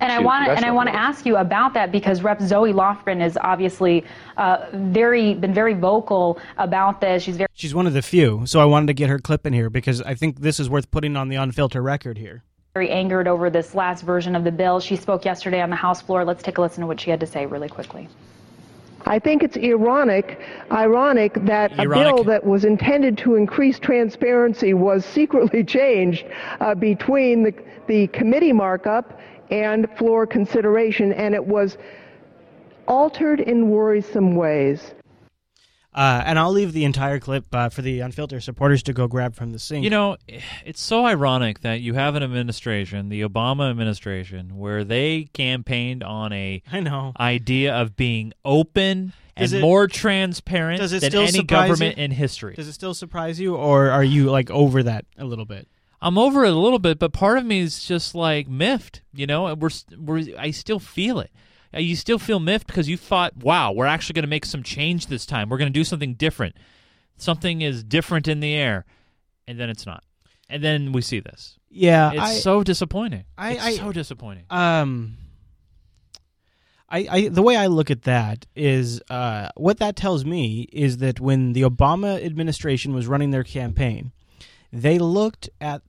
And 0.01 0.11
I 0.11 0.18
want 0.18 0.47
to 0.47 0.53
and 0.53 0.64
I 0.64 0.71
want 0.71 0.89
to 0.89 0.95
ask 0.95 1.27
you 1.27 1.37
about 1.37 1.75
that 1.75 1.93
because 1.93 2.23
Rep. 2.23 2.41
Zoe 2.41 2.73
Lofgren 2.73 3.21
has 3.21 3.37
obviously 3.43 4.03
uh, 4.39 4.64
very 4.73 5.35
been 5.35 5.53
very 5.53 5.75
vocal 5.75 6.39
about 6.57 7.03
this. 7.03 7.23
She's 7.23 7.37
very 7.37 7.49
She's 7.53 7.75
one 7.75 7.87
of 7.87 7.93
the 7.93 8.01
few, 8.01 8.47
so 8.47 8.61
I 8.61 8.64
wanted 8.64 8.87
to 8.87 8.95
get 8.95 9.11
her 9.11 9.18
clip 9.18 9.47
in 9.47 9.53
here 9.53 9.68
because 9.68 10.01
I 10.01 10.14
think 10.14 10.41
this 10.41 10.59
is 10.59 10.71
worth 10.71 10.91
putting 10.91 11.18
on 11.18 11.29
the 11.29 11.37
unfiltered 11.37 11.85
record 11.85 12.16
here. 12.16 12.45
Very 12.75 12.91
angered 12.91 13.27
over 13.27 13.51
this 13.51 13.75
last 13.75 14.03
version 14.03 14.37
of 14.37 14.45
the 14.45 14.53
bill. 14.53 14.79
She 14.79 14.95
spoke 14.95 15.25
yesterday 15.25 15.61
on 15.61 15.71
the 15.71 15.77
House 15.77 16.01
floor. 16.01 16.25
Let's 16.25 16.41
take 16.41 16.59
a 16.59 16.61
listen 16.61 16.83
to 16.83 16.87
what 16.87 17.01
she 17.01 17.11
had 17.11 17.18
to 17.18 17.27
say 17.27 17.45
really 17.45 17.68
quickly. 17.68 18.09
I 19.07 19.18
think 19.18 19.43
it's 19.43 19.57
ironic, 19.57 20.39
ironic 20.71 21.35
that 21.47 21.73
a 21.81 21.89
bill 21.89 22.23
that 22.23 22.47
was 22.47 22.64
intended 22.64 23.18
to 23.18 23.35
increase 23.35 23.81
transparency 23.81 24.73
was 24.73 25.05
secretly 25.05 25.64
changed 25.79 26.27
uh, 26.61 26.77
between 26.77 27.43
the, 27.43 27.55
the 27.89 28.07
committee 28.09 28.53
markup 28.53 29.18
and 29.51 29.91
floor 29.99 30.25
consideration, 30.25 31.12
and 31.14 31.35
it 31.35 31.45
was 31.45 31.77
altered 32.87 33.41
in 33.41 33.68
worrisome 33.68 34.37
ways. 34.37 34.95
Uh, 35.93 36.22
and 36.24 36.38
I'll 36.38 36.53
leave 36.53 36.72
the 36.72 36.84
entire 36.84 37.18
clip 37.18 37.47
uh, 37.53 37.68
for 37.68 37.82
the 37.82 37.99
unfiltered 37.99 38.45
supporters 38.45 38.82
to 38.84 38.93
go 38.93 39.09
grab 39.09 39.34
from 39.34 39.51
the 39.51 39.59
sync. 39.59 39.82
You 39.82 39.91
know, 39.91 40.16
it's 40.64 40.80
so 40.80 41.05
ironic 41.05 41.61
that 41.62 41.80
you 41.80 41.95
have 41.95 42.14
an 42.14 42.22
administration, 42.22 43.09
the 43.09 43.22
Obama 43.22 43.68
administration, 43.70 44.57
where 44.57 44.84
they 44.84 45.28
campaigned 45.32 46.05
on 46.05 46.32
a 46.32 46.62
I 46.70 46.78
know 46.80 47.12
idea 47.18 47.74
of 47.74 47.97
being 47.97 48.32
open 48.45 49.12
Does 49.36 49.53
and 49.53 49.59
it- 49.59 49.62
more 49.62 49.88
transparent 49.88 50.78
does 50.80 50.93
it 50.93 51.01
than 51.01 51.11
still 51.11 51.22
any 51.26 51.43
government 51.43 51.99
you? 51.99 52.05
in 52.05 52.11
history. 52.12 52.55
Does 52.55 52.68
it 52.68 52.74
still 52.74 52.95
surprise 52.95 53.41
you, 53.41 53.57
or 53.57 53.91
are 53.91 54.05
you 54.05 54.30
like 54.30 54.49
over 54.51 54.84
that 54.84 55.07
a 55.18 55.24
little 55.24 55.45
bit? 55.45 55.66
I'm 56.01 56.16
over 56.18 56.45
it 56.45 56.53
a 56.53 56.57
little 56.57 56.78
bit, 56.78 56.99
but 56.99 57.12
part 57.12 57.36
of 57.36 57.45
me 57.45 57.61
is 57.61 57.82
just 57.84 58.14
like 58.14 58.47
miffed. 58.49 59.03
You 59.12 59.26
know, 59.26 59.53
we're 59.55 59.70
we're 59.99 60.22
I 60.38 60.53
still 60.53 60.78
feel 60.78 61.18
it. 61.18 61.30
Uh, 61.75 61.79
You 61.79 61.97
still 61.97 62.18
feel 62.18 62.41
miffed 62.41 62.66
because 62.66 62.89
you 62.89 62.97
thought, 62.97 63.37
"Wow, 63.37 63.73
we're 63.73 63.87
actually 63.87 64.14
going 64.14 64.25
to 64.25 64.29
make 64.29 64.45
some 64.45 64.62
change 64.62 65.07
this 65.07 65.25
time. 65.27 65.49
We're 65.49 65.59
going 65.59 65.73
to 65.73 65.79
do 65.79 65.85
something 65.85 66.14
different. 66.14 66.57
Something 67.16 67.61
is 67.62 67.85
different 67.85 68.27
in 68.29 68.41
the 68.41 68.55
air," 68.55 68.85
and 69.47 69.59
then 69.59 69.71
it's 69.71 69.87
not. 69.87 70.03
And 70.49 70.64
then 70.64 70.93
we 70.93 71.01
see 71.03 71.21
this. 71.21 71.57
Yeah, 71.71 72.11
it's 72.12 72.21
I- 72.21 72.35
so 72.39 72.64
disappointing. 72.64 73.25
I- 73.39 73.53
it's 73.53 73.62
I- 73.64 73.77
so 73.77 73.93
disappointing. 73.93 74.45
Um, 74.51 75.16
I, 76.89 77.07
I 77.11 77.29
the 77.29 77.43
way 77.43 77.57
I 77.57 77.66
look 77.68 77.91
at 77.91 78.03
that 78.03 78.47
is 78.57 79.01
uh, 79.11 79.51
what 79.57 79.79
that 79.79 79.95
tells 79.95 80.25
me 80.25 80.62
is 80.73 80.97
that 80.99 81.21
when 81.21 81.53
the 81.53 81.62
Obama 81.62 82.21
administration 82.25 82.93
was 82.95 83.07
running 83.07 83.31
their 83.31 83.45
campaign, 83.45 84.11
they 84.73 84.99
looked 84.99 85.49
at 85.61 85.83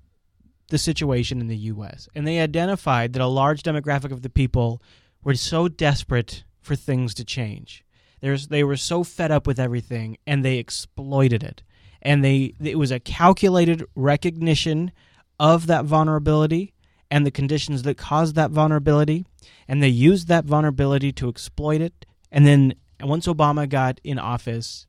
the 0.70 0.78
situation 0.78 1.42
in 1.42 1.48
the 1.48 1.58
U.S. 1.58 2.08
and 2.14 2.28
they 2.28 2.40
identified 2.40 3.14
that 3.14 3.22
a 3.22 3.28
large 3.28 3.64
demographic 3.64 4.12
of 4.12 4.22
the 4.22 4.30
people 4.30 4.80
were 5.24 5.36
so 5.36 5.68
desperate 5.68 6.44
for 6.60 6.76
things 6.76 7.14
to 7.16 7.26
change. 7.26 7.84
There's, 8.22 8.48
they 8.48 8.64
were 8.64 8.78
so 8.78 9.04
fed 9.04 9.32
up 9.32 9.48
with 9.48 9.60
everything 9.60 10.18
and 10.28 10.46
they 10.46 10.58
exploited 10.58 11.44
it. 11.44 11.64
And 12.04 12.24
they 12.24 12.56
it 12.64 12.80
was 12.80 12.92
a 12.92 13.00
calculated 13.00 13.84
recognition 13.96 14.92
of 15.40 15.68
that 15.68 15.86
vulnerability 15.86 16.74
and 17.12 17.26
the 17.26 17.32
conditions 17.32 17.84
that 17.84 17.98
caused 17.98 18.36
that 18.36 18.52
vulnerability, 18.52 19.26
and 19.68 19.84
they 19.84 19.90
used 19.90 20.28
that 20.30 20.46
vulnerability 20.46 21.12
to 21.12 21.28
exploit 21.30 21.82
it. 21.82 22.06
And 22.32 22.48
then 22.48 22.74
once 23.02 23.28
Obama 23.28 23.68
got 23.68 24.00
in 24.04 24.18
office, 24.18 24.88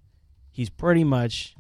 he's 0.51 0.70
pretty 0.70 1.05
much 1.05 1.55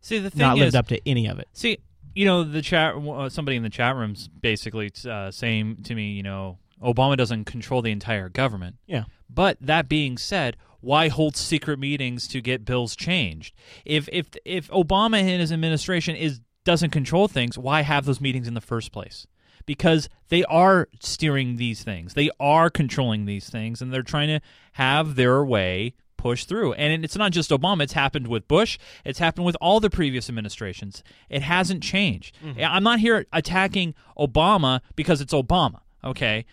See, 0.00 0.18
the 0.18 0.30
thing 0.30 0.40
not 0.40 0.58
lived 0.58 0.68
is- 0.68 0.74
up 0.74 0.88
to 0.88 1.08
any 1.08 1.26
of 1.26 1.38
it. 1.38 1.48
See, 1.54 1.78
you 2.14 2.26
know, 2.26 2.44
the 2.44 2.62
chat. 2.62 2.94
Uh, 2.94 3.28
somebody 3.28 3.56
in 3.56 3.62
the 3.62 3.70
chat 3.70 3.96
room's 3.96 4.28
basically 4.28 4.92
uh, 5.08 5.30
saying 5.30 5.78
to 5.84 5.94
me, 5.94 6.12
you 6.12 6.22
know, 6.22 6.58
Obama 6.84 7.16
doesn't 7.16 7.44
control 7.44 7.82
the 7.82 7.90
entire 7.90 8.28
government. 8.28 8.76
Yeah. 8.86 9.04
But 9.28 9.56
that 9.60 9.88
being 9.88 10.18
said, 10.18 10.56
why 10.80 11.08
hold 11.08 11.36
secret 11.36 11.78
meetings 11.78 12.28
to 12.28 12.40
get 12.40 12.64
bills 12.64 12.94
changed? 12.94 13.54
If 13.84 14.08
if 14.12 14.28
if 14.44 14.68
Obama 14.68 15.18
and 15.18 15.40
his 15.40 15.50
administration 15.50 16.14
is 16.14 16.40
doesn't 16.64 16.90
control 16.90 17.28
things, 17.28 17.58
why 17.58 17.82
have 17.82 18.04
those 18.04 18.20
meetings 18.20 18.48
in 18.48 18.54
the 18.54 18.60
first 18.60 18.92
place? 18.92 19.26
Because 19.66 20.08
they 20.28 20.44
are 20.44 20.88
steering 21.00 21.56
these 21.56 21.82
things. 21.82 22.14
They 22.14 22.30
are 22.38 22.68
controlling 22.68 23.24
these 23.24 23.48
things 23.48 23.80
and 23.80 23.92
they're 23.92 24.02
trying 24.02 24.28
to 24.28 24.40
have 24.72 25.14
their 25.14 25.44
way 25.44 25.94
push 26.24 26.46
through. 26.46 26.72
And 26.74 27.04
it's 27.04 27.16
not 27.16 27.32
just 27.32 27.50
Obama, 27.50 27.82
it's 27.82 27.92
happened 27.92 28.28
with 28.28 28.48
Bush, 28.48 28.78
it's 29.04 29.18
happened 29.18 29.44
with 29.44 29.56
all 29.60 29.78
the 29.78 29.90
previous 29.90 30.28
administrations. 30.28 31.02
It 31.28 31.42
hasn't 31.42 31.82
changed. 31.82 32.36
Mm-hmm. 32.42 32.60
I'm 32.64 32.82
not 32.82 33.00
here 33.00 33.26
attacking 33.32 33.94
Obama 34.18 34.80
because 34.96 35.20
it's 35.20 35.34
Obama, 35.34 35.80
okay? 36.02 36.46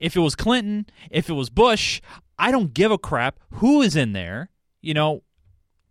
If 0.00 0.16
it 0.16 0.20
was 0.20 0.34
Clinton, 0.34 0.86
if 1.10 1.28
it 1.28 1.34
was 1.34 1.50
Bush, 1.50 2.00
I 2.38 2.50
don't 2.50 2.72
give 2.72 2.90
a 2.90 2.98
crap 2.98 3.38
who 3.54 3.82
is 3.82 3.96
in 3.96 4.12
there, 4.12 4.50
you 4.80 4.94
know, 4.94 5.22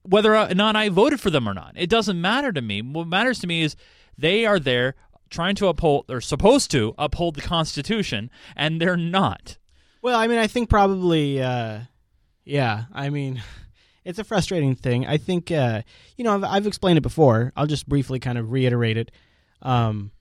whether 0.04 0.36
or 0.36 0.54
not 0.54 0.76
I 0.76 0.90
voted 0.90 1.20
for 1.20 1.30
them 1.30 1.48
or 1.48 1.54
not. 1.54 1.74
It 1.76 1.90
doesn't 1.90 2.20
matter 2.20 2.52
to 2.54 2.62
me. 2.62 2.82
What 2.82 3.08
matters 3.08 3.40
to 3.40 3.48
me 3.48 3.62
is 3.62 3.76
they 4.18 4.46
are 4.46 4.60
there 4.60 4.96
trying 5.30 5.56
to 5.56 5.68
uphold, 5.68 6.06
they're 6.08 6.22
supposed 6.22 6.72
to 6.72 6.96
uphold 6.98 7.36
the 7.36 7.42
Constitution, 7.42 8.32
and 8.56 8.80
they're 8.80 8.98
not. 8.98 9.58
Well, 10.02 10.18
I 10.18 10.28
mean, 10.28 10.38
I 10.38 10.48
think 10.48 10.70
probably, 10.70 11.42
uh, 11.42 11.82
yeah. 12.46 12.86
I 12.94 13.10
mean, 13.10 13.44
it's 14.06 14.20
a 14.20 14.24
frustrating 14.24 14.76
thing. 14.76 15.06
I 15.06 15.18
think, 15.18 15.52
uh, 15.52 15.82
you 16.16 16.24
know, 16.24 16.34
I've, 16.34 16.44
I've 16.44 16.68
explained 16.68 16.98
it 16.98 17.02
before. 17.02 17.52
I'll 17.58 17.68
just 17.68 17.90
briefly 17.90 18.20
kind 18.20 18.38
of 18.38 18.52
reiterate 18.52 18.98
it. 18.98 19.12
Um, 19.62 20.12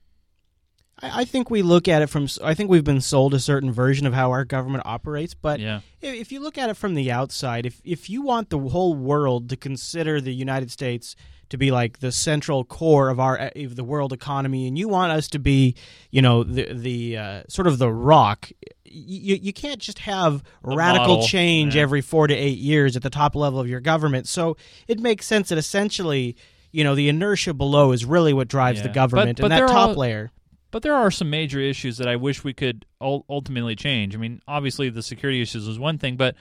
I, 1.01 1.21
I 1.21 1.25
think 1.25 1.49
we 1.49 1.61
look 1.61 1.87
at 1.87 2.01
it 2.01 2.07
from. 2.07 2.27
I 2.43 2.53
think 2.53 2.69
we've 2.69 2.83
been 2.83 3.01
sold 3.01 3.33
a 3.33 3.39
certain 3.39 3.71
version 3.71 4.05
of 4.07 4.13
how 4.13 4.31
our 4.31 4.45
government 4.45 4.83
operates, 4.85 5.33
but 5.33 5.59
Yeah. 5.59 5.81
if, 6.01 6.13
if 6.13 6.31
you 6.31 6.39
look 6.39 6.57
at 6.57 6.69
it 6.69 6.75
from 6.77 6.95
the 6.95 7.11
outside, 7.11 7.65
if 7.65 7.81
if 7.83 8.09
you 8.09 8.21
want 8.21 8.49
the 8.49 8.59
whole 8.59 8.93
world 8.95 9.49
to 9.49 9.55
consider 9.57 10.19
the 10.21 10.33
United 10.33 10.71
States 10.71 11.15
to 11.49 11.57
be 11.57 11.71
like 11.71 11.99
the 11.99 12.11
central 12.11 12.65
core 12.65 13.09
of 13.09 13.19
our 13.19 13.51
of 13.55 13.75
the 13.75 13.83
world 13.83 14.11
economy, 14.13 14.67
and 14.67 14.77
you 14.77 14.87
want 14.89 15.11
us 15.11 15.27
to 15.29 15.39
be, 15.39 15.75
you 16.11 16.21
know, 16.21 16.43
the 16.43 16.73
the 16.73 17.17
uh, 17.17 17.43
sort 17.47 17.67
of 17.67 17.77
the 17.77 17.91
rock. 17.91 18.49
You, 18.89 19.35
you 19.35 19.51
can't 19.53 19.79
just 19.81 19.99
have 19.99 20.41
radical 20.63 21.15
model, 21.17 21.27
change 21.27 21.75
yeah. 21.75 21.81
every 21.81 21.99
four 22.01 22.25
to 22.27 22.33
eight 22.33 22.57
years 22.57 22.95
at 22.95 23.03
the 23.03 23.09
top 23.09 23.35
level 23.35 23.59
of 23.59 23.67
your 23.67 23.81
government. 23.81 24.27
So 24.29 24.55
it 24.87 24.99
makes 25.01 25.25
sense 25.27 25.49
that 25.49 25.57
essentially, 25.57 26.37
you 26.71 26.85
know, 26.85 26.95
the 26.95 27.09
inertia 27.09 27.53
below 27.53 27.91
is 27.91 28.05
really 28.05 28.31
what 28.33 28.47
drives 28.47 28.81
the 28.81 28.87
government, 28.89 29.39
But- 29.41 29.51
and 29.51 29.61
that 29.61 29.67
top 29.67 29.89
are- 29.91 29.95
layer. 29.95 30.31
But 30.71 30.83
there 30.83 30.93
are 30.93 31.11
some 31.11 31.29
major 31.29 31.59
issues 31.59 31.97
that 31.97 32.07
I 32.07 32.15
wish 32.15 32.43
we 32.43 32.53
could 32.53 32.85
ultimately 33.01 33.75
change. 33.75 34.15
I 34.15 34.19
mean, 34.19 34.41
obviously 34.47 34.89
the 34.89 35.01
security 35.01 35.41
issues 35.41 35.67
is 35.67 35.79
one 35.79 35.97
thing, 35.97 36.17
but 36.17 36.35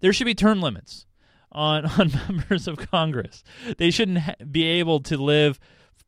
there 0.00 0.12
should 0.12 0.24
be 0.24 0.34
term 0.34 0.60
limits 0.60 1.06
on 1.52 1.86
on 1.98 2.12
members 2.28 2.66
of 2.66 2.76
Congress. 2.90 3.44
They 3.76 3.90
shouldn't 3.90 4.18
ha- 4.18 4.34
be 4.50 4.64
able 4.64 5.00
to 5.00 5.16
live 5.16 5.58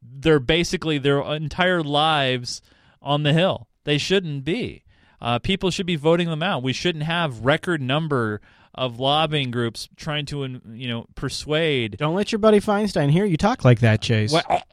their 0.03 0.41
basically 0.41 0.99
their 0.99 1.21
entire 1.21 1.83
lives 1.83 2.63
on 3.03 3.23
the 3.23 3.33
hill. 3.33 3.69
They 3.85 3.99
shouldn't 3.99 4.45
be. 4.45 4.85
Uh, 5.21 5.39
people 5.39 5.71
should 5.71 5.87
be 5.87 5.97
voting 5.97 6.29
them 6.29 6.43
out. 6.43 6.63
We 6.63 6.73
shouldn't 6.73 7.05
have 7.05 7.45
record 7.45 7.83
number 7.83 8.41
of 8.75 9.01
lobbying 9.01 9.51
groups 9.51 9.89
trying 9.97 10.27
to, 10.27 10.61
you 10.73 10.89
know, 10.89 11.07
persuade. 11.15 11.97
Don't 11.99 12.15
let 12.15 12.33
your 12.33 12.39
buddy 12.39 12.61
Feinstein 12.61 13.11
hear 13.11 13.25
you 13.25 13.37
talk 13.37 13.65
like 13.65 13.81
that, 13.81 14.01
Chase. 14.01 14.33
What? 14.33 14.67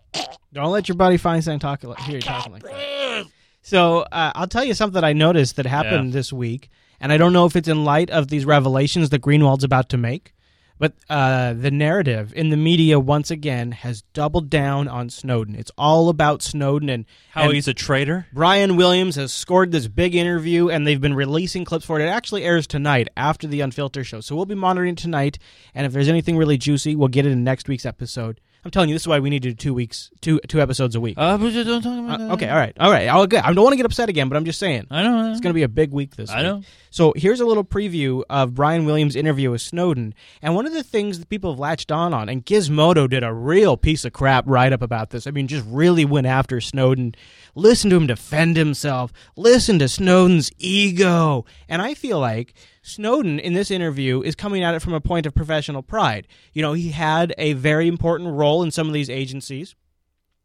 Don't 0.54 0.72
let 0.72 0.88
your 0.88 0.96
buddy 0.96 1.18
Feinstein 1.18 1.60
talk 1.60 1.84
like, 1.84 2.00
hear 2.00 2.16
you 2.16 2.22
talking 2.22 2.54
like 2.54 2.64
that. 2.64 3.26
So 3.62 4.00
uh, 4.12 4.32
I'll 4.36 4.48
tell 4.48 4.64
you 4.64 4.74
something 4.74 5.04
I 5.04 5.14
noticed 5.14 5.58
that 5.58 5.66
happened 5.66 6.08
Yeah. 6.10 6.14
this 6.14 6.32
week, 6.32 6.70
and 7.00 7.12
I 7.12 7.18
don't 7.18 7.34
know 7.34 7.46
if 7.46 7.56
it's 7.56 7.68
in 7.68 7.84
light 7.84 8.10
of 8.10 8.30
these 8.30 8.46
revelations 8.46 9.10
that 9.10 9.20
Greenwald's 9.20 9.64
about 9.64 9.90
to 9.90 9.98
make, 9.98 10.34
but 10.80 10.94
uh, 11.10 11.54
the 11.54 11.72
narrative 11.72 12.34
in 12.36 12.50
the 12.50 12.58
media 12.58 13.00
once 13.00 13.32
again 13.32 13.72
has 13.72 14.04
doubled 14.14 14.50
down 14.50 14.88
on 14.88 15.10
Snowden. 15.10 15.56
It's 15.56 15.72
all 15.78 16.10
about 16.10 16.42
Snowden 16.42 16.90
and 16.90 17.06
How 17.32 17.46
and 17.46 17.54
he's 17.54 17.68
a 17.68 17.74
traitor. 17.74 18.28
Brian 18.34 18.76
Williams 18.76 19.16
has 19.16 19.34
scored 19.34 19.72
this 19.72 19.88
big 19.88 20.16
interview, 20.16 20.70
and 20.70 20.86
they've 20.86 21.02
been 21.02 21.14
releasing 21.14 21.66
clips 21.66 21.86
for 21.86 22.00
it. 22.00 22.04
It 22.04 22.10
actually 22.10 22.44
airs 22.44 22.68
tonight 22.68 23.10
after 23.18 23.48
the 23.48 23.62
Unfiltered 23.62 24.06
show, 24.06 24.22
so 24.22 24.36
we'll 24.36 24.46
be 24.46 24.56
monitoring 24.56 24.96
tonight. 24.96 25.40
And 25.74 25.86
if 25.86 25.94
there's 25.94 26.10
anything 26.10 26.38
really 26.38 26.58
juicy, 26.58 26.96
we'll 26.96 27.08
get 27.08 27.26
it 27.26 27.32
in 27.32 27.44
next 27.44 27.68
week's 27.68 27.86
episode. 27.86 28.40
I'm 28.68 28.72
telling 28.72 28.90
you, 28.90 28.96
this 28.96 29.04
is 29.04 29.08
why 29.08 29.20
we 29.20 29.30
need 29.30 29.44
to 29.44 29.52
do 29.52 29.56
two 29.56 29.74
weeks, 29.74 30.12
two 30.20 30.42
two 30.50 30.60
episodes 30.60 30.94
a 30.94 31.00
week. 31.00 31.18
Uh, 31.18 31.38
don't 31.38 31.82
talk 31.82 32.00
about 32.00 32.20
that. 32.20 32.32
okay, 32.32 32.50
all 32.50 32.58
right, 32.58 32.76
all 32.78 32.92
right. 32.92 33.08
I'll, 33.08 33.22
I 33.22 33.54
don't 33.54 33.64
want 33.64 33.72
to 33.72 33.78
get 33.78 33.86
upset 33.86 34.10
again, 34.10 34.28
but 34.28 34.36
I'm 34.36 34.44
just 34.44 34.60
saying. 34.60 34.88
I 34.92 35.04
know. 35.04 35.32
It's 35.32 35.40
going 35.40 35.52
to 35.52 35.58
be 35.58 35.64
a 35.64 35.70
big 35.70 35.94
week 35.94 36.18
this 36.18 36.30
I 36.30 36.40
week. 36.40 36.44
know. 36.44 36.62
So 36.90 37.14
here's 37.16 37.40
a 37.40 37.46
little 37.46 37.64
preview 37.64 38.24
of 38.30 38.56
Brian 38.56 38.84
Williams' 38.84 39.16
interview 39.16 39.52
with 39.52 39.62
Snowden. 39.62 40.14
And 40.42 40.54
one 40.54 40.66
of 40.66 40.74
the 40.74 40.84
things 40.84 41.18
that 41.20 41.30
people 41.30 41.52
have 41.54 41.60
latched 41.60 41.94
on 41.94 42.14
on, 42.14 42.28
and 42.28 42.46
Gizmodo 42.46 43.10
did 43.10 43.24
a 43.24 43.34
real 43.34 43.78
piece 43.78 44.04
of 44.04 44.12
crap 44.12 44.44
write 44.46 44.74
up 44.74 44.82
about 44.82 45.12
this. 45.12 45.28
I 45.28 45.32
mean, 45.32 45.48
just 45.48 45.66
really 45.70 46.04
went 46.04 46.28
after 46.28 46.60
Snowden. 46.60 47.16
Listen 47.56 47.90
to 47.92 47.96
him 47.96 48.06
defend 48.08 48.58
himself. 48.58 49.14
Listen 49.38 49.80
to 49.80 49.88
Snowden's 49.88 50.52
ego. 50.58 51.46
And 51.70 51.82
I 51.82 51.94
feel 51.94 52.20
like 52.20 52.54
Snowden 52.88 53.40
in 53.40 53.54
this 53.54 53.70
interview 53.70 54.22
is 54.22 54.36
coming 54.36 54.64
at 54.64 54.74
it 54.74 54.82
from 54.82 54.94
a 54.94 55.02
point 55.02 55.26
of 55.26 55.36
professional 55.36 55.84
pride. 55.84 56.28
You 56.54 56.62
know, 56.62 56.74
he 56.74 56.92
had 56.92 57.36
a 57.38 57.54
very 57.54 57.88
important 57.88 58.34
role 58.34 58.64
in 58.64 58.72
some 58.72 58.88
of 58.88 58.94
these 58.94 59.10
agencies 59.10 59.76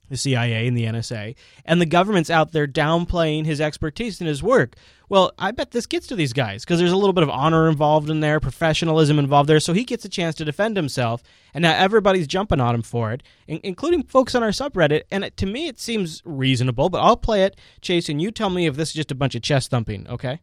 the 0.09 0.19
CIA 0.19 0.67
and 0.67 0.77
the 0.77 0.85
NSA, 0.85 1.35
and 1.65 1.81
the 1.81 1.87
government's 1.87 2.29
out 2.29 2.53
there 2.53 2.67
downplaying 2.67 3.47
his 3.47 3.63
expertise 3.63 4.21
and 4.21 4.29
his 4.29 4.43
work. 4.43 4.75
Well, 5.09 5.33
I 5.39 5.53
bet 5.53 5.71
this 5.71 5.87
gets 5.87 6.07
to 6.09 6.17
these 6.17 6.35
guys 6.35 6.65
because 6.65 6.79
there's 6.79 6.93
a 6.93 6.97
little 6.97 7.15
bit 7.15 7.23
of 7.23 7.31
honor 7.31 7.67
involved 7.67 8.11
in 8.11 8.21
there, 8.21 8.39
professionalism 8.39 9.19
involved 9.19 9.49
there, 9.49 9.59
so 9.59 9.73
he 9.73 9.85
gets 9.85 10.05
a 10.05 10.11
chance 10.11 10.35
to 10.35 10.45
defend 10.45 10.77
himself, 10.77 11.23
and 11.55 11.63
now 11.63 11.75
everybody's 11.75 12.27
jumping 12.27 12.61
on 12.61 12.75
him 12.75 12.83
for 12.83 13.13
it, 13.13 13.23
in- 13.47 13.61
including 13.63 14.03
folks 14.03 14.35
on 14.35 14.43
our 14.43 14.51
subreddit. 14.51 15.05
And 15.11 15.25
it, 15.25 15.39
to 15.39 15.47
me, 15.47 15.67
it 15.69 15.81
seems 15.81 16.21
reasonable, 16.27 16.91
but 16.91 17.01
I'll 17.01 17.17
play 17.17 17.45
it, 17.45 17.57
Chase, 17.81 18.11
and 18.11 18.21
you 18.21 18.31
tell 18.31 18.51
me 18.51 18.67
if 18.67 18.77
this 18.77 18.91
is 18.91 18.95
just 18.95 19.13
a 19.13 19.15
bunch 19.15 19.35
of 19.35 19.41
chest 19.41 19.71
thumping, 19.71 20.07
okay? 20.09 20.41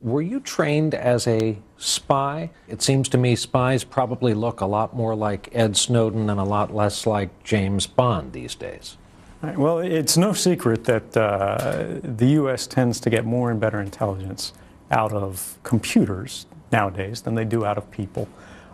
Were 0.00 0.22
you 0.22 0.40
trained 0.40 0.94
as 0.94 1.26
a 1.26 1.58
spy? 1.78 2.50
It 2.68 2.82
seems 2.82 3.08
to 3.08 3.18
me 3.18 3.34
spies 3.34 3.82
probably 3.82 4.34
look 4.34 4.60
a 4.60 4.66
lot 4.66 4.94
more 4.94 5.14
like 5.14 5.48
Ed 5.52 5.76
Snowden 5.76 6.28
and 6.28 6.38
a 6.38 6.44
lot 6.44 6.74
less 6.74 7.06
like 7.06 7.42
James 7.42 7.86
Bond 7.86 8.32
these 8.32 8.54
days. 8.54 8.98
Right, 9.42 9.56
Well, 9.56 9.78
it's 9.78 10.16
no 10.16 10.32
secret 10.32 10.84
that 10.84 11.16
uh, 11.16 12.00
the 12.02 12.26
U.S. 12.26 12.66
tends 12.66 13.00
to 13.00 13.10
get 13.10 13.24
more 13.24 13.50
and 13.50 13.58
better 13.58 13.80
intelligence 13.80 14.52
out 14.90 15.12
of 15.12 15.58
computers 15.62 16.46
nowadays 16.70 17.22
than 17.22 17.34
they 17.34 17.44
do 17.44 17.64
out 17.64 17.78
of 17.78 17.90
people. 17.90 18.28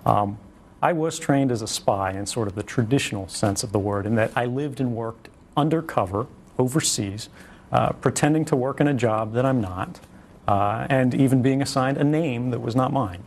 Um, 0.05 0.39
I 0.83 0.93
was 0.93 1.19
trained 1.19 1.53
as 1.53 1.63
a 1.63 1.69
spy 1.69 2.11
in 2.11 2.27
sort 2.27 2.49
of 2.49 2.57
the 2.57 2.63
traditional 2.65 3.29
sense 3.29 3.63
of 3.63 3.71
the 3.71 3.79
word, 3.79 4.07
in 4.07 4.17
that 4.17 4.33
I 4.37 4.47
lived 4.47 4.81
and 4.81 4.95
worked 4.97 5.29
undercover 5.57 6.27
overseas, 6.59 7.29
uh, 7.71 7.93
pretending 7.93 8.45
to 8.47 8.57
work 8.57 8.81
in 8.81 8.89
a 8.89 8.95
job 8.95 9.33
that 9.35 9.47
I'm 9.47 9.61
not, 9.61 10.01
uh, 10.49 10.87
and 10.91 11.15
even 11.15 11.43
being 11.43 11.63
assigned 11.63 11.99
a 11.99 12.05
name 12.05 12.51
that 12.51 12.61
was 12.61 12.75
not 12.75 12.93
mine. 12.93 13.23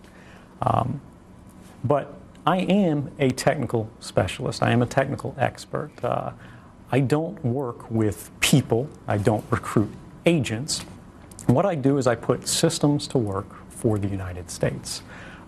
Um, 0.62 1.02
but 1.84 2.14
I 2.46 2.58
am 2.58 3.12
a 3.20 3.30
technical 3.32 3.90
specialist. 4.00 4.62
I 4.62 4.72
am 4.72 4.82
a 4.82 4.86
technical 4.86 5.36
expert. 5.38 5.92
Uh, 6.04 6.32
I 6.92 7.00
don't 7.00 7.44
work 7.44 7.90
with 7.90 8.32
people. 8.40 8.90
I 9.08 9.18
don't 9.18 9.44
recruit 9.50 9.90
agents. 10.26 10.86
What 11.48 11.66
I 11.66 11.76
do 11.76 11.98
is 11.98 12.08
I 12.08 12.16
put 12.16 12.48
systems 12.48 13.08
to 13.10 13.18
work 13.18 13.48
for 13.70 13.98
the 13.98 14.08
United 14.08 14.50
States. 14.50 15.02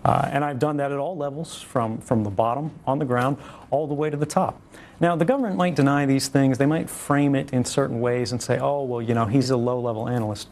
Uh, 0.04 0.28
and 0.32 0.44
I've 0.44 0.58
done 0.58 0.76
that 0.76 0.92
at 0.92 0.98
all 0.98 1.16
levels, 1.16 1.60
from, 1.60 1.98
from 1.98 2.24
the 2.24 2.30
bottom 2.30 2.70
on 2.86 2.98
the 2.98 3.04
ground 3.04 3.36
all 3.70 3.86
the 3.86 3.94
way 3.94 4.10
to 4.10 4.16
the 4.16 4.26
top. 4.26 4.60
Now, 5.00 5.16
the 5.16 5.24
government 5.24 5.56
might 5.56 5.74
deny 5.74 6.06
these 6.06 6.28
things. 6.28 6.58
They 6.58 6.66
might 6.66 6.88
frame 6.88 7.34
it 7.34 7.52
in 7.52 7.64
certain 7.64 8.00
ways 8.00 8.32
and 8.32 8.42
say, 8.42 8.58
oh, 8.58 8.82
well, 8.82 9.02
you 9.02 9.14
know, 9.14 9.26
he's 9.26 9.50
a 9.50 9.56
low 9.56 9.80
level 9.80 10.08
analyst. 10.08 10.48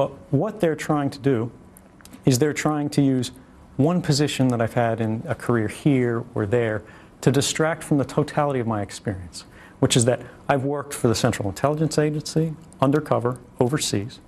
But 0.00 0.12
what 0.32 0.60
they're 0.60 0.76
trying 0.76 1.10
to 1.10 1.18
do 1.18 1.52
is 2.24 2.38
they're 2.38 2.54
trying 2.54 2.88
to 2.88 3.02
use 3.02 3.32
one 3.76 4.00
position 4.00 4.48
that 4.48 4.58
I've 4.58 4.72
had 4.72 4.98
in 4.98 5.22
a 5.26 5.34
career 5.34 5.68
here 5.68 6.24
or 6.34 6.46
there 6.46 6.82
to 7.20 7.30
distract 7.30 7.84
from 7.84 7.98
the 7.98 8.06
totality 8.06 8.60
of 8.60 8.66
my 8.66 8.80
experience, 8.80 9.44
which 9.78 9.98
is 9.98 10.06
that 10.06 10.22
I've 10.48 10.64
worked 10.64 10.94
for 10.94 11.08
the 11.08 11.14
Central 11.14 11.50
Intelligence 11.50 11.98
Agency, 11.98 12.54
undercover, 12.80 13.40
overseas. 13.60 14.20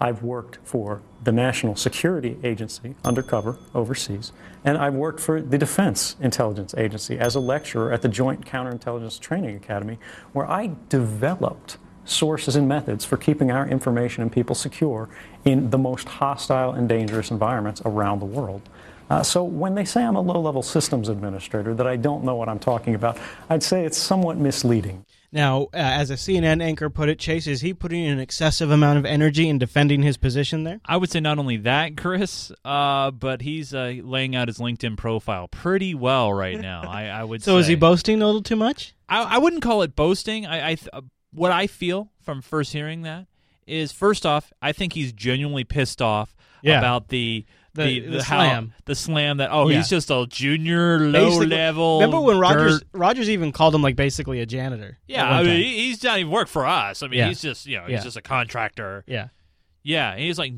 I've 0.00 0.22
worked 0.22 0.60
for 0.64 1.02
the 1.22 1.32
National 1.32 1.76
Security 1.76 2.38
Agency, 2.42 2.94
undercover, 3.04 3.58
overseas. 3.74 4.32
And 4.64 4.78
I've 4.78 4.94
worked 4.94 5.20
for 5.20 5.42
the 5.42 5.58
Defense 5.58 6.16
Intelligence 6.22 6.74
Agency 6.74 7.18
as 7.18 7.34
a 7.34 7.40
lecturer 7.40 7.92
at 7.92 8.00
the 8.00 8.08
Joint 8.08 8.46
Counterintelligence 8.46 9.20
Training 9.20 9.56
Academy, 9.56 9.98
where 10.32 10.50
I 10.50 10.70
developed 10.88 11.76
sources 12.08 12.56
and 12.56 12.68
methods 12.68 13.04
for 13.04 13.16
keeping 13.16 13.50
our 13.50 13.66
information 13.68 14.22
and 14.22 14.32
people 14.32 14.54
secure 14.54 15.08
in 15.44 15.70
the 15.70 15.78
most 15.78 16.08
hostile 16.08 16.72
and 16.72 16.88
dangerous 16.88 17.30
environments 17.30 17.82
around 17.84 18.20
the 18.20 18.26
world. 18.26 18.62
Uh, 19.10 19.22
so 19.22 19.42
when 19.42 19.74
they 19.74 19.84
say 19.84 20.02
I'm 20.02 20.16
a 20.16 20.20
low 20.20 20.40
level 20.40 20.62
systems 20.62 21.08
administrator, 21.08 21.74
that 21.74 21.86
I 21.86 21.96
don't 21.96 22.24
know 22.24 22.36
what 22.36 22.48
I'm 22.48 22.58
talking 22.58 22.94
about, 22.94 23.18
I'd 23.48 23.62
say 23.62 23.84
it's 23.84 23.96
somewhat 23.96 24.36
misleading. 24.36 25.04
Now, 25.30 25.64
uh, 25.64 25.76
as 25.76 26.10
a 26.10 26.14
CNN 26.14 26.62
anchor 26.62 26.88
put 26.88 27.10
it, 27.10 27.18
Chase, 27.18 27.46
is 27.46 27.60
he 27.60 27.74
putting 27.74 28.06
an 28.06 28.18
excessive 28.18 28.70
amount 28.70 28.98
of 28.98 29.04
energy 29.04 29.48
in 29.48 29.58
defending 29.58 30.02
his 30.02 30.16
position 30.16 30.64
there? 30.64 30.80
I 30.86 30.96
would 30.96 31.10
say 31.10 31.20
not 31.20 31.38
only 31.38 31.58
that, 31.58 31.98
Chris, 31.98 32.50
uh, 32.64 33.10
but 33.10 33.42
he's 33.42 33.74
uh, 33.74 33.94
laying 34.02 34.34
out 34.34 34.48
his 34.48 34.58
LinkedIn 34.58 34.96
profile 34.96 35.48
pretty 35.48 35.94
well 35.94 36.32
right 36.32 36.58
now. 36.58 36.82
I, 36.88 37.06
I 37.06 37.24
would. 37.24 37.42
Say 37.42 37.50
So 37.52 37.58
is 37.58 37.66
he 37.66 37.74
boasting 37.74 38.22
a 38.22 38.26
little 38.26 38.42
too 38.42 38.56
much? 38.56 38.94
I, 39.08 39.22
I 39.22 39.38
wouldn't 39.38 39.62
call 39.62 39.82
it 39.82 39.94
boasting. 39.94 40.46
I, 40.46 40.70
I 40.70 40.74
th- 40.76 40.88
uh, 40.94 41.02
what 41.38 41.52
I 41.52 41.66
feel 41.66 42.10
from 42.20 42.42
first 42.42 42.72
hearing 42.72 43.02
that 43.02 43.26
is 43.66 43.92
first 43.92 44.24
off, 44.26 44.52
I 44.62 44.72
think 44.72 44.92
he's 44.94 45.12
genuinely 45.12 45.64
pissed 45.64 46.00
off 46.02 46.34
Yeah. 46.62 46.78
about 46.78 47.08
the 47.08 47.44
The- 47.74 48.00
the, 48.00 48.10
the 48.16 48.22
how- 48.24 48.38
slam. 48.38 48.74
the 48.86 48.94
slam 48.94 49.36
that 49.36 49.50
oh 49.52 49.68
Yeah. 49.68 49.76
he's 49.76 49.88
just 49.88 50.10
a 50.10 50.26
junior 50.28 50.98
low 51.00 51.26
Basically- 51.26 51.46
level. 51.48 52.00
Remember 52.00 52.20
when 52.20 52.38
Rogers 52.38 52.80
dirt. 52.80 52.88
Rogers 52.92 53.30
even 53.30 53.52
called 53.52 53.74
him 53.74 53.82
like 53.82 53.94
basically 53.94 54.40
a 54.40 54.46
janitor? 54.46 54.98
Yeah, 55.06 55.28
I 55.28 55.42
mean 55.42 55.52
time. 55.52 55.62
he's 55.62 56.02
not 56.02 56.18
even 56.18 56.32
work 56.32 56.48
for 56.48 56.66
us. 56.66 57.02
I 57.02 57.08
mean 57.08 57.18
Yeah. 57.18 57.28
he's 57.28 57.40
just 57.42 57.66
you 57.66 57.76
know 57.78 57.84
he's 57.86 58.02
just 58.02 58.16
a 58.16 58.22
contractor. 58.22 59.04
Yeah. 59.06 59.28
Yeah, 59.84 60.10
and 60.12 60.20
he's 60.20 60.38
like, 60.38 60.52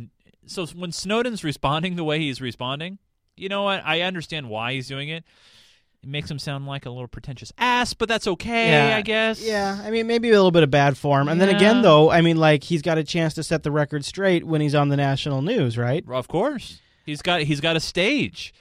so 0.47 0.67
when 0.69 0.93
Snowden's 0.93 1.45
responding 1.45 1.97
the 1.97 2.05
way 2.05 2.19
he's 2.21 2.41
responding, 2.41 2.99
you 3.37 3.49
know 3.49 3.63
what? 3.65 3.83
I 3.85 4.01
understand 4.01 4.49
why 4.49 4.73
he's 4.73 4.89
doing 4.89 5.09
it. 5.09 5.25
It 6.03 6.09
makes 6.09 6.31
him 6.31 6.39
sound 6.39 6.67
like 6.67 6.87
a 6.87 6.91
little 6.91 7.09
pretentious 7.09 7.53
ass, 7.59 7.93
but 7.93 8.09
that's 8.09 8.27
okay, 8.27 8.71
Yeah, 8.71 8.97
I 8.97 9.03
guess. 9.03 9.43
Yeah, 9.43 9.79
I 9.85 9.91
mean 9.91 10.07
maybe 10.07 10.31
a 10.31 10.33
little 10.33 10.51
bit 10.51 10.63
of 10.63 10.71
bad 10.71 10.97
form, 10.97 11.29
and 11.29 11.39
then 11.41 11.51
again 11.51 11.83
though, 11.83 12.11
I 12.11 12.23
mean 12.23 12.39
like 12.39 12.65
he's 12.65 12.81
got 12.81 12.97
a 12.97 13.05
chance 13.05 13.35
to 13.35 13.43
set 13.43 13.63
the 13.65 13.71
record 13.71 14.05
straight 14.05 14.45
when 14.45 14.63
he's 14.63 14.75
on 14.75 14.89
the 14.89 14.97
national 14.97 15.43
news, 15.43 15.77
right? 15.77 16.03
Of 16.09 16.27
course, 16.27 16.81
he's 17.05 17.21
got 17.21 17.43
he's 17.43 17.61
got 17.61 17.77
a 17.77 17.81
stage. 17.81 18.55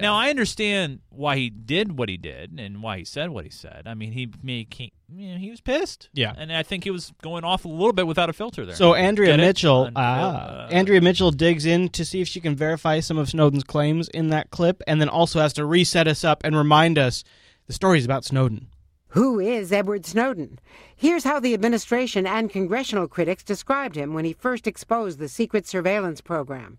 Now 0.00 0.14
I 0.14 0.30
understand 0.30 1.00
why 1.10 1.36
he 1.36 1.50
did 1.50 1.98
what 1.98 2.08
he 2.08 2.16
did 2.16 2.58
and 2.58 2.82
why 2.82 2.98
he 2.98 3.04
said 3.04 3.30
what 3.30 3.44
he 3.44 3.50
said. 3.50 3.82
I 3.86 3.94
mean, 3.94 4.12
he 4.12 4.30
he, 4.44 4.66
he, 4.70 4.92
you 5.14 5.32
know, 5.32 5.38
he 5.38 5.50
was 5.50 5.60
pissed. 5.60 6.08
Yeah. 6.14 6.34
and 6.36 6.52
I 6.52 6.62
think 6.62 6.84
he 6.84 6.90
was 6.90 7.12
going 7.22 7.44
off 7.44 7.64
a 7.64 7.68
little 7.68 7.92
bit 7.92 8.06
without 8.06 8.30
a 8.30 8.32
filter 8.32 8.64
there. 8.64 8.74
So 8.74 8.94
Andrea 8.94 9.36
Get? 9.36 9.40
Mitchell, 9.40 9.84
Un- 9.84 9.92
ah, 9.96 10.64
uh, 10.64 10.68
Andrea 10.70 11.00
Mitchell 11.00 11.30
digs 11.30 11.66
in 11.66 11.88
to 11.90 12.04
see 12.04 12.20
if 12.20 12.28
she 12.28 12.40
can 12.40 12.56
verify 12.56 13.00
some 13.00 13.18
of 13.18 13.28
Snowden's 13.28 13.64
claims 13.64 14.08
in 14.08 14.28
that 14.28 14.50
clip, 14.50 14.82
and 14.86 15.00
then 15.00 15.08
also 15.08 15.40
has 15.40 15.52
to 15.54 15.66
reset 15.66 16.08
us 16.08 16.24
up 16.24 16.42
and 16.44 16.56
remind 16.56 16.98
us 16.98 17.24
the 17.66 17.72
stories 17.72 18.04
about 18.04 18.24
Snowden. 18.24 18.68
Who 19.08 19.38
is 19.40 19.72
Edward 19.72 20.06
Snowden? 20.06 20.58
Here's 20.96 21.24
how 21.24 21.38
the 21.38 21.52
administration 21.52 22.26
and 22.26 22.48
congressional 22.48 23.06
critics 23.06 23.44
described 23.44 23.94
him 23.94 24.14
when 24.14 24.24
he 24.24 24.32
first 24.32 24.66
exposed 24.66 25.18
the 25.18 25.28
secret 25.28 25.66
surveillance 25.66 26.22
program. 26.22 26.78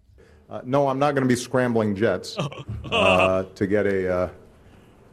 Uh, 0.54 0.62
no, 0.66 0.88
I'm 0.88 1.00
not 1.00 1.16
going 1.16 1.24
to 1.24 1.28
be 1.28 1.36
scrambling 1.36 1.96
jets 1.96 2.38
uh, 2.92 3.44
to 3.56 3.66
get 3.66 3.88
a 3.88 4.30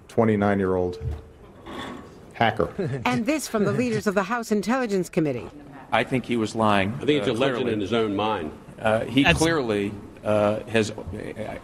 29 0.09 0.59
year 0.59 0.77
old 0.77 1.03
hacker. 2.35 2.71
and 3.07 3.25
this 3.25 3.49
from 3.49 3.65
the 3.65 3.73
leaders 3.73 4.07
of 4.07 4.15
the 4.15 4.25
House 4.25 4.53
Intelligence 4.53 5.09
Committee. 5.09 5.49
I 5.93 6.05
think 6.05 6.27
he 6.27 6.37
was 6.37 6.55
lying. 6.55 6.93
I 7.01 7.07
think 7.07 7.21
it's 7.21 7.29
uh, 7.29 7.33
a 7.33 7.33
legend 7.33 7.71
in 7.71 7.81
his 7.81 7.95
own 7.95 8.15
mind. 8.15 8.53
Uh, 8.79 9.07
he 9.07 9.23
That's- 9.23 9.39
clearly 9.39 9.93
uh, 10.23 10.61
has 10.65 10.91
uh, 10.91 10.95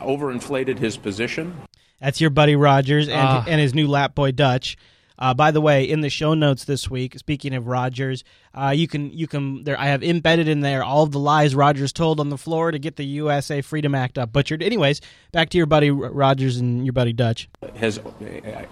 overinflated 0.01 0.79
his 0.79 0.97
position. 0.97 1.55
That's 2.01 2.19
your 2.19 2.31
buddy 2.31 2.57
Rogers 2.57 3.09
and 3.09 3.49
and 3.49 3.61
his 3.61 3.75
new 3.75 3.89
lap 3.89 4.15
boy 4.15 4.33
Dutch. 4.33 4.77
Uh, 5.19 5.33
by 5.35 5.51
the 5.51 5.61
way, 5.61 5.85
in 5.85 6.01
the 6.03 6.11
show 6.11 6.35
notes 6.35 6.65
this 6.65 6.91
week, 6.91 7.19
speaking 7.19 7.55
of 7.55 7.67
Rogers, 7.67 8.23
uh, 8.55 8.73
you 8.75 8.87
can 8.89 9.11
you 9.13 9.27
can 9.27 9.65
there 9.65 9.79
I 9.79 9.87
have 9.87 10.03
embedded 10.03 10.49
in 10.49 10.61
there 10.61 10.83
all 10.85 11.03
of 11.05 11.13
the 11.13 11.19
lies 11.19 11.55
Rogers 11.55 11.93
told 11.93 12.21
on 12.21 12.29
the 12.29 12.39
floor 12.39 12.71
to 12.71 12.79
get 12.79 12.97
the 12.97 13.05
USA 13.05 13.61
Freedom 13.63 13.95
Act 13.95 14.19
up 14.19 14.33
butchered. 14.33 14.63
Anyways, 14.63 15.01
back 15.33 15.49
to 15.51 15.57
your 15.59 15.67
buddy 15.67 15.91
Rogers 15.91 16.59
and 16.59 16.85
your 16.85 16.93
buddy 16.93 17.13
Dutch. 17.13 17.49
Has 17.77 17.99
uh, 17.99 18.03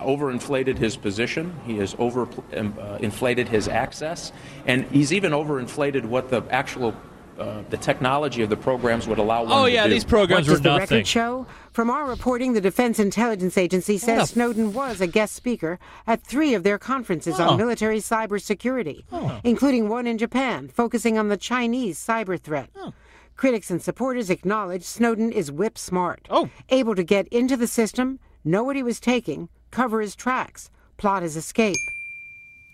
overinflated 0.00 0.78
his 0.78 0.96
position. 0.96 1.54
He 1.66 1.78
has 1.78 1.94
over 1.98 2.28
um, 2.56 2.74
uh, 2.80 2.98
inflated 3.00 3.48
his 3.48 3.68
access, 3.68 4.32
and 4.66 4.84
he's 4.90 5.12
even 5.12 5.32
overinflated 5.32 6.04
what 6.04 6.28
the 6.30 6.42
actual 6.50 6.94
uh, 7.38 7.62
the 7.70 7.76
technology 7.76 8.42
of 8.42 8.48
the 8.50 8.56
programs 8.56 9.08
would 9.08 9.18
allow 9.18 9.42
one 9.42 9.52
Oh 9.52 9.64
to 9.66 9.72
yeah, 9.72 9.84
do. 9.86 9.92
these 9.92 10.04
programs 10.04 10.46
what 10.46 10.52
were 10.52 10.56
does 10.58 10.62
the 10.62 10.68
nothing. 10.78 10.96
record 10.98 11.06
show? 11.08 11.46
From 11.74 11.90
our 11.90 12.06
reporting, 12.08 12.52
the 12.52 12.60
Defense 12.60 13.00
Intelligence 13.00 13.58
Agency 13.58 13.98
says 13.98 14.30
Snowden 14.30 14.72
was 14.72 15.00
a 15.00 15.08
guest 15.08 15.34
speaker 15.34 15.80
at 16.06 16.22
three 16.22 16.54
of 16.54 16.62
their 16.62 16.78
conferences 16.78 17.34
Oh. 17.40 17.48
on 17.48 17.56
military 17.56 17.98
cybersecurity, 17.98 19.02
including 19.42 19.88
one 19.88 20.06
in 20.06 20.16
Japan 20.16 20.68
focusing 20.68 21.18
on 21.18 21.26
the 21.30 21.36
Chinese 21.36 21.98
cyber 21.98 22.38
threat. 22.40 22.70
Critics 23.36 23.72
and 23.72 23.82
supporters 23.82 24.30
acknowledge 24.30 24.84
Snowden 24.84 25.32
is 25.32 25.50
whip 25.50 25.76
smart, 25.76 26.28
oh. 26.30 26.48
able 26.68 26.94
to 26.94 27.02
get 27.02 27.26
into 27.28 27.56
the 27.56 27.66
system, 27.66 28.20
know 28.44 28.62
what 28.62 28.76
he 28.76 28.82
was 28.84 29.00
taking, 29.00 29.48
cover 29.72 30.00
his 30.00 30.14
tracks, 30.14 30.70
plot 30.96 31.24
his 31.24 31.36
escape. 31.36 31.74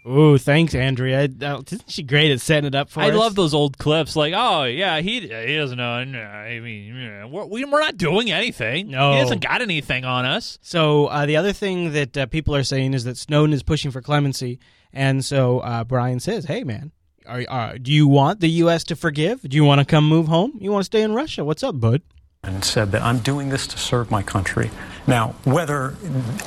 Ooh, 0.09 0.39
thanks, 0.39 0.75
Andrea. 0.75 1.29
Uh, 1.43 1.61
Isn't 1.71 1.91
she 1.91 2.03
great 2.03 2.31
at 2.31 2.41
setting 2.41 2.67
it 2.69 2.75
up 2.75 2.89
for 2.89 3.01
us? 3.01 3.07
I 3.07 3.11
us? 3.11 3.17
love 3.17 3.35
those 3.35 3.53
old 3.53 3.77
clips. 3.77 4.17
Like, 4.17 4.33
oh 4.35 4.65
yeah, 4.65 5.01
he 5.01 5.21
he 5.21 5.57
doesn't 5.57 5.77
know. 5.77 6.03
no, 6.05 6.19
I 6.23 6.59
mean, 6.61 6.95
yeah, 6.97 7.25
we're, 7.27 7.45
we- 7.45 7.65
we're 7.67 7.81
not 7.81 7.99
doing 7.99 8.31
anything. 8.31 8.91
No. 8.91 9.13
he 9.13 9.19
hasn't 9.19 9.43
got 9.43 9.61
anything 9.61 10.07
on 10.07 10.25
us. 10.25 10.59
So 10.63 11.07
uh, 11.07 11.27
the 11.27 11.37
other 11.37 11.53
thing 11.53 11.93
that 11.93 12.17
uh, 12.17 12.27
people 12.27 12.57
are 12.57 12.65
saying 12.65 12.95
is 12.95 13.05
that 13.05 13.19
Snowden 13.19 13.53
is 13.53 13.63
pushing 13.63 13.91
for 13.91 14.01
clemency, 14.01 14.59
and 14.93 15.23
so 15.23 15.59
uh, 15.61 15.85
Brian 15.85 16.19
says, 16.19 16.47
"Hey, 16.47 16.65
man, 16.65 16.93
are, 17.27 17.45
are, 17.49 17.77
do 17.79 17.93
you 17.93 18.09
want 18.09 18.41
the 18.41 18.49
U.S. 18.65 18.85
to 18.85 18.97
forgive? 18.97 19.43
Do 19.43 19.55
you 19.55 19.65
want 19.65 19.81
to 19.81 19.85
come 19.85 20.09
move 20.09 20.29
home? 20.29 20.57
You 20.61 20.73
want 20.73 20.81
to 20.81 20.87
stay 20.87 21.03
in 21.03 21.13
Russia? 21.13 21.45
What's 21.45 21.63
up, 21.63 21.79
bud?" 21.79 22.01
and 22.43 22.65
said 22.65 22.91
that 22.91 23.03
I'm 23.03 23.19
doing 23.19 23.51
this 23.51 23.67
to 23.67 23.77
serve 23.77 24.11
my 24.11 24.23
country. 24.23 24.71
Now, 25.11 25.35
whether 25.43 25.97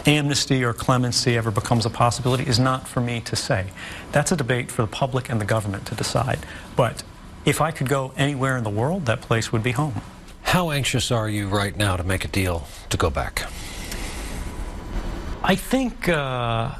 amnesty 0.05 0.63
or 0.63 0.71
clemency 0.71 1.35
ever 1.35 1.51
becomes 1.51 1.85
a 1.85 1.89
possibility 1.89 2.47
is 2.47 2.59
not 2.59 2.87
for 2.87 3.01
me 3.01 3.19
to 3.19 3.35
say. 3.35 3.67
That's 4.13 4.31
a 4.31 4.37
debate 4.37 4.71
for 4.71 4.83
the 4.83 4.87
public 4.87 5.29
and 5.29 5.41
the 5.41 5.45
government 5.45 5.85
to 5.87 5.95
decide. 5.95 6.39
But 6.77 7.03
if 7.43 7.59
I 7.59 7.71
could 7.71 7.89
go 7.89 8.13
anywhere 8.15 8.55
in 8.55 8.63
the 8.63 8.69
world, 8.69 9.05
that 9.07 9.19
place 9.19 9.51
would 9.51 9.63
be 9.63 9.71
home. 9.71 9.95
How 10.43 10.71
anxious 10.71 11.11
are 11.11 11.27
you 11.27 11.49
right 11.49 11.75
now 11.75 11.97
to 11.97 12.05
make 12.05 12.23
a 12.23 12.29
deal 12.29 12.65
to 12.89 12.95
go 12.95 13.09
back? 13.09 13.51
I 15.43 15.55
think 15.55 16.07
uh, 16.07 16.71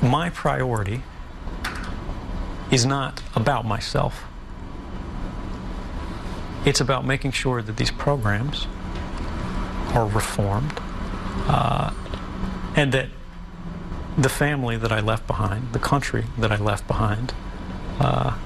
my 0.00 0.30
priority 0.30 1.02
is 2.70 2.86
not 2.86 3.20
about 3.34 3.64
myself. 3.64 4.22
It's 6.64 6.80
about 6.80 7.04
making 7.04 7.32
sure 7.32 7.62
that 7.62 7.76
these 7.76 7.90
programs 7.90 8.68
are 9.92 10.06
reformed 10.06 10.72
uh, 11.48 11.92
and 12.76 12.92
that 12.92 13.08
the 14.16 14.28
family 14.28 14.76
that 14.76 14.92
I 14.92 15.00
left 15.00 15.26
behind, 15.26 15.72
the 15.72 15.78
country 15.78 16.24
that 16.38 16.52
I 16.52 16.56
left 16.56 16.86
behind, 16.86 17.32
uh, 17.98 18.36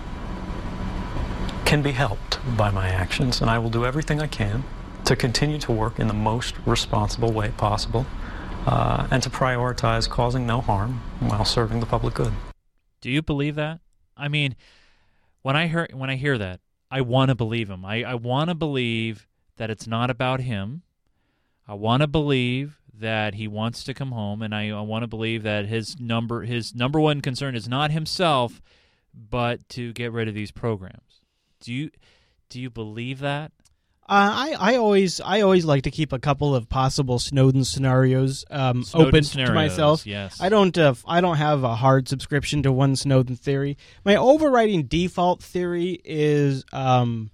can 1.64 1.82
be 1.82 1.92
helped 1.92 2.38
by 2.56 2.70
my 2.70 2.88
actions. 2.88 3.40
And 3.40 3.50
I 3.50 3.58
will 3.58 3.70
do 3.70 3.84
everything 3.84 4.20
I 4.20 4.26
can 4.26 4.64
to 5.04 5.16
continue 5.16 5.58
to 5.58 5.72
work 5.72 5.98
in 5.98 6.08
the 6.08 6.14
most 6.14 6.54
responsible 6.66 7.32
way 7.32 7.50
possible 7.50 8.06
uh, 8.66 9.06
and 9.10 9.22
to 9.22 9.30
prioritize 9.30 10.08
causing 10.08 10.46
no 10.46 10.60
harm 10.60 11.02
while 11.20 11.44
serving 11.44 11.80
the 11.80 11.86
public 11.86 12.14
good. 12.14 12.32
Do 13.00 13.10
you 13.10 13.22
believe 13.22 13.54
that? 13.56 13.80
I 14.16 14.28
mean, 14.28 14.56
when 15.42 15.56
I 15.56 15.66
hear 15.66 15.88
when 15.92 16.08
I 16.08 16.16
hear 16.16 16.38
that, 16.38 16.60
I 16.90 17.02
want 17.02 17.28
to 17.28 17.34
believe 17.34 17.68
him. 17.68 17.84
I, 17.84 18.04
I 18.04 18.14
want 18.14 18.48
to 18.48 18.54
believe 18.54 19.26
that 19.56 19.70
it's 19.70 19.86
not 19.86 20.10
about 20.10 20.40
him. 20.40 20.82
I 21.66 21.74
want 21.74 22.02
to 22.02 22.06
believe 22.06 22.78
that 22.98 23.34
he 23.34 23.48
wants 23.48 23.84
to 23.84 23.94
come 23.94 24.12
home, 24.12 24.42
and 24.42 24.54
I, 24.54 24.70
I 24.70 24.80
want 24.82 25.02
to 25.02 25.08
believe 25.08 25.42
that 25.42 25.66
his 25.66 25.98
number 25.98 26.42
his 26.42 26.74
number 26.74 27.00
one 27.00 27.20
concern 27.20 27.54
is 27.54 27.68
not 27.68 27.90
himself, 27.90 28.60
but 29.14 29.68
to 29.70 29.92
get 29.92 30.12
rid 30.12 30.28
of 30.28 30.34
these 30.34 30.50
programs. 30.50 31.20
Do 31.60 31.72
you 31.72 31.90
do 32.48 32.60
you 32.60 32.70
believe 32.70 33.20
that? 33.20 33.52
Uh, 34.06 34.52
I, 34.52 34.72
I 34.72 34.76
always 34.76 35.20
I 35.22 35.40
always 35.40 35.64
like 35.64 35.84
to 35.84 35.90
keep 35.90 36.12
a 36.12 36.18
couple 36.18 36.54
of 36.54 36.68
possible 36.68 37.18
Snowden 37.18 37.64
scenarios 37.64 38.44
um, 38.50 38.84
Snowden 38.84 39.08
open 39.08 39.24
to 39.24 39.52
myself. 39.54 40.06
yes. 40.06 40.40
I 40.42 40.50
don't 40.50 40.76
uh, 40.76 40.94
I 41.06 41.22
don't 41.22 41.38
have 41.38 41.64
a 41.64 41.74
hard 41.74 42.08
subscription 42.08 42.62
to 42.64 42.72
one 42.72 42.96
Snowden 42.96 43.36
theory. 43.36 43.78
My 44.04 44.16
overriding 44.16 44.84
default 44.84 45.42
theory 45.42 46.02
is 46.04 46.64
um, 46.70 47.30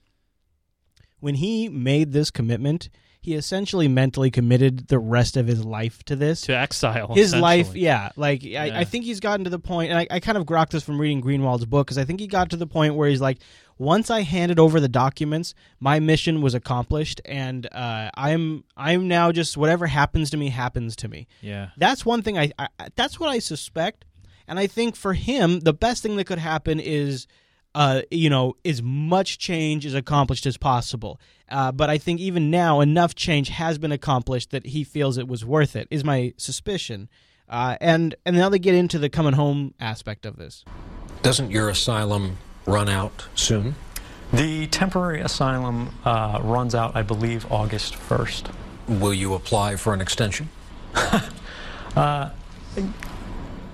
when 1.19 1.35
he 1.35 1.69
made 1.69 2.12
this 2.12 2.31
commitment, 2.31 2.89
he 3.22 3.34
essentially 3.34 3.86
mentally 3.86 4.30
committed 4.30 4.88
the 4.88 4.98
rest 4.98 5.36
of 5.36 5.47
his 5.47 5.64
life 5.64 6.02
to 6.05 6.16
this. 6.16 6.40
To 6.42 6.56
exile. 6.56 7.14
His 7.14 7.34
life, 7.34 7.74
yeah. 7.74 8.10
Like 8.16 8.42
I, 8.42 8.47
Yeah. 8.47 8.78
I 8.78 8.84
think 8.84 9.05
he's 9.05 9.20
gotten 9.20 9.44
to 9.44 9.51
the 9.51 9.59
point, 9.59 9.90
and 9.90 9.98
I, 9.98 10.06
I 10.10 10.20
kind 10.20 10.38
of 10.38 10.44
grokked 10.44 10.70
this 10.70 10.82
from 10.82 10.98
reading 10.98 11.20
Greenwald's 11.20 11.66
book 11.66 11.86
because 11.86 11.98
I 11.98 12.05
think 12.05 12.18
he 12.18 12.26
got 12.26 12.51
to 12.51 12.56
the 12.56 12.66
point 12.66 12.94
where 12.94 13.10
he's 13.10 13.20
like, 13.20 13.38
once 13.76 14.10
I 14.10 14.22
handed 14.22 14.59
over 14.59 14.80
the 14.80 14.88
documents, 14.88 15.55
my 15.80 16.01
mission 16.01 16.40
was 16.40 16.55
accomplished, 16.55 17.20
and 17.26 17.66
uh, 17.72 18.10
I'm 18.14 18.64
I'm 18.76 19.06
now 19.09 19.32
just 19.32 19.56
whatever 19.56 19.86
happens 19.86 20.30
to 20.30 20.36
me 20.38 20.48
happens 20.48 20.97
to 20.97 21.09
me. 21.09 21.26
Yeah. 21.42 21.70
That's 21.76 22.06
one 22.06 22.22
thing 22.22 22.38
I, 22.38 22.52
I 22.59 22.68
that's 22.97 23.20
what 23.20 23.28
I 23.28 23.38
suspect, 23.38 24.06
and 24.48 24.59
I 24.59 24.66
think 24.66 24.97
for 24.97 25.12
him 25.12 25.60
the 25.60 25.74
best 25.74 26.02
thing 26.02 26.16
that 26.16 26.24
could 26.24 26.38
happen 26.38 26.80
is. 26.80 27.26
Uh, 27.74 28.02
you 28.10 28.28
know, 28.28 28.56
as 28.64 28.82
much 28.82 29.38
change 29.38 29.86
is 29.86 29.94
accomplished 29.94 30.44
as 30.44 30.56
possible. 30.56 31.20
Uh, 31.48 31.70
but 31.70 31.88
I 31.88 31.98
think 31.98 32.20
even 32.20 32.51
now, 32.51 32.80
enough 32.80 33.14
change 33.14 33.48
has 33.48 33.78
been 33.78 33.92
accomplished 33.92 34.51
that 34.51 34.66
he 34.66 34.82
feels 34.84 35.18
it 35.18 35.28
was 35.28 35.44
worth 35.44 35.76
it. 35.76 35.86
Is 35.90 36.05
my 36.05 36.34
suspicion. 36.36 37.09
Uh, 37.48 37.76
and 37.80 38.14
and 38.24 38.36
now 38.36 38.48
they 38.48 38.59
get 38.59 38.74
into 38.74 38.98
the 38.98 39.09
coming 39.09 39.32
home 39.34 39.74
aspect 39.80 40.24
of 40.24 40.36
this. 40.36 40.64
Doesn't 41.22 41.51
your 41.51 41.68
asylum 41.68 42.38
run 42.66 42.88
out 42.88 43.26
soon? 43.34 43.74
The 44.32 44.68
temporary 44.68 45.20
asylum 45.20 45.92
uh, 46.05 46.40
runs 46.42 46.74
out, 46.74 46.94
I 46.94 47.02
believe, 47.02 47.51
August 47.51 47.94
1st. 47.94 48.52
Will 49.01 49.12
you 49.12 49.34
apply 49.34 49.74
for 49.76 49.92
an 49.92 50.01
extension? 50.01 50.48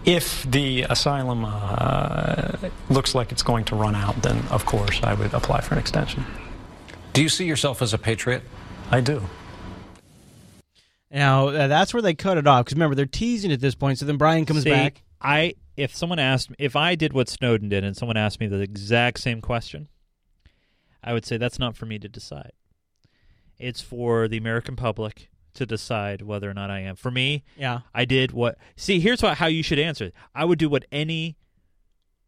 If 0.07 0.49
the 0.49 0.83
asylum 0.83 1.45
uh, 1.45 2.53
looks 2.89 3.15
like 3.15 3.33
it's 3.33 3.43
going 3.43 3.65
to 3.65 3.75
run 3.75 3.97
out, 3.97 4.23
then 4.23 4.47
of 4.51 4.65
course 4.65 5.01
I 5.03 5.15
would 5.15 5.35
apply 5.35 5.61
for 5.63 5.75
an 5.75 5.81
extension. 5.81 6.25
Do 7.13 7.23
you 7.23 7.29
see 7.29 7.45
yourself 7.45 7.83
as 7.83 7.93
a 7.93 7.99
patriot? 7.99 8.43
I 8.91 9.01
do. 9.01 9.23
Now 11.11 11.49
uh, 11.49 11.67
that's 11.67 11.93
where 11.93 12.03
they 12.03 12.15
cut 12.15 12.39
it 12.39 12.47
off 12.47 12.65
because 12.65 12.77
remember 12.77 12.95
they're 12.95 13.07
teasing 13.07 13.51
at 13.51 13.61
this 13.61 13.75
point. 13.75 13.99
So 13.99 14.05
then 14.05 14.17
Brian 14.17 14.45
comes 14.45 14.63
See, 14.63 14.71
back. 14.71 15.03
I 15.21 15.55
if 15.77 15.95
someone 15.95 16.21
asked 16.21 16.51
me 16.51 16.57
if 16.59 16.77
I 16.77 16.95
did 16.95 17.13
what 17.13 17.29
Snowden 17.29 17.69
did 17.69 17.83
and 17.83 17.97
someone 17.97 18.17
asked 18.17 18.39
me 18.39 18.47
the 18.47 18.61
exact 18.61 19.19
same 19.19 19.41
question, 19.41 19.89
I 21.03 21.13
would 21.13 21.27
say 21.27 21.37
that's 21.37 21.59
not 21.59 21.77
for 21.77 21.87
me 21.87 21.99
to 21.99 22.09
decide. 22.09 22.53
It's 23.59 23.81
for 23.81 24.29
the 24.29 24.37
American 24.37 24.77
public 24.77 25.31
to 25.57 25.67
decide 25.67 26.23
whether 26.23 26.49
or 26.51 26.55
not 26.55 26.71
I 26.71 26.81
am. 26.81 26.97
For 26.97 27.11
me, 27.11 27.45
Yeah. 27.57 27.81
I 27.95 28.05
did 28.05 28.33
what. 28.33 28.57
See, 28.77 29.01
here's 29.01 29.23
what 29.23 29.37
how 29.39 29.47
you 29.47 29.63
should 29.63 29.79
answer 29.79 30.07
it. 30.07 30.15
I 30.35 30.45
would 30.45 30.59
do 30.59 30.69
what 30.69 30.85
any 30.93 31.37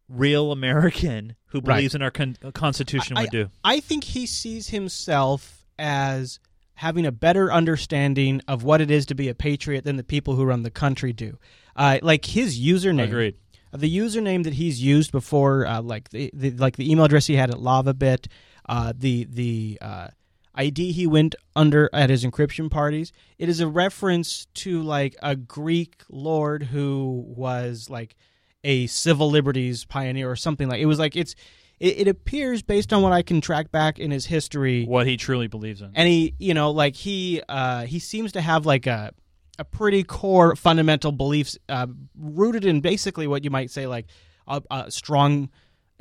real 0.07 0.51
American 0.51 1.35
who 1.47 1.59
Right. 1.59 1.75
believes 1.77 1.95
in 1.95 2.01
our 2.01 2.11
con- 2.11 2.37
Constitution 2.53 3.17
I, 3.17 3.21
would 3.21 3.29
do. 3.31 3.49
I 3.63 3.79
think 3.79 4.03
he 4.03 4.25
sees 4.25 4.69
himself 4.69 5.65
as 5.77 6.39
having 6.75 7.05
a 7.05 7.11
better 7.11 7.51
understanding 7.51 8.41
of 8.47 8.63
what 8.63 8.81
it 8.81 8.89
is 8.89 9.05
to 9.07 9.15
be 9.15 9.27
a 9.29 9.35
patriot 9.35 9.83
than 9.83 9.97
the 9.97 10.03
people 10.03 10.35
who 10.35 10.43
run 10.45 10.63
the 10.63 10.71
country 10.71 11.13
do. 11.13 11.37
Uh, 11.75 11.99
like 12.01 12.25
his 12.25 12.59
username. 12.59 13.03
Agreed. 13.03 13.35
Uh, 13.73 13.77
The 13.77 13.95
username 13.97 14.43
that 14.45 14.53
he's 14.53 14.81
used 14.81 15.11
before, 15.11 15.65
uh, 15.67 15.81
like 15.81 16.09
the, 16.09 16.31
the 16.33 16.51
like 16.51 16.75
the 16.77 16.89
email 16.91 17.05
address 17.05 17.27
he 17.27 17.35
had 17.35 17.51
at 17.51 17.57
LavaBit, 17.57 18.27
uh, 18.67 18.93
the 18.97 19.25
the 19.29 19.77
uh, 19.81 20.07
ID 20.55 20.91
he 20.91 21.07
went 21.07 21.35
under 21.55 21.89
at 21.93 22.09
his 22.09 22.25
encryption 22.25 22.69
parties. 22.69 23.11
It 23.37 23.49
is 23.49 23.59
a 23.59 23.67
reference 23.67 24.45
to 24.55 24.81
like 24.81 25.15
a 25.21 25.35
Greek 25.35 26.01
lord 26.09 26.63
who 26.63 27.23
was 27.27 27.89
like 27.89 28.15
a 28.63 28.87
civil 28.87 29.29
liberties 29.29 29.85
pioneer 29.85 30.29
or 30.29 30.35
something 30.35 30.67
like. 30.67 30.81
It 30.81 30.85
was 30.87 30.99
like 30.99 31.15
it's. 31.15 31.35
It, 31.79 31.99
it 31.99 32.07
appears 32.09 32.61
based 32.61 32.91
on 32.91 33.01
what 33.03 33.13
I 33.13 33.21
can 33.21 33.39
track 33.39 33.71
back 33.71 33.99
in 33.99 34.11
his 34.11 34.25
history 34.25 34.83
What 34.83 35.07
he 35.07 35.15
truly 35.15 35.47
believes 35.47 35.81
in. 35.81 35.91
and 35.95 36.09
he 36.09 36.35
you 36.37 36.53
know 36.53 36.71
like 36.71 36.93
he 36.97 37.41
uh 37.47 37.85
he 37.85 37.99
seems 37.99 38.33
to 38.33 38.41
have 38.41 38.65
like 38.65 38.85
a 38.85 39.13
a 39.57 39.63
pretty 39.63 40.03
core 40.03 40.57
fundamental 40.57 41.13
beliefs 41.13 41.57
uh, 41.69 41.87
rooted 42.17 42.65
in 42.65 42.81
basically 42.81 43.27
what 43.27 43.45
you 43.45 43.49
might 43.49 43.71
say 43.71 43.87
like 43.87 44.07
a, 44.45 44.61
a 44.69 44.91
strong 44.91 45.49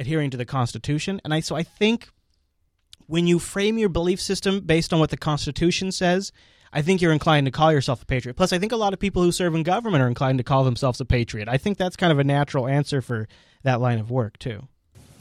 adhering 0.01 0.31
to 0.31 0.37
the 0.37 0.45
constitution 0.45 1.21
and 1.25 1.33
i 1.33 1.39
so 1.39 1.55
i 1.55 1.63
think 1.63 2.09
when 3.09 3.27
you 3.27 3.41
frame 3.41 3.77
your 3.77 3.89
belief 3.89 4.21
system 4.21 4.61
based 4.61 4.93
on 4.93 5.01
what 5.01 5.11
the 5.11 5.17
constitution 5.17 5.91
says 5.91 6.31
i 6.73 6.81
think 6.81 7.03
you're 7.03 7.13
inclined 7.13 7.47
to 7.47 7.51
call 7.51 7.73
yourself 7.73 8.03
a 8.03 8.07
patriot 8.07 8.35
plus 8.35 8.53
i 8.53 8.59
think 8.59 8.71
a 8.71 8.77
lot 8.77 8.93
of 8.93 9.01
people 9.01 9.23
who 9.23 9.33
serve 9.33 9.55
in 9.55 9.65
government 9.65 10.03
are 10.03 10.09
inclined 10.09 10.39
to 10.39 10.45
call 10.45 10.63
themselves 10.63 11.01
a 11.01 11.05
patriot 11.05 11.49
i 11.49 11.59
think 11.59 11.77
that's 11.77 11.97
kind 11.97 12.13
of 12.13 12.21
a 12.21 12.25
natural 12.25 12.69
answer 12.69 13.03
for 13.03 13.27
that 13.65 13.81
line 13.81 13.99
of 13.99 14.11
work 14.11 14.39
too 14.39 14.69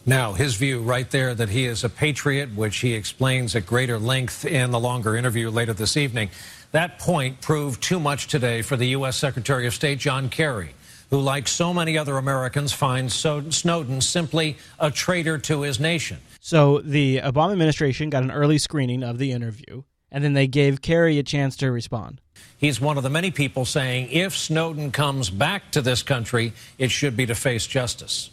Now, 0.05 0.31
his 0.31 0.55
view 0.55 0.80
right 0.81 1.09
there 1.11 1.35
that 1.35 1.49
he 1.49 1.65
is 1.65 1.84
a 1.84 1.89
patriot, 1.89 2.55
which 2.55 2.77
he 2.77 2.93
explains 2.93 3.53
at 3.57 3.65
greater 3.65 3.99
length 3.99 4.45
in 4.45 4.72
the 4.72 4.80
longer 4.80 5.18
interview 5.18 5.49
later 5.49 5.73
this 5.73 5.97
evening. 5.97 6.30
That 6.72 6.97
point 6.97 7.41
proved 7.41 7.84
too 7.84 7.99
much 7.99 8.27
today 8.27 8.61
for 8.61 8.77
the 8.77 8.88
U.S. 8.89 9.18
Secretary 9.18 9.68
of 9.68 9.73
State 9.73 9.99
John 9.99 10.30
Kerry, 10.30 10.69
who, 11.09 11.19
like 11.19 11.49
so 11.49 11.73
many 11.73 11.97
other 11.97 12.18
Americans, 12.18 12.72
finds 12.72 13.15
Snowden 13.15 13.99
simply 13.99 14.55
a 14.80 14.91
traitor 14.91 15.38
to 15.39 15.64
his 15.64 15.77
nation. 15.77 16.19
So 16.47 16.79
the 16.79 17.17
Obama 17.25 17.51
administration 17.51 18.09
got 18.09 18.23
an 18.23 18.31
early 18.31 18.57
screening 18.57 19.03
of 19.03 19.17
the 19.17 19.33
interview, 19.33 19.83
and 20.09 20.23
then 20.23 20.31
they 20.31 20.47
gave 20.47 20.81
Kerry 20.81 21.19
a 21.19 21.23
chance 21.23 21.57
to 21.57 21.69
respond. 21.69 22.21
He's 22.57 22.79
one 22.79 22.95
of 22.95 23.03
the 23.03 23.09
many 23.09 23.31
people 23.31 23.65
saying 23.65 24.11
if 24.11 24.33
Snowden 24.33 24.91
comes 24.91 25.29
back 25.29 25.73
to 25.73 25.81
this 25.81 26.03
country, 26.03 26.53
it 26.77 26.89
should 26.89 27.17
be 27.17 27.25
to 27.25 27.35
face 27.35 27.67
justice. 27.67 28.29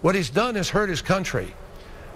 What 0.00 0.14
he's 0.14 0.30
done 0.30 0.56
is 0.56 0.70
hurt 0.70 0.88
his 0.88 1.02
country. 1.02 1.54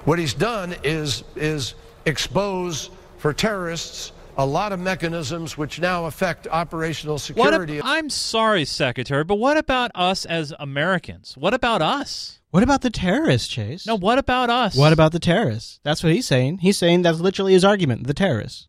What 0.06 0.18
he's 0.18 0.32
done 0.32 0.74
is 0.82 1.22
is 1.34 1.74
expose 2.06 2.88
for 3.18 3.34
terrorists 3.34 4.12
a 4.38 4.46
lot 4.46 4.72
of 4.72 4.80
mechanisms 4.80 5.58
which 5.58 5.80
now 5.80 6.06
affect 6.06 6.46
operational 6.46 7.16
What 7.16 7.20
security. 7.20 7.76
ab- 7.80 7.84
I'm 7.84 8.08
sorry, 8.08 8.64
Secretary, 8.64 9.22
but 9.22 9.34
what 9.34 9.58
about 9.58 9.90
us 9.94 10.24
as 10.24 10.54
Americans? 10.58 11.34
What 11.36 11.52
about 11.52 11.82
us? 11.82 12.35
What 12.50 12.62
about 12.62 12.82
the 12.82 12.90
terrorists, 12.90 13.48
Chase? 13.48 13.86
No, 13.86 13.96
what 13.96 14.18
about 14.18 14.50
us? 14.50 14.76
What 14.76 14.92
about 14.92 15.12
the 15.12 15.18
terrorists? 15.18 15.80
That's 15.82 16.02
what 16.02 16.12
he's 16.12 16.26
saying. 16.26 16.58
He's 16.58 16.78
saying 16.78 17.02
that's 17.02 17.20
literally 17.20 17.52
his 17.52 17.64
argument. 17.64 18.06
The 18.06 18.14
terrorists. 18.14 18.68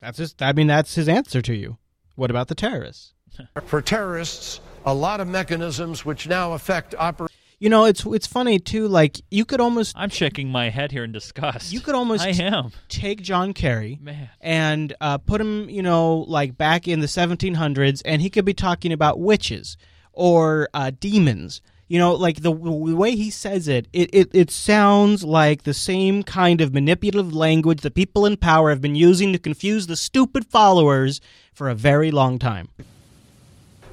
That's 0.00 0.18
his. 0.18 0.34
I 0.40 0.52
mean, 0.52 0.66
that's 0.66 0.94
his 0.94 1.08
answer 1.08 1.42
to 1.42 1.54
you. 1.54 1.76
What 2.16 2.30
about 2.30 2.48
the 2.48 2.54
terrorists? 2.54 3.14
For 3.66 3.80
terrorists, 3.82 4.60
a 4.84 4.94
lot 4.94 5.20
of 5.20 5.28
mechanisms 5.28 6.04
which 6.04 6.26
now 6.26 6.52
affect 6.54 6.94
operational 6.94 7.28
You 7.58 7.68
know, 7.68 7.84
it's 7.84 8.04
it's 8.06 8.26
funny 8.26 8.58
too. 8.58 8.88
Like 8.88 9.20
you 9.30 9.44
could 9.44 9.60
almost 9.60 9.94
I'm 9.96 10.08
shaking 10.10 10.48
my 10.48 10.70
head 10.70 10.90
here 10.90 11.04
in 11.04 11.12
disgust. 11.12 11.72
you 11.72 11.80
could 11.80 11.94
almost 11.94 12.24
I 12.24 12.30
am. 12.30 12.72
take 12.88 13.20
John 13.22 13.52
Kerry 13.52 13.98
Man. 14.00 14.30
and 14.40 14.94
uh, 15.00 15.18
put 15.18 15.40
him, 15.40 15.68
you 15.68 15.82
know, 15.82 16.24
like 16.28 16.56
back 16.56 16.88
in 16.88 17.00
the 17.00 17.06
1700s, 17.06 18.00
and 18.04 18.20
he 18.22 18.30
could 18.30 18.46
be 18.46 18.54
talking 18.54 18.92
about 18.92 19.20
witches 19.20 19.76
or 20.12 20.68
uh, 20.74 20.90
demons. 20.98 21.60
You 21.90 21.98
know, 21.98 22.14
like 22.14 22.36
the, 22.36 22.54
the 22.54 22.94
way 22.94 23.16
he 23.16 23.30
says 23.30 23.66
it, 23.66 23.88
it, 23.92 24.10
it, 24.12 24.30
it 24.32 24.50
sounds 24.52 25.24
like 25.24 25.64
the 25.64 25.74
same 25.74 26.22
kind 26.22 26.60
of 26.60 26.72
manipulative 26.72 27.34
language 27.34 27.80
that 27.80 27.96
people 27.96 28.26
in 28.26 28.36
power 28.36 28.70
have 28.70 28.80
been 28.80 28.94
using 28.94 29.32
to 29.32 29.40
confuse 29.40 29.88
the 29.88 29.96
stupid 29.96 30.46
followers 30.46 31.20
for 31.52 31.68
a 31.68 31.74
very 31.74 32.12
long 32.12 32.38
time. 32.38 32.68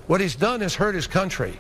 What 0.06 0.22
he's 0.22 0.36
done 0.36 0.62
is 0.62 0.76
hurt 0.76 0.94
his 0.94 1.08
country. 1.08 1.60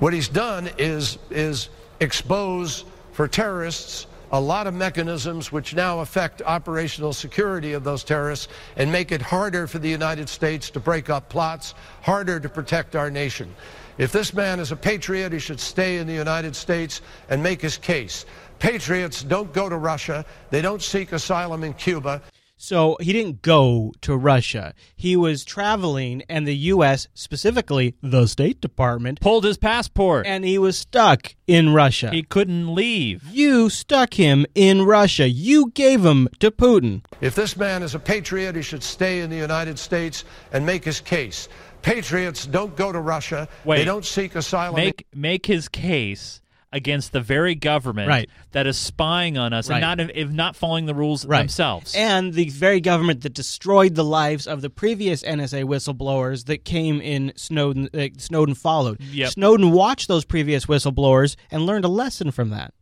What 0.00 0.12
he's 0.12 0.26
done 0.26 0.68
is 0.76 1.18
is 1.30 1.68
expose 2.00 2.84
for 3.12 3.28
terrorists 3.28 4.08
a 4.32 4.40
lot 4.40 4.66
of 4.66 4.74
mechanisms 4.74 5.50
which 5.50 5.74
now 5.74 6.00
affect 6.00 6.40
operational 6.42 7.12
security 7.12 7.72
of 7.72 7.82
those 7.84 8.04
terrorists 8.04 8.48
and 8.76 8.90
make 8.90 9.10
it 9.10 9.20
harder 9.20 9.66
for 9.66 9.78
the 9.78 9.88
United 9.88 10.28
States 10.28 10.70
to 10.70 10.80
break 10.80 11.10
up 11.10 11.28
plots, 11.28 11.74
harder 12.02 12.38
to 12.38 12.48
protect 12.48 12.94
our 12.94 13.10
nation. 13.10 13.52
If 13.98 14.12
this 14.12 14.32
man 14.32 14.60
is 14.60 14.72
a 14.72 14.76
patriot, 14.76 15.32
he 15.32 15.38
should 15.38 15.60
stay 15.60 15.98
in 15.98 16.06
the 16.06 16.14
United 16.14 16.56
States 16.56 17.02
and 17.28 17.42
make 17.42 17.60
his 17.60 17.76
case. 17.76 18.24
Patriots 18.58 19.22
don't 19.22 19.52
go 19.52 19.68
to 19.68 19.76
Russia. 19.76 20.24
They 20.50 20.62
don't 20.62 20.82
seek 20.82 21.12
asylum 21.12 21.64
in 21.64 21.74
Cuba. 21.74 22.22
So 22.62 22.98
he 23.00 23.14
didn't 23.14 23.40
go 23.40 23.94
to 24.02 24.14
Russia. 24.14 24.74
He 24.94 25.16
was 25.16 25.46
traveling, 25.46 26.22
and 26.28 26.46
the 26.46 26.56
U.S., 26.56 27.08
specifically 27.14 27.94
the 28.02 28.26
State 28.26 28.60
Department, 28.60 29.18
pulled 29.18 29.44
his 29.44 29.56
passport. 29.56 30.26
And 30.26 30.44
he 30.44 30.58
was 30.58 30.76
stuck 30.76 31.34
in 31.46 31.72
Russia. 31.72 32.10
He 32.10 32.22
couldn't 32.22 32.74
leave. 32.74 33.24
You 33.32 33.70
stuck 33.70 34.12
him 34.12 34.44
in 34.54 34.82
Russia. 34.82 35.26
You 35.26 35.70
gave 35.70 36.04
him 36.04 36.28
to 36.40 36.50
Putin. 36.50 37.02
If 37.22 37.34
this 37.34 37.56
man 37.56 37.82
is 37.82 37.94
a 37.94 37.98
patriot, 37.98 38.56
he 38.56 38.62
should 38.62 38.82
stay 38.82 39.20
in 39.20 39.30
the 39.30 39.36
United 39.36 39.78
States 39.78 40.24
and 40.52 40.66
make 40.66 40.84
his 40.84 41.00
case. 41.00 41.48
Patriots 41.82 42.46
don't 42.46 42.76
go 42.76 42.92
to 42.92 43.00
Russia. 43.00 43.48
Wait. 43.64 43.78
They 43.78 43.84
don't 43.84 44.04
seek 44.04 44.34
asylum. 44.34 44.76
Make 44.76 45.06
make 45.14 45.46
his 45.46 45.68
case 45.68 46.40
against 46.72 47.10
the 47.12 47.20
very 47.20 47.56
government 47.56 48.08
Right. 48.08 48.30
that 48.52 48.64
is 48.64 48.78
spying 48.78 49.36
on 49.36 49.52
us 49.52 49.68
Right. 49.68 49.82
and 49.82 49.98
not 49.98 50.10
if 50.14 50.30
not 50.30 50.54
following 50.54 50.86
the 50.86 50.94
rules 50.94 51.22
themselves. 51.22 51.94
And 51.96 52.32
the 52.32 52.48
very 52.50 52.80
government 52.80 53.22
that 53.22 53.34
destroyed 53.34 53.96
the 53.96 54.04
lives 54.04 54.46
of 54.46 54.60
the 54.60 54.70
previous 54.70 55.24
NSA 55.24 55.64
whistleblowers 55.64 56.44
that 56.46 56.64
came 56.64 57.00
in 57.00 57.32
Snowden, 57.34 57.88
uh, 57.92 58.06
Snowden 58.18 58.54
followed. 58.54 59.00
Yep. 59.00 59.30
Snowden 59.32 59.72
watched 59.72 60.06
those 60.06 60.24
previous 60.24 60.66
whistleblowers 60.66 61.34
and 61.50 61.66
learned 61.66 61.84
a 61.84 61.88
lesson 61.88 62.30
from 62.30 62.50
that. 62.50 62.72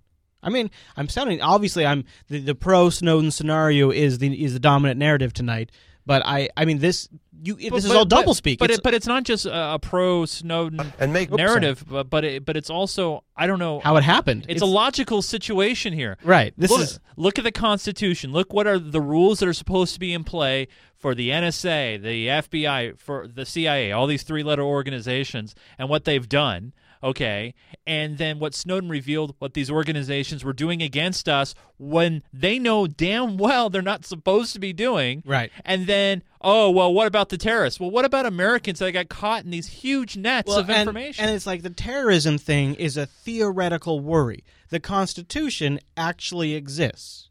I 0.42 0.50
mean, 0.50 0.70
I'm 0.96 1.08
sounding 1.08 1.40
obviously 1.40 1.86
I'm 1.86 2.04
the, 2.28 2.40
the 2.40 2.54
pro 2.54 2.90
Snowden 2.90 3.30
scenario 3.30 3.90
is 3.90 4.18
the 4.18 4.44
is 4.44 4.52
the 4.52 4.60
dominant 4.60 4.98
narrative 4.98 5.32
tonight, 5.32 5.72
but 6.08 6.22
I 6.26 6.48
I 6.56 6.64
mean 6.64 6.78
this 6.78 7.08
you 7.40 7.54
this 7.54 7.84
is 7.84 7.92
all 7.92 8.04
double 8.04 8.34
speak. 8.34 8.58
But 8.58 8.70
It's- 8.70 8.78
it, 8.78 8.82
but 8.82 8.94
it's 8.94 9.06
not 9.06 9.22
just 9.22 9.46
a, 9.46 9.74
a 9.74 9.78
pro 9.78 10.24
Snowden 10.24 10.92
and 10.98 11.12
make 11.12 11.30
narrative, 11.30 11.84
but 11.88 12.10
but, 12.10 12.24
it, 12.24 12.44
but 12.44 12.56
it's 12.56 12.70
also 12.70 13.22
I 13.36 13.46
don't 13.46 13.60
know 13.60 13.78
How 13.78 13.96
it 13.96 14.02
happened. 14.02 14.42
It's, 14.48 14.56
It's- 14.56 14.62
a 14.62 14.66
logical 14.66 15.22
situation 15.22 15.92
here, 15.92 16.16
Right. 16.24 16.52
This 16.58 16.72
look, 16.72 16.80
is- 16.80 16.98
look 17.16 17.38
at 17.38 17.44
the 17.44 17.52
Constitution. 17.52 18.32
Look 18.32 18.52
what 18.52 18.66
are 18.66 18.78
the 18.80 19.00
rules 19.00 19.38
that 19.38 19.48
are 19.48 19.52
supposed 19.52 19.94
to 19.94 20.00
be 20.00 20.12
in 20.12 20.24
play 20.24 20.66
for 20.96 21.14
the 21.14 21.28
NSA, 21.30 22.02
the 22.02 22.26
FBI, 22.26 22.98
for 22.98 23.28
the 23.28 23.46
CIA, 23.46 23.92
all 23.92 24.08
these 24.08 24.24
three-letter 24.24 24.62
organizations, 24.64 25.54
and 25.78 25.88
what 25.88 26.04
they've 26.04 26.28
done. 26.28 26.72
Okay, 27.02 27.54
and 27.86 28.18
then 28.18 28.38
what 28.38 28.54
Snowden 28.54 28.88
revealed, 28.88 29.34
what 29.38 29.54
these 29.54 29.70
organizations 29.70 30.44
were 30.44 30.52
doing 30.52 30.82
against 30.82 31.28
us 31.28 31.54
when 31.78 32.22
they 32.32 32.58
know 32.58 32.86
damn 32.86 33.36
well 33.36 33.70
they're 33.70 33.82
not 33.82 34.04
supposed 34.04 34.52
to 34.54 34.58
be 34.58 34.72
doing. 34.72 35.22
Right. 35.24 35.52
And 35.64 35.86
then, 35.86 36.22
oh 36.40 36.70
well, 36.70 36.92
what 36.92 37.06
about 37.06 37.28
the 37.28 37.38
terrorists? 37.38 37.78
Well, 37.78 37.90
what 37.90 38.04
about 38.04 38.26
Americans 38.26 38.80
that 38.80 38.90
got 38.92 39.08
caught 39.08 39.44
in 39.44 39.50
these 39.50 39.68
huge 39.68 40.16
nets 40.16 40.48
Well, 40.48 40.58
of 40.58 40.68
and- 40.70 40.80
information? 40.80 41.24
And, 41.24 41.34
it's 41.34 41.46
like 41.46 41.62
the 41.62 41.70
terrorism 41.70 42.36
thing 42.38 42.74
is 42.74 42.96
a 42.96 43.06
theoretical 43.06 44.00
worry. 44.00 44.42
The 44.70 44.80
Constitution 44.80 45.78
actually 45.96 46.54
exists. 46.54 47.27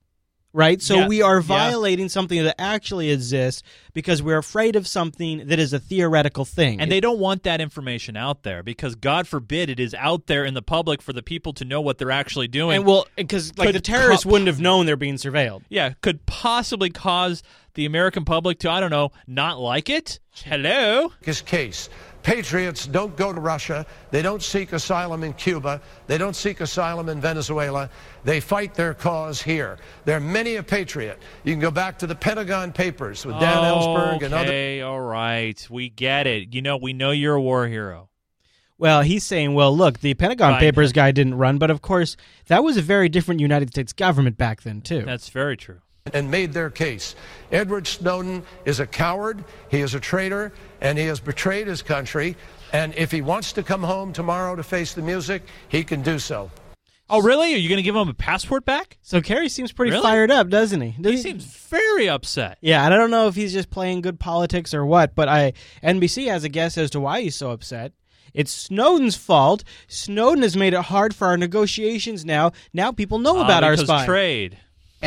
Right? 0.58 0.82
So 0.82 0.96
Yeah, 0.96 1.08
we 1.08 1.22
are 1.22 1.36
yeah. 1.38 1.42
violating 1.42 2.10
something 2.10 2.44
that 2.44 2.60
actually 2.60 3.12
exists 3.12 3.62
because 3.94 4.24
we're 4.24 4.40
afraid 4.40 4.76
of 4.76 4.88
something 4.88 5.48
that 5.50 5.60
is 5.60 5.72
a 5.72 5.80
theoretical 5.80 6.46
thing. 6.46 6.82
And 6.82 6.92
they 6.92 7.00
don't 7.00 7.20
want 7.20 7.44
that 7.44 7.62
information 7.62 8.18
out 8.18 8.42
there 8.42 8.64
because 8.64 8.96
God 8.96 9.28
forbid 9.28 9.70
it 9.70 9.80
is 9.80 9.94
out 9.94 10.26
there 10.26 10.44
in 10.46 10.56
the 10.56 10.64
public 10.64 11.02
for 11.04 11.14
the 11.14 11.22
people 11.22 11.54
to 11.54 11.66
know 11.66 11.80
what 11.80 12.00
they're 12.00 12.10
actually 12.10 12.48
doing. 12.48 12.78
and 12.78 12.86
well, 12.88 13.08
because 13.16 13.56
like 13.58 13.68
Could 13.68 13.76
the 13.76 13.82
terrorists 13.82 14.24
co- 14.24 14.32
wouldn't 14.32 14.48
have 14.48 14.60
known 14.60 14.88
they're 14.88 14.96
being 14.96 15.16
surveilled. 15.16 15.62
yeah, 15.70 15.94
could 16.02 16.26
possibly 16.26 16.90
cause 16.90 17.44
the 17.76 17.86
American 17.86 18.26
public 18.26 18.58
to 18.60 18.72
I 18.72 18.80
don't 18.80 18.90
know, 18.90 19.12
not 19.28 19.60
like 19.60 19.90
it. 19.92 20.20
Hello. 20.44 21.12
his 21.22 21.42
case. 21.42 21.90
Patriots 22.28 22.86
don't 22.86 23.16
go 23.16 23.32
to 23.32 23.40
Russia. 23.40 23.86
They 24.12 24.22
don't 24.22 24.44
seek 24.44 24.74
asylum 24.74 25.24
in 25.24 25.32
Cuba. 25.32 25.80
They 26.08 26.18
don't 26.18 26.36
seek 26.36 26.60
asylum 26.60 27.08
in 27.08 27.22
Venezuela. 27.22 27.90
They 28.26 28.42
fight 28.42 28.74
their 28.74 28.94
cause 28.94 29.42
here. 29.42 29.78
There 30.04 30.18
are 30.18 30.20
many 30.20 30.58
a 30.58 30.64
patriot. 30.64 31.20
You 31.46 31.54
can 31.54 31.62
go 31.62 31.72
back 31.72 31.98
to 32.00 32.08
the 32.08 32.16
Pentagon 32.16 32.74
Papers 32.74 33.26
with 33.26 33.40
Dan 33.40 33.64
Ellsberg 33.64 34.24
and 34.24 34.34
other. 34.34 34.44
Okay, 34.48 34.82
all 34.82 35.00
right. 35.00 35.66
We 35.70 35.88
get 35.88 36.28
it. 36.28 36.54
You 36.54 36.62
know, 36.62 36.76
we 36.76 36.92
know 36.92 37.12
you're 37.12 37.36
a 37.36 37.42
war 37.42 37.66
hero. 37.66 38.10
Well, 38.78 39.04
he's 39.04 39.24
saying, 39.24 39.54
well, 39.54 39.74
look, 39.74 40.00
the 40.02 40.14
Pentagon 40.14 40.56
Fine. 40.56 40.60
Papers 40.60 40.92
guy 40.92 41.12
didn't 41.12 41.36
run, 41.36 41.58
but 41.58 41.72
of 41.72 41.82
course, 41.82 42.18
that 42.48 42.62
was 42.62 42.76
a 42.76 42.82
very 42.82 43.08
different 43.08 43.40
United 43.40 43.70
States 43.70 43.94
government 43.94 44.38
back 44.38 44.64
then, 44.64 44.82
too. 44.82 45.04
That's 45.04 45.30
very 45.30 45.56
true. 45.56 45.80
And 46.14 46.30
made 46.32 46.54
their 46.54 46.70
case. 46.70 47.16
Edward 47.52 47.88
Snowden 47.88 48.44
is 48.66 48.80
a 48.80 48.88
coward, 48.88 49.44
he 49.70 49.82
is 49.82 49.94
a 49.96 50.00
traitor, 50.00 50.52
and 50.82 50.98
he 50.98 51.06
has 51.06 51.20
betrayed 51.20 51.68
his 51.68 51.82
country. 51.82 52.36
And 52.74 52.94
if 52.96 53.12
he 53.12 53.22
wants 53.22 53.54
to 53.54 53.64
come 53.64 53.84
home 53.84 54.12
tomorrow 54.14 54.56
to 54.56 54.64
face 54.64 54.94
the 54.94 55.02
music, 55.02 55.44
he 55.70 55.84
can 55.84 56.02
do 56.02 56.20
so. 56.20 56.52
Oh, 57.10 57.22
really? 57.22 57.54
Are 57.54 57.58
you 57.58 57.70
going 57.70 57.78
to 57.78 57.84
give 57.84 57.96
him 57.96 58.10
a 58.10 58.14
passport 58.14 58.66
back? 58.66 58.98
So 59.02 59.22
Kerry 59.22 59.48
seems 59.48 59.72
pretty 59.72 59.92
Really? 59.92 60.04
fired 60.04 60.30
up, 60.30 60.50
doesn't 60.50 60.82
he? 60.82 60.90
He 60.90 61.16
seems 61.16 61.46
very 61.46 62.10
upset. 62.10 62.58
Yeah, 62.60 62.84
and 62.84 62.94
I 62.94 62.98
don't 62.98 63.12
know 63.12 63.30
if 63.30 63.36
he's 63.36 63.54
just 63.54 63.70
playing 63.70 64.02
good 64.02 64.20
politics 64.20 64.74
or 64.74 64.86
what, 64.86 65.16
but 65.16 65.30
I 65.30 65.54
NBC 65.82 66.28
has 66.28 66.44
a 66.44 66.50
guess 66.50 66.78
as 66.78 66.90
to 66.90 67.00
why 67.00 67.22
he's 67.22 67.36
so 67.38 67.52
upset. 67.52 67.94
It's 68.34 68.52
Snowden's 68.52 69.16
fault. 69.16 69.64
Snowden 69.88 70.44
has 70.44 70.58
made 70.58 70.74
it 70.74 70.82
hard 70.82 71.16
for 71.16 71.28
our 71.28 71.38
negotiations 71.38 72.26
now. 72.26 72.52
Now 72.74 72.92
people 72.92 73.20
know 73.20 73.38
Ah, 73.40 73.46
about 73.46 73.64
our 73.64 73.78
spy. 73.78 74.06
trade. 74.06 74.58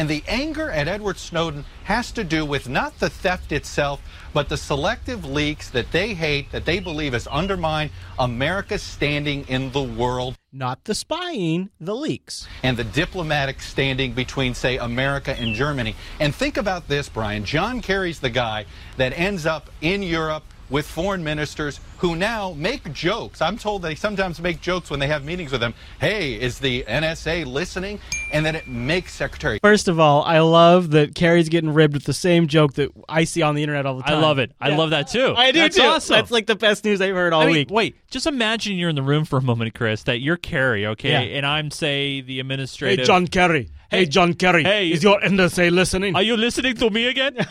And 0.01 0.09
the 0.09 0.25
anger 0.27 0.71
at 0.71 0.89
Edward 0.89 1.19
Snowden 1.19 1.67
has 1.85 2.11
to 2.13 2.25
do 2.25 2.47
with 2.47 2.71
not 2.71 2.99
the 3.01 3.11
theft 3.11 3.53
itself, 3.53 4.01
but 4.33 4.49
the 4.49 4.57
selective 4.57 5.27
leaks 5.27 5.69
that 5.69 5.93
they 5.93 6.15
hate, 6.15 6.51
that 6.53 6.65
they 6.65 6.81
believe 6.81 7.13
has 7.13 7.27
undermined 7.27 7.91
America's 8.19 8.83
standing 8.83 9.47
in 9.47 9.73
the 9.73 9.83
world. 9.83 10.37
Not 10.55 10.85
the 10.85 10.95
spying, 10.95 11.69
the 11.79 11.95
leaks. 11.95 12.49
And 12.63 12.79
the 12.79 12.85
diplomatic 12.85 13.61
standing 13.61 14.15
between, 14.15 14.55
say, 14.55 14.79
America 14.79 15.39
and 15.39 15.55
Germany. 15.55 15.95
And 16.19 16.35
think 16.35 16.57
about 16.57 16.89
this, 16.89 17.11
Brian. 17.11 17.45
John 17.45 17.83
Kerry's 17.83 18.21
the 18.21 18.31
guy 18.31 18.65
that 18.97 19.13
ends 19.19 19.45
up 19.45 19.69
in 19.83 20.03
Europe 20.03 20.45
with 20.71 20.87
foreign 20.87 21.23
ministers 21.23 21.81
who 21.99 22.17
now 22.17 22.55
make 22.57 22.93
jokes. 22.93 23.43
I'm 23.43 23.59
told 23.59 23.83
they 23.83 23.95
sometimes 23.95 24.41
make 24.41 24.61
jokes 24.61 24.89
when 24.91 25.01
they 25.01 25.09
have 25.09 25.25
meetings 25.25 25.53
with 25.53 25.61
them. 25.61 25.75
Hey, 26.01 26.35
is 26.41 26.59
the 26.61 26.85
NSA 26.89 27.45
listening? 27.45 28.01
And 28.33 28.47
then 28.47 28.55
it 28.57 28.67
makes 28.69 29.13
Secretary 29.13 29.59
First 29.63 29.89
of 29.89 29.99
all, 30.01 30.23
I 30.23 30.39
love 30.39 30.91
that 30.93 31.15
Kerry's 31.15 31.49
getting 31.49 31.75
ribbed 31.75 31.95
with 31.95 32.05
the 32.05 32.13
same 32.15 32.47
joke 32.47 32.75
that 32.75 32.91
I 33.09 33.25
see 33.25 33.43
on 33.43 33.55
the 33.55 33.63
internet 33.63 33.85
all 33.87 33.97
the 33.97 34.03
time. 34.05 34.19
I 34.19 34.21
love 34.21 34.39
it. 34.39 34.53
I 34.61 34.71
Yeah. 34.71 34.77
love 34.77 34.91
that 34.91 35.09
too. 35.09 35.35
I 35.37 35.51
do 35.53 35.59
That's 35.59 35.77
too. 35.77 35.83
awesome. 35.83 36.15
That's 36.15 36.31
like 36.31 36.47
the 36.47 36.57
best 36.57 36.85
news 36.85 37.01
I've 37.01 37.15
heard 37.15 37.33
all 37.33 37.43
I 37.43 37.47
mean, 37.47 37.55
week. 37.55 37.71
Wait, 37.71 37.97
just 38.11 38.27
imagine 38.27 38.77
you're 38.77 38.89
in 38.91 38.97
the 38.97 39.03
room 39.03 39.25
for 39.25 39.39
a 39.39 39.43
moment, 39.43 39.75
Chris, 39.75 40.05
that 40.05 40.21
you're 40.21 40.37
Kerry, 40.37 40.87
okay, 40.87 41.11
Yeah. 41.11 41.37
and 41.39 41.45
I'm 41.45 41.71
say 41.71 42.21
the 42.21 42.41
administrative. 42.41 43.01
Hey, 43.01 43.05
John 43.05 43.27
Kerry. 43.27 43.69
Hey, 43.91 44.07
John 44.07 44.35
Kerry. 44.35 44.63
Hey. 44.63 44.93
is 44.93 45.03
your 45.03 45.21
NSA 45.21 45.73
listening? 45.73 46.15
Are 46.15 46.23
you 46.23 46.37
listening 46.37 46.77
to 46.77 46.91
me 46.91 47.09
again? 47.09 47.35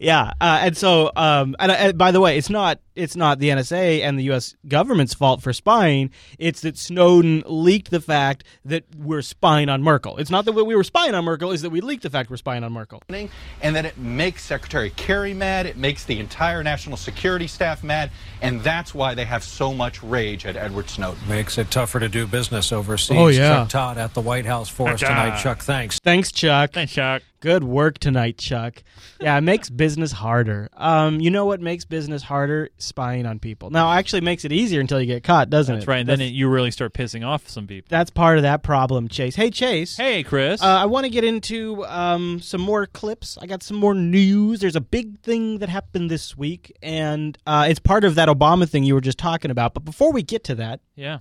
yeah, 0.00 0.32
uh, 0.40 0.58
and 0.62 0.74
so, 0.74 1.12
um, 1.14 1.54
and, 1.58 1.70
and 1.70 1.98
by 1.98 2.12
the 2.12 2.20
way, 2.20 2.38
it's 2.38 2.48
not 2.48 2.80
it's 2.94 3.14
not 3.14 3.38
the 3.38 3.50
NSA 3.50 4.00
and 4.00 4.18
the 4.18 4.24
U.S. 4.24 4.54
government's 4.66 5.12
fault 5.12 5.42
for 5.42 5.52
spying. 5.52 6.10
It's 6.38 6.62
that 6.62 6.78
Snowden 6.78 7.42
leaked 7.44 7.90
the 7.90 8.00
fact 8.00 8.44
that 8.64 8.84
we're 8.96 9.20
spying 9.20 9.68
on 9.68 9.82
Merkel. 9.82 10.16
It's 10.16 10.30
not 10.30 10.46
that 10.46 10.52
we 10.52 10.74
were 10.74 10.82
spying 10.82 11.14
on 11.14 11.24
Merkel; 11.26 11.52
is 11.52 11.60
that 11.60 11.68
we 11.68 11.82
leaked 11.82 12.02
the 12.02 12.10
fact 12.10 12.30
we're 12.30 12.38
spying 12.38 12.64
on 12.64 12.72
Merkel. 12.72 13.02
and 13.10 13.76
that 13.76 13.84
it 13.84 13.98
makes 13.98 14.44
Secretary 14.44 14.90
Kerry 14.96 15.34
mad, 15.34 15.66
it 15.66 15.76
makes 15.76 16.04
the 16.04 16.18
entire 16.18 16.62
national 16.62 16.96
security 16.96 17.46
staff 17.46 17.84
mad, 17.84 18.10
and 18.40 18.62
that's 18.62 18.94
why 18.94 19.14
they 19.14 19.26
have 19.26 19.44
so 19.44 19.74
much 19.74 20.02
rage 20.02 20.46
at 20.46 20.56
Edward 20.56 20.88
Snowden. 20.88 21.28
Makes 21.28 21.58
it 21.58 21.70
tougher 21.70 22.00
to 22.00 22.08
do 22.08 22.26
business 22.26 22.72
overseas. 22.72 23.18
Oh, 23.18 23.26
yeah. 23.26 23.48
Chuck 23.48 23.68
Todd 23.68 23.98
at 23.98 24.14
the 24.14 24.22
White 24.22 24.46
House 24.46 24.70
for 24.70 24.85
us 24.86 25.00
tonight. 25.00 25.40
Chuck, 25.40 25.58
thanks. 25.58 25.98
Thanks, 25.98 26.32
Chuck. 26.32 26.72
Thanks, 26.72 26.92
Chuck. 26.92 27.22
Good 27.40 27.62
work 27.62 27.98
tonight, 27.98 28.38
Chuck. 28.38 28.82
Yeah, 29.20 29.36
it 29.36 29.42
makes 29.42 29.70
business 29.70 30.10
harder. 30.10 30.68
Um, 30.72 31.20
you 31.20 31.30
know 31.30 31.44
what 31.44 31.60
makes 31.60 31.84
business 31.84 32.22
harder? 32.22 32.70
Spying 32.78 33.24
on 33.26 33.38
people. 33.38 33.70
Now, 33.70 33.92
actually, 33.92 34.22
makes 34.22 34.44
it 34.44 34.52
easier 34.52 34.80
until 34.80 35.00
you 35.00 35.06
get 35.06 35.22
caught, 35.22 35.48
doesn't 35.50 35.74
That's 35.76 35.84
it? 35.84 35.88
right. 35.88 35.98
And 36.00 36.08
then 36.08 36.20
it, 36.20 36.32
you 36.32 36.48
really 36.48 36.70
start 36.70 36.92
pissing 36.92 37.24
off 37.24 37.46
some 37.48 37.66
people. 37.66 37.86
That's 37.90 38.10
part 38.10 38.38
of 38.38 38.42
that 38.42 38.62
problem, 38.62 39.08
Chase. 39.08 39.36
Hey, 39.36 39.50
Chase. 39.50 39.96
Hey, 39.96 40.22
Chris. 40.22 40.62
Uh, 40.62 40.66
I 40.66 40.86
want 40.86 41.04
to 41.04 41.10
get 41.10 41.24
into 41.24 41.84
um, 41.86 42.40
some 42.40 42.62
more 42.62 42.86
clips. 42.86 43.38
I 43.40 43.46
got 43.46 43.62
some 43.62 43.76
more 43.76 43.94
news. 43.94 44.60
There's 44.60 44.76
a 44.76 44.80
big 44.80 45.20
thing 45.20 45.58
that 45.58 45.68
happened 45.68 46.10
this 46.10 46.36
week, 46.36 46.76
and 46.82 47.38
uh, 47.46 47.66
it's 47.68 47.80
part 47.80 48.04
of 48.04 48.16
that 48.16 48.28
Obama 48.28 48.68
thing 48.68 48.82
you 48.82 48.94
were 48.94 49.00
just 49.00 49.18
talking 49.18 49.50
about. 49.50 49.74
But 49.74 49.84
before 49.84 50.10
we 50.12 50.22
get 50.22 50.42
to 50.44 50.54
that, 50.56 50.80
yeah. 50.96 51.18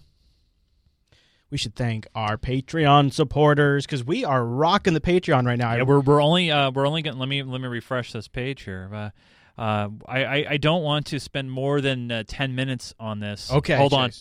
We 1.51 1.57
should 1.57 1.76
thank 1.76 2.07
our 2.15 2.38
Patreon 2.38 3.13
supporters 3.13 3.85
because 3.85 4.03
we 4.03 4.26
are 4.26 4.43
rocking 4.45 4.93
the 4.93 5.01
Patreon 5.01 5.45
right 5.45 5.57
now. 5.57 5.73
Yeah, 5.76 5.84
we're 5.84 5.99
we're 5.99 6.22
only 6.22 6.51
uh, 6.51 6.72
we're 6.72 6.88
only 6.88 7.01
going 7.01 7.17
let 7.17 7.30
me 7.30 7.43
let 7.43 7.61
me 7.61 7.67
refresh 7.67 8.11
this 8.11 8.27
page 8.27 8.63
here. 8.63 8.89
Uh, 8.93 9.09
uh, 9.57 9.89
I, 10.07 10.26
I 10.26 10.45
I 10.51 10.57
don't 10.57 10.84
want 10.84 11.05
to 11.07 11.19
spend 11.19 11.51
more 11.51 11.81
than 11.81 12.11
uh, 12.11 12.23
ten 12.27 12.55
minutes 12.55 12.93
on 12.99 13.19
this. 13.19 13.51
Okay, 13.51 13.76
hold 13.76 13.93
on. 13.93 14.11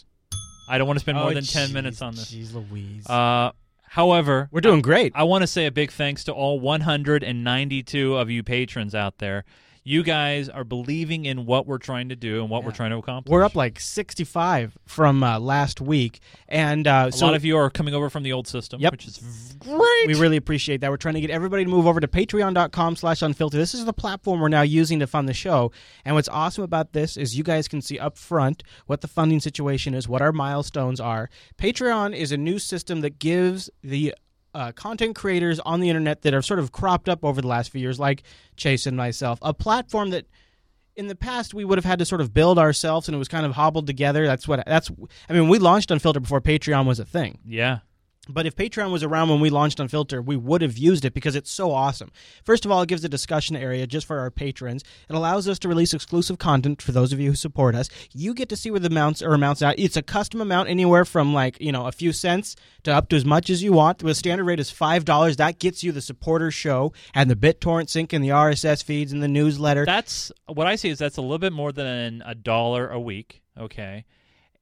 I 0.69 0.79
don't 0.79 0.87
want 0.87 0.97
to 0.99 1.01
spend 1.01 1.19
more 1.19 1.31
Oh, 1.31 1.35
than 1.35 1.45
ten 1.45 1.73
minutes 1.73 2.01
on 2.03 2.15
this. 2.15 2.33
Jeez 2.33 2.55
Louise. 2.55 3.07
Uh, 3.09 3.53
however, 3.89 4.49
We're 4.53 4.61
doing 4.61 4.81
great. 4.83 5.13
I 5.15 5.25
want 5.25 5.43
to 5.43 5.47
say 5.47 5.67
a 5.67 5.71
big 5.73 5.91
thanks 5.93 6.25
to 6.25 6.33
all 6.33 6.59
192 6.61 8.17
of 8.17 8.31
you 8.31 8.43
patrons 8.43 8.95
out 8.95 9.19
there. 9.19 9.45
You 9.87 10.03
guys 10.03 10.49
are 10.49 10.65
believing 10.65 11.27
in 11.27 11.45
what 11.45 11.67
we're 11.67 11.77
trying 11.77 12.09
to 12.09 12.17
do 12.17 12.41
and 12.41 12.49
what 12.49 12.65
we're 12.65 12.73
trying 12.73 12.89
to 12.93 12.97
accomplish. 12.97 13.31
We're 13.31 13.45
up 13.45 13.55
like 13.55 13.79
65 13.79 14.79
from 14.87 15.23
uh, 15.23 15.39
last 15.39 15.79
week, 15.79 16.21
and 16.49 16.87
uh, 16.87 17.07
a 17.09 17.13
so 17.13 17.27
lot 17.27 17.35
of 17.35 17.45
you 17.45 17.59
are 17.59 17.69
coming 17.69 17.95
over 17.95 18.09
from 18.09 18.23
the 18.23 18.33
old 18.33 18.49
system, 18.49 18.81
Yep. 18.81 18.93
which 18.93 19.07
is 19.07 19.55
great. 19.59 20.07
We 20.07 20.15
really 20.15 20.39
appreciate 20.39 20.81
that. 20.81 20.91
We're 20.91 20.97
trying 20.97 21.17
to 21.17 21.21
get 21.21 21.29
everybody 21.29 21.65
to 21.65 21.71
move 21.71 21.87
over 21.87 22.01
to 22.01 22.09
patreon.com 22.09 22.97
slash 22.97 23.21
unfiltered. 23.21 23.61
This 23.61 23.75
is 23.75 23.85
the 23.85 23.93
platform 23.93 24.41
we're 24.41 24.49
now 24.49 24.63
using 24.63 25.01
to 25.01 25.07
fund 25.07 25.29
the 25.29 25.35
show. 25.35 25.71
And 26.07 26.15
what's 26.15 26.29
awesome 26.31 26.65
about 26.65 26.95
this 26.95 27.19
is 27.19 27.37
you 27.37 27.45
guys 27.45 27.69
can 27.69 27.83
see 27.83 27.99
up 27.99 28.17
front 28.17 28.63
what 28.87 29.03
the 29.03 29.09
funding 29.09 29.41
situation 29.41 29.93
is, 29.93 30.09
what 30.09 30.23
our 30.23 30.33
milestones 30.33 30.99
are. 30.99 31.29
Patreon 31.59 32.17
is 32.17 32.33
a 32.33 32.39
new 32.39 32.59
system 32.59 33.03
that 33.03 33.19
gives 33.19 33.69
the 33.83 34.15
uh, 34.55 34.73
content 34.73 35.17
creators 35.17 35.61
on 35.61 35.81
the 35.81 35.89
internet 35.89 36.23
that 36.23 36.33
have 36.33 36.45
sort 36.45 36.61
of 36.61 36.73
cropped 36.73 37.09
up 37.09 37.25
over 37.25 37.41
the 37.41 37.49
last 37.49 37.71
few 37.71 37.81
years, 37.81 37.99
like 37.99 38.23
Chase 38.57 38.87
and 38.87 38.97
myself, 38.97 39.39
a 39.43 39.53
platform 39.53 40.11
that 40.11 40.27
in 40.97 41.09
the 41.09 41.17
past 41.17 41.55
we 41.55 41.65
would 41.65 41.79
have 41.79 41.85
had 41.85 41.99
to 41.99 42.05
sort 42.05 42.21
of 42.21 42.33
build 42.33 42.59
ourselves 42.59 43.09
and 43.09 43.15
it 43.15 43.19
was 43.19 43.29
kind 43.29 43.45
of 43.45 43.53
hobbled 43.53 43.87
together 43.87 44.27
that's 44.27 44.47
what 44.47 44.63
that's 44.65 44.91
i 45.29 45.33
mean 45.33 45.49
we 45.49 45.59
launched 45.59 45.91
unfiltered 45.91 46.23
before 46.23 46.41
patreon 46.41 46.87
was 46.87 47.01
a 47.01 47.05
thing 47.05 47.39
yeah. 47.45 47.81
But 48.29 48.47
if 48.47 48.57
Patreon 48.57 48.91
was 48.91 49.03
around 49.03 49.29
when 49.29 49.41
we 49.41 49.51
launched 49.51 49.79
Unfilter, 49.79 50.25
we 50.25 50.37
would 50.37 50.63
have 50.63 50.79
used 50.79 51.05
it 51.05 51.15
because 51.15 51.37
it's 51.37 51.51
so 51.51 51.73
awesome. 51.73 52.11
First 52.45 52.65
of 52.65 52.71
all, 52.71 52.83
it 52.83 52.89
gives 52.89 53.05
a 53.05 53.09
discussion 53.09 53.57
area 53.57 53.87
just 53.87 54.07
for 54.07 54.19
our 54.19 54.31
patrons. 54.31 54.83
It 55.09 55.15
allows 55.15 55.49
us 55.49 55.59
to 55.61 55.69
release 55.69 55.93
exclusive 55.93 56.39
content 56.39 56.81
for 56.81 56.93
those 56.93 57.13
of 57.13 57.21
you 57.21 57.31
who 57.31 57.37
support 57.37 57.75
us. 57.75 57.89
You 58.13 58.35
get 58.35 58.49
to 58.51 58.57
see 58.57 58.71
where 58.71 58.81
the 58.81 58.89
amounts 58.89 59.23
are 59.23 59.35
amounts 59.35 59.63
out. 59.63 59.75
It's 59.79 59.97
a 59.97 60.03
custom 60.03 60.41
amount 60.41 60.69
anywhere 60.69 61.05
from 61.05 61.35
like, 61.35 61.61
you 61.61 61.73
know, 61.73 61.87
a 61.87 61.93
few 61.93 62.13
cents 62.13 62.57
to 62.85 62.93
up 62.93 63.09
to 63.11 63.17
as 63.17 63.25
much 63.25 63.51
as 63.51 63.63
you 63.63 63.73
want. 63.73 63.99
The 63.99 64.15
standard 64.15 64.45
rate 64.45 64.61
is 64.61 64.71
$5. 64.71 65.37
That 65.37 65.59
gets 65.59 65.83
you 65.83 65.93
the 65.93 66.01
supporter 66.01 66.51
show 66.51 66.93
and 67.15 67.31
the 67.31 67.37
BitTorrent 67.37 67.89
sync 67.89 68.13
and 68.13 68.25
the 68.25 68.31
RSS 68.31 68.83
feeds 68.83 69.13
and 69.13 69.23
the 69.23 69.29
newsletter. 69.29 69.85
That's 69.85 70.33
what 70.47 70.67
I 70.67 70.77
see 70.77 70.89
is 70.89 70.99
that's 70.99 71.17
a 71.17 71.23
little 71.23 71.39
bit 71.39 71.53
more 71.53 71.73
than 71.73 72.23
a 72.25 72.35
dollar 72.35 72.89
a 72.89 73.01
week. 73.01 73.43
Okay, 73.59 74.05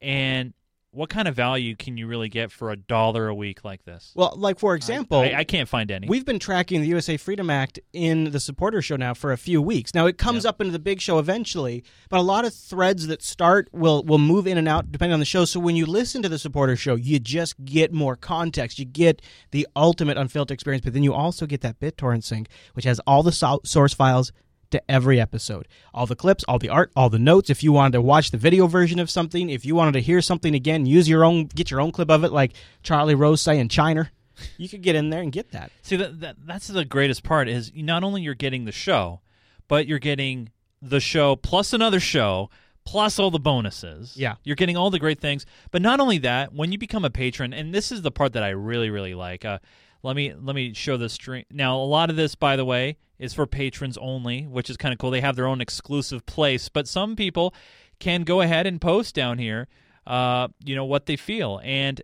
and 0.01 0.53
what 0.93 1.09
kind 1.09 1.27
of 1.27 1.35
value 1.35 1.75
can 1.75 1.97
you 1.97 2.05
really 2.07 2.29
get 2.29 2.51
for 2.51 2.71
a 2.71 2.75
dollar 2.75 3.27
a 3.27 3.35
week 3.35 3.65
like 3.65 3.83
this? 3.83 4.11
Well, 4.15 4.33
like 4.37 4.59
for 4.59 4.75
example, 4.75 5.19
I, 5.19 5.33
I 5.37 5.43
can't 5.43 5.67
find 5.67 5.89
any. 5.89 6.07
We've 6.07 6.25
been 6.25 6.39
tracking 6.39 6.81
the 6.81 6.87
USA 6.87 7.17
Freedom 7.17 7.49
Act 7.49 7.79
in 7.93 8.31
the 8.31 8.39
supporter 8.39 8.81
show 8.81 8.95
now 8.95 9.13
for 9.13 9.31
a 9.31 9.37
few 9.37 9.61
weeks. 9.61 9.93
Now 9.93 10.05
it 10.05 10.17
comes 10.17 10.45
up 10.45 10.61
into 10.61 10.71
the 10.71 10.79
big 10.79 11.01
show 11.01 11.17
eventually, 11.17 11.83
but 12.09 12.19
a 12.19 12.21
lot 12.21 12.45
of 12.45 12.53
threads 12.53 13.07
that 13.07 13.23
start 13.23 13.67
will 13.71 14.03
will 14.03 14.19
move 14.19 14.45
in 14.45 14.57
and 14.57 14.67
out 14.67 14.91
depending 14.91 15.13
on 15.13 15.19
the 15.19 15.25
show. 15.25 15.45
So 15.45 15.59
when 15.59 15.75
you 15.75 15.85
listen 15.85 16.21
to 16.21 16.29
the 16.29 16.39
supporter 16.39 16.75
show, 16.75 16.95
you 16.95 17.19
just 17.19 17.65
get 17.65 17.91
more 17.91 18.15
context. 18.15 18.77
You 18.77 18.85
get 18.85 19.21
the 19.51 19.67
ultimate 19.75 20.17
unfiltered 20.17 20.53
experience, 20.53 20.83
but 20.83 20.93
then 20.93 21.03
you 21.03 21.13
also 21.13 21.47
get 21.47 21.61
that 21.61 21.79
BitTorrent 21.79 22.23
sync, 22.23 22.47
which 22.73 22.85
has 22.85 22.99
all 23.07 23.23
the 23.23 23.31
so- 23.31 23.61
source 23.63 23.93
files 23.93 24.31
to 24.73 24.91
every 24.91 25.19
episode. 25.19 25.67
All 25.93 26.05
the 26.05 26.15
clips, 26.15 26.43
all 26.47 26.59
the 26.59 26.69
art, 26.69 26.91
all 26.95 27.09
the 27.09 27.17
notes. 27.17 27.49
If 27.49 27.63
you 27.63 27.71
wanted 27.71 27.93
to 27.93 28.01
watch 28.01 28.31
the 28.31 28.37
video 28.37 28.67
version 28.67 28.99
of 28.99 29.09
something, 29.09 29.49
if 29.49 29.65
you 29.65 29.75
wanted 29.75 29.93
to 29.93 30.01
hear 30.01 30.21
something 30.21 30.53
again, 30.53 30.85
use 30.85 31.07
your 31.07 31.23
own, 31.23 31.45
get 31.45 31.71
your 31.71 31.79
own 31.79 31.91
clip 31.91 32.11
of 32.11 32.23
it, 32.23 32.31
like 32.31 32.53
Charlie 32.83 33.15
Rose 33.15 33.41
saying 33.41 33.69
China. 33.69 34.11
You 34.57 34.67
could 34.67 34.81
get 34.81 34.95
in 34.95 35.09
there 35.09 35.21
and 35.21 35.31
get 35.31 35.51
that. 35.51 35.71
See 35.81 35.95
that, 35.95 36.19
that 36.19 36.35
that's 36.45 36.67
the 36.67 36.85
greatest 36.85 37.23
part 37.23 37.47
is 37.47 37.71
not 37.75 38.03
only 38.03 38.21
you're 38.21 38.33
getting 38.33 38.65
the 38.65 38.71
show, 38.71 39.21
but 39.67 39.87
you're 39.87 39.99
getting 39.99 40.49
the 40.81 40.99
show 40.99 41.35
plus 41.35 41.71
another 41.71 41.99
show 41.99 42.49
plus 42.83 43.19
all 43.19 43.31
the 43.31 43.39
bonuses. 43.39 44.17
Yeah. 44.17 44.35
You're 44.43 44.55
getting 44.55 44.75
all 44.75 44.89
the 44.89 44.99
great 44.99 45.21
things. 45.21 45.45
But 45.71 45.81
not 45.81 45.99
only 45.99 46.17
that, 46.19 46.53
when 46.53 46.71
you 46.71 46.77
become 46.77 47.05
a 47.05 47.09
patron, 47.09 47.53
and 47.53 47.73
this 47.73 47.91
is 47.91 48.01
the 48.01 48.11
part 48.11 48.33
that 48.33 48.43
I 48.43 48.49
really 48.49 48.89
really 48.89 49.13
like. 49.13 49.45
Uh, 49.45 49.59
let 50.01 50.15
me 50.15 50.33
let 50.33 50.55
me 50.55 50.73
show 50.73 50.97
the 50.97 51.09
stream. 51.09 51.45
Now, 51.49 51.77
a 51.77 51.85
lot 51.85 52.09
of 52.09 52.15
this, 52.15 52.35
by 52.35 52.55
the 52.55 52.65
way, 52.65 52.97
is 53.23 53.33
for 53.33 53.47
patrons 53.47 53.97
only, 53.97 54.43
which 54.43 54.69
is 54.69 54.77
kind 54.77 54.91
of 54.93 54.99
cool. 54.99 55.11
They 55.11 55.21
have 55.21 55.35
their 55.35 55.47
own 55.47 55.61
exclusive 55.61 56.25
place, 56.25 56.69
but 56.69 56.87
some 56.87 57.15
people 57.15 57.53
can 57.99 58.23
go 58.23 58.41
ahead 58.41 58.67
and 58.67 58.81
post 58.81 59.15
down 59.15 59.37
here, 59.37 59.67
uh, 60.05 60.49
you 60.63 60.75
know, 60.75 60.85
what 60.85 61.05
they 61.05 61.15
feel. 61.15 61.61
And 61.63 62.01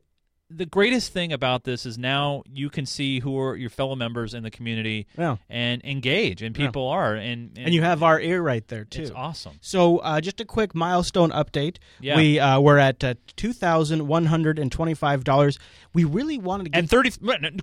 the 0.51 0.65
greatest 0.65 1.13
thing 1.13 1.31
about 1.31 1.63
this 1.63 1.85
is 1.85 1.97
now 1.99 2.41
you 2.51 2.71
can 2.71 2.85
see 2.85 3.19
who 3.19 3.37
are 3.39 3.55
your 3.55 3.69
fellow 3.69 3.95
members 3.95 4.33
in 4.33 4.41
the 4.41 4.49
community 4.49 5.05
Yeah. 5.15 5.35
and 5.47 5.83
engage, 5.83 6.41
and 6.41 6.57
Yeah. 6.57 6.65
people 6.65 6.87
are, 6.87 7.13
and, 7.13 7.55
And 7.55 7.71
you 7.71 7.83
have 7.83 8.01
our 8.01 8.19
ear 8.19 8.41
right 8.41 8.67
there 8.67 8.83
too. 8.85 9.03
It's 9.03 9.11
awesome. 9.11 9.59
So, 9.61 9.97
uh, 9.99 10.21
just 10.21 10.39
a 10.41 10.45
quick 10.45 10.73
milestone 10.73 11.29
update. 11.31 11.77
Yeah. 12.01 12.15
We 12.15 12.39
uh, 12.39 12.59
we're 12.61 12.79
at 12.79 13.03
uh, 13.03 13.13
two 13.35 13.53
thousand 13.53 14.07
one 14.07 14.25
hundred 14.25 14.57
and 14.57 14.71
twenty-five 14.71 15.23
dollars. 15.23 15.59
We 15.93 16.03
really 16.03 16.39
wanted 16.39 16.63
to 16.63 16.69
get 16.71 16.79
and 16.79 16.89
thirty. 16.89 17.11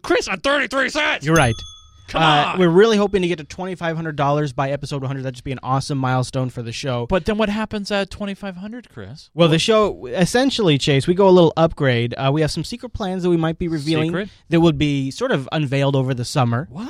Chris 0.03 0.29
on 0.29 0.39
thirty-three 0.41 0.91
cents. 0.91 1.27
You're 1.27 1.35
right. 1.35 1.57
Come 2.09 2.23
Uh, 2.23 2.53
on. 2.53 2.59
we're 2.61 2.69
really 2.69 2.97
hoping 2.97 3.23
to 3.23 3.29
get 3.29 3.39
to 3.39 3.45
twenty 3.45 3.75
five 3.75 3.97
hundred 3.97 4.17
dollars 4.17 4.53
by 4.53 4.71
episode 4.71 5.03
one 5.03 5.09
hundred. 5.09 5.23
That'd 5.23 5.35
just 5.35 5.45
be 5.45 5.53
an 5.53 5.59
awesome 5.63 5.99
milestone 5.99 6.51
for 6.51 6.63
the 6.63 6.73
show. 6.73 7.07
But 7.07 7.25
then 7.25 7.37
what 7.39 7.49
happens 7.49 7.91
at 7.91 8.11
twenty 8.11 8.35
five 8.35 8.57
hundred, 8.57 8.89
Chris? 8.91 9.31
Well, 9.35 9.49
the 9.49 9.59
show 9.59 10.07
essentially, 10.07 10.79
Chase, 10.79 11.07
we 11.07 11.15
go 11.15 11.29
a 11.29 11.31
little 11.31 11.53
upgrade. 11.57 12.15
Uh, 12.15 12.31
we 12.33 12.41
have 12.43 12.51
some 12.51 12.65
secret 12.65 12.91
plans 12.93 13.23
that 13.25 13.31
we 13.31 13.37
might 13.37 13.59
be 13.59 13.69
revealing 13.69 14.11
Secret? 14.11 14.29
that 14.51 14.61
would 14.61 14.79
be 14.79 15.11
sort 15.11 15.33
of 15.33 15.49
unveiled 15.53 15.97
over 15.97 16.15
the 16.15 16.25
summer. 16.25 16.69
What? 16.71 16.89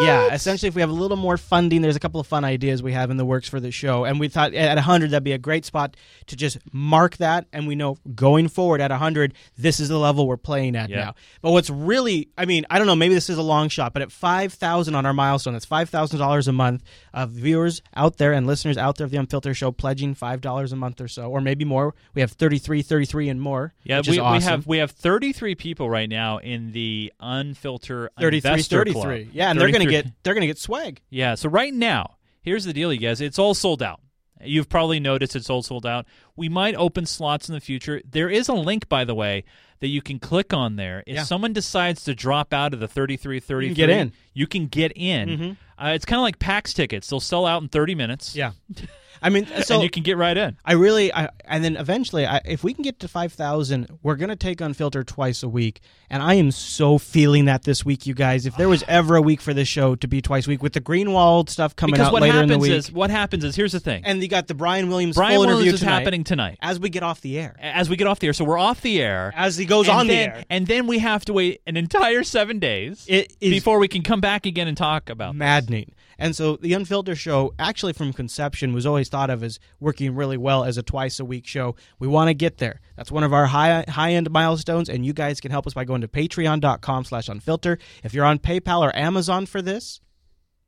Yeah, 0.00 0.32
essentially, 0.34 0.68
if 0.68 0.74
we 0.74 0.80
have 0.80 0.90
a 0.90 0.94
little 0.94 1.16
more 1.16 1.36
funding, 1.36 1.82
there's 1.82 1.96
a 1.96 2.00
couple 2.00 2.20
of 2.20 2.26
fun 2.26 2.44
ideas 2.44 2.82
we 2.82 2.92
have 2.92 3.10
in 3.10 3.16
the 3.16 3.24
works 3.24 3.48
for 3.48 3.60
the 3.60 3.70
show, 3.70 4.04
and 4.04 4.18
we 4.20 4.28
thought 4.28 4.54
at 4.54 4.76
100 4.76 5.10
that'd 5.10 5.24
be 5.24 5.32
a 5.32 5.38
great 5.38 5.64
spot 5.64 5.96
to 6.26 6.36
just 6.36 6.58
mark 6.72 7.16
that, 7.18 7.46
and 7.52 7.66
we 7.66 7.74
know 7.74 7.96
going 8.14 8.48
forward 8.48 8.80
at 8.80 8.90
100, 8.90 9.34
this 9.56 9.80
is 9.80 9.88
the 9.88 9.98
level 9.98 10.26
we're 10.26 10.36
playing 10.36 10.76
at 10.76 10.90
Yeah. 10.90 10.96
now. 11.04 11.14
But 11.42 11.52
what's 11.52 11.70
really, 11.70 12.28
I 12.36 12.44
mean, 12.44 12.64
I 12.70 12.78
don't 12.78 12.86
know, 12.86 12.96
maybe 12.96 13.14
this 13.14 13.30
is 13.30 13.38
a 13.38 13.42
long 13.42 13.68
shot, 13.68 13.92
but 13.92 14.02
at 14.02 14.12
5,000 14.12 14.94
on 14.94 15.04
our 15.06 15.12
milestone, 15.14 15.52
that's 15.54 15.66
$5,000 15.66 16.48
a 16.48 16.52
month 16.52 16.82
of 17.12 17.30
viewers 17.30 17.82
out 17.94 18.18
there 18.18 18.32
and 18.32 18.46
listeners 18.46 18.76
out 18.76 18.96
there 18.96 19.04
of 19.04 19.10
the 19.10 19.16
Unfiltered 19.16 19.56
Show 19.56 19.72
pledging 19.72 20.14
$5 20.14 20.72
a 20.72 20.76
month 20.76 21.00
or 21.00 21.08
so, 21.08 21.30
or 21.30 21.40
maybe 21.40 21.64
more. 21.64 21.94
We 22.14 22.20
have 22.20 22.32
33, 22.32 22.82
33 22.82 23.28
and 23.28 23.40
more. 23.40 23.74
Yeah, 23.84 24.00
we, 24.06 24.18
awesome. 24.18 24.38
we 24.38 24.44
have 24.44 24.66
we 24.66 24.78
have 24.78 24.90
thirty 24.90 25.32
three 25.32 25.54
people 25.54 25.88
right 25.88 26.08
now 26.08 26.38
in 26.38 26.72
the 26.72 27.12
Unfiltered 27.20 28.10
33, 28.18 28.50
investor 28.50 28.78
33. 28.78 28.92
club. 29.24 29.34
Yeah, 29.34 29.50
and 29.50 29.60
they're 29.60 29.68
gonna 29.90 30.02
get 30.04 30.12
they're 30.22 30.34
gonna 30.34 30.46
get 30.46 30.58
swag. 30.58 31.00
Yeah, 31.10 31.34
so 31.34 31.48
right 31.48 31.72
now, 31.74 32.16
here's 32.42 32.64
the 32.64 32.72
deal, 32.72 32.92
you 32.92 32.98
guys. 33.00 33.20
It's 33.20 33.38
all 33.38 33.54
sold 33.54 33.82
out. 33.82 34.00
You've 34.40 34.68
probably 34.68 35.00
noticed 35.00 35.34
it's 35.34 35.50
all 35.50 35.62
sold 35.62 35.84
out. 35.84 36.06
We 36.36 36.48
might 36.48 36.76
open 36.76 37.06
slots 37.06 37.48
in 37.48 37.54
the 37.56 37.60
future. 37.60 38.00
There 38.08 38.30
is 38.30 38.48
a 38.48 38.52
link, 38.54 38.88
by 38.88 39.04
the 39.04 39.14
way, 39.14 39.42
that 39.80 39.88
you 39.88 40.00
can 40.00 40.20
click 40.20 40.54
on 40.54 40.76
there. 40.76 41.02
If 41.08 41.16
Yeah. 41.16 41.22
someone 41.24 41.52
decides 41.52 42.04
to 42.04 42.14
drop 42.14 42.52
out 42.52 42.72
of 42.72 42.78
the 42.78 42.86
33 42.86 43.40
33, 43.40 43.74
get 43.74 43.90
in. 43.90 44.12
You 44.34 44.46
can 44.46 44.66
get 44.68 44.92
in. 44.94 45.28
Mhm. 45.28 45.56
Uh, 45.76 45.88
it's 45.94 46.04
kind 46.04 46.18
of 46.18 46.22
like 46.22 46.38
PAX 46.38 46.72
tickets. 46.72 47.08
They'll 47.10 47.18
sell 47.18 47.46
out 47.46 47.62
in 47.62 47.68
30 47.68 47.96
minutes. 47.96 48.36
Yeah. 48.36 48.52
I 49.22 49.30
mean, 49.30 49.46
so 49.62 49.74
and 49.74 49.82
you 49.82 49.90
can 49.90 50.02
get 50.02 50.16
right 50.16 50.36
in. 50.36 50.56
I 50.64 50.72
really, 50.74 51.12
I, 51.12 51.28
and 51.44 51.64
then 51.64 51.76
eventually, 51.76 52.26
I, 52.26 52.40
if 52.44 52.62
we 52.62 52.72
can 52.74 52.82
get 52.82 53.00
to 53.00 53.08
five 53.08 53.32
thousand, 53.32 53.88
we're 54.02 54.16
gonna 54.16 54.36
take 54.36 54.60
Unfiltered 54.60 55.06
twice 55.08 55.42
a 55.42 55.48
week, 55.48 55.80
and 56.10 56.22
I 56.22 56.34
am 56.34 56.50
so 56.50 56.98
feeling 56.98 57.46
that 57.46 57.62
this 57.64 57.84
week, 57.84 58.06
you 58.06 58.14
guys. 58.14 58.46
If 58.46 58.56
there 58.56 58.68
was 58.68 58.84
ever 58.88 59.16
a 59.16 59.22
week 59.22 59.40
for 59.40 59.52
this 59.54 59.68
show 59.68 59.94
to 59.96 60.08
be 60.08 60.20
twice 60.22 60.46
a 60.46 60.50
week 60.50 60.62
with 60.62 60.72
the 60.72 60.80
Greenwald 60.80 61.48
stuff 61.48 61.74
coming 61.74 61.94
because 61.94 62.08
out 62.08 62.12
what 62.12 62.22
later 62.22 62.42
in 62.42 62.48
happens 62.48 62.64
the 62.64 62.70
week, 62.70 62.78
is 62.78 62.92
what 62.92 63.10
happens 63.10 63.44
is 63.44 63.56
here's 63.56 63.72
the 63.72 63.80
thing. 63.80 64.04
and 64.04 64.22
you 64.22 64.28
got 64.28 64.46
the 64.46 64.54
Brian 64.54 64.88
Williams 64.88 65.16
Brian 65.16 65.34
full 65.34 65.46
Williams 65.46 65.60
interview 65.60 65.74
is 65.74 65.80
tonight, 65.80 65.98
happening 65.98 66.24
tonight 66.24 66.58
as 66.62 66.78
we 66.80 66.88
get 66.88 67.02
off 67.02 67.20
the 67.20 67.38
air. 67.38 67.56
as 67.60 67.88
we 67.90 67.96
get 67.96 68.06
off 68.06 68.18
the 68.18 68.26
air. 68.28 68.32
So 68.32 68.44
we're 68.44 68.58
off 68.58 68.80
the 68.82 69.00
air 69.00 69.32
As 69.36 69.56
he 69.56 69.64
goes 69.66 69.88
on 69.88 70.06
the 70.06 70.14
air. 70.14 70.44
and 70.50 70.66
then 70.66 70.86
we 70.86 70.98
have 71.00 71.24
to 71.26 71.32
wait 71.32 71.60
an 71.66 71.76
entire 71.76 72.22
seven 72.24 72.58
days 72.58 73.06
before 73.40 73.78
we 73.78 73.88
can 73.88 74.02
come 74.02 74.20
back 74.20 74.46
again 74.46 74.68
and 74.68 74.76
talk 74.76 75.08
about. 75.10 75.32
this. 75.32 75.38
maddening. 75.38 75.92
And 76.20 76.34
so 76.34 76.56
the 76.56 76.72
Unfiltered 76.72 77.16
show, 77.16 77.54
actually 77.60 77.92
from 77.92 78.12
conception, 78.12 78.72
was 78.72 78.84
always 78.84 78.97
thought 79.04 79.30
of 79.30 79.42
as 79.42 79.58
working 79.80 80.14
really 80.14 80.36
well 80.36 80.64
as 80.64 80.76
a 80.78 80.82
twice 80.82 81.20
a 81.20 81.24
week 81.24 81.46
show. 81.46 81.76
We 81.98 82.08
want 82.08 82.28
to 82.28 82.34
get 82.34 82.58
there. 82.58 82.80
That's 82.96 83.12
one 83.12 83.22
of 83.24 83.32
our 83.32 83.46
high 83.46 83.84
high 83.88 84.12
end 84.12 84.30
milestones, 84.30 84.88
and 84.88 85.04
you 85.06 85.12
guys 85.12 85.40
can 85.40 85.50
help 85.50 85.66
us 85.66 85.74
by 85.74 85.84
going 85.84 86.00
to 86.00 86.08
patreon.com 86.08 87.04
slash 87.04 87.28
unfilter. 87.28 87.78
If 88.02 88.14
you're 88.14 88.24
on 88.24 88.38
PayPal 88.38 88.80
or 88.80 88.94
Amazon 88.96 89.46
for 89.46 89.62
this, 89.62 90.00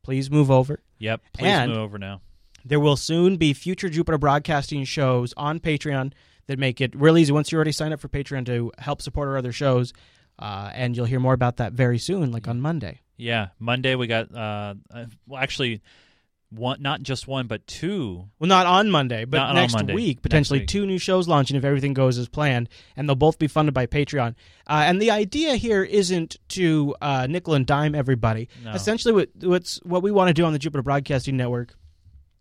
please 0.02 0.30
move 0.30 0.50
over. 0.50 0.82
Yep. 0.98 1.22
Please 1.32 1.46
And- 1.46 1.70
move 1.72 1.80
over 1.80 1.98
now. 1.98 2.20
There 2.64 2.78
will 2.80 2.96
soon 2.96 3.38
be 3.38 3.54
future 3.54 3.88
Jupiter 3.88 4.18
Broadcasting 4.18 4.84
shows 4.84 5.32
on 5.36 5.60
Patreon 5.60 6.12
that 6.46 6.58
make 6.58 6.80
it 6.82 6.94
really 6.94 7.22
easy 7.22 7.32
once 7.32 7.50
you 7.50 7.56
already 7.56 7.72
sign 7.72 7.90
up 7.92 8.00
for 8.00 8.08
Patreon 8.08 8.44
to 8.46 8.70
help 8.76 9.00
support 9.00 9.28
our 9.28 9.38
other 9.38 9.50
shows. 9.52 9.94
Uh, 10.38 10.70
and 10.74 10.94
you'll 10.96 11.06
hear 11.06 11.20
more 11.20 11.32
about 11.32 11.56
that 11.56 11.72
very 11.72 11.98
soon, 11.98 12.30
like 12.32 12.48
on 12.48 12.60
Monday. 12.60 13.00
Yeah, 13.16 13.48
Monday 13.58 13.94
we 13.94 14.06
got 14.06 14.34
uh, 14.34 14.74
uh, 14.92 15.04
well 15.26 15.40
actually 15.42 15.80
one 16.50 16.82
not 16.82 17.02
just 17.02 17.28
one 17.28 17.46
but 17.46 17.66
two. 17.66 18.28
Well, 18.38 18.48
not 18.48 18.66
on 18.66 18.90
Monday, 18.90 19.24
but 19.24 19.38
Not 19.38 19.54
next 19.54 19.74
Monday. 19.74 19.94
week, 19.94 20.16
Next 20.18 20.22
potentially 20.22 20.58
week. 20.60 20.68
two 20.68 20.84
new 20.84 20.98
shows 20.98 21.28
launching 21.28 21.56
if 21.56 21.64
everything 21.64 21.94
goes 21.94 22.18
as 22.18 22.28
planned, 22.28 22.68
and 22.96 23.08
they'll 23.08 23.14
both 23.16 23.38
be 23.38 23.46
funded 23.46 23.72
by 23.72 23.86
Patreon. 23.86 24.34
Uh, 24.66 24.82
and 24.86 25.00
the 25.00 25.10
idea 25.10 25.54
here 25.56 25.82
isn't 25.84 26.36
to 26.48 26.94
uh, 27.00 27.26
nickel 27.28 27.54
and 27.54 27.66
dime 27.66 27.94
everybody. 27.94 28.48
No. 28.64 28.72
Essentially, 28.72 29.14
what 29.14 29.28
what's 29.42 29.76
what 29.84 30.02
we 30.02 30.10
want 30.10 30.28
to 30.28 30.34
do 30.34 30.44
on 30.44 30.52
the 30.52 30.58
Jupiter 30.58 30.82
Broadcasting 30.82 31.36
Network 31.36 31.74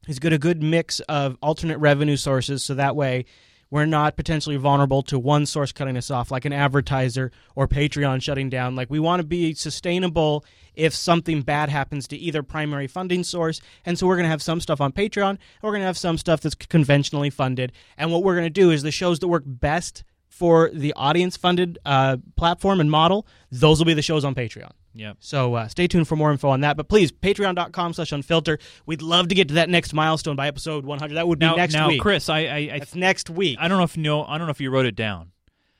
is 0.07 0.17
get 0.19 0.33
a 0.33 0.39
good 0.39 0.63
mix 0.63 0.99
of 1.01 1.37
alternate 1.41 1.77
revenue 1.77 2.17
sources, 2.17 2.63
so 2.63 2.73
that 2.75 2.95
way 2.95 3.25
we're 3.71 3.85
not 3.85 4.15
potentially 4.15 4.57
vulnerable 4.57 5.03
to 5.03 5.19
one 5.19 5.45
source 5.45 5.71
cutting 5.71 5.97
us 5.97 6.09
off, 6.09 6.31
like 6.31 6.45
an 6.45 6.53
advertiser 6.53 7.31
or 7.55 7.67
Patreon 7.67 8.21
shutting 8.21 8.49
down. 8.49 8.75
Like 8.75 8.89
we 8.89 8.99
want 8.99 9.21
to 9.21 9.27
be 9.27 9.53
sustainable 9.53 10.43
if 10.75 10.93
something 10.93 11.41
bad 11.41 11.69
happens 11.69 12.07
to 12.07 12.17
either 12.17 12.41
primary 12.41 12.87
funding 12.87 13.23
source. 13.23 13.61
And 13.85 13.97
so 13.97 14.07
we're 14.07 14.15
going 14.15 14.25
to 14.25 14.29
have 14.29 14.41
some 14.41 14.59
stuff 14.59 14.81
on 14.81 14.91
Patreon, 14.91 15.37
we're 15.61 15.71
going 15.71 15.81
to 15.81 15.87
have 15.87 15.97
some 15.97 16.17
stuff 16.17 16.41
that's 16.41 16.55
conventionally 16.55 17.29
funded. 17.29 17.71
And 17.97 18.11
what 18.11 18.23
we're 18.23 18.35
going 18.35 18.45
to 18.45 18.49
do 18.49 18.71
is 18.71 18.81
the 18.81 18.91
shows 18.91 19.19
that 19.19 19.27
work 19.27 19.43
best 19.45 20.03
for 20.39 20.69
the 20.73 20.93
audience 20.93 21.35
funded 21.35 21.77
uh, 21.85 22.15
platform 22.37 22.79
and 22.79 22.89
model, 22.89 23.27
those 23.51 23.77
will 23.77 23.85
be 23.85 23.93
the 23.93 24.01
shows 24.01 24.23
on 24.23 24.33
Patreon. 24.33 24.71
Yep. 24.93 25.17
So 25.19 25.55
uh, 25.55 25.67
stay 25.67 25.85
tuned 25.85 26.07
for 26.07 26.15
more 26.15 26.31
info 26.31 26.47
on 26.47 26.61
that. 26.61 26.77
But 26.77 26.87
please, 26.87 27.11
patreon.com 27.11 27.93
slash 27.93 28.11
unfilter. 28.11 28.57
We'd 28.85 29.01
love 29.01 29.27
to 29.27 29.35
get 29.35 29.49
to 29.49 29.55
that 29.55 29.69
next 29.69 29.93
milestone 29.93 30.37
by 30.37 30.47
episode 30.47 30.85
100. 30.85 31.15
That 31.15 31.27
would 31.27 31.39
be 31.39 31.45
Now, 31.45 31.55
next 31.55 31.73
now 31.73 31.89
week. 31.89 32.01
Chris, 32.01 32.29
I, 32.29 32.39
I, 32.39 32.55
I 32.55 32.79
That's 32.79 32.95
next 32.95 33.29
week. 33.29 33.57
I 33.59 33.67
don't 33.67 33.77
know 33.77 33.83
if 33.83 33.97
you 33.97 34.03
know 34.03 34.23
I 34.23 34.37
don't 34.37 34.47
know 34.47 34.51
if 34.51 34.61
you 34.61 34.71
wrote 34.71 34.85
it 34.85 34.95
down. 34.95 35.33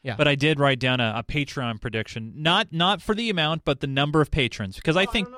Yeah. 0.03 0.15
But 0.17 0.27
I 0.27 0.35
did 0.35 0.59
write 0.59 0.79
down 0.79 0.99
a, 0.99 1.13
a 1.17 1.23
Patreon 1.23 1.79
prediction, 1.79 2.33
not 2.35 2.71
not 2.71 3.01
for 3.01 3.15
the 3.15 3.29
amount, 3.29 3.63
but 3.65 3.79
the 3.79 3.87
number 3.87 4.21
of 4.21 4.29
patrons, 4.29 4.75
because 4.75 4.97
I 4.97 5.05
think. 5.05 5.29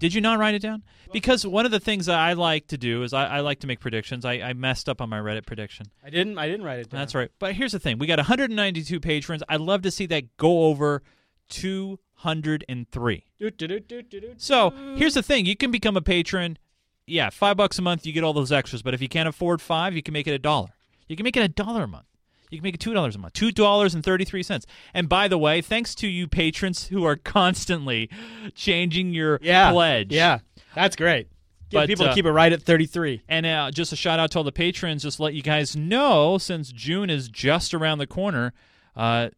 Did 0.00 0.14
you 0.14 0.20
not 0.20 0.38
write 0.38 0.54
it 0.54 0.62
down? 0.62 0.82
Because 1.12 1.46
one 1.46 1.66
of 1.66 1.70
the 1.70 1.78
things 1.78 2.06
that 2.06 2.18
I 2.18 2.32
like 2.32 2.68
to 2.68 2.78
do 2.78 3.02
is 3.02 3.12
I, 3.12 3.26
I 3.26 3.40
like 3.40 3.60
to 3.60 3.66
make 3.66 3.80
predictions. 3.80 4.24
I, 4.24 4.32
I 4.40 4.52
messed 4.54 4.88
up 4.88 5.00
on 5.00 5.08
my 5.10 5.20
Reddit 5.20 5.46
prediction. 5.46 5.86
I 6.04 6.08
didn't. 6.10 6.38
I 6.38 6.48
didn't 6.48 6.64
write 6.64 6.80
it 6.80 6.90
down. 6.90 7.00
That's 7.00 7.14
right. 7.14 7.30
But 7.38 7.52
here's 7.52 7.72
the 7.72 7.78
thing: 7.78 7.98
we 7.98 8.06
got 8.06 8.18
192 8.18 8.98
patrons. 8.98 9.42
I'd 9.48 9.60
love 9.60 9.82
to 9.82 9.90
see 9.90 10.06
that 10.06 10.36
go 10.38 10.64
over 10.64 11.02
203. 11.50 13.24
Do, 13.38 13.50
do, 13.50 13.80
do, 13.80 14.02
So 14.38 14.70
here's 14.96 15.14
the 15.14 15.22
thing: 15.22 15.46
you 15.46 15.56
can 15.56 15.70
become 15.70 15.96
a 15.96 16.02
patron. 16.02 16.58
Yeah, 17.06 17.30
five 17.30 17.56
bucks 17.56 17.78
a 17.78 17.82
month, 17.82 18.06
you 18.06 18.12
get 18.12 18.24
all 18.24 18.32
those 18.32 18.52
extras. 18.52 18.82
But 18.82 18.94
if 18.94 19.02
you 19.02 19.08
can't 19.08 19.28
afford 19.28 19.60
five, 19.60 19.94
you 19.94 20.02
can 20.02 20.12
make 20.12 20.26
it 20.26 20.32
a 20.32 20.38
dollar. 20.38 20.70
You 21.08 21.16
can 21.16 21.24
make 21.24 21.36
it 21.36 21.42
a 21.42 21.48
dollar 21.48 21.82
a 21.82 21.88
month. 21.88 22.06
You 22.50 22.58
can 22.58 22.64
make 22.64 22.74
it 22.74 22.80
two 22.80 22.92
dollars 22.94 23.14
a 23.16 23.18
month. 23.18 23.32
Two 23.34 23.52
dollars 23.52 23.94
and 23.94 24.04
thirty 24.04 24.24
three 24.24 24.42
cents. 24.42 24.66
And 24.92 25.08
by 25.08 25.28
the 25.28 25.38
way, 25.38 25.60
thanks 25.62 25.94
to 25.96 26.06
you 26.08 26.26
patrons 26.28 26.88
who 26.88 27.04
are 27.04 27.16
constantly 27.16 28.10
changing 28.54 29.12
your 29.14 29.38
Yeah. 29.42 29.70
pledge. 29.72 30.12
Yeah. 30.12 30.40
That's 30.74 30.96
great. 30.96 31.28
But, 31.72 31.86
people 31.86 32.06
uh, 32.06 32.14
keep 32.14 32.26
it 32.26 32.32
right 32.32 32.52
at 32.52 32.62
33. 32.62 33.22
And 33.28 33.46
uh, 33.46 33.70
just 33.70 33.92
a 33.92 33.96
shout 33.96 34.18
out 34.18 34.32
to 34.32 34.38
all 34.38 34.44
the 34.44 34.50
patrons. 34.50 35.04
Just 35.04 35.18
to 35.18 35.22
let 35.22 35.34
you 35.34 35.42
guys 35.42 35.76
know, 35.76 36.36
since 36.36 36.72
June 36.72 37.08
is 37.10 37.28
just 37.28 37.72
around 37.74 37.98
the 37.98 38.08
corner, 38.08 38.52
uh, 38.96 39.28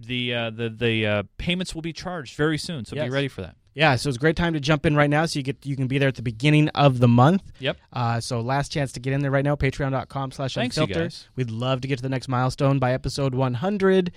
the 0.00 0.34
uh, 0.34 0.50
the 0.50 0.68
the 0.68 1.06
uh, 1.06 1.22
payments 1.38 1.74
will 1.74 1.80
be 1.82 1.94
charged 1.94 2.36
very 2.36 2.58
soon. 2.58 2.84
So 2.84 2.94
Yes. 2.94 3.06
be 3.06 3.10
ready 3.10 3.28
for 3.28 3.40
that. 3.40 3.56
Yeah, 3.78 3.94
so 3.94 4.08
it's 4.08 4.16
a 4.16 4.18
great 4.18 4.34
time 4.34 4.54
to 4.54 4.60
jump 4.60 4.86
in 4.86 4.96
right 4.96 5.08
now 5.08 5.24
so 5.26 5.38
you 5.38 5.44
get 5.44 5.64
you 5.64 5.76
can 5.76 5.86
be 5.86 5.98
there 5.98 6.08
at 6.08 6.16
the 6.16 6.22
beginning 6.22 6.68
of 6.70 6.98
the 6.98 7.06
month. 7.06 7.44
Yep. 7.60 7.76
Uh, 7.92 8.18
so 8.18 8.40
last 8.40 8.72
chance 8.72 8.90
to 8.92 9.00
get 9.00 9.12
in 9.12 9.20
there 9.20 9.30
right 9.30 9.44
now, 9.44 9.54
patreon.com 9.54 10.32
slash 10.32 10.54
Thanks, 10.54 10.76
you 10.76 10.82
unfilter. 10.82 10.94
guys. 10.94 11.28
We'd 11.36 11.52
love 11.52 11.80
to 11.82 11.88
get 11.88 11.98
to 11.98 12.02
the 12.02 12.08
next 12.08 12.26
milestone 12.26 12.80
by 12.80 12.92
episode 12.92 13.36
100. 13.36 14.10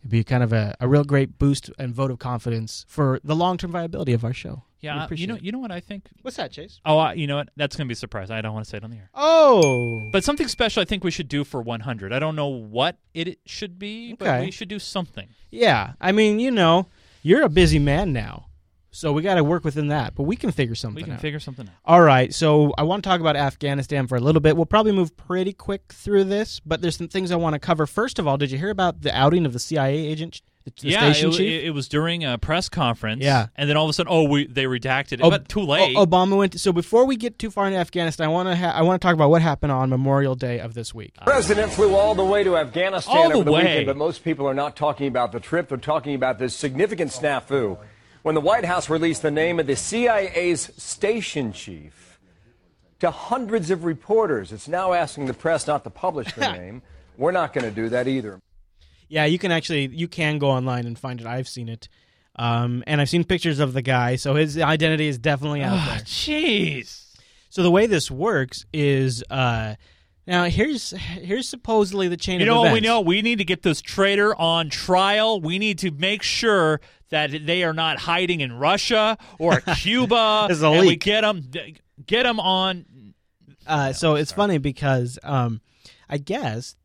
It'd 0.00 0.10
be 0.10 0.22
kind 0.22 0.42
of 0.42 0.52
a, 0.52 0.76
a 0.80 0.86
real 0.86 1.02
great 1.02 1.38
boost 1.38 1.70
and 1.78 1.94
vote 1.94 2.10
of 2.10 2.18
confidence 2.18 2.84
for 2.88 3.18
the 3.24 3.34
long-term 3.34 3.72
viability 3.72 4.12
of 4.12 4.22
our 4.22 4.34
show. 4.34 4.64
We 4.82 4.88
Yeah, 4.88 5.04
uh, 5.04 5.08
you 5.12 5.26
know, 5.26 5.36
it. 5.36 5.42
you 5.42 5.50
know 5.50 5.60
what 5.60 5.72
I 5.72 5.80
think. 5.80 6.10
What's 6.20 6.36
that, 6.36 6.52
Chase? 6.52 6.78
Oh, 6.84 6.98
uh, 6.98 7.12
you 7.12 7.26
know 7.26 7.36
what? 7.36 7.48
That's 7.56 7.74
gonna 7.74 7.88
be 7.88 7.94
a 7.94 7.96
surprise. 7.96 8.30
I 8.30 8.42
don't 8.42 8.52
want 8.52 8.66
to 8.66 8.70
say 8.70 8.76
it 8.76 8.84
on 8.84 8.90
the 8.90 8.98
air. 8.98 9.08
Oh. 9.14 10.10
But 10.12 10.24
something 10.24 10.46
special 10.46 10.82
I 10.82 10.84
think 10.84 11.04
we 11.04 11.10
should 11.10 11.28
do 11.28 11.42
for 11.42 11.62
100. 11.62 12.12
I 12.12 12.18
don't 12.18 12.36
know 12.36 12.48
what 12.48 12.98
it 13.14 13.38
should 13.46 13.78
be, 13.78 14.12
but 14.12 14.42
we 14.42 14.50
should 14.50 14.68
do 14.68 14.78
something. 14.78 15.28
Yeah, 15.50 15.94
I 16.02 16.12
mean, 16.12 16.38
you 16.38 16.50
know, 16.50 16.88
you're 17.22 17.44
a 17.44 17.48
busy 17.48 17.78
man 17.78 18.12
now. 18.12 18.48
So 18.96 19.12
we 19.12 19.22
got 19.22 19.34
to 19.34 19.44
work 19.44 19.62
within 19.64 19.88
that, 19.88 20.14
but 20.14 20.22
we 20.22 20.36
can 20.36 20.50
figure 20.52 20.74
something 20.74 20.96
We 20.96 21.04
can 21.04 21.12
out. 21.14 21.20
figure 21.20 21.38
something 21.40 21.68
out. 21.68 21.74
All 21.84 22.00
right, 22.00 22.32
so 22.32 22.72
I 22.78 22.82
want 22.84 23.04
to 23.04 23.08
talk 23.10 23.20
about 23.20 23.36
Afghanistan 23.36 24.06
for 24.06 24.16
a 24.16 24.20
little 24.20 24.40
bit. 24.40 24.56
We'll 24.56 24.64
probably 24.66 24.92
move 24.92 25.16
pretty 25.16 25.52
quick 25.52 25.92
through 25.92 26.24
this, 26.24 26.60
but 26.64 26.80
there's 26.80 26.96
some 26.96 27.08
things 27.08 27.30
I 27.30 27.36
want 27.36 27.52
to 27.54 27.58
cover. 27.58 27.86
First 27.86 28.18
of 28.18 28.26
all, 28.26 28.36
did 28.38 28.50
you 28.50 28.58
hear 28.58 28.70
about 28.70 29.02
the 29.02 29.14
outing 29.16 29.44
of 29.44 29.52
the 29.52 29.58
CIA 29.58 29.98
agent, 29.98 30.40
the 30.64 30.72
the 30.80 30.88
yeah, 30.88 31.00
station 31.12 31.28
it, 31.28 31.32
chief? 31.34 31.62
it- 31.62 31.66
it 31.66 31.70
was 31.70 31.88
during 31.88 32.24
a 32.24 32.38
press 32.38 32.68
conference. 32.70 33.22
Yeah. 33.22 33.48
and 33.54 33.68
then 33.68 33.76
all 33.76 33.84
of 33.84 33.90
a 33.90 33.92
sudden, 33.92 34.10
oh, 34.10 34.24
we 34.28 34.46
they 34.46 34.64
redacted 34.64 35.12
it, 35.14 35.22
Ob- 35.22 35.30
but 35.30 35.48
too 35.48 35.60
late. 35.60 35.94
O- 35.96 36.06
Obama 36.06 36.36
went. 36.38 36.58
so 36.58 36.72
before 36.72 37.04
we 37.04 37.16
get 37.16 37.38
too 37.38 37.50
far 37.50 37.66
into 37.66 37.78
Afghanistan, 37.78 38.26
I 38.26 38.30
want 38.30 38.48
to 38.48 38.56
ha- 38.56 38.72
I 38.74 38.80
want 38.82 39.00
to 39.00 39.06
talk 39.06 39.14
about 39.14 39.28
what 39.30 39.42
happened 39.42 39.72
on 39.72 39.90
Memorial 39.90 40.34
Day 40.34 40.58
of 40.58 40.72
this 40.74 40.94
week. 40.94 41.12
President 41.24 41.70
flew 41.70 41.94
all 41.94 42.14
the 42.14 42.24
way 42.24 42.42
to 42.44 42.56
Afghanistan 42.56 43.14
All 43.16 43.28
the 43.28 43.34
over 43.36 43.44
the 43.44 43.52
way. 43.52 43.60
weekend, 43.62 43.86
but 43.86 43.96
most 43.98 44.24
people 44.24 44.48
are 44.48 44.54
not 44.54 44.74
talking 44.74 45.06
about 45.06 45.32
the 45.32 45.38
trip. 45.40 45.68
They're 45.68 45.76
talking 45.78 46.14
about 46.14 46.38
this 46.38 46.54
significant 46.56 47.10
snafu 47.12 47.76
when 48.26 48.34
the 48.34 48.40
White 48.40 48.64
House 48.64 48.90
released 48.90 49.22
the 49.22 49.30
name 49.30 49.60
of 49.60 49.68
the 49.68 49.76
CIA's 49.76 50.72
station 50.76 51.52
chief 51.52 52.18
to 52.98 53.08
hundreds 53.08 53.70
of 53.70 53.84
reporters. 53.84 54.50
It's 54.50 54.66
now 54.66 54.94
asking 54.94 55.26
the 55.26 55.32
press 55.32 55.68
not 55.68 55.84
to 55.84 55.90
publish 55.90 56.32
the 56.34 56.50
name. 56.52 56.82
We're 57.16 57.30
not 57.30 57.52
going 57.52 57.66
to 57.66 57.70
do 57.70 57.88
that 57.90 58.08
either. 58.08 58.40
Yeah, 59.08 59.26
you 59.26 59.38
can 59.38 59.52
actually 59.52 59.86
you 59.94 60.08
can 60.08 60.40
go 60.40 60.50
online 60.50 60.86
and 60.86 60.98
find 60.98 61.20
it. 61.20 61.26
I've 61.28 61.46
seen 61.46 61.68
it, 61.68 61.88
um, 62.34 62.82
and 62.88 63.00
I've 63.00 63.08
seen 63.08 63.22
pictures 63.22 63.60
of 63.60 63.74
the 63.74 63.80
guy. 63.82 64.16
So 64.16 64.34
his 64.34 64.58
identity 64.58 65.06
is 65.06 65.18
definitely 65.18 65.62
out 65.62 65.78
Ah, 65.78 65.92
there. 65.94 66.00
Jeez. 66.04 67.04
So 67.48 67.62
the 67.62 67.70
way 67.70 67.86
this 67.86 68.10
works 68.10 68.66
is 68.72 69.22
uh, 69.30 69.76
now 70.26 70.44
here's 70.44 70.90
here's 70.90 71.48
supposedly 71.48 72.08
the 72.08 72.16
chain 72.16 72.40
You 72.40 72.46
know 72.46 72.62
what 72.62 72.72
we 72.72 72.80
know? 72.80 73.00
We 73.00 73.22
need 73.22 73.38
to 73.38 73.44
get 73.44 73.62
this 73.62 73.80
traitor 73.80 74.34
on 74.34 74.70
trial. 74.70 75.40
We 75.40 75.58
need 75.58 75.78
to 75.80 75.90
make 75.90 76.22
sure 76.22 76.80
that 77.10 77.46
they 77.46 77.62
are 77.62 77.72
not 77.72 77.98
hiding 77.98 78.40
in 78.40 78.52
Russia 78.52 79.16
or 79.38 79.60
Cuba. 79.76 80.48
And 80.80 80.86
we 80.88 80.96
get 80.96 81.20
them, 81.20 81.48
get 82.06 82.24
them 82.24 82.40
on. 82.40 83.14
Uh, 83.66 83.92
so 83.92 84.14
it's 84.16 84.32
funny 84.32 84.58
because 84.58 85.18
um, 85.22 85.60
I 86.08 86.18
guess 86.18 86.76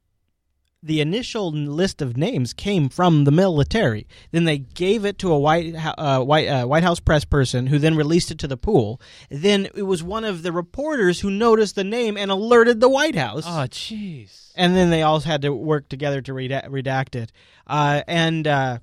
the 0.83 0.99
initial 0.99 1.51
list 1.51 2.01
of 2.01 2.17
names 2.17 2.53
came 2.53 2.89
from 2.89 3.23
the 3.23 3.31
military. 3.31 4.07
Then 4.31 4.45
they 4.45 4.57
gave 4.57 5.05
it 5.05 5.19
to 5.19 5.31
a 5.31 5.37
White 5.39 5.75
uh, 5.75 6.21
White 6.23 6.47
uh, 6.47 6.65
White 6.65 6.83
House 6.83 6.99
press 6.99 7.23
person, 7.23 7.67
who 7.67 7.77
then 7.77 7.95
released 7.95 8.31
it 8.31 8.39
to 8.39 8.47
the 8.47 8.57
pool. 8.57 8.99
Then 9.29 9.67
it 9.75 9.83
was 9.83 10.01
one 10.01 10.25
of 10.25 10.41
the 10.43 10.51
reporters 10.51 11.19
who 11.19 11.29
noticed 11.29 11.75
the 11.75 11.83
name 11.83 12.17
and 12.17 12.31
alerted 12.31 12.79
the 12.79 12.89
White 12.89 13.15
House. 13.15 13.43
Oh, 13.45 13.67
jeez. 13.69 14.51
and 14.55 14.75
then 14.75 14.89
they 14.89 15.03
all 15.03 15.19
had 15.19 15.43
to 15.43 15.53
work 15.53 15.87
together 15.87 16.21
to 16.23 16.33
reda- 16.33 16.67
redact 16.67 17.15
it. 17.15 17.31
Uh, 17.67 18.01
and 18.07 18.47
uh, 18.47 18.79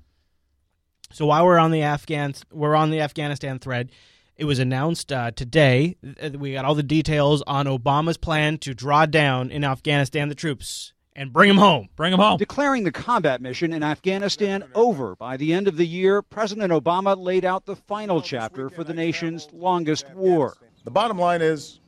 so 1.11 1.25
while 1.25 1.45
we're 1.45 1.59
on 1.59 1.71
the 1.71 1.81
Afghans, 1.81 2.43
we're 2.51 2.75
on 2.75 2.91
the 2.91 3.01
Afghanistan 3.01 3.59
thread. 3.59 3.91
It 4.37 4.45
was 4.45 4.59
announced 4.59 5.11
uh, 5.11 5.31
today. 5.31 5.97
uh, 6.23 6.29
We 6.39 6.53
got 6.53 6.63
all 6.63 6.75
the 6.75 6.81
details 6.81 7.43
on 7.45 7.65
Obama's 7.65 8.15
plan 8.15 8.57
to 8.59 8.73
draw 8.73 9.05
down 9.05 9.51
in 9.51 9.65
Afghanistan 9.65 10.29
the 10.29 10.35
troops 10.35 10.93
and 11.19 11.33
bring 11.33 11.49
them 11.49 11.57
home. 11.57 11.89
Bring 11.97 12.11
them 12.11 12.19
home. 12.21 12.37
Declaring 12.37 12.85
the 12.85 12.93
combat 12.93 13.41
mission 13.41 13.73
in 13.73 13.83
Afghanistan 13.83 14.63
over 14.73 15.17
by 15.17 15.35
the 15.35 15.53
end 15.53 15.67
of 15.67 15.75
the 15.75 15.85
year, 15.85 16.21
President 16.21 16.71
Obama 16.71 17.15
laid 17.17 17.43
out 17.43 17.65
the 17.65 17.75
final 17.75 18.21
chapter 18.21 18.69
for 18.69 18.85
the 18.85 18.93
nation's 18.93 19.49
longest 19.51 20.09
war. 20.15 20.55
The 20.85 20.91
bottom 20.91 21.19
line 21.19 21.41
is 21.41 21.81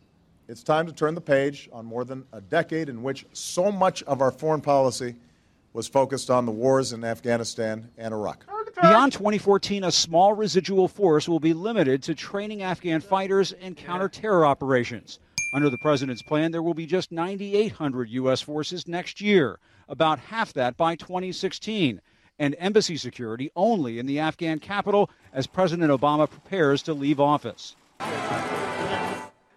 It's 0.49 0.63
time 0.63 0.85
to 0.85 0.91
turn 0.91 1.15
the 1.15 1.21
page 1.21 1.69
on 1.71 1.85
more 1.85 2.03
than 2.03 2.25
a 2.33 2.41
decade 2.41 2.89
in 2.89 3.01
which 3.01 3.25
so 3.31 3.71
much 3.71 4.03
of 4.03 4.19
our 4.19 4.31
foreign 4.31 4.59
policy 4.59 5.15
was 5.71 5.87
focused 5.87 6.29
on 6.29 6.45
the 6.45 6.51
wars 6.51 6.91
in 6.91 7.05
Afghanistan 7.05 7.89
and 7.97 8.13
Iraq. 8.13 8.43
Beyond 8.81 9.13
2014, 9.13 9.85
a 9.85 9.91
small 9.93 10.33
residual 10.33 10.89
force 10.89 11.29
will 11.29 11.39
be 11.39 11.53
limited 11.53 12.03
to 12.03 12.15
training 12.15 12.63
Afghan 12.63 12.99
fighters 12.99 13.53
and 13.53 13.77
counter-terror 13.77 14.45
operations. 14.45 15.19
Under 15.53 15.69
the 15.69 15.77
president's 15.77 16.21
plan, 16.21 16.51
there 16.51 16.61
will 16.63 16.73
be 16.73 16.85
just 16.85 17.11
9,800 17.11 18.09
U.S. 18.11 18.39
forces 18.41 18.87
next 18.87 19.19
year, 19.19 19.59
about 19.89 20.19
half 20.19 20.53
that 20.53 20.77
by 20.77 20.95
2016, 20.95 21.99
and 22.39 22.55
embassy 22.57 22.95
security 22.95 23.51
only 23.55 23.99
in 23.99 24.05
the 24.05 24.17
Afghan 24.19 24.59
capital 24.59 25.09
as 25.33 25.47
President 25.47 25.91
Obama 25.91 26.29
prepares 26.29 26.81
to 26.83 26.93
leave 26.93 27.19
office. 27.19 27.75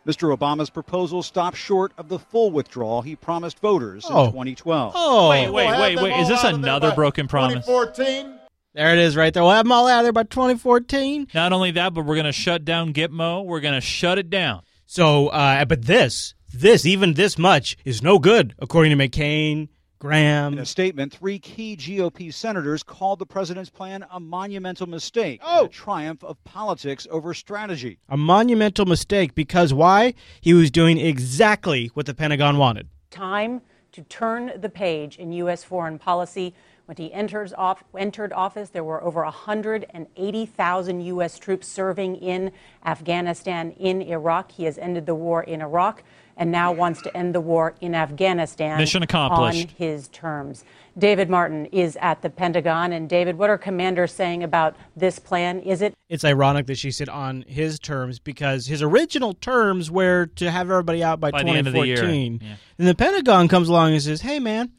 Mr. 0.05 0.37
Obama's 0.37 0.69
proposal 0.69 1.23
stops 1.23 1.57
short 1.57 1.93
of 1.97 2.09
the 2.09 2.19
full 2.19 2.51
withdrawal 2.51 3.01
he 3.01 3.17
promised 3.17 3.59
voters 3.61 4.05
Oh. 4.07 4.25
in 4.27 4.31
2012. 4.33 4.93
Oh, 4.95 5.31
wait, 5.31 5.49
wait, 5.51 5.79
wait, 5.79 5.97
wait. 6.03 6.21
Is 6.21 6.29
this 6.29 6.45
another 6.45 6.93
broken 6.93 7.27
promise? 7.27 7.65
2014. 7.65 8.39
There 8.75 8.93
it 8.93 8.99
is, 8.99 9.17
right 9.17 9.33
there. 9.33 9.45
We'll 9.45 9.53
have 9.53 9.65
them 9.65 9.73
all 9.73 9.87
out 9.87 10.01
of 10.01 10.05
there 10.05 10.13
by 10.13 10.25
2014. 10.25 11.29
Not 11.33 11.53
only 11.53 11.71
that, 11.71 11.95
but 11.95 12.05
we're 12.05 12.17
going 12.17 12.25
to 12.27 12.33
shut 12.33 12.65
down 12.65 12.93
Gitmo. 12.93 13.45
We're 13.45 13.61
going 13.61 13.75
to 13.75 13.81
shut 13.81 14.19
it 14.19 14.29
down. 14.29 14.63
So, 14.87 15.29
uh, 15.29 15.65
but 15.65 15.83
this, 15.83 16.35
this, 16.53 16.85
even 16.87 17.15
this 17.15 17.39
much 17.39 17.77
is 17.85 18.03
no 18.03 18.19
good, 18.19 18.55
according 18.59 18.97
to 18.97 19.09
McCain, 19.09 19.69
Graham. 19.99 20.53
In 20.53 20.59
a 20.59 20.67
statement, 20.67 21.13
three 21.15 21.39
key 21.39 21.77
GOP 21.77 22.33
senators 22.33 22.83
called 22.83 23.19
the 23.19 23.25
president's 23.27 23.71
plan 23.71 24.05
a 24.13 24.21
monumental 24.21 24.87
mistake, 24.87 25.41
Oh. 25.43 25.65
a 25.65 25.69
triumph 25.69 26.23
of 26.23 26.43
politics 26.45 27.07
over 27.11 27.33
strategy. 27.33 27.99
A 28.11 28.17
monumental 28.17 28.85
mistake 28.85 29.35
because 29.35 29.73
why? 29.73 30.13
He 30.43 30.53
was 30.53 30.71
doing 30.71 30.99
exactly 30.99 31.91
what 31.95 32.05
the 32.07 32.15
Pentagon 32.15 32.59
wanted. 32.59 32.89
time 33.11 33.63
to 33.93 34.03
turn 34.03 34.51
the 34.61 34.69
page 34.69 35.17
in 35.19 35.31
U.S. 35.33 35.63
foreign 35.63 36.01
policy. 36.01 36.53
When 36.87 36.99
he 36.99 37.13
enters 37.15 37.55
off, 37.55 37.83
entered 37.97 38.33
office, 38.35 38.69
there 38.71 38.85
were 38.85 39.03
over 39.03 39.23
180,000 39.25 41.01
U.S. 41.01 41.39
troops 41.39 41.67
serving 41.67 42.17
in 42.17 42.53
Afghanistan, 42.85 43.71
in 43.73 44.03
Iraq. 44.03 44.53
He 44.53 44.65
has 44.65 44.77
ended 44.77 45.07
the 45.07 45.15
war 45.15 45.43
in 45.43 45.63
Iraq 45.63 46.03
and 46.37 46.51
now 46.51 46.73
wants 46.73 47.01
to 47.03 47.17
end 47.17 47.35
the 47.35 47.41
war 47.41 47.75
in 47.81 47.95
Afghanistan 47.95 48.77
Mission 48.77 49.03
accomplished. 49.05 49.69
on 49.69 49.75
his 49.77 50.09
terms. 50.09 50.65
David 50.99 51.31
Martin 51.31 51.67
is 51.67 51.97
at 52.01 52.23
the 52.23 52.29
Pentagon. 52.31 52.93
And 52.93 53.09
David, 53.09 53.39
what 53.39 53.49
are 53.51 53.57
commanders 53.59 54.13
saying 54.13 54.43
about 54.43 54.77
this 54.97 55.19
plan? 55.19 55.61
Is 55.61 55.81
it 55.81 55.95
It's 56.09 56.25
ironic 56.25 56.67
that 56.67 56.77
she 56.77 56.91
said 56.91 57.09
on 57.09 57.45
his 57.49 57.79
terms 57.79 58.19
because 58.19 58.67
his 58.67 58.83
original 58.83 59.33
terms 59.35 59.91
were 59.91 60.27
to 60.37 60.51
have 60.51 60.71
everybody 60.71 61.03
out 61.05 61.21
by, 61.21 61.31
By 61.31 61.45
the 61.45 61.51
end 61.51 61.67
of 61.69 61.73
the 61.73 61.87
year, 61.87 61.97
2014. 61.97 62.41
yeah. 62.43 62.57
And 62.79 62.89
the 62.89 62.95
Pentagon 62.97 63.47
comes 63.49 63.69
along 63.69 63.93
and 63.93 64.03
says, 64.03 64.21
"Hey, 64.21 64.41
man, 64.41 64.73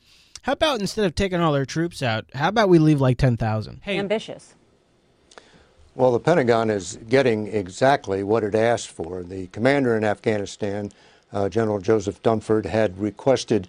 how 0.46 0.52
about 0.54 0.80
instead 0.80 1.06
of 1.06 1.16
taking 1.16 1.40
all 1.40 1.52
their 1.52 1.66
troops 1.66 2.04
out, 2.04 2.26
how 2.36 2.50
about 2.50 2.70
we 2.70 2.78
leave 2.78 3.02
like 3.02 3.18
10,000?" 3.18 3.82
Hey. 3.84 3.98
ambitious? 3.98 4.54
Well, 5.96 6.12
the 6.12 6.20
Pentagon 6.20 6.70
is 6.70 7.00
getting 7.10 7.48
exactly 7.48 8.22
what 8.22 8.44
it 8.44 8.54
asked 8.54 8.90
for. 8.90 9.24
The 9.24 9.48
commander 9.48 9.98
in 9.98 10.04
Afghanistan, 10.04 10.92
uh, 11.34 11.50
General 11.50 11.80
Joseph 11.80 12.22
Dunford, 12.22 12.66
had 12.66 13.00
requested 13.00 13.68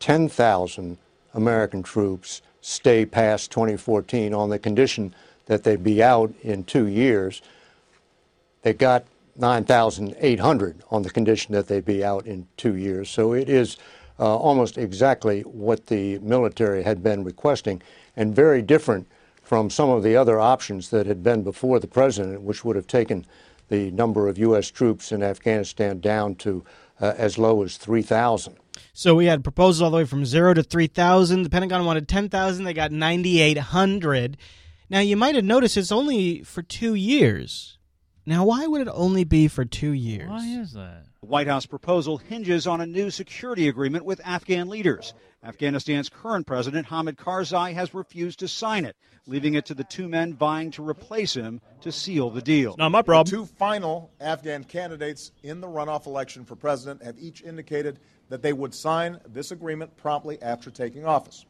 10,000 0.00 0.98
American 1.34 1.84
troops 1.84 2.42
stay 2.62 3.06
past 3.06 3.52
2014 3.52 4.34
on 4.34 4.50
the 4.50 4.58
condition 4.58 5.14
that 5.46 5.62
they 5.62 5.76
be 5.76 6.02
out 6.02 6.32
in 6.42 6.64
two 6.64 6.86
years. 6.86 7.42
They 8.62 8.72
got 8.72 9.04
9,800 9.36 10.82
on 10.90 11.02
the 11.02 11.10
condition 11.10 11.54
that 11.54 11.68
they 11.68 11.80
be 11.80 12.04
out 12.04 12.26
in 12.26 12.48
two 12.56 12.74
years. 12.74 13.08
So 13.08 13.32
it 13.34 13.48
is 13.48 13.76
uh, 14.18 14.36
almost 14.36 14.78
exactly 14.78 15.42
what 15.42 15.86
the 15.86 16.18
military 16.18 16.82
had 16.82 17.02
been 17.02 17.24
requesting 17.24 17.82
and 18.16 18.34
very 18.34 18.62
different 18.62 19.06
from 19.42 19.70
some 19.70 19.88
of 19.88 20.02
the 20.02 20.16
other 20.16 20.38
options 20.38 20.90
that 20.90 21.06
had 21.06 21.22
been 21.22 21.42
before 21.42 21.80
the 21.80 21.86
president, 21.86 22.42
which 22.42 22.64
would 22.64 22.76
have 22.76 22.86
taken 22.86 23.24
the 23.68 23.90
number 23.92 24.28
of 24.28 24.38
U.S. 24.38 24.70
troops 24.70 25.12
in 25.12 25.22
Afghanistan 25.22 26.00
down 26.00 26.34
to 26.36 26.64
uh, 27.00 27.14
as 27.16 27.38
low 27.38 27.62
as 27.62 27.76
3,000. 27.76 28.56
So 28.92 29.14
we 29.14 29.26
had 29.26 29.42
proposals 29.42 29.82
all 29.82 29.90
the 29.90 29.98
way 29.98 30.04
from 30.04 30.24
zero 30.24 30.54
to 30.54 30.62
3,000. 30.62 31.42
The 31.42 31.50
Pentagon 31.50 31.84
wanted 31.84 32.08
10,000. 32.08 32.64
They 32.64 32.74
got 32.74 32.92
9,800. 32.92 34.36
Now, 34.90 35.00
you 35.00 35.16
might 35.16 35.34
have 35.34 35.44
noticed 35.44 35.76
it's 35.76 35.92
only 35.92 36.42
for 36.42 36.62
two 36.62 36.94
years. 36.94 37.78
Now, 38.26 38.44
why 38.44 38.66
would 38.66 38.82
it 38.82 38.90
only 38.92 39.24
be 39.24 39.48
for 39.48 39.64
two 39.64 39.92
years? 39.92 40.28
Why 40.28 40.44
is 40.44 40.72
that? 40.72 41.04
The 41.20 41.26
White 41.26 41.48
House 41.48 41.66
proposal 41.66 42.18
hinges 42.18 42.68
on 42.68 42.80
a 42.80 42.86
new 42.86 43.10
security 43.10 43.66
agreement 43.66 44.04
with 44.04 44.20
Afghan 44.24 44.68
leaders. 44.68 45.14
Afghanistan's 45.42 46.08
current 46.08 46.46
president, 46.46 46.86
Hamid 46.86 47.16
Karzai, 47.16 47.74
has 47.74 47.92
refused 47.92 48.38
to 48.38 48.46
sign 48.46 48.84
it, 48.84 48.96
leaving 49.26 49.54
it 49.54 49.66
to 49.66 49.74
the 49.74 49.82
two 49.82 50.08
men 50.08 50.34
vying 50.34 50.70
to 50.72 50.88
replace 50.88 51.34
him 51.34 51.60
to 51.80 51.90
seal 51.90 52.30
the 52.30 52.40
deal. 52.40 52.76
Not 52.78 52.92
my 52.92 53.02
The 53.02 53.24
two 53.24 53.46
final 53.46 54.12
Afghan 54.20 54.62
candidates 54.62 55.32
in 55.42 55.60
the 55.60 55.66
runoff 55.66 56.06
election 56.06 56.44
for 56.44 56.54
president 56.54 57.02
have 57.02 57.18
each 57.18 57.42
indicated 57.42 57.98
that 58.28 58.42
they 58.42 58.52
would 58.52 58.72
sign 58.72 59.18
this 59.26 59.50
agreement 59.50 59.96
promptly 59.96 60.40
after 60.40 60.70
taking 60.70 61.04
office. 61.04 61.46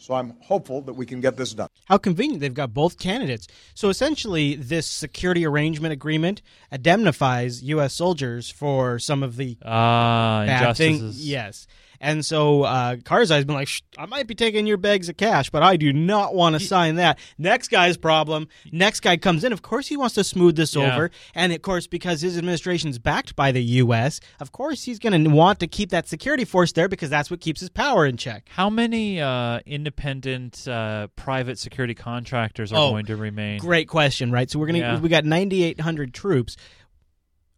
So 0.00 0.14
I'm 0.14 0.34
hopeful 0.40 0.80
that 0.82 0.94
we 0.94 1.04
can 1.04 1.20
get 1.20 1.36
this 1.36 1.52
done. 1.52 1.68
How 1.84 1.98
convenient 1.98 2.40
they've 2.40 2.54
got 2.54 2.72
both 2.72 2.98
candidates. 2.98 3.46
So 3.74 3.90
essentially, 3.90 4.54
this 4.54 4.86
security 4.86 5.44
arrangement 5.44 5.92
agreement 5.92 6.40
indemnifies 6.72 7.62
U.S. 7.64 7.92
soldiers 7.92 8.48
for 8.48 8.98
some 8.98 9.22
of 9.22 9.36
the 9.36 9.58
Ah, 9.62 10.44
bad 10.46 10.74
things. 10.76 11.00
injustices. 11.00 11.28
Yes. 11.28 11.66
And 12.02 12.24
so 12.24 12.62
uh, 12.62 12.96
Karzai's 12.96 13.44
been 13.44 13.54
like, 13.56 13.68
I 13.98 14.06
might 14.06 14.26
be 14.26 14.34
taking 14.34 14.66
your 14.66 14.78
bags 14.78 15.10
of 15.10 15.18
cash, 15.18 15.50
but 15.50 15.62
I 15.62 15.76
do 15.76 15.92
not 15.92 16.34
want 16.34 16.54
to 16.54 16.60
sign 16.60 16.94
that. 16.94 17.18
Next 17.36 17.68
guy's 17.68 17.98
problem. 17.98 18.48
Next 18.72 19.00
guy 19.00 19.18
comes 19.18 19.44
in. 19.44 19.52
Of 19.52 19.60
course, 19.60 19.86
he 19.88 19.98
wants 19.98 20.14
to 20.14 20.24
smooth 20.24 20.56
this 20.56 20.74
Yeah. 20.74 20.94
over. 20.94 21.10
And 21.34 21.52
of 21.52 21.60
course, 21.60 21.86
because 21.86 22.22
his 22.22 22.38
administration's 22.38 22.98
backed 22.98 23.36
by 23.36 23.52
the 23.52 23.62
U.S., 23.62 24.20
of 24.40 24.50
course, 24.52 24.82
he's 24.84 24.98
going 24.98 25.24
to 25.24 25.30
want 25.30 25.60
to 25.60 25.66
keep 25.66 25.90
that 25.90 26.08
security 26.08 26.46
force 26.46 26.72
there 26.72 26.88
because 26.88 27.10
that's 27.10 27.30
what 27.30 27.40
keeps 27.40 27.60
his 27.60 27.68
power 27.68 28.06
in 28.06 28.16
check. 28.16 28.48
How 28.48 28.70
many 28.70 29.20
uh, 29.20 29.60
independent 29.66 30.66
uh, 30.66 31.08
private 31.16 31.58
security 31.58 31.94
contractors 31.94 32.72
are 32.72 32.76
Oh, 32.76 32.90
going 32.92 33.06
to 33.06 33.16
remain? 33.16 33.58
Great 33.58 33.88
question, 33.88 34.32
right? 34.32 34.50
So 34.50 34.58
we're 34.58 34.66
gonna 34.66 34.78
Yeah. 34.78 34.98
we 35.00 35.08
got 35.10 35.24
9,800 35.26 36.14
troops. 36.14 36.56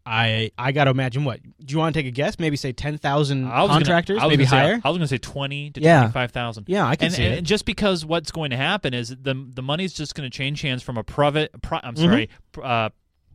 I 0.05 0.51
I 0.59 0.73
got 0.73 0.85
to 0.85 0.91
imagine 0.91 1.25
what? 1.25 1.41
Do 1.43 1.73
you 1.73 1.79
want 1.79 1.95
to 1.95 1.99
take 2.01 2.07
a 2.09 2.11
guess? 2.11 2.39
Maybe 2.39 2.57
say 2.57 2.73
10,000 2.73 3.45
I 3.47 3.61
was 3.63 3.69
gonna- 3.69 3.79
contractors, 3.81 4.17
was 4.21 4.29
maybe 4.29 4.45
gonna 4.45 4.51
say- 4.51 4.57
higher. 4.57 4.81
I 4.85 4.89
was 4.89 4.99
going 4.99 5.01
to 5.01 5.07
say 5.09 5.19
twenty 5.19 5.71
to 5.71 5.81
Yeah. 5.81 6.01
twenty-five 6.01 6.33
thousand. 6.33 6.65
Yeah, 6.69 6.87
I 6.87 6.97
can 6.97 7.07
and, 7.07 7.15
see 7.15 7.25
and 7.25 7.35
it. 7.35 7.43
just 7.43 7.65
because 7.65 8.05
what's 8.05 8.31
going 8.33 8.51
to 8.51 8.57
happen 8.57 8.95
is 8.95 9.11
the 9.11 9.35
the 9.55 9.63
money's 9.63 9.93
just 9.93 10.15
going 10.15 10.29
to 10.29 10.37
change 10.37 10.61
hands 10.63 10.83
from 10.83 10.97
a 10.99 11.05
private. 11.05 11.53
Pri- 11.63 11.81
I'm 11.85 11.95
Mhm. 11.95 11.99
sorry, 11.99 12.29
pr- 12.53 12.65
uh, 12.65 12.89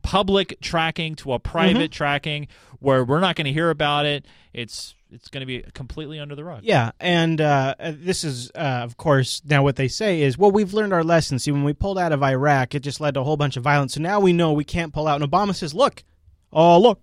public 0.03 0.57
tracking 0.61 1.15
to 1.15 1.33
a 1.33 1.39
private 1.39 1.91
Mhm. 1.91 1.93
tracking, 1.93 2.47
where 2.79 3.03
we're 3.03 3.19
not 3.19 3.35
going 3.35 3.45
to 3.45 3.53
hear 3.53 3.69
about 3.69 4.05
it. 4.05 4.25
It's 4.53 4.93
it's 5.09 5.29
going 5.29 5.39
to 5.39 5.45
be 5.45 5.63
completely 5.73 6.19
under 6.19 6.35
the 6.35 6.43
rug. 6.43 6.59
Yeah, 6.63 6.91
and 6.99 7.39
uh, 7.39 7.75
uh, 7.79 7.93
this 7.95 8.25
is, 8.25 8.51
uh, 8.55 8.81
of 8.83 8.97
course, 8.97 9.41
now 9.45 9.63
what 9.63 9.77
they 9.77 9.87
say 9.87 10.21
is, 10.21 10.37
well, 10.37 10.51
we've 10.51 10.73
learned 10.73 10.91
our 10.91 11.01
lesson. 11.03 11.39
See, 11.39 11.49
when 11.49 11.63
we 11.63 11.71
pulled 11.71 11.97
out 11.97 12.11
of 12.11 12.21
Iraq, 12.21 12.75
it 12.75 12.81
just 12.81 12.99
led 12.99 13.13
to 13.13 13.21
a 13.21 13.23
whole 13.23 13.37
bunch 13.37 13.55
of 13.55 13.63
violence. 13.63 13.93
So 13.93 14.01
now 14.01 14.19
we 14.19 14.33
know 14.33 14.51
we 14.51 14.65
can't 14.65 14.91
pull 14.91 15.07
out. 15.07 15.21
And 15.21 15.31
Obama 15.31 15.55
says, 15.55 15.73
look, 15.73 16.03
oh, 16.53 16.79
look, 16.79 17.01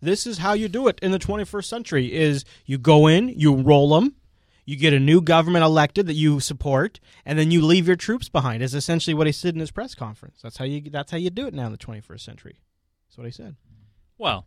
this 0.00 0.26
is 0.26 0.38
how 0.38 0.52
you 0.52 0.68
do 0.68 0.86
it 0.88 0.98
in 1.02 1.10
the 1.10 1.18
21st 1.18 1.64
century 1.64 2.12
is 2.14 2.44
you 2.66 2.78
go 2.78 3.06
in, 3.06 3.28
you 3.28 3.54
roll 3.54 3.88
them, 3.98 4.14
you 4.64 4.76
get 4.76 4.92
a 4.92 5.00
new 5.00 5.20
government 5.20 5.64
elected 5.64 6.06
that 6.06 6.14
you 6.14 6.40
support, 6.40 7.00
and 7.24 7.38
then 7.38 7.50
you 7.50 7.62
leave 7.64 7.86
your 7.86 7.96
troops 7.96 8.28
behind. 8.28 8.62
Is 8.62 8.74
essentially 8.74 9.14
what 9.14 9.26
he 9.26 9.32
said 9.32 9.54
in 9.54 9.60
his 9.60 9.70
press 9.70 9.94
conference. 9.94 10.40
That's 10.42 10.58
how 10.58 10.64
you 10.66 10.82
that's 10.90 11.10
how 11.10 11.16
you 11.16 11.30
do 11.30 11.46
it 11.46 11.54
now 11.54 11.66
in 11.66 11.72
the 11.72 11.78
21st 11.78 12.20
century. 12.20 12.60
That's 13.08 13.16
what 13.18 13.24
he 13.24 13.30
said. 13.32 13.56
Well, 14.18 14.46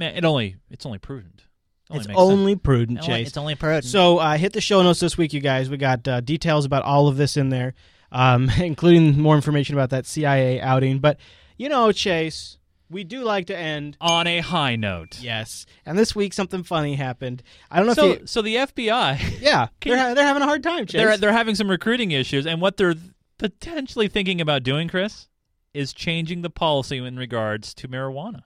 it 0.00 0.24
only 0.24 0.56
it's 0.70 0.84
only 0.84 0.98
prudent. 0.98 1.42
It 1.90 1.96
It's 1.98 2.08
makes 2.08 2.18
sense. 2.18 2.18
only 2.18 2.56
prudent, 2.56 2.98
Only- 2.98 3.06
Chase. 3.08 3.28
It's 3.28 3.36
only 3.36 3.54
prudent. 3.54 3.84
So 3.84 4.18
uh, 4.18 4.36
hit 4.36 4.52
the 4.52 4.60
show 4.60 4.82
notes 4.82 4.98
this 4.98 5.16
week, 5.16 5.32
you 5.32 5.40
guys. 5.40 5.70
We 5.70 5.76
got 5.76 6.06
uh, 6.08 6.20
details 6.20 6.64
about 6.64 6.82
all 6.82 7.06
of 7.06 7.16
this 7.16 7.36
in 7.36 7.50
there, 7.50 7.74
um, 8.10 8.50
including 8.58 9.20
more 9.20 9.36
information 9.36 9.76
about 9.76 9.90
that 9.90 10.04
CIA 10.06 10.60
outing. 10.60 10.98
But 10.98 11.18
you 11.56 11.68
know, 11.68 11.92
Chase, 11.92 12.58
we 12.90 13.04
do 13.04 13.22
like 13.22 13.46
to 13.46 13.56
end 13.56 13.96
on 14.00 14.26
a 14.26 14.40
high 14.40 14.76
note. 14.76 15.18
Yes, 15.20 15.66
and 15.84 15.98
this 15.98 16.14
week 16.14 16.32
something 16.32 16.62
funny 16.62 16.94
happened. 16.96 17.42
I 17.70 17.78
don't 17.78 17.86
know 17.86 17.94
so, 17.94 18.10
if 18.12 18.20
you. 18.20 18.26
so 18.26 18.42
the 18.42 18.56
FBI, 18.56 19.40
Yeah, 19.40 19.68
they're, 19.80 19.96
ha- 19.98 20.14
they're 20.14 20.24
having 20.26 20.42
a 20.42 20.46
hard 20.46 20.62
time, 20.62 20.86
Chase. 20.86 21.00
they're 21.00 21.16
they're 21.16 21.32
having 21.32 21.54
some 21.54 21.68
recruiting 21.70 22.10
issues, 22.12 22.46
and 22.46 22.60
what 22.60 22.76
they're 22.76 22.94
potentially 23.38 24.08
thinking 24.08 24.40
about 24.40 24.62
doing, 24.62 24.88
Chris, 24.88 25.28
is 25.74 25.92
changing 25.92 26.42
the 26.42 26.50
policy 26.50 26.98
in 26.98 27.16
regards 27.16 27.74
to 27.74 27.88
marijuana. 27.88 28.42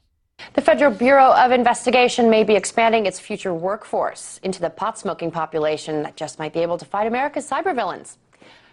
The 0.54 0.62
Federal 0.62 0.90
Bureau 0.90 1.32
of 1.32 1.52
Investigation 1.52 2.30
may 2.30 2.44
be 2.44 2.54
expanding 2.56 3.04
its 3.04 3.20
future 3.20 3.52
workforce 3.52 4.40
into 4.42 4.60
the 4.60 4.70
pot 4.70 4.98
smoking 4.98 5.30
population 5.30 6.02
that 6.02 6.16
just 6.16 6.38
might 6.38 6.54
be 6.54 6.60
able 6.60 6.78
to 6.78 6.84
fight 6.86 7.06
America's 7.06 7.48
cybervillains. 7.48 8.16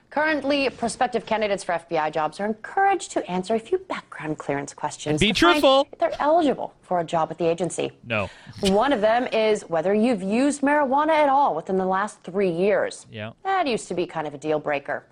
Currently, 0.09 0.69
prospective 0.69 1.25
candidates 1.25 1.63
for 1.63 1.73
FBI 1.73 2.13
jobs 2.13 2.39
are 2.39 2.45
encouraged 2.45 3.11
to 3.11 3.29
answer 3.29 3.55
a 3.55 3.59
few 3.59 3.77
background 3.77 4.37
clearance 4.37 4.73
questions. 4.73 5.11
And 5.11 5.19
be 5.19 5.33
truthful. 5.33 5.87
if 5.91 5.99
They're 5.99 6.15
eligible 6.19 6.73
for 6.81 6.99
a 7.01 7.03
job 7.03 7.29
at 7.29 7.37
the 7.37 7.45
agency. 7.45 7.91
No. 8.05 8.29
One 8.61 8.93
of 8.93 9.01
them 9.01 9.27
is 9.27 9.63
whether 9.63 9.93
you've 9.93 10.23
used 10.23 10.61
marijuana 10.61 11.09
at 11.09 11.29
all 11.29 11.55
within 11.55 11.77
the 11.77 11.85
last 11.85 12.23
three 12.23 12.49
years. 12.49 13.05
Yeah. 13.11 13.31
That 13.43 13.67
used 13.67 13.89
to 13.89 13.93
be 13.93 14.05
kind 14.05 14.25
of 14.25 14.33
a 14.33 14.37
deal 14.37 14.59
breaker. 14.59 15.05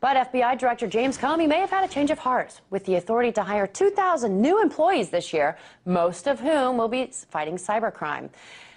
But 0.00 0.30
FBI 0.32 0.58
Director 0.58 0.86
James 0.86 1.16
Comey 1.16 1.48
may 1.48 1.60
have 1.60 1.70
had 1.70 1.82
a 1.82 1.88
change 1.88 2.10
of 2.10 2.18
heart 2.18 2.60
with 2.68 2.84
the 2.84 2.96
authority 2.96 3.32
to 3.32 3.42
hire 3.42 3.66
2,000 3.66 4.38
new 4.38 4.60
employees 4.60 5.08
this 5.08 5.32
year, 5.32 5.56
most 5.86 6.26
of 6.26 6.38
whom 6.38 6.76
will 6.76 6.88
be 6.88 7.06
fighting 7.30 7.56
cybercrime. 7.56 8.28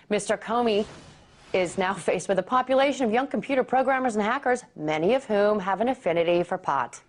Mr. 0.09 0.39
Comey 0.39 0.85
is 1.59 1.77
now 1.77 1.93
faced 1.93 2.29
with 2.29 2.39
a 2.39 2.43
population 2.43 3.05
of 3.05 3.11
young 3.11 3.27
computer 3.27 3.63
programmers 3.63 4.15
and 4.15 4.23
hackers, 4.23 4.63
many 4.75 5.13
of 5.13 5.25
whom 5.25 5.59
have 5.59 5.81
an 5.81 5.89
affinity 5.89 6.43
for 6.43 6.57
pot. 6.57 7.01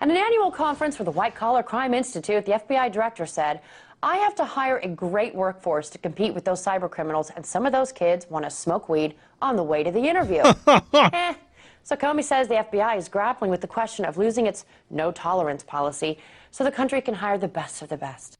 At 0.00 0.10
an 0.10 0.16
annual 0.16 0.50
conference 0.50 0.96
for 0.96 1.04
the 1.04 1.10
White 1.10 1.34
Collar 1.34 1.62
Crime 1.62 1.94
Institute, 1.94 2.44
the 2.44 2.52
FBI 2.52 2.90
director 2.90 3.26
said, 3.26 3.60
I 4.02 4.16
have 4.16 4.34
to 4.36 4.44
hire 4.44 4.78
a 4.78 4.88
great 4.88 5.34
workforce 5.34 5.88
to 5.90 5.98
compete 5.98 6.34
with 6.34 6.44
those 6.44 6.64
cyber 6.64 6.90
criminals, 6.90 7.30
and 7.36 7.46
some 7.46 7.66
of 7.66 7.72
those 7.72 7.92
kids 7.92 8.26
want 8.28 8.44
to 8.44 8.50
smoke 8.50 8.88
weed 8.88 9.14
on 9.40 9.54
the 9.54 9.62
way 9.62 9.84
to 9.84 9.90
the 9.90 10.00
interview. 10.00 10.42
Eh. 10.94 11.34
So 11.84 11.96
Comey 11.96 12.22
says 12.22 12.48
the 12.48 12.54
FBI 12.54 12.96
is 12.96 13.08
grappling 13.08 13.50
with 13.50 13.60
the 13.60 13.66
question 13.66 14.04
of 14.04 14.16
losing 14.16 14.46
its 14.46 14.64
no 14.90 15.10
tolerance 15.12 15.64
policy 15.64 16.18
so 16.50 16.62
the 16.64 16.70
country 16.70 17.00
can 17.00 17.14
hire 17.14 17.38
the 17.38 17.48
best 17.48 17.82
of 17.82 17.88
the 17.88 17.96
best. 17.96 18.38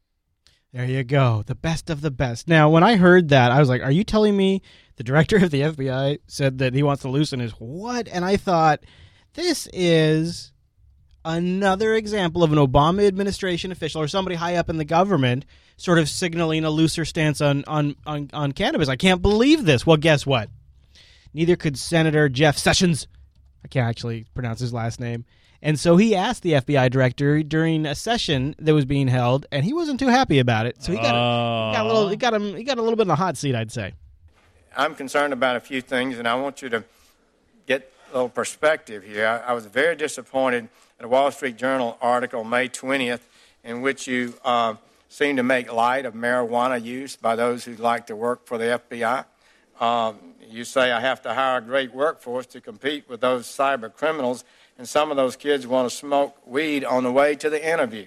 There 0.73 0.85
you 0.85 1.03
go. 1.03 1.43
The 1.45 1.55
best 1.55 1.89
of 1.89 2.01
the 2.01 2.09
best. 2.09 2.47
Now, 2.47 2.67
when 2.69 2.83
I 2.83 2.95
heard 2.95 3.29
that, 3.29 3.51
I 3.51 3.59
was 3.59 3.69
like, 3.69 3.83
are 3.83 3.91
you 3.91 4.03
telling 4.03 4.35
me 4.35 4.63
the 4.95 5.03
director 5.03 5.37
of 5.37 5.51
the 5.51 5.61
FBI 5.61 6.19
said 6.27 6.59
that 6.59 6.73
he 6.73 6.83
wants 6.83 7.01
to 7.01 7.09
loosen 7.09 7.39
his 7.39 7.51
what? 7.53 8.07
And 8.07 8.23
I 8.23 8.37
thought, 8.37 8.81
this 9.33 9.67
is 9.73 10.51
another 11.25 11.93
example 11.95 12.43
of 12.43 12.51
an 12.51 12.59
Obama 12.59 13.07
administration 13.07 13.71
official 13.71 14.01
or 14.01 14.07
somebody 14.07 14.35
high 14.35 14.55
up 14.55 14.69
in 14.69 14.77
the 14.77 14.85
government 14.85 15.45
sort 15.77 15.97
of 15.97 16.09
signaling 16.09 16.65
a 16.65 16.69
looser 16.69 17.05
stance 17.05 17.41
on, 17.41 17.63
on, 17.65 17.95
on, 18.05 18.29
on 18.33 18.51
cannabis. 18.51 18.89
I 18.89 18.95
can't 18.95 19.21
believe 19.21 19.65
this. 19.65 19.85
Well, 19.85 19.97
guess 19.97 20.25
what? 20.25 20.49
Neither 21.33 21.55
could 21.55 21.77
Senator 21.77 22.29
Jeff 22.29 22.57
Sessions. 22.57 23.07
I 23.63 23.67
can't 23.67 23.87
actually 23.87 24.25
pronounce 24.33 24.59
his 24.59 24.73
last 24.73 24.99
name. 24.99 25.25
And 25.61 25.79
so 25.79 25.95
he 25.95 26.13
asked 26.13 26.43
the 26.43 26.53
FBI 26.53 26.91
director 26.91 27.41
during 27.41 27.85
a 27.85 27.95
session 27.95 28.53
that 28.59 28.73
was 28.73 28.83
being 28.83 29.07
held, 29.07 29.45
and 29.49 29.63
he 29.63 29.73
wasn't 29.73 29.97
too 29.99 30.09
happy 30.09 30.39
about 30.39 30.65
it. 30.65 30.83
So 30.83 30.91
he 30.91 30.97
got, 30.97 31.05
he 31.05 31.75
got 31.77 31.85
a 31.85 31.87
little, 31.87 32.09
he 32.09 32.17
got 32.17 32.33
him, 32.33 32.53
he 32.55 32.63
got 32.65 32.77
a 32.77 32.81
little 32.81 32.97
bit 32.97 33.03
in 33.03 33.07
the 33.07 33.15
hot 33.15 33.37
seat, 33.37 33.55
I'd 33.55 33.71
say. 33.71 33.93
I'm 34.75 34.95
concerned 34.95 35.33
about 35.33 35.55
a 35.55 35.59
few 35.59 35.81
things, 35.81 36.17
and 36.17 36.27
I 36.27 36.35
want 36.35 36.61
you 36.61 36.69
to 36.69 36.83
get 37.67 37.91
a 38.11 38.13
little 38.13 38.29
perspective 38.29 39.03
here. 39.03 39.27
I, 39.27 39.51
I 39.51 39.53
was 39.53 39.65
very 39.65 39.95
disappointed 39.95 40.67
at 40.99 41.05
a 41.05 41.07
Wall 41.07 41.31
Street 41.31 41.57
Journal 41.57 41.97
article, 42.01 42.43
May 42.43 42.69
20th, 42.69 43.19
in 43.63 43.81
which 43.81 44.07
you 44.07 44.33
uh, 44.43 44.75
seem 45.09 45.35
to 45.37 45.43
make 45.43 45.71
light 45.71 46.05
of 46.05 46.13
marijuana 46.13 46.83
use 46.83 47.15
by 47.15 47.35
those 47.35 47.63
who 47.65 47.75
like 47.75 48.07
to 48.07 48.15
work 48.15 48.45
for 48.45 48.57
the 48.57 48.79
FBI. 48.89 49.25
Um, 49.79 50.17
you 50.49 50.63
say 50.63 50.91
I 50.91 50.99
have 50.99 51.21
to 51.23 51.33
hire 51.33 51.57
a 51.57 51.61
great 51.61 51.93
workforce 51.93 52.45
to 52.47 52.61
compete 52.61 53.07
with 53.07 53.21
those 53.21 53.45
cyber 53.47 53.93
criminals, 53.93 54.43
and 54.77 54.87
some 54.87 55.11
of 55.11 55.17
those 55.17 55.35
kids 55.35 55.67
want 55.67 55.89
to 55.89 55.95
smoke 55.95 56.35
weed 56.45 56.83
on 56.83 57.03
the 57.03 57.11
way 57.11 57.35
to 57.35 57.49
the 57.49 57.63
interview. 57.63 58.05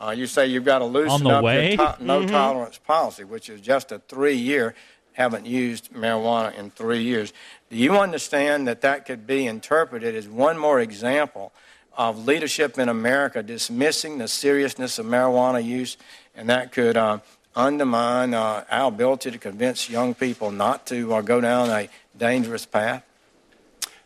Uh, 0.00 0.10
you 0.10 0.28
say 0.28 0.46
you've 0.46 0.64
got 0.64 0.78
to 0.78 0.84
loosen 0.84 1.26
up 1.26 1.42
way? 1.42 1.74
your 1.74 1.78
to- 1.92 1.96
no 2.00 2.20
Mhm. 2.20 2.28
tolerance 2.30 2.78
policy, 2.78 3.24
which 3.24 3.50
is 3.50 3.60
just 3.60 3.90
a 3.90 3.98
three-year. 3.98 4.74
Haven't 5.18 5.46
used 5.46 5.92
marijuana 5.92 6.56
in 6.56 6.70
three 6.70 7.02
years. 7.02 7.32
Do 7.70 7.76
you 7.76 7.98
understand 7.98 8.68
that 8.68 8.82
that 8.82 9.04
could 9.04 9.26
be 9.26 9.48
interpreted 9.48 10.14
as 10.14 10.28
one 10.28 10.56
more 10.56 10.78
example 10.78 11.52
of 11.96 12.24
leadership 12.24 12.78
in 12.78 12.88
America 12.88 13.42
dismissing 13.42 14.18
the 14.18 14.28
seriousness 14.28 14.96
of 15.00 15.06
marijuana 15.06 15.62
use, 15.62 15.96
and 16.36 16.48
that 16.48 16.70
could 16.70 16.96
uh, 16.96 17.18
undermine 17.56 18.32
uh, 18.32 18.62
our 18.70 18.86
ability 18.86 19.32
to 19.32 19.38
convince 19.38 19.90
young 19.90 20.14
people 20.14 20.52
not 20.52 20.86
to 20.86 21.12
uh, 21.12 21.20
go 21.20 21.40
down 21.40 21.68
a 21.68 21.88
dangerous 22.16 22.64
path? 22.64 23.02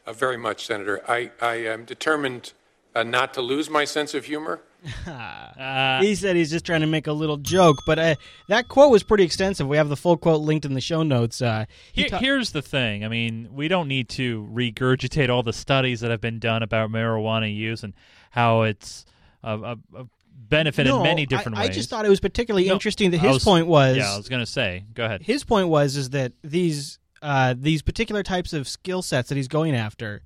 Uh, 0.07 0.15
very 0.15 0.39
much, 0.39 0.67
Senator. 0.67 1.03
I, 1.07 1.31
I 1.43 1.57
am 1.57 1.85
determined 1.85 2.55
uh, 2.95 3.03
not 3.03 3.35
to 3.35 3.43
lose 3.43 3.69
my 3.69 3.85
sense 3.85 4.15
of 4.15 4.25
humor. 4.25 4.61
he 6.01 6.15
said 6.15 6.37
he's 6.37 6.51
just 6.51 6.65
trying 6.67 6.81
to 6.81 6.87
make 6.87 7.07
a 7.07 7.13
little 7.13 7.37
joke, 7.37 7.77
but 7.87 7.99
uh, 7.99 8.15
that 8.49 8.69
quote 8.69 8.91
was 8.91 9.03
pretty 9.03 9.25
extensive. 9.25 9.67
We 9.69 9.77
have 9.77 9.89
the 9.89 9.97
full 9.97 10.17
quote 10.17 10.41
linked 10.41 10.65
in 10.65 10.75
the 10.75 10.81
show 10.81 11.03
notes. 11.03 11.41
Uh, 11.41 11.67
he 11.93 12.03
Here, 12.03 12.11
ta- 12.11 12.19
here's 12.19 12.51
the 12.51 12.63
thing. 12.63 13.05
I 13.05 13.09
mean, 13.09 13.49
we 13.53 13.69
don't 13.69 13.89
need 13.89 14.09
to 14.11 14.49
regurgitate 14.53 15.29
all 15.29 15.43
the 15.43 15.53
studies 15.53 16.01
that 16.01 16.11
have 16.11 16.21
been 16.21 16.39
done 16.39 16.63
about 16.63 16.91
marijuana 16.91 17.55
use 17.55 17.83
and 17.85 17.95
how 18.31 18.63
it's 18.63 19.05
a, 19.45 19.57
a, 19.57 19.79
a 19.95 20.07
benefit 20.49 20.87
No, 20.87 20.99
in 20.99 21.03
many 21.05 21.27
different 21.27 21.59
I 21.59 21.63
ways. 21.63 21.71
I 21.71 21.73
just 21.75 21.91
thought 21.91 22.05
it 22.05 22.11
was 22.11 22.21
particularly 22.21 22.67
No, 22.67 22.75
interesting 22.75 23.13
that 23.13 23.19
his 23.19 23.45
point 23.45 23.67
was- 23.67 23.97
Yeah, 23.97 24.13
I 24.13 24.17
was 24.17 24.29
going 24.29 24.43
to 24.43 24.51
say. 24.51 24.85
Go 24.95 25.05
ahead. 25.05 25.23
his 25.23 25.45
point 25.45 25.69
was 25.69 25.97
is 25.97 26.11
that 26.11 26.33
these 26.43 26.99
uh, 27.23 27.55
these 27.57 27.83
particular 27.83 28.25
types 28.25 28.53
of 28.53 28.67
skill 28.67 29.01
sets 29.01 29.29
that 29.29 29.37
he's 29.37 29.47
going 29.47 29.77
after 29.77 30.23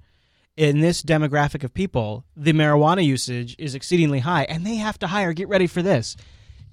in 0.57 0.81
this 0.81 1.03
demographic 1.03 1.65
of 1.65 1.75
people, 1.75 2.25
the 2.37 2.53
marijuana 2.53 3.05
usage 3.05 3.55
is 3.59 3.75
exceedingly 3.75 4.21
high, 4.21 4.45
and 4.45 4.67
they 4.67 4.77
have 4.77 4.99
to 5.01 5.07
hire. 5.07 5.33
Get 5.33 5.49
ready 5.49 5.67
for 5.67 5.83
this: 5.83 6.17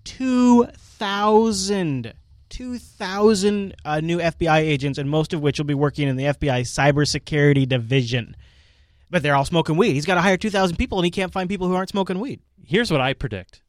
two 0.04 0.66
thousand. 0.66 2.14
2,000 2.50 3.74
uh, 3.84 4.00
new 4.00 4.20
FBI 4.20 4.60
agents, 4.60 5.00
and 5.00 5.10
most 5.10 5.34
of 5.34 5.42
which 5.42 5.58
will 5.58 5.66
be 5.66 5.74
working 5.74 6.08
in 6.08 6.18
the 6.18 6.26
FBI 6.26 6.62
cybersecurity 6.62 7.68
division. 7.68 8.36
But 9.10 9.24
they're 9.24 9.36
all 9.36 9.44
smoking 9.44 9.76
weed. 9.76 9.94
He's 9.94 10.06
got 10.06 10.16
to 10.16 10.22
hire 10.22 10.38
2,000 10.38 10.78
people, 10.78 11.00
and 11.00 11.06
he 11.06 11.10
can't 11.10 11.34
find 11.34 11.50
people 11.50 11.68
who 11.68 11.74
aren't 11.74 11.90
smoking 11.90 12.20
weed. 12.20 12.42
Here's 12.64 12.92
what 12.92 13.02
I 13.02 13.14
predict. 13.14 13.64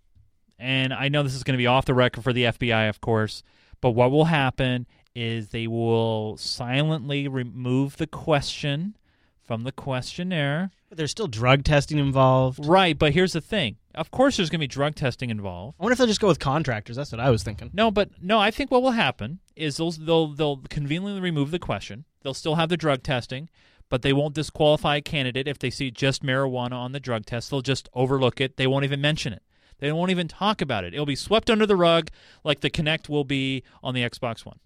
And 0.59 0.93
I 0.93 1.09
know 1.09 1.23
this 1.23 1.35
is 1.35 1.45
going 1.45 1.55
to 1.55 1.63
be 1.63 1.67
off 1.67 1.87
the 1.87 1.95
record 1.95 2.25
for 2.25 2.35
the 2.35 2.45
FBI, 2.45 2.91
of 2.91 3.01
course, 3.01 3.43
but 3.81 3.93
what 3.93 4.11
will 4.11 4.27
happen 4.27 4.87
is 5.15 5.49
they 5.49 5.67
will 5.67 6.37
silently 6.37 7.27
remove 7.27 7.97
the 7.97 8.07
question 8.07 8.97
from 9.47 9.63
the 9.63 9.73
questionnaire. 9.73 10.71
But 10.89 10.99
there's 10.99 11.11
still 11.11 11.27
drug 11.27 11.65
testing 11.65 11.99
involved. 11.99 12.65
Right, 12.65 12.99
but 12.99 13.13
here's 13.13 13.33
the 13.33 13.41
thing. 13.41 13.77
Of 13.95 14.11
course, 14.11 14.37
there's 14.37 14.51
going 14.51 14.59
to 14.61 14.65
be 14.65 14.69
drug 14.69 14.95
testing 14.95 15.31
involved. 15.31 15.77
I 15.79 15.85
wonder 15.85 15.93
if 15.93 15.99
they'll 15.99 16.07
just 16.07 16.21
go 16.21 16.29
with 16.29 16.39
contractors. 16.39 16.97
That's 16.97 17.13
what 17.13 17.21
I 17.21 17.31
was 17.31 17.43
thinking. 17.43 17.71
No, 17.73 17.91
but 17.91 18.11
no, 18.21 18.41
I 18.41 18.51
think 18.51 18.71
what 18.71 18.83
will 18.83 18.93
happen 18.93 19.41
is 19.55 19.77
they'll 19.77 19.93
they'll 19.93 20.29
they'll 20.29 20.57
conveniently 20.69 21.21
remove 21.21 21.51
the 21.51 21.59
question. 21.59 22.05
They'll 22.23 22.35
still 22.35 22.57
have 22.57 22.71
the 22.71 22.77
drug 22.77 23.03
testing, 23.03 23.49
but 23.89 24.03
they 24.03 24.13
won't 24.13 24.35
disqualify 24.35 24.97
a 24.97 25.03
candidate 25.03 25.47
if 25.47 25.59
they 25.59 25.71
see 25.71 25.91
just 25.91 26.25
marijuana 26.25 26.73
on 26.73 26.93
the 26.93 27.01
drug 27.01 27.27
test. 27.27 27.51
They'll 27.51 27.61
just 27.61 27.89
overlook 27.95 28.41
it. 28.41 28.57
They 28.57 28.67
won't 28.67 28.85
even 28.85 29.01
mention 29.01 29.33
it. 29.33 29.43
They 29.79 29.93
won't 29.93 30.11
even 30.11 30.29
talk 30.29 30.61
about 30.61 30.85
it. 30.85 30.95
It'll 30.95 31.07
be 31.07 31.17
swept 31.17 31.51
under 31.51 31.67
the 31.67 31.77
rug 31.77 32.11
like 32.43 32.61
the 32.61 32.71
Kinect 32.71 33.09
will 33.09 33.25
be 33.25 33.63
on 33.83 33.95
the 33.95 34.03
Xbox 34.03 34.47
One. 34.47 34.59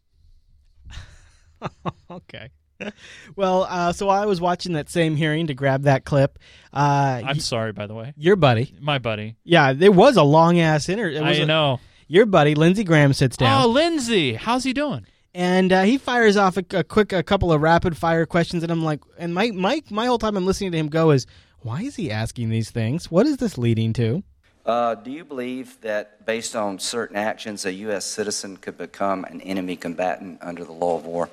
okay. 2.10 2.50
well, 3.36 3.66
uh, 3.68 3.92
so 3.92 4.08
I 4.08 4.26
was 4.26 4.40
watching 4.40 4.72
that 4.74 4.88
same 4.88 5.16
hearing 5.16 5.46
to 5.48 5.54
grab 5.54 5.82
that 5.82 6.04
clip. 6.04 6.38
Uh, 6.72 7.22
I'm 7.24 7.40
sorry, 7.40 7.72
by 7.72 7.86
the 7.86 7.94
way. 7.94 8.14
Your 8.16 8.36
buddy. 8.36 8.74
My 8.80 8.98
buddy. 8.98 9.36
Yeah, 9.44 9.72
there 9.72 9.92
was 9.92 10.16
a 10.16 10.22
long 10.22 10.58
ass 10.60 10.88
interview. 10.88 11.20
I 11.20 11.44
know. 11.44 11.80
Your 12.06 12.26
buddy, 12.26 12.54
Lindsey 12.54 12.84
Graham, 12.84 13.12
sits 13.12 13.36
down. 13.36 13.62
Oh, 13.62 13.68
Lindsey, 13.68 14.34
how's 14.34 14.64
he 14.64 14.72
doing? 14.72 15.06
and 15.34 15.72
uh, 15.72 15.82
he 15.82 15.98
fires 15.98 16.36
off 16.36 16.56
a, 16.56 16.64
a 16.72 16.82
quick, 16.82 17.12
a 17.12 17.22
couple 17.22 17.52
of 17.52 17.60
rapid 17.60 17.96
fire 17.96 18.26
questions, 18.26 18.62
and 18.62 18.72
I'm 18.72 18.82
like, 18.82 19.00
and 19.18 19.32
my, 19.34 19.50
my, 19.52 19.82
my 19.90 20.06
whole 20.06 20.18
time 20.18 20.36
I'm 20.36 20.46
listening 20.46 20.72
to 20.72 20.78
him 20.78 20.88
go 20.88 21.10
is, 21.10 21.26
why 21.60 21.82
is 21.82 21.96
he 21.96 22.10
asking 22.10 22.48
these 22.48 22.70
things? 22.70 23.10
What 23.10 23.26
is 23.26 23.36
this 23.36 23.58
leading 23.58 23.92
to? 23.94 24.22
Uh, 24.64 24.94
do 24.96 25.10
you 25.10 25.24
believe 25.24 25.80
that 25.80 26.26
based 26.26 26.54
on 26.56 26.78
certain 26.78 27.16
actions, 27.16 27.64
a 27.64 27.72
U.S. 27.72 28.04
citizen 28.04 28.56
could 28.56 28.76
become 28.76 29.24
an 29.24 29.40
enemy 29.42 29.76
combatant 29.76 30.38
under 30.42 30.64
the 30.64 30.72
law 30.72 30.96
of 30.96 31.06
war? 31.06 31.30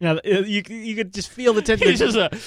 You 0.00 0.06
know, 0.06 0.20
uh, 0.24 0.40
you 0.40 0.62
you 0.68 0.94
could 0.94 1.12
just 1.12 1.28
feel 1.28 1.52
the 1.54 1.62
tension. 1.62 1.88
He's 1.90 1.98
just 1.98 2.16
a- 2.16 2.38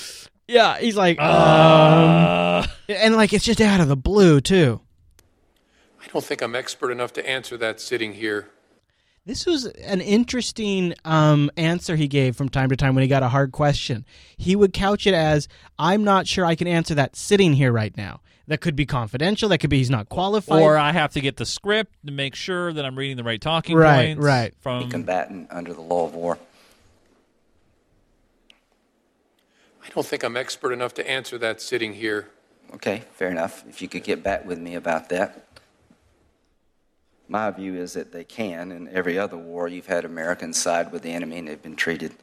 yeah. 0.48 0.78
He's 0.80 0.96
like, 0.96 1.18
Uh. 1.20 2.64
um, 2.66 2.70
and 2.90 3.16
like 3.16 3.34
it's 3.34 3.46
just 3.46 3.62
out 3.62 3.80
of 3.82 3.88
the 3.88 3.98
blue 3.98 4.42
too. 4.42 4.82
I 6.02 6.08
don't 6.14 6.24
think 6.24 6.42
I'm 6.42 6.56
expert 6.56 6.92
enough 6.92 7.14
to 7.14 7.30
answer 7.30 7.58
that 7.58 7.80
sitting 7.80 8.14
here. 8.14 8.50
This 9.26 9.46
was 9.46 9.66
an 9.66 10.02
interesting 10.02 10.96
um, 11.06 11.52
answer 11.56 11.96
he 11.96 12.08
gave 12.08 12.36
from 12.36 12.50
time 12.50 12.70
to 12.70 12.76
time 12.76 12.96
when 12.96 13.04
he 13.04 13.08
got 13.08 13.22
a 13.22 13.30
hard 13.30 13.52
question. 13.52 14.04
He 14.36 14.56
would 14.56 14.74
couch 14.74 15.06
it 15.06 15.14
as, 15.14 15.48
"I'm 15.78 16.04
not 16.04 16.26
sure 16.28 16.44
I 16.44 16.56
can 16.56 16.68
answer 16.68 16.96
that 16.96 17.16
sitting 17.16 17.54
here 17.54 17.72
right 17.72 17.96
now." 17.96 18.22
That 18.48 18.60
could 18.62 18.76
be 18.76 18.86
confidential. 18.88 19.48
That 19.50 19.60
could 19.60 19.70
be 19.70 19.78
he's 19.78 19.92
not 19.92 20.10
qualified. 20.10 20.62
Or 20.62 20.76
I 20.76 20.92
have 20.92 21.14
to 21.14 21.22
get 21.22 21.38
the 21.38 21.46
script 21.46 21.94
to 22.06 22.12
make 22.12 22.34
sure 22.36 22.74
that 22.74 22.84
I'm 22.84 22.98
reading 22.98 23.16
the 23.16 23.24
right 23.24 23.40
talking 23.40 23.78
Right, 23.78 24.08
points. 24.16 24.26
right. 24.26 24.42
right. 24.42 24.54
From 24.60 24.84
a 24.88 24.90
combatant 24.90 25.48
under 25.52 25.74
the 25.74 25.82
law 25.82 26.08
of 26.08 26.16
war. 26.16 26.40
I 29.84 29.90
don't 29.90 30.06
think 30.06 30.24
I'm 30.24 30.38
expert 30.38 30.72
enough 30.72 30.94
to 30.96 31.10
answer 31.10 31.38
that 31.40 31.62
sitting 31.62 31.94
here. 31.94 32.30
Okay, 32.76 33.04
fair 33.14 33.30
enough. 33.30 33.64
If 33.68 33.82
you 33.82 33.88
could 33.88 34.04
get 34.04 34.24
back 34.24 34.46
with 34.46 34.58
me 34.60 34.76
about 34.76 35.10
that. 35.10 35.48
My 37.28 37.50
view 37.52 37.76
is 37.76 37.94
that 37.94 38.12
they 38.12 38.24
can. 38.24 38.72
In 38.72 38.88
every 38.90 39.18
other 39.18 39.38
war, 39.38 39.68
you've 39.68 39.86
had 39.88 40.04
Americans 40.06 40.58
side 40.58 40.92
with 40.92 41.02
the 41.02 41.12
enemy 41.12 41.38
and 41.40 41.48
they've 41.48 41.62
been 41.62 41.76
treated 41.78 42.14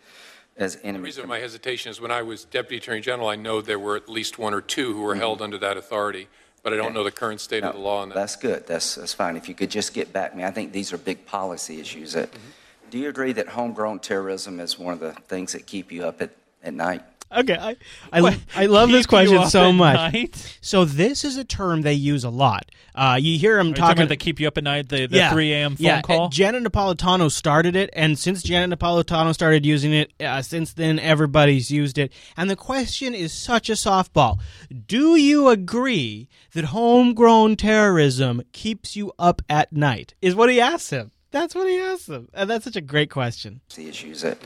as 0.56 0.76
enemies. 0.82 1.16
The 1.16 1.22
reason 1.22 1.28
my 1.28 1.38
hesitation 1.38 1.90
is 1.90 2.00
when 2.00 2.10
I 2.10 2.22
was 2.22 2.44
Deputy 2.44 2.76
Attorney 2.76 3.00
General, 3.00 3.28
I 3.28 3.36
know 3.36 3.60
there 3.62 3.78
were 3.78 3.96
at 3.96 4.08
least 4.08 4.38
one 4.38 4.52
or 4.52 4.60
two 4.60 4.92
who 4.92 5.00
were 5.02 5.14
Mhm. 5.14 5.18
held 5.18 5.42
under 5.42 5.56
that 5.58 5.76
authority, 5.78 6.28
but 6.62 6.72
I 6.72 6.76
don't 6.76 6.92
know 6.92 7.04
the 7.04 7.10
current 7.10 7.40
state 7.40 7.64
of 7.64 7.74
the 7.74 7.80
law 7.80 8.02
on 8.02 8.10
that. 8.10 8.14
That's 8.16 8.36
good. 8.36 8.66
That's, 8.66 8.96
that's 8.96 9.14
fine. 9.14 9.36
If 9.36 9.48
you 9.48 9.54
could 9.54 9.70
just 9.70 9.94
get 9.94 10.12
back 10.12 10.34
me, 10.36 10.44
I 10.44 10.50
think 10.50 10.72
these 10.72 10.92
are 10.92 10.98
big 10.98 11.24
policy 11.26 11.80
issues. 11.80 12.12
That, 12.12 12.30
Mm-hmm. 12.32 12.90
do 12.90 12.98
you 12.98 13.08
agree 13.08 13.32
that 13.32 13.48
homegrown 13.48 14.00
terrorism 14.00 14.60
is 14.60 14.78
one 14.78 14.92
of 14.94 15.00
the 15.00 15.12
things 15.12 15.52
that 15.52 15.66
keep 15.66 15.90
you 15.90 16.04
up 16.04 16.20
at, 16.20 16.30
at 16.62 16.74
night? 16.74 17.02
Okay, 17.30 17.56
I 17.56 17.76
I, 18.12 18.40
I 18.56 18.66
love 18.66 18.90
this 18.90 19.04
keep 19.04 19.10
question 19.10 19.46
so 19.48 19.72
much. 19.72 20.14
night? 20.14 20.58
So 20.60 20.84
this 20.84 21.24
is 21.24 21.36
a 21.36 21.44
term 21.44 21.82
they 21.82 21.92
use 21.92 22.24
a 22.24 22.30
lot. 22.30 22.70
Uh, 22.94 23.18
you 23.20 23.38
hear 23.38 23.56
them 23.56 23.66
Are 23.66 23.68
you 23.70 23.74
talking 23.74 23.88
talking 23.88 24.02
about 24.02 24.08
the 24.08 24.16
keep 24.16 24.40
you 24.40 24.48
up 24.48 24.58
at 24.58 24.64
night, 24.64 24.88
the, 24.88 25.06
the 25.06 25.28
3 25.30 25.52
a.m. 25.52 25.76
phone 25.76 25.84
yeah, 25.84 26.00
call? 26.00 26.26
uh, 26.26 26.28
Janet 26.30 26.64
Napolitano 26.64 27.30
started 27.30 27.76
it, 27.76 27.90
and 27.92 28.18
since 28.18 28.42
Janet 28.42 28.78
Napolitano 28.78 29.34
started 29.34 29.64
using 29.66 29.92
it, 29.92 30.12
uh, 30.20 30.42
since 30.42 30.72
then 30.72 30.98
everybody's 30.98 31.70
used 31.70 31.98
it. 31.98 32.12
And 32.36 32.48
the 32.48 32.56
question 32.56 33.14
is 33.14 33.32
such 33.32 33.68
a 33.68 33.74
softball: 33.74 34.40
Do 34.86 35.16
you 35.16 35.48
agree 35.48 36.28
that 36.52 36.66
homegrown 36.66 37.56
terrorism 37.56 38.42
keeps 38.52 38.96
you 38.96 39.12
up 39.18 39.42
at 39.48 39.72
night? 39.72 40.14
Is 40.22 40.34
what 40.34 40.50
he 40.50 40.60
asks 40.60 40.90
him. 40.90 41.12
That's 41.30 41.54
what 41.54 41.68
he 41.68 41.78
asks 41.78 42.08
him, 42.08 42.28
and 42.32 42.48
that's 42.48 42.64
such 42.64 42.76
a 42.76 42.80
great 42.80 43.10
question. 43.10 43.60
The 43.74 43.88
issues 43.88 44.22
that, 44.22 44.38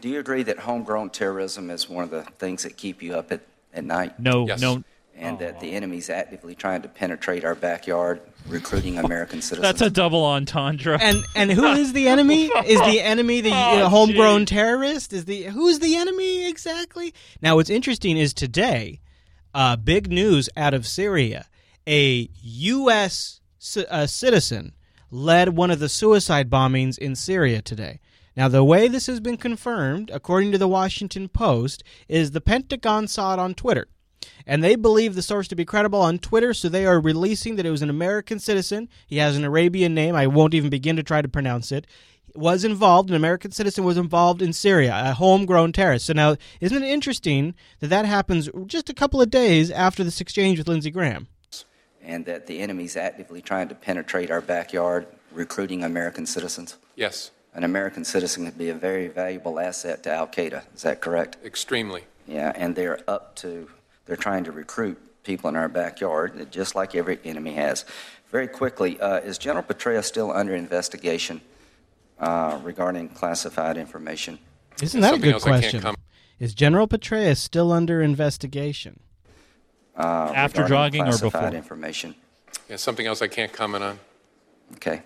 do 0.00 0.08
you 0.08 0.18
agree 0.18 0.42
that 0.44 0.58
homegrown 0.60 1.10
terrorism 1.10 1.70
is 1.70 1.88
one 1.88 2.04
of 2.04 2.10
the 2.10 2.22
things 2.22 2.62
that 2.64 2.76
keep 2.76 3.02
you 3.02 3.14
up 3.14 3.30
at, 3.32 3.40
at 3.74 3.84
night? 3.84 4.18
No, 4.18 4.46
Yes. 4.46 4.60
no. 4.60 4.82
And 5.16 5.38
that 5.40 5.60
the 5.60 5.72
enemy's 5.72 6.08
actively 6.08 6.54
trying 6.54 6.80
to 6.80 6.88
penetrate 6.88 7.44
our 7.44 7.54
backyard, 7.54 8.22
recruiting 8.48 8.96
American 8.96 9.42
citizens. 9.42 9.60
That's 9.78 9.82
a 9.82 9.90
double 9.90 10.24
entendre. 10.24 10.98
And 10.98 11.18
and 11.36 11.50
who 11.52 11.66
is 11.66 11.92
the 11.92 12.08
enemy? 12.08 12.46
Is 12.46 12.80
the 12.80 13.00
enemy 13.02 13.42
the 13.42 13.50
Oh, 13.52 13.88
homegrown 13.90 14.46
terrorist? 14.46 15.12
Is 15.12 15.26
the 15.26 15.42
who's 15.42 15.80
the 15.80 15.96
enemy 15.96 16.48
exactly? 16.48 17.12
Now, 17.42 17.56
what's 17.56 17.68
interesting 17.68 18.16
is 18.16 18.32
today, 18.32 19.00
uh, 19.52 19.76
big 19.76 20.10
news 20.10 20.48
out 20.56 20.72
of 20.72 20.86
Syria: 20.86 21.46
a 21.86 22.30
U.S. 22.42 23.40
ci- 23.58 23.86
uh, 23.86 24.06
citizen 24.06 24.72
led 25.10 25.50
one 25.50 25.70
of 25.70 25.80
the 25.80 25.88
suicide 25.90 26.48
bombings 26.48 26.96
in 26.96 27.14
Syria 27.14 27.60
today. 27.60 28.00
Now, 28.40 28.48
the 28.48 28.64
way 28.64 28.88
this 28.88 29.06
has 29.06 29.20
been 29.20 29.36
confirmed, 29.36 30.08
according 30.10 30.50
to 30.52 30.56
the 30.56 30.66
Washington 30.66 31.28
Post, 31.28 31.84
is 32.08 32.30
the 32.30 32.40
Pentagon 32.40 33.06
saw 33.06 33.34
it 33.34 33.38
on 33.38 33.52
Twitter. 33.52 33.86
And 34.46 34.64
they 34.64 34.76
believe 34.76 35.14
the 35.14 35.20
source 35.20 35.46
to 35.48 35.54
be 35.54 35.66
credible 35.66 36.00
on 36.00 36.18
Twitter, 36.18 36.54
so 36.54 36.70
they 36.70 36.86
are 36.86 36.98
releasing 36.98 37.56
that 37.56 37.66
it 37.66 37.70
was 37.70 37.82
an 37.82 37.90
American 37.90 38.38
citizen. 38.38 38.88
He 39.06 39.18
has 39.18 39.36
an 39.36 39.44
Arabian 39.44 39.92
name. 39.92 40.14
I 40.14 40.26
won't 40.26 40.54
even 40.54 40.70
begin 40.70 40.96
to 40.96 41.02
try 41.02 41.20
to 41.20 41.28
pronounce 41.28 41.70
it. 41.70 41.86
Was 42.34 42.64
involved, 42.64 43.10
an 43.10 43.16
American 43.16 43.50
citizen 43.50 43.84
was 43.84 43.98
involved 43.98 44.40
in 44.40 44.54
Syria, 44.54 44.98
a 45.04 45.12
homegrown 45.12 45.72
terrorist. 45.72 46.06
So 46.06 46.14
now, 46.14 46.36
isn't 46.62 46.82
it 46.82 46.88
interesting 46.88 47.54
that 47.80 47.88
that 47.88 48.06
happens 48.06 48.48
just 48.64 48.88
a 48.88 48.94
couple 48.94 49.20
of 49.20 49.28
days 49.28 49.70
after 49.70 50.02
this 50.02 50.18
exchange 50.18 50.56
with 50.56 50.66
Lindsey 50.66 50.90
Graham? 50.90 51.28
and 52.02 52.24
that 52.24 52.46
the 52.46 52.60
enemy's 52.60 52.96
actively 52.96 53.42
trying 53.42 53.68
to 53.68 53.74
penetrate 53.74 54.30
our 54.30 54.40
backyard, 54.40 55.06
recruiting 55.30 55.84
American 55.84 56.24
citizens. 56.24 56.78
Yes, 56.96 57.30
An 57.52 57.64
American 57.64 58.04
citizen 58.04 58.44
could 58.44 58.58
be 58.58 58.68
a 58.68 58.74
very 58.74 59.08
valuable 59.08 59.58
asset 59.58 60.02
to 60.04 60.12
Al 60.12 60.28
Qaeda. 60.28 60.62
Is 60.74 60.82
that 60.82 61.00
correct? 61.00 61.36
extremely. 61.44 62.04
Yeah, 62.26 62.52
and 62.54 62.76
they're 62.76 63.00
up 63.08 63.34
to, 63.36 63.68
they're 64.06 64.16
trying 64.16 64.44
to 64.44 64.52
recruit 64.52 64.98
people 65.24 65.48
in 65.48 65.56
our 65.56 65.68
backyard, 65.68 66.50
just 66.52 66.74
like 66.76 66.94
every 66.94 67.18
enemy 67.24 67.54
has. 67.54 67.84
Very 68.30 68.46
quickly, 68.46 69.00
uh, 69.00 69.16
is 69.18 69.36
General 69.36 69.64
Petraeus 69.64 70.04
still 70.04 70.30
under 70.30 70.54
investigation 70.54 71.40
uh, 72.20 72.60
regarding 72.62 73.08
classified 73.08 73.76
information? 73.76 74.38
Isn't 74.80 75.00
that 75.00 75.14
a 75.14 75.18
good 75.18 75.34
else 75.34 75.46
I 75.46 75.60
can't 75.60 75.82
question? 75.82 75.94
Is 76.38 76.54
General 76.54 76.86
Petraeus 76.86 77.38
still 77.38 77.72
under 77.72 78.00
investigation? 78.00 79.00
Uh, 79.96 80.32
After 80.34 80.62
regarding 80.62 81.00
jogging 81.00 81.02
or 81.02 81.16
before? 81.16 81.30
classified 81.30 81.50
before? 81.50 81.56
information. 81.58 82.14
Yeah, 82.68 82.76
something 82.76 83.06
else 83.06 83.20
I 83.20 83.26
can't 83.26 83.52
comment 83.52 83.82
on. 83.82 83.98
Okay. 84.76 85.02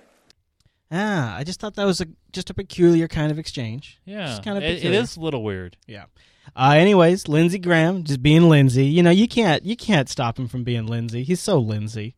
Ah, 0.97 1.37
I 1.37 1.43
just 1.43 1.59
thought 1.59 1.75
that 1.75 1.85
was 1.85 2.01
a 2.01 2.07
just 2.33 2.51
a 2.51 2.55
peculiar 2.55 3.09
kind 3.09 3.33
of 3.33 3.39
exchange. 3.39 3.99
Yeah, 4.05 4.27
Just 4.27 4.45
kind 4.45 4.57
of 4.57 4.62
it- 4.62 4.85
it 4.85 4.93
is 4.93 5.16
a 5.16 5.21
little 5.21 5.43
weird. 5.43 5.77
Yeah. 5.89 6.05
Uh, 6.55 6.75
anyways, 6.77 7.27
Lindsey 7.27 7.59
Graham 7.59 8.05
just 8.05 8.23
being 8.23 8.49
Lindsey. 8.49 8.85
You 8.87 9.03
know, 9.03 9.11
you 9.11 9.27
can't 9.27 9.65
you 9.65 9.77
can't 9.77 10.09
stop 10.09 10.39
him 10.39 10.47
from 10.47 10.62
being 10.62 10.87
Lindsey. 10.87 11.25
He's 11.25 11.41
so 11.41 11.59
Lindsey. 11.59 12.15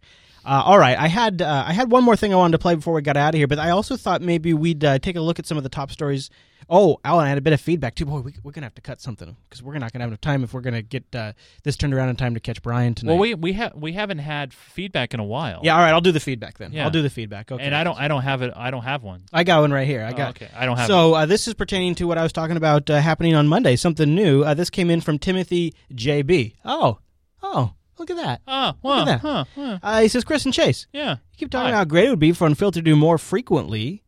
Uh, 0.46 0.62
all 0.64 0.78
right, 0.78 0.96
I 0.96 1.08
had 1.08 1.42
uh, 1.42 1.64
I 1.66 1.72
had 1.72 1.90
one 1.90 2.04
more 2.04 2.14
thing 2.16 2.32
I 2.32 2.36
wanted 2.36 2.52
to 2.52 2.58
play 2.58 2.76
before 2.76 2.94
we 2.94 3.02
got 3.02 3.16
out 3.16 3.34
of 3.34 3.38
here, 3.38 3.48
but 3.48 3.58
I 3.58 3.70
also 3.70 3.96
thought 3.96 4.22
maybe 4.22 4.54
we'd 4.54 4.84
uh, 4.84 4.98
take 5.00 5.16
a 5.16 5.20
look 5.20 5.38
at 5.40 5.46
some 5.46 5.56
of 5.58 5.64
the 5.64 5.68
top 5.68 5.90
stories. 5.90 6.30
Oh, 6.68 6.98
Alan, 7.04 7.26
I 7.26 7.28
had 7.28 7.38
a 7.38 7.42
bit 7.42 7.52
of 7.52 7.60
feedback 7.60 7.94
too. 7.94 8.06
Boy, 8.06 8.20
we, 8.20 8.34
we're 8.42 8.52
gonna 8.52 8.64
have 8.66 8.74
to 8.76 8.80
cut 8.82 9.00
something 9.00 9.36
because 9.44 9.62
we're 9.62 9.76
not 9.78 9.92
gonna 9.92 10.02
have 10.04 10.10
enough 10.10 10.20
time 10.20 10.44
if 10.44 10.52
we're 10.54 10.60
gonna 10.60 10.82
get 10.82 11.04
uh, 11.14 11.32
this 11.64 11.76
turned 11.76 11.94
around 11.94 12.10
in 12.10 12.16
time 12.16 12.34
to 12.34 12.40
catch 12.40 12.62
Brian 12.62 12.94
tonight. 12.94 13.12
Well, 13.12 13.20
we 13.20 13.34
we 13.34 13.52
have 13.54 13.74
we 13.74 13.92
haven't 13.92 14.18
had 14.18 14.54
feedback 14.54 15.14
in 15.14 15.20
a 15.20 15.24
while. 15.24 15.60
yeah, 15.64 15.74
all 15.74 15.80
right, 15.82 15.90
I'll 15.90 16.00
do 16.00 16.12
the 16.12 16.20
feedback 16.20 16.58
then. 16.58 16.72
Yeah. 16.72 16.84
I'll 16.84 16.90
do 16.90 17.02
the 17.02 17.10
feedback. 17.10 17.50
Okay, 17.50 17.62
And 17.64 17.74
I 17.74 17.82
don't 17.84 17.98
I 17.98 18.06
don't 18.08 18.22
have 18.22 18.42
it. 18.42 18.52
I 18.56 18.70
don't 18.70 18.84
have 18.84 19.02
one. 19.02 19.22
I 19.32 19.42
got 19.42 19.60
one 19.62 19.72
right 19.72 19.86
here. 19.86 20.02
I 20.04 20.10
Oh, 20.12 20.16
got. 20.16 20.30
okay. 20.30 20.48
I 20.56 20.64
don't 20.66 20.76
have 20.76 20.86
So 20.86 21.14
uh, 21.14 21.26
this 21.26 21.48
is 21.48 21.54
pertaining 21.54 21.94
to 21.96 22.04
what 22.06 22.18
I 22.18 22.22
was 22.22 22.32
talking 22.32 22.56
about 22.56 22.88
uh, 22.88 23.00
happening 23.00 23.34
on 23.34 23.48
Monday. 23.48 23.74
Something 23.76 24.14
new. 24.14 24.42
Uh, 24.44 24.54
this 24.54 24.70
came 24.70 24.90
in 24.90 25.00
from 25.00 25.18
Timothy 25.18 25.74
JB. 25.92 26.54
Oh, 26.64 26.98
oh, 27.42 27.72
look 27.98 28.10
at 28.10 28.16
that. 28.16 28.40
Oh, 28.46 28.74
Look 28.82 28.98
at 29.00 29.04
that. 29.06 29.20
huh, 29.20 29.44
huh. 29.54 29.78
Uh, 29.82 30.00
he 30.02 30.08
says, 30.08 30.24
Chris 30.24 30.44
and 30.44 30.54
Chase. 30.54 30.86
Yeah. 30.92 31.12
You 31.12 31.36
keep 31.38 31.50
talking 31.50 31.68
about 31.70 31.76
how 31.78 31.84
great 31.84 32.06
it 32.06 32.10
would 32.10 32.18
be 32.18 32.32
for 32.32 32.46
Unfiltered 32.46 32.84
to 32.84 32.90
do 32.90 32.96
more 32.96 33.18
frequently. 33.18 34.02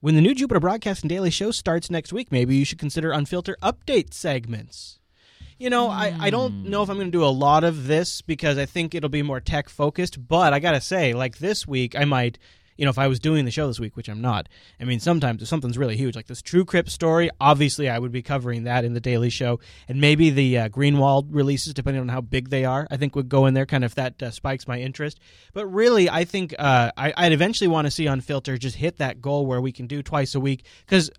When 0.00 0.14
the 0.14 0.20
new 0.20 0.34
Jupiter 0.34 0.60
Broadcasting 0.60 1.08
Daily 1.08 1.30
Show 1.30 1.50
starts 1.50 1.90
next 1.90 2.12
week, 2.12 2.30
maybe 2.30 2.56
you 2.56 2.64
should 2.64 2.78
consider 2.78 3.10
Unfiltered 3.12 3.56
update 3.62 4.12
segments. 4.12 4.98
You 5.58 5.70
know, 5.70 5.88
I, 5.88 6.14
I 6.18 6.30
don't 6.30 6.64
know 6.68 6.82
if 6.82 6.90
I'm 6.90 6.96
going 6.96 7.06
to 7.06 7.16
do 7.16 7.24
a 7.24 7.26
lot 7.28 7.62
of 7.64 7.86
this 7.86 8.20
because 8.20 8.58
I 8.58 8.66
think 8.66 8.94
it'll 8.94 9.08
be 9.08 9.22
more 9.22 9.40
tech 9.40 9.68
focused, 9.68 10.26
but 10.26 10.52
I 10.52 10.58
got 10.58 10.72
to 10.72 10.80
say, 10.80 11.14
like 11.14 11.38
this 11.38 11.66
week, 11.66 11.96
I 11.96 12.04
might, 12.04 12.38
you 12.76 12.84
know, 12.84 12.90
if 12.90 12.98
I 12.98 13.06
was 13.06 13.18
doing 13.20 13.44
the 13.44 13.50
show 13.50 13.66
this 13.66 13.78
week, 13.80 13.96
which 13.96 14.08
I'm 14.08 14.20
not, 14.20 14.48
I 14.80 14.84
mean, 14.84 15.00
sometimes 15.00 15.42
if 15.42 15.48
something's 15.48 15.78
really 15.78 15.96
huge, 15.96 16.16
like 16.16 16.26
this 16.26 16.42
TrueCrypt 16.42 16.90
story, 16.90 17.30
obviously 17.40 17.88
I 17.88 17.98
would 17.98 18.12
be 18.12 18.22
covering 18.22 18.64
that 18.64 18.84
in 18.84 18.94
the 18.94 19.00
Daily 19.00 19.30
Show. 19.30 19.60
And 19.88 20.00
maybe 20.00 20.30
the 20.30 20.58
uh, 20.58 20.68
Greenwald 20.68 21.28
releases, 21.30 21.72
depending 21.74 22.00
on 22.00 22.08
how 22.08 22.20
big 22.20 22.50
they 22.50 22.64
are, 22.64 22.86
I 22.90 22.96
think 22.96 23.14
would 23.16 23.28
go 23.28 23.46
in 23.46 23.54
there 23.54 23.66
kind 23.66 23.84
of 23.84 23.92
if 23.92 23.94
that 23.96 24.22
uh, 24.22 24.30
spikes 24.30 24.66
my 24.66 24.80
interest. 24.80 25.20
But 25.52 25.66
really, 25.66 26.10
I 26.10 26.24
think 26.24 26.54
uh, 26.58 26.90
I, 26.96 27.12
I'd 27.16 27.32
eventually 27.32 27.68
want 27.68 27.86
to 27.86 27.90
see 27.90 28.06
Unfiltered 28.06 28.60
just 28.60 28.76
hit 28.76 28.98
that 28.98 29.20
goal 29.20 29.46
where 29.46 29.60
we 29.60 29.72
can 29.72 29.86
do 29.86 30.02
twice 30.02 30.34
a 30.34 30.40
week 30.40 30.64
because 30.86 31.10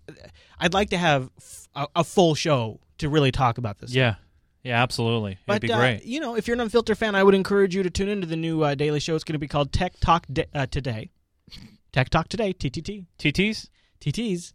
I'd 0.58 0.74
like 0.74 0.90
to 0.90 0.98
have 0.98 1.30
f- 1.38 1.68
a, 1.74 1.86
a 1.96 2.04
full 2.04 2.34
show 2.34 2.80
to 2.98 3.08
really 3.08 3.32
talk 3.32 3.58
about 3.58 3.78
this. 3.78 3.94
Yeah. 3.94 4.16
Yeah, 4.62 4.82
absolutely. 4.82 5.32
It'd 5.32 5.46
But 5.46 5.60
be 5.62 5.72
uh, 5.72 5.78
great. 5.78 6.04
you 6.04 6.18
know, 6.18 6.34
if 6.34 6.48
you're 6.48 6.56
an 6.56 6.60
Unfiltered 6.60 6.98
fan, 6.98 7.14
I 7.14 7.22
would 7.22 7.36
encourage 7.36 7.76
you 7.76 7.84
to 7.84 7.90
tune 7.90 8.08
into 8.08 8.26
the 8.26 8.34
new 8.34 8.62
uh, 8.64 8.74
daily 8.74 8.98
show. 8.98 9.14
It's 9.14 9.22
going 9.22 9.34
to 9.34 9.38
be 9.38 9.46
called 9.46 9.72
Tech 9.72 9.92
Talk 10.00 10.26
da- 10.32 10.46
uh, 10.52 10.66
Today. 10.66 11.10
Tech 11.92 12.10
Talk 12.10 12.28
Today, 12.28 12.52
TTT. 12.52 13.06
TTs? 13.18 13.68
TTs. 14.00 14.52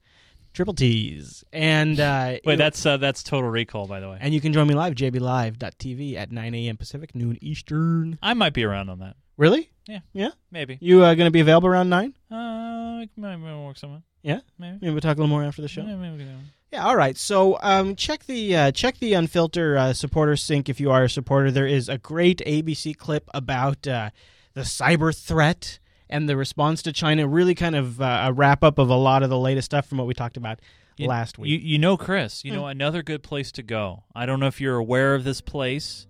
Triple 0.53 0.73
T's. 0.73 1.43
And 1.53 1.99
uh, 1.99 2.38
Wait, 2.43 2.57
that's 2.57 2.85
uh, 2.85 2.97
that's 2.97 3.23
Total 3.23 3.49
Recall, 3.49 3.88
by 3.88 3.99
the 4.01 4.09
way. 4.09 4.18
and 4.19 4.34
you 4.34 4.41
can 4.41 4.51
join 4.51 4.68
me 4.68 4.73
live, 4.76 4.95
jblive.tv 4.95 6.15
at 6.15 6.31
9 6.31 6.55
a.m. 6.55 6.77
Pacific, 6.77 7.15
noon 7.15 7.38
Eastern. 7.41 8.19
I 8.22 8.34
might 8.34 8.53
be 8.53 8.65
around 8.65 8.89
on 8.89 8.99
that. 8.99 9.15
Really? 9.38 9.69
Yeah. 9.88 9.99
Yeah? 10.13 10.31
Maybe. 10.51 10.77
You 10.81 11.03
uh, 11.03 11.15
going 11.15 11.27
to 11.27 11.31
be 11.31 11.39
available 11.39 11.69
around 11.69 11.89
9? 11.89 12.13
Uh, 12.30 12.35
I 12.35 13.07
might 13.15 13.38
might 13.38 13.65
work 13.65 13.77
someone. 13.77 14.03
Yeah? 14.23 14.41
Maybe. 14.59 14.77
Maybe 14.81 14.91
we'll 14.91 15.01
talk 15.01 15.15
a 15.18 15.22
little 15.22 15.30
more 15.30 15.43
after 15.43 15.61
the 15.61 15.68
show. 15.69 15.84
Yeah, 15.84 15.95
maybe. 15.95 16.27
Yeah, 16.72 16.85
all 16.85 16.95
right. 16.97 17.18
So 17.18 17.57
um, 17.61 17.95
check 17.95 18.26
the 18.26 18.55
uh, 18.55 18.72
check 18.72 18.97
the 18.99 19.13
Unfilter 19.13 19.77
uh, 19.77 19.93
supporter 19.93 20.35
sync 20.35 20.69
if 20.69 20.80
you 20.80 20.91
are 20.91 21.05
a 21.05 21.09
supporter. 21.09 21.49
There 21.49 21.65
is 21.68 21.89
a 21.89 21.97
great 21.97 22.41
ABC 22.45 22.95
clip 22.95 23.30
about 23.34 23.88
uh, 23.88 24.09
the 24.53 24.61
cyber 24.61 25.18
threat 25.18 25.80
and 26.11 26.29
the 26.29 26.38
response 26.38 26.81
to 26.83 26.93
China. 26.93 27.27
Really, 27.27 27.55
kind 27.55 27.75
of 27.75 27.99
uh, 28.01 28.23
a 28.25 28.33
wrap 28.33 28.63
up 28.63 28.77
of 28.77 28.89
a 28.89 28.95
lot 28.95 29.23
of 29.23 29.29
the 29.29 29.39
latest 29.39 29.65
stuff 29.65 29.88
from 29.88 29.97
what 29.97 30.07
we 30.07 30.13
talked 30.13 30.38
about 30.38 30.59
You- 30.97 31.07
last 31.07 31.38
week. 31.39 31.49
You, 31.51 31.57
you 31.57 31.77
know, 31.79 31.97
Chris, 31.97 32.45
you 32.45 32.51
Hmm. 32.51 32.57
know, 32.57 32.67
another 32.67 33.01
good 33.03 33.23
place 33.23 33.51
to 33.53 33.63
go. 33.63 34.03
I 34.15 34.25
don't 34.25 34.39
know 34.39 34.47
if 34.47 34.61
you're 34.61 34.77
aware 34.77 35.15
of 35.15 35.23
this 35.23 35.41
place. 35.41 36.05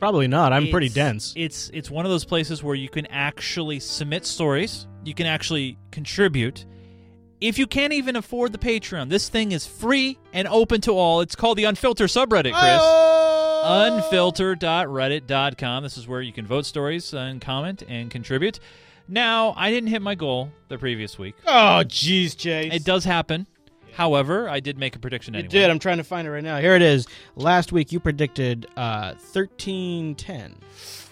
Probably 0.00 0.28
not. 0.28 0.52
I'm 0.52 0.68
pretty 0.68 0.88
dense. 0.90 1.32
It's 1.36 1.70
it's 1.72 1.90
one 1.90 2.04
of 2.04 2.10
those 2.10 2.24
places 2.26 2.62
where 2.62 2.74
you 2.74 2.88
can 2.90 3.06
actually 3.06 3.80
submit 3.80 4.26
stories. 4.26 4.86
You 5.04 5.14
can 5.14 5.26
actually 5.26 5.78
contribute. 5.92 6.66
If 7.40 7.58
you 7.58 7.66
can't 7.66 7.92
even 7.92 8.16
afford 8.16 8.52
the 8.52 8.58
Patreon, 8.58 9.08
this 9.10 9.28
thing 9.28 9.52
is 9.52 9.66
free 9.66 10.18
and 10.32 10.48
open 10.48 10.80
to 10.82 10.92
all. 10.92 11.20
It's 11.20 11.34
called 11.36 11.58
the 11.58 11.64
Unfiltered 11.64 12.08
subreddit, 12.10 12.52
Chris. 12.52 12.80
Unfilter.reddit.com. 13.64 15.82
This 15.82 15.96
is 15.96 16.06
where 16.08 16.20
you 16.20 16.32
can 16.32 16.46
vote 16.46 16.66
stories 16.66 17.12
and 17.14 17.40
comment 17.40 17.82
and 17.88 18.10
contribute. 18.10 18.60
Now, 19.08 19.54
I 19.56 19.70
didn't 19.70 19.90
hit 19.90 20.02
my 20.02 20.14
goal 20.14 20.50
the 20.68 20.78
previous 20.78 21.18
week. 21.18 21.34
Oh, 21.46 21.82
jeez, 21.84 22.36
Chase. 22.36 22.72
It 22.72 22.84
does 22.84 23.04
happen. 23.04 23.46
However, 23.92 24.48
I 24.48 24.58
did 24.60 24.76
make 24.76 24.96
a 24.96 24.98
prediction 24.98 25.34
You 25.34 25.44
did. 25.44 25.70
I'm 25.70 25.78
trying 25.78 25.98
to 25.98 26.04
find 26.04 26.26
it 26.26 26.30
right 26.30 26.42
now. 26.42 26.58
Here 26.58 26.74
it 26.74 26.82
is. 26.82 27.06
Last 27.36 27.70
week 27.70 27.92
you 27.92 28.00
predicted 28.00 28.66
uh, 28.76 29.14
1310. 29.32 30.56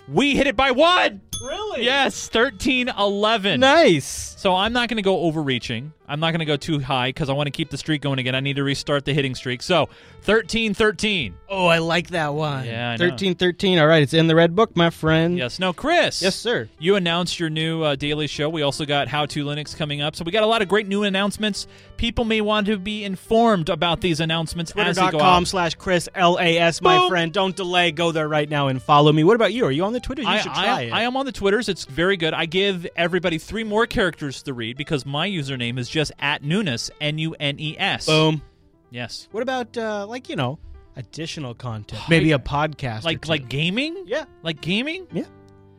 We 0.08 0.34
hit 0.36 0.48
it 0.48 0.56
by 0.56 0.72
one. 0.72 1.20
Really? 1.42 1.84
Yes, 1.84 2.28
13 2.28 2.88
11. 2.88 3.60
Nice. 3.60 4.32
So 4.38 4.54
I'm 4.56 4.72
not 4.72 4.88
going 4.88 4.96
to 4.96 5.02
go 5.02 5.20
overreaching. 5.20 5.92
I'm 6.08 6.20
not 6.20 6.32
going 6.32 6.40
to 6.40 6.44
go 6.44 6.56
too 6.56 6.78
high 6.80 7.08
because 7.08 7.30
I 7.30 7.32
want 7.32 7.46
to 7.46 7.50
keep 7.52 7.70
the 7.70 7.78
streak 7.78 8.02
going 8.02 8.18
again. 8.18 8.34
I 8.34 8.40
need 8.40 8.56
to 8.56 8.64
restart 8.64 9.04
the 9.04 9.14
hitting 9.14 9.34
streak. 9.34 9.62
So 9.62 9.88
13 10.22 10.74
13. 10.74 11.34
Oh, 11.48 11.66
I 11.66 11.78
like 11.78 12.08
that 12.10 12.34
one. 12.34 12.66
Yeah, 12.66 12.90
I 12.90 12.96
know. 12.96 13.08
13 13.10 13.36
13. 13.36 13.78
All 13.78 13.86
right, 13.86 14.02
it's 14.02 14.12
in 14.12 14.26
the 14.26 14.34
red 14.34 14.54
book, 14.54 14.76
my 14.76 14.90
friend. 14.90 15.38
Yes. 15.38 15.58
Now, 15.58 15.72
Chris. 15.72 16.20
Yes, 16.20 16.34
sir. 16.36 16.68
You 16.78 16.96
announced 16.96 17.38
your 17.40 17.48
new 17.50 17.82
uh, 17.82 17.94
daily 17.94 18.26
show. 18.26 18.48
We 18.50 18.62
also 18.62 18.84
got 18.84 19.08
How 19.08 19.26
to 19.26 19.44
Linux 19.44 19.76
coming 19.76 20.00
up. 20.02 20.16
So 20.16 20.24
we 20.24 20.32
got 20.32 20.42
a 20.42 20.46
lot 20.46 20.60
of 20.60 20.68
great 20.68 20.86
new 20.88 21.04
announcements. 21.04 21.66
People 21.96 22.24
may 22.24 22.40
want 22.40 22.66
to 22.66 22.78
be 22.78 23.04
informed 23.04 23.68
about 23.68 24.00
these 24.00 24.18
announcements 24.20 24.72
as 24.72 24.96
they 24.96 25.02
go 25.02 25.10
Twitter.com 25.10 25.42
out. 25.44 25.48
slash 25.48 25.74
Chris 25.76 26.08
L-A-S, 26.14 26.82
my 26.82 26.98
Boom. 26.98 27.08
friend. 27.08 27.32
Don't 27.32 27.54
delay. 27.56 27.90
Go 27.92 28.10
there 28.12 28.28
right 28.28 28.50
now 28.50 28.68
and 28.68 28.82
follow 28.82 29.12
me. 29.12 29.24
What 29.24 29.36
about 29.36 29.52
you? 29.54 29.64
Are 29.64 29.72
you 29.72 29.84
on 29.84 29.92
the 29.92 30.00
Twitter? 30.00 30.22
You 30.22 30.28
I, 30.28 30.38
should 30.40 30.52
I- 30.52 30.82
it. 30.82 30.92
I 30.92 31.02
am 31.02 31.16
on 31.16 31.24
the 31.26 31.31
Twitters. 31.32 31.68
It's 31.68 31.84
very 31.84 32.16
good. 32.16 32.34
I 32.34 32.46
give 32.46 32.86
everybody 32.96 33.38
three 33.38 33.64
more 33.64 33.86
characters 33.86 34.42
to 34.44 34.54
read 34.54 34.76
because 34.76 35.04
my 35.04 35.28
username 35.28 35.78
is 35.78 35.88
just 35.88 36.12
at 36.18 36.42
Nunes, 36.42 36.90
N 37.00 37.18
U 37.18 37.34
N 37.38 37.56
E 37.58 37.76
S. 37.78 38.06
Boom. 38.06 38.42
Yes. 38.90 39.28
What 39.32 39.42
about, 39.42 39.76
uh, 39.76 40.06
like, 40.06 40.28
you 40.28 40.36
know, 40.36 40.58
additional 40.96 41.54
content? 41.54 42.02
Maybe 42.08 42.32
a 42.32 42.38
podcast. 42.38 43.04
Like 43.04 43.26
or 43.26 43.28
like 43.28 43.48
gaming? 43.48 44.04
Yeah. 44.06 44.24
Like 44.42 44.60
gaming? 44.60 45.06
Yeah. 45.12 45.24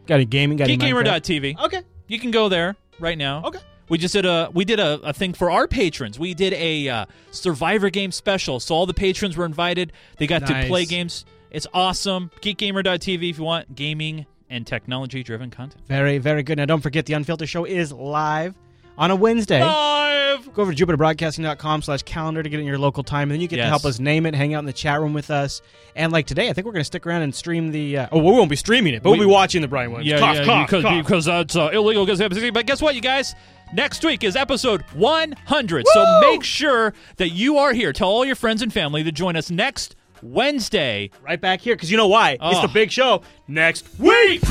Got 0.07 0.15
any 0.15 0.25
gaming? 0.25 0.57
Got 0.57 0.69
any 0.69 0.77
Geekgamer.tv. 0.77 1.59
Okay. 1.59 1.81
You 2.07 2.19
can 2.19 2.31
go 2.31 2.49
there 2.49 2.75
right 2.99 3.17
now. 3.17 3.43
Okay. 3.45 3.59
We 3.89 3.97
just 3.97 4.13
did 4.13 4.25
a 4.25 4.49
we 4.53 4.65
did 4.65 4.80
a, 4.80 4.99
a 5.01 5.13
thing 5.13 5.34
for 5.34 5.51
our 5.51 5.67
patrons. 5.67 6.17
We 6.17 6.34
did 6.34 6.53
a 6.53 6.89
uh, 6.89 7.05
Survivor 7.31 7.89
game 7.89 8.11
special. 8.11 8.59
So 8.59 8.75
all 8.75 8.85
the 8.85 8.93
patrons 8.93 9.38
were 9.38 9.45
invited. 9.45 9.91
They 10.17 10.27
got 10.27 10.47
to 10.47 10.65
play 10.67 10.85
games. 10.85 11.25
It's 11.51 11.67
awesome. 11.73 12.31
Geekgamer.tv 12.41 13.30
if 13.30 13.38
you 13.38 13.43
want 13.43 13.75
gaming 13.75 14.25
and 14.53 14.65
technology 14.65 15.23
driven 15.23 15.49
content. 15.49 15.84
Very, 15.88 16.19
very 16.19 16.43
good. 16.43 16.57
Now, 16.57 16.65
don't 16.65 16.81
forget 16.81 17.05
the 17.05 17.13
Unfiltered 17.13 17.49
Show 17.49 17.65
is 17.65 17.91
live 17.91 18.55
on 18.97 19.11
a 19.11 19.15
Wednesday. 19.15 19.61
Live. 19.61 20.53
Go 20.53 20.61
over 20.61 20.73
to 20.73 20.85
jupiterbroadcasting.com 20.85 21.81
slash 21.81 22.03
calendar 22.03 22.43
to 22.43 22.49
get 22.49 22.59
in 22.59 22.65
your 22.65 22.77
local 22.77 23.03
time, 23.03 23.23
and 23.23 23.31
then 23.31 23.41
you 23.41 23.47
get 23.47 23.57
to 23.57 23.65
help 23.65 23.85
us 23.85 23.99
name 23.99 24.25
it, 24.25 24.35
hang 24.35 24.53
out 24.53 24.59
in 24.59 24.65
the 24.65 24.73
chat 24.73 24.99
room 25.01 25.13
with 25.13 25.31
us. 25.31 25.61
And 25.95 26.11
like 26.11 26.27
today, 26.27 26.49
I 26.49 26.53
think 26.53 26.65
we're 26.65 26.73
going 26.73 26.81
to 26.81 26.85
stick 26.85 27.05
around 27.05 27.23
and 27.23 27.34
stream 27.34 27.71
the. 27.71 27.99
Uh, 27.99 28.07
oh, 28.11 28.19
we 28.19 28.31
won't 28.31 28.49
be 28.49 28.55
streaming 28.55 28.93
it, 28.93 29.03
but 29.03 29.11
we, 29.11 29.19
will 29.19 29.25
be 29.25 29.31
watching 29.31 29.61
the 29.61 29.67
Brian 29.67 29.91
Williams. 29.91 30.09
Yeah, 30.09 30.19
cough, 30.19 30.35
yeah, 30.38 30.45
cough, 30.45 30.67
because, 30.67 30.84
cough. 30.84 31.03
because 31.03 31.25
that's 31.25 31.55
uh, 31.55 31.69
illegal. 31.73 32.05
But 32.05 32.65
guess 32.65 32.81
what, 32.81 32.95
you 32.95 33.01
guys? 33.01 33.35
Next 33.73 34.05
week 34.05 34.23
is 34.23 34.35
episode 34.35 34.81
100. 34.93 35.85
So 35.91 36.19
make 36.21 36.43
sure 36.43 36.93
that 37.17 37.30
you 37.30 37.57
are 37.57 37.73
here. 37.73 37.91
Tell 37.91 38.09
all 38.09 38.23
your 38.23 38.35
friends 38.35 38.61
and 38.61 38.71
family 38.71 39.03
to 39.03 39.11
join 39.11 39.35
us 39.35 39.49
next 39.49 39.95
Wednesday. 40.24 41.10
right 41.22 41.40
back 41.40 41.62
here, 41.62 41.76
because 41.76 41.91
you 41.91 41.98
know 41.98 42.08
why? 42.08 42.32
It's 42.32 42.40
Oh. 42.41 42.62
the 42.62 42.68
big 42.74 42.91
show 42.91 43.22
next 43.48 43.86
week. 44.00 44.41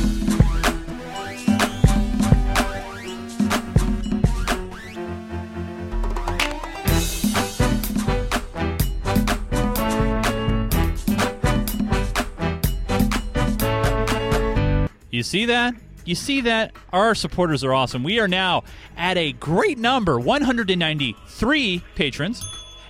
You 15.11 15.23
see 15.23 15.45
that? 15.45 15.75
You 16.07 16.15
see 16.15 16.41
that? 16.41 16.73
Our 16.91 17.15
supporters 17.15 17.63
are 17.63 17.75
awesome. 17.75 18.03
We 18.03 18.19
are 18.19 18.27
now 18.27 18.65
at 18.97 19.19
a 19.19 19.33
great 19.33 19.79
number 19.79 20.19
193 20.19 21.83
patrons 21.95 22.43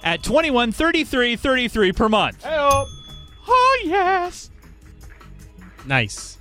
at 0.04 0.22
21 0.22 0.72
33 0.72 1.36
33 1.36 1.92
per 1.92 2.08
month. 2.08 2.44
Oh, 2.44 3.82
yes. 3.84 4.50
Nice. 5.86 6.38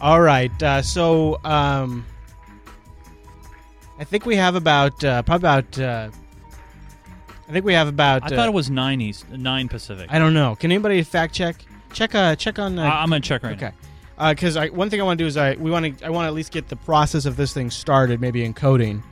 All 0.00 0.20
right. 0.20 0.62
Uh, 0.62 0.82
so, 0.82 1.38
um, 1.44 2.06
I 3.98 4.04
think 4.04 4.26
we 4.26 4.36
have 4.36 4.54
about 4.54 5.02
uh, 5.02 5.22
probably 5.22 5.48
about. 5.48 5.78
Uh, 5.78 6.10
I 7.48 7.52
think 7.52 7.64
we 7.64 7.74
have 7.74 7.88
about. 7.88 8.22
I 8.22 8.26
uh, 8.26 8.28
thought 8.30 8.48
it 8.48 8.54
was 8.54 8.70
9 8.70 9.00
East, 9.00 9.28
9 9.28 9.68
Pacific. 9.68 10.06
I 10.10 10.18
don't 10.18 10.34
know. 10.34 10.54
Can 10.54 10.70
anybody 10.70 11.02
fact 11.02 11.34
check? 11.34 11.56
Check. 11.92 12.14
Uh, 12.14 12.36
check 12.36 12.58
on. 12.58 12.78
Uh, 12.78 12.84
I'm 12.84 13.08
going 13.08 13.20
to 13.22 13.28
check 13.28 13.42
right 13.42 13.56
okay. 13.56 13.72
Because 14.18 14.56
I 14.56 14.68
one 14.68 14.90
thing 14.90 15.00
I 15.00 15.04
want 15.04 15.18
to 15.18 15.24
do 15.24 15.26
is 15.26 15.36
I 15.36 15.54
we 15.54 15.70
want 15.70 15.98
to 15.98 16.06
I 16.06 16.10
want 16.10 16.24
to 16.24 16.28
at 16.28 16.34
least 16.34 16.52
get 16.52 16.68
the 16.68 16.76
process 16.76 17.24
of 17.24 17.36
this 17.36 17.52
thing 17.52 17.70
started, 17.70 18.20
maybe 18.20 18.48
encoding, 18.48 19.02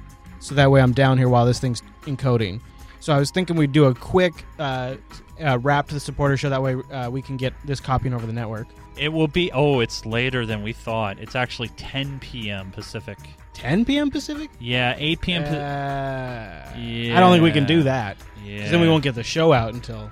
so 0.40 0.54
that 0.54 0.70
way 0.70 0.80
I'm 0.80 0.92
down 0.92 1.18
here 1.18 1.28
while 1.28 1.46
this 1.46 1.58
thing's 1.58 1.82
encoding. 2.02 2.60
So 3.00 3.14
I 3.14 3.18
was 3.18 3.30
thinking 3.30 3.56
we'd 3.56 3.72
do 3.72 3.84
a 3.84 3.94
quick 3.94 4.32
uh, 4.58 4.96
uh, 5.40 5.58
wrap 5.58 5.88
to 5.88 5.94
the 5.94 6.00
supporter 6.00 6.36
show. 6.36 6.50
That 6.50 6.62
way 6.62 6.74
uh, 6.74 7.10
we 7.10 7.22
can 7.22 7.36
get 7.36 7.52
this 7.64 7.78
copying 7.80 8.14
over 8.14 8.26
the 8.26 8.32
network. 8.32 8.66
It 8.96 9.10
will 9.10 9.28
be. 9.28 9.52
Oh, 9.52 9.80
it's 9.80 10.06
later 10.06 10.46
than 10.46 10.62
we 10.62 10.72
thought. 10.72 11.18
It's 11.18 11.36
actually 11.36 11.68
10 11.76 12.18
p.m. 12.20 12.70
Pacific. 12.72 13.18
10 13.52 13.84
p.m. 13.84 14.10
Pacific. 14.10 14.50
Yeah, 14.58 14.94
8 14.98 15.20
p.m. 15.20 15.42
Pa- 15.44 15.48
Uh, 15.50 16.78
yeah. 16.78 17.16
I 17.16 17.20
don't 17.20 17.32
think 17.32 17.42
we 17.44 17.52
can 17.52 17.66
do 17.66 17.82
that. 17.84 18.16
Yeah. 18.44 18.70
then 18.70 18.80
we 18.80 18.88
won't 18.88 19.02
get 19.02 19.14
the 19.14 19.22
show 19.22 19.52
out 19.52 19.74
until 19.74 20.10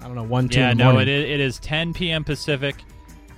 I 0.00 0.04
don't 0.04 0.14
know 0.14 0.22
one 0.22 0.48
two. 0.48 0.60
Yeah, 0.60 0.72
no, 0.74 0.84
morning. 0.92 1.02
it 1.02 1.08
is, 1.08 1.24
it 1.30 1.40
is 1.40 1.58
10 1.60 1.92
p.m. 1.92 2.24
Pacific. 2.24 2.76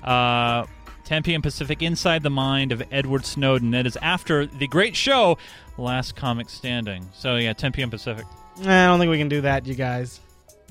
Uh, 0.04 0.64
10 1.04 1.22
p.m. 1.24 1.42
Pacific 1.42 1.82
inside 1.82 2.22
the 2.22 2.30
mind 2.30 2.70
of 2.70 2.82
Edward 2.92 3.24
Snowden. 3.26 3.72
That 3.72 3.86
is 3.86 3.96
after 4.00 4.46
the 4.46 4.68
great 4.68 4.94
show, 4.94 5.38
Last 5.78 6.14
Comic 6.14 6.48
Standing. 6.48 7.08
So, 7.12 7.36
yeah, 7.36 7.52
10 7.52 7.72
p.m. 7.72 7.90
Pacific. 7.90 8.26
Nah, 8.58 8.84
I 8.84 8.86
don't 8.88 8.98
think 8.98 9.10
we 9.10 9.18
can 9.18 9.28
do 9.28 9.40
that, 9.42 9.66
you 9.66 9.74
guys. 9.74 10.20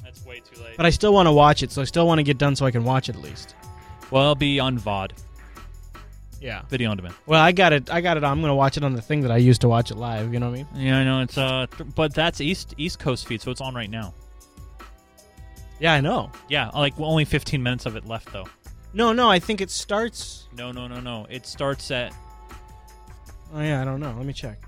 That's 0.04 0.24
way 0.26 0.42
too 0.42 0.62
late. 0.62 0.78
But 0.78 0.86
I 0.86 0.90
still 0.90 1.14
want 1.14 1.28
to 1.28 1.32
watch 1.32 1.64
it, 1.64 1.72
so 1.72 1.82
I 1.82 1.86
still 1.86 2.06
want 2.08 2.20
to 2.20 2.24
get 2.24 2.38
done 2.38 2.56
so 2.56 2.66
I 2.66 2.72
can 2.72 2.84
watch 2.84 3.10
it 3.10 3.16
at 3.16 3.22
least. 3.22 3.56
Well, 4.12 4.24
it'll 4.24 4.36
be 4.36 4.60
on 4.60 4.78
VOD. 4.78 5.12
Yeah. 6.42 6.62
Video 6.70 6.90
on 6.92 6.98
demand. 6.98 7.16
Well, 7.26 7.42
I 7.42 7.52
got 7.52 7.74
it. 7.74 7.92
I 7.92 8.02
got 8.02 8.16
it. 8.18 8.24
I'm 8.24 8.40
going 8.40 8.50
to 8.50 8.56
watch 8.56 8.78
it 8.78 8.84
on 8.84 8.94
the 8.94 9.02
thing 9.02 9.22
that 9.22 9.32
I 9.32 9.38
used 9.38 9.62
to 9.62 9.68
watch 9.70 9.92
it 9.92 9.96
live. 9.96 10.34
You 10.34 10.40
know 10.40 10.50
what 10.50 10.60
I 10.60 10.64
mean? 10.64 10.68
Yeah, 10.88 10.98
I 11.00 11.04
know. 11.04 11.22
It's 11.22 11.38
uh, 11.38 11.68
th- 11.78 11.90
But 11.96 12.14
that's 12.14 12.40
East 12.42 12.74
East 12.78 13.00
Coast 13.00 13.28
feed, 13.28 13.42
so 13.42 13.52
it's 13.52 13.62
on 13.62 13.76
right 13.76 13.90
now. 13.90 14.14
Yeah, 15.80 15.94
I 15.94 16.02
know. 16.02 16.32
Yeah, 16.50 16.70
like 16.70 16.98
well, 16.98 17.10
only 17.10 17.26
15 17.26 17.62
minutes 17.62 17.86
of 17.86 17.96
it 17.96 18.06
left, 18.06 18.32
though. 18.32 18.48
No, 18.94 19.14
no. 19.14 19.30
I 19.30 19.40
think 19.40 19.62
it 19.62 19.70
starts. 19.70 20.48
No, 20.58 20.72
no, 20.72 20.88
no, 20.88 21.00
no. 21.00 21.26
It 21.30 21.46
starts 21.46 21.92
at. 21.92 22.14
Oh 23.54 23.62
yeah, 23.62 23.82
I 23.82 23.86
don't 23.86 24.00
know. 24.00 24.14
Let 24.16 24.26
me 24.26 24.34
check. 24.34 24.60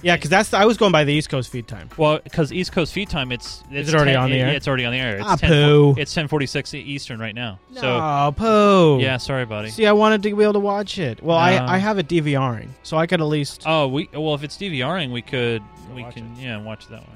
Yeah, 0.00 0.14
because 0.16 0.30
that's 0.30 0.50
the, 0.50 0.58
I 0.58 0.64
was 0.64 0.76
going 0.76 0.92
by 0.92 1.02
the 1.04 1.12
East 1.12 1.28
Coast 1.28 1.50
feed 1.50 1.66
time. 1.66 1.90
Well, 1.96 2.20
because 2.22 2.52
East 2.52 2.70
Coast 2.70 2.92
feed 2.92 3.10
time, 3.10 3.32
it's, 3.32 3.64
it's 3.70 3.88
it 3.88 3.94
already 3.96 4.12
10 4.12 4.20
on 4.22 4.30
the 4.30 4.36
air? 4.38 4.48
It's 4.50 4.68
already 4.68 4.84
on 4.84 4.92
the 4.92 4.98
air. 4.98 5.16
It's 5.16 5.26
Ah, 5.26 5.34
10 5.36 5.50
poo. 5.50 5.94
It's 5.98 6.14
10:46 6.14 6.74
Eastern 6.74 7.18
right 7.18 7.34
now. 7.34 7.58
So 7.74 7.82
oh, 8.00 8.32
poo. 8.36 8.98
yeah, 9.02 9.16
sorry, 9.16 9.44
buddy. 9.44 9.70
See, 9.70 9.86
I 9.86 9.92
wanted 9.92 10.22
to 10.22 10.36
be 10.36 10.42
able 10.42 10.52
to 10.52 10.58
watch 10.60 10.98
it. 10.98 11.20
Well, 11.22 11.36
Uh, 11.36 11.40
I 11.40 11.74
I 11.74 11.78
have 11.78 11.98
it 11.98 12.06
DVRing, 12.06 12.68
so 12.84 12.96
I 12.96 13.06
could 13.08 13.20
at 13.20 13.26
least. 13.26 13.64
Oh, 13.66 13.88
we 13.88 14.08
well 14.14 14.34
if 14.34 14.44
it's 14.44 14.56
DVRing, 14.56 15.10
we 15.10 15.20
could 15.22 15.62
we 15.94 16.02
watch 16.02 16.14
can 16.14 16.36
yeah 16.38 16.58
watch 16.62 16.84
it 16.84 16.90
that 16.90 17.00
way. 17.00 17.14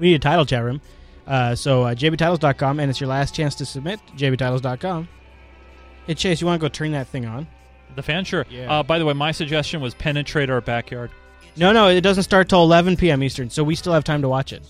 We 0.00 0.08
need 0.08 0.14
a 0.14 0.18
title 0.18 0.44
chat 0.44 0.64
room. 0.64 0.80
Uh, 1.26 1.54
so 1.54 1.82
uh, 1.84 1.94
jbtitles.com, 1.94 2.80
and 2.80 2.90
it's 2.90 3.00
your 3.00 3.08
last 3.08 3.34
chance 3.34 3.54
to 3.56 3.66
submit. 3.66 4.00
jbtitles.com. 4.16 5.08
Hey 6.06 6.14
Chase, 6.14 6.40
you 6.40 6.46
want 6.46 6.60
to 6.60 6.64
go 6.64 6.68
turn 6.68 6.92
that 6.92 7.06
thing 7.08 7.26
on? 7.26 7.46
The 7.94 8.02
fan, 8.02 8.24
sure. 8.24 8.46
Yeah. 8.50 8.78
Uh, 8.78 8.82
by 8.82 8.98
the 8.98 9.04
way, 9.04 9.12
my 9.12 9.30
suggestion 9.32 9.80
was 9.80 9.94
penetrate 9.94 10.50
our 10.50 10.60
backyard. 10.60 11.10
No, 11.56 11.72
no, 11.72 11.88
it 11.88 12.00
doesn't 12.02 12.22
start 12.22 12.48
till 12.48 12.62
11 12.62 12.96
p.m. 12.96 13.22
Eastern, 13.22 13.50
so 13.50 13.64
we 13.64 13.74
still 13.74 13.92
have 13.92 14.04
time 14.04 14.22
to 14.22 14.28
watch 14.28 14.52
it. 14.52 14.62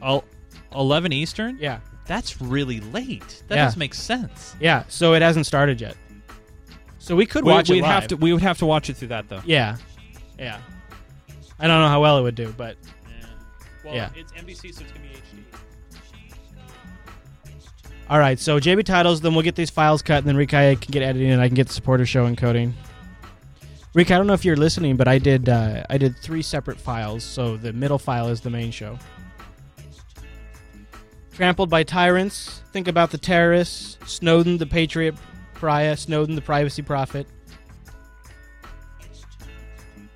Oh, 0.00 0.22
11 0.74 1.12
Eastern. 1.12 1.56
Yeah, 1.60 1.80
That's 2.06 2.40
really 2.40 2.78
late. 2.80 3.42
That 3.48 3.56
Yeah. 3.56 3.64
doesn't 3.64 3.78
make 3.80 3.94
sense. 3.94 4.54
yeah. 4.60 4.84
So 4.88 5.14
it 5.14 5.22
hasn't 5.22 5.46
started 5.46 5.80
yet. 5.80 5.96
So 6.98 7.16
we 7.16 7.26
could 7.26 7.44
We, 7.44 7.50
watch 7.52 7.68
we'd 7.68 7.78
it 7.78 7.82
live. 7.82 7.90
have 7.90 8.06
to 8.08 8.16
we 8.16 8.32
would 8.32 8.42
have 8.42 8.58
to 8.58 8.66
watch 8.66 8.88
it 8.90 8.96
through 8.96 9.08
that 9.08 9.28
though. 9.28 9.40
Yeah, 9.44 9.76
yeah. 10.38 10.58
I 11.58 11.66
don't 11.66 11.80
know 11.80 11.88
how 11.88 12.00
well 12.02 12.18
it 12.18 12.22
would 12.22 12.34
do, 12.36 12.52
but 12.56 12.76
Well, 13.84 13.94
Yeah. 13.94 14.10
it's 14.16 14.32
NBC, 14.32 14.72
so 14.72 14.82
it's 14.82 14.92
gonna 14.92 15.04
be 15.04 15.08
HD. 15.14 15.44
all 18.10 18.18
right. 18.18 18.38
So 18.38 18.58
JB 18.60 18.84
titles, 18.84 19.20
then 19.20 19.34
we'll 19.34 19.42
get 19.44 19.54
these 19.56 19.70
files 19.70 20.02
cut, 20.02 20.18
and 20.18 20.26
then 20.26 20.36
Rikai 20.36 20.80
can 20.80 20.90
get 20.92 21.02
editing, 21.02 21.30
and 21.30 21.40
I 21.40 21.48
can 21.48 21.54
get 21.54 21.66
the 21.68 21.72
supporter 21.74 22.06
show 22.06 22.28
encoding. 22.28 22.72
Rick, 23.96 24.10
I 24.10 24.18
don't 24.18 24.26
know 24.26 24.34
if 24.34 24.44
you're 24.44 24.56
listening, 24.56 24.98
but 24.98 25.08
I 25.08 25.16
did 25.16 25.48
uh, 25.48 25.82
I 25.88 25.96
did 25.96 26.18
three 26.18 26.42
separate 26.42 26.78
files. 26.78 27.24
So 27.24 27.56
the 27.56 27.72
middle 27.72 27.98
file 27.98 28.28
is 28.28 28.42
the 28.42 28.50
main 28.50 28.70
show. 28.70 28.98
Trampled 31.32 31.70
by 31.70 31.82
tyrants. 31.82 32.60
Think 32.72 32.88
about 32.88 33.10
the 33.10 33.16
terrorists. 33.16 33.96
Snowden, 34.04 34.58
the 34.58 34.66
patriot 34.66 35.14
pariah. 35.54 35.96
Snowden, 35.96 36.34
the 36.34 36.42
privacy 36.42 36.82
prophet. 36.82 37.26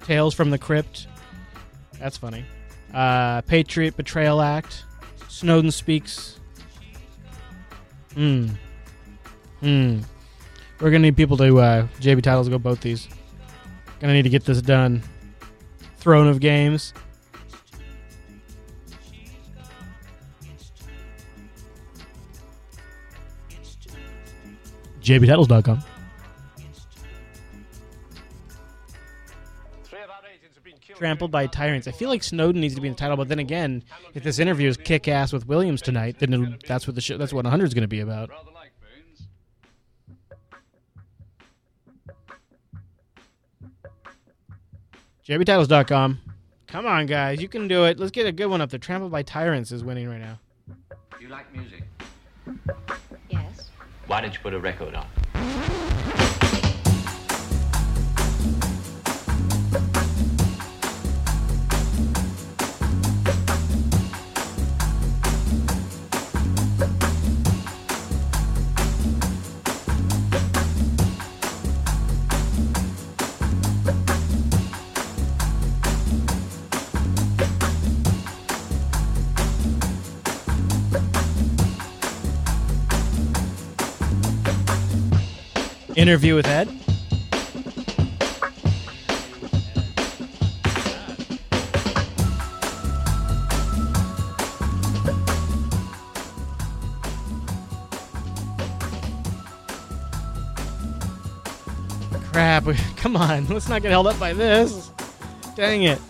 Tales 0.04 0.34
from 0.34 0.50
the 0.50 0.58
crypt. 0.58 1.06
That's 1.98 2.18
funny. 2.18 2.44
Uh, 2.92 3.40
Patriot 3.42 3.96
Betrayal 3.96 4.42
Act. 4.42 4.84
Snowden 5.28 5.70
speaks. 5.70 6.38
Hmm. 8.12 8.48
Hmm. 9.60 10.00
We're 10.80 10.90
gonna 10.90 10.98
need 10.98 11.16
people 11.16 11.38
to 11.38 11.58
uh, 11.60 11.86
JB 11.98 12.20
titles 12.20 12.50
go 12.50 12.58
both 12.58 12.82
these. 12.82 13.08
Gonna 14.00 14.14
need 14.14 14.22
to 14.22 14.30
get 14.30 14.44
this 14.44 14.62
done. 14.62 15.02
Throne 15.98 16.26
of 16.26 16.40
Games. 16.40 16.94
JBTitles.com. 25.02 25.82
Trampled 30.96 31.30
by 31.30 31.46
tyrants. 31.46 31.88
I 31.88 31.92
feel 31.92 32.10
like 32.10 32.22
Snowden 32.22 32.60
needs 32.60 32.74
to 32.74 32.80
be 32.80 32.88
in 32.88 32.94
the 32.94 32.98
title, 32.98 33.16
but 33.16 33.28
then 33.28 33.38
again, 33.38 33.82
if 34.12 34.22
this 34.22 34.38
interview 34.38 34.68
is 34.68 34.76
kick 34.76 35.08
ass 35.08 35.32
with 35.32 35.46
Williams 35.46 35.80
tonight, 35.80 36.16
then 36.18 36.58
that's 36.66 36.86
what 36.86 36.94
the 36.94 37.00
show, 37.00 37.16
that's 37.16 37.32
what 37.32 37.44
100 37.44 37.64
is 37.64 37.74
going 37.74 37.82
to 37.82 37.88
be 37.88 38.00
about. 38.00 38.30
JBTitles.com. 45.30 46.18
Come 46.66 46.86
on, 46.86 47.06
guys, 47.06 47.40
you 47.40 47.46
can 47.46 47.68
do 47.68 47.84
it. 47.84 48.00
Let's 48.00 48.10
get 48.10 48.26
a 48.26 48.32
good 48.32 48.46
one 48.46 48.60
up 48.60 48.70
there. 48.70 48.80
Trampled 48.80 49.12
by 49.12 49.22
tyrants 49.22 49.70
is 49.70 49.84
winning 49.84 50.08
right 50.08 50.20
now. 50.20 50.40
You 51.20 51.28
like 51.28 51.52
music? 51.54 51.84
Yes. 53.28 53.70
Why 54.08 54.20
don't 54.22 54.34
you 54.34 54.40
put 54.40 54.54
a 54.54 54.58
record 54.58 54.96
on? 54.96 55.06
Interview 86.10 86.34
with 86.34 86.48
Ed. 86.48 86.68
Crap, 102.32 102.64
come 102.96 103.16
on, 103.16 103.46
let's 103.46 103.68
not 103.68 103.80
get 103.82 103.92
held 103.92 104.08
up 104.08 104.18
by 104.18 104.32
this. 104.32 104.90
Dang 105.54 105.84
it. 105.84 106.00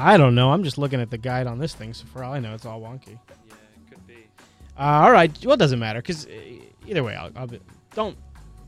I 0.00 0.16
don't 0.16 0.34
know. 0.34 0.50
I'm 0.52 0.64
just 0.64 0.78
looking 0.78 1.00
at 1.00 1.10
the 1.10 1.18
guide 1.18 1.46
on 1.46 1.58
this 1.58 1.74
thing, 1.74 1.92
so 1.92 2.06
for 2.06 2.24
all 2.24 2.32
I 2.32 2.40
know, 2.40 2.54
it's 2.54 2.64
all 2.66 2.80
wonky. 2.80 3.08
Yeah, 3.08 3.54
it 3.54 3.90
could 3.90 4.06
be. 4.06 4.26
Uh, 4.78 4.82
all 4.82 5.12
right. 5.12 5.30
Well, 5.44 5.54
it 5.54 5.58
doesn't 5.58 5.78
matter 5.78 6.00
because 6.00 6.26
either 6.86 7.02
way, 7.04 7.14
I'll, 7.14 7.30
I'll 7.36 7.46
be, 7.46 7.60
don't 7.94 8.16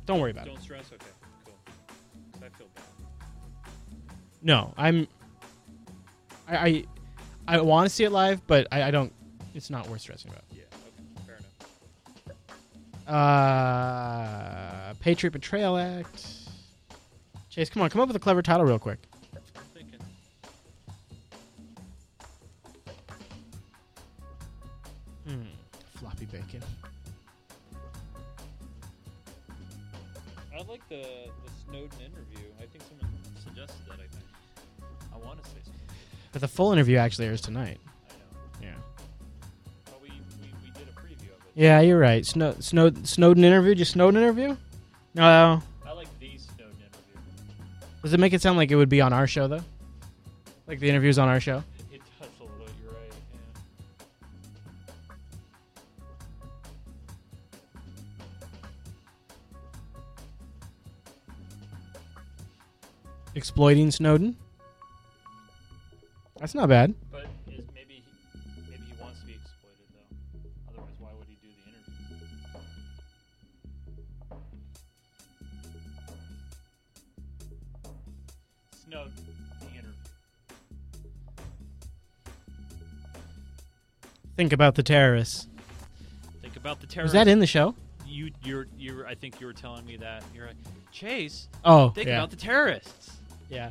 don't 0.07 0.21
worry 0.21 0.31
about 0.31 0.47
it. 0.47 0.51
Don't 0.51 0.63
stress. 0.63 0.91
Okay, 0.93 1.07
cool. 1.45 1.55
I 2.37 2.49
feel 2.57 2.67
bad. 2.75 2.85
No, 4.43 4.75
I'm. 4.77 5.09
I 6.49 6.57
I, 6.57 6.85
I 7.57 7.61
want 7.61 7.89
to 7.89 7.95
see 7.95 8.05
it 8.05 8.11
live, 8.11 8.47
but 8.47 8.67
I, 8.71 8.85
I 8.85 8.91
don't. 8.91 9.13
It's 9.55 9.71
not 9.71 9.89
worth 9.89 10.01
stressing 10.01 10.31
about. 10.31 10.45
Yeah. 10.51 10.63
Okay. 10.75 11.27
Fair 11.27 11.39
enough. 13.07 13.15
Uh, 14.91 14.95
Patriot 15.01 15.31
Betrayal 15.31 15.77
Act. 15.79 16.27
Chase, 17.49 17.69
come 17.69 17.83
on, 17.83 17.91
come 17.91 18.01
up 18.01 18.09
with 18.09 18.17
a 18.17 18.21
clever 18.21 18.41
title 18.43 18.65
real 18.65 18.79
quick. 18.79 18.99
Bacon. 26.33 26.63
I 30.55 30.63
like 30.63 30.89
the 30.89 30.97
the 30.97 31.51
Snowden 31.67 32.01
interview. 32.01 32.47
I 32.59 32.65
think 32.67 32.83
someone 32.89 33.09
suggested 33.45 33.81
that. 33.87 33.95
I 33.95 34.07
think. 34.09 34.25
I 35.15 35.19
want 35.19 35.43
to 35.43 35.49
say 35.51 35.57
something. 35.63 35.81
But 36.33 36.41
the 36.41 36.49
full 36.49 36.73
interview 36.73 36.97
actually 36.97 37.27
airs 37.27 37.43
tonight. 37.43 37.79
I 38.09 38.65
know. 38.65 38.69
Yeah. 38.69 38.75
But 39.85 40.01
we, 40.03 40.09
we, 40.09 40.55
we 40.65 40.71
did 40.71 40.89
a 40.89 40.99
preview 40.99 41.29
of 41.37 41.45
it. 41.45 41.53
Yeah, 41.55 41.81
you're 41.81 41.99
right. 41.99 42.25
Snow, 42.25 42.55
Snow, 42.61 42.91
Snowden 43.03 43.45
interview? 43.45 43.75
Just 43.75 43.93
Snowden 43.93 44.23
interview? 44.23 44.57
No. 45.15 45.63
I 45.87 45.93
like 45.93 46.09
the 46.19 46.39
Snowden 46.39 46.77
interview. 46.77 47.21
Does 48.03 48.15
it 48.15 48.21
make 48.21 48.33
it 48.33 48.41
sound 48.41 48.57
like 48.57 48.71
it 48.71 48.77
would 48.77 48.89
be 48.89 49.03
on 49.03 49.13
our 49.13 49.27
show 49.27 49.49
though? 49.49 49.65
Like 50.67 50.81
the 50.81 50.89
interview's 50.89 51.19
on 51.19 51.29
our 51.29 51.41
show? 51.41 51.63
Exploiting 63.43 63.91
Snowden? 63.91 64.37
That's 66.39 66.55
not 66.55 66.69
bad. 66.69 66.95
But 67.11 67.25
is 67.49 67.65
maybe 67.75 68.05
he, 68.55 68.63
maybe 68.71 68.85
he 68.87 69.03
wants 69.03 69.19
to 69.19 69.27
be 69.27 69.33
exploited 69.33 69.89
though. 69.93 70.71
Otherwise, 70.71 70.95
why 71.01 71.09
would 71.19 71.27
he 71.27 71.35
do 71.43 71.49
the 71.49 71.69
interview? 71.69 72.17
Snowden, 78.85 79.13
the 79.61 79.67
interview. 79.71 79.93
Think 84.37 84.53
about 84.53 84.77
the 84.77 84.85
terrorists. 84.85 85.49
Think 86.41 86.57
about 86.57 86.79
the 86.81 86.87
Was 86.87 86.95
terrorists. 86.95 87.15
that 87.15 87.27
in 87.27 87.41
the 87.41 87.47
show? 87.49 87.75
You, 88.07 88.31
you're, 88.45 88.67
you're. 88.79 89.07
I 89.07 89.17
think 89.17 89.41
you 89.41 89.47
were 89.47 89.53
telling 89.53 89.85
me 89.85 89.97
that. 89.97 90.23
You're 90.35 90.47
like, 90.47 90.57
Chase. 90.93 91.49
Oh, 91.65 91.91
think 91.91 92.09
yeah. 92.09 92.19
about 92.19 92.31
the 92.31 92.37
terrorists. 92.37 93.19
Yeah. 93.53 93.71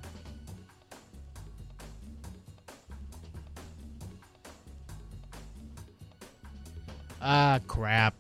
Ah, 7.20 7.60
crap. 7.66 8.14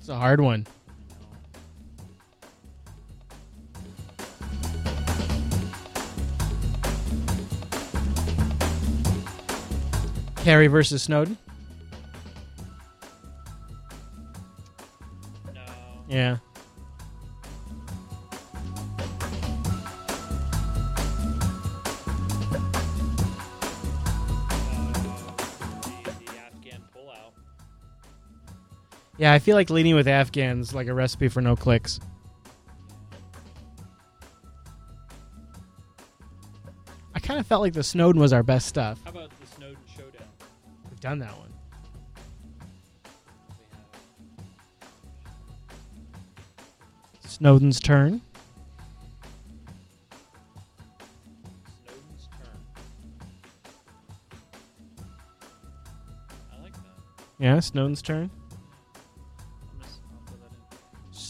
It's 0.00 0.08
a 0.08 0.16
hard 0.16 0.40
one. 0.40 0.66
Kerry 10.36 10.68
versus 10.68 11.02
Snowden? 11.02 11.36
No. 15.54 15.60
Yeah. 16.08 16.38
Yeah, 29.22 29.32
I 29.32 29.38
feel 29.38 29.54
like 29.54 29.70
leading 29.70 29.94
with 29.94 30.08
Afghans 30.08 30.74
like 30.74 30.88
a 30.88 30.94
recipe 30.94 31.28
for 31.28 31.40
no 31.40 31.54
clicks. 31.54 32.00
I 37.14 37.20
kind 37.20 37.38
of 37.38 37.46
felt 37.46 37.62
like 37.62 37.72
the 37.72 37.84
Snowden 37.84 38.20
was 38.20 38.32
our 38.32 38.42
best 38.42 38.66
stuff. 38.66 38.98
How 39.04 39.10
about 39.10 39.30
the 39.40 39.46
Snowden 39.46 39.76
showdown? 39.96 40.26
We've 40.90 40.98
done 40.98 41.20
that 41.20 41.38
one. 41.38 41.52
Snowden's 47.24 47.78
turn. 47.78 48.20
Snowden's 51.84 52.28
turn. 52.40 52.58
I 56.52 56.60
like 56.60 56.72
that. 56.72 56.82
Yeah, 57.38 57.60
Snowden's 57.60 58.02
turn. 58.02 58.28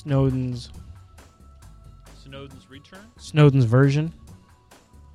Snowden's 0.03 0.71
Snowden's 2.25 2.69
return? 2.69 3.01
Snowden's 3.19 3.65
version. 3.65 4.13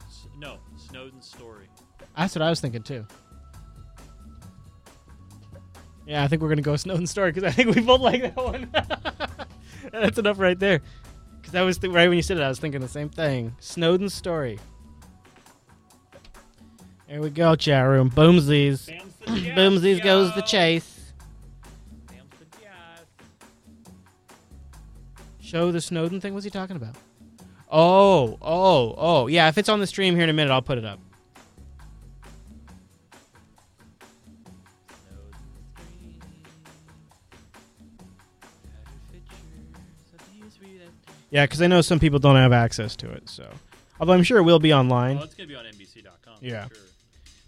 S- 0.08 0.28
no, 0.38 0.58
Snowden's 0.78 1.28
story. 1.28 1.68
That's 2.16 2.36
what 2.36 2.42
I 2.42 2.50
was 2.50 2.62
thinking 2.62 2.84
too. 2.84 3.06
Yeah, 6.06 6.24
I 6.24 6.28
think 6.30 6.42
we're 6.42 6.50
gonna 6.50 6.62
go 6.62 6.76
Snowden's 6.78 7.12
story 7.12 7.32
because 7.32 7.44
I 7.44 7.52
think 7.52 7.76
we 7.76 7.82
both 7.82 8.00
like 8.02 8.22
that 8.22 8.36
one. 8.38 8.70
That's 9.92 10.18
enough 10.18 10.40
right 10.40 10.58
there. 10.58 10.82
Because 11.42 11.56
I 11.56 11.64
was 11.64 11.78
th- 11.78 11.92
right 11.94 12.08
when 12.08 12.16
you 12.18 12.22
said 12.24 12.38
it, 12.38 12.44
I 12.44 12.50
was 12.50 12.60
thinking 12.60 12.80
the 12.82 12.88
same 12.88 13.10
thing. 13.10 13.56
Snowden's 13.60 14.14
story. 14.14 14.58
There 17.10 17.22
we 17.22 17.30
go, 17.30 17.56
chat 17.56 17.86
room. 17.88 18.10
Boomsies. 18.10 18.90
Boomsies 19.26 20.02
goes 20.04 20.34
the 20.36 20.42
chase. 20.42 20.97
Show 25.48 25.72
the 25.72 25.80
Snowden 25.80 26.20
thing. 26.20 26.34
What's 26.34 26.44
he 26.44 26.50
talking 26.50 26.76
about? 26.76 26.98
Oh, 27.72 28.38
oh, 28.42 28.96
oh. 28.98 29.28
Yeah, 29.28 29.48
if 29.48 29.58
it's 29.58 29.70
on 29.70 29.80
the 29.80 29.88
stream 29.88 30.14
here 30.14 30.26
in 30.26 30.30
a 30.30 30.34
minute, 30.34 30.52
I'll 30.52 30.62
put 30.62 30.78
it 30.78 30.84
up. 30.84 31.00
Yeah, 41.30 41.46
because 41.46 41.62
I 41.62 41.68
know 41.68 41.80
some 41.80 42.00
people 42.00 42.20
don't 42.20 42.36
have 42.36 42.52
access 42.52 42.98
to 42.98 43.10
it. 43.10 43.30
So, 43.30 43.50
although 44.02 44.14
I'm 44.14 44.24
sure 44.24 44.40
it 44.40 44.44
will 44.44 44.60
be 44.60 44.74
online. 44.74 45.16
Well, 45.16 45.24
it's 45.24 45.34
gonna 45.34 45.48
be 45.48 45.56
on 45.56 45.64
NBC.com. 45.64 46.40
Yeah, 46.42 46.68
sure. 46.68 46.78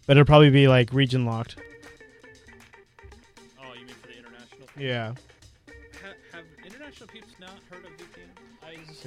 but 0.06 0.16
it'll 0.16 0.26
probably 0.26 0.52
be 0.52 0.70
like 0.70 0.94
region 0.94 1.26
locked. 1.26 1.58
Oh, 3.62 3.74
you 3.74 3.86
mean 3.86 3.96
for 3.96 4.08
the 4.08 4.18
international? 4.18 4.68
Yeah. 4.78 5.16
Peeps 7.12 7.34
not 7.40 7.52
heard 7.70 7.86
of 7.86 7.92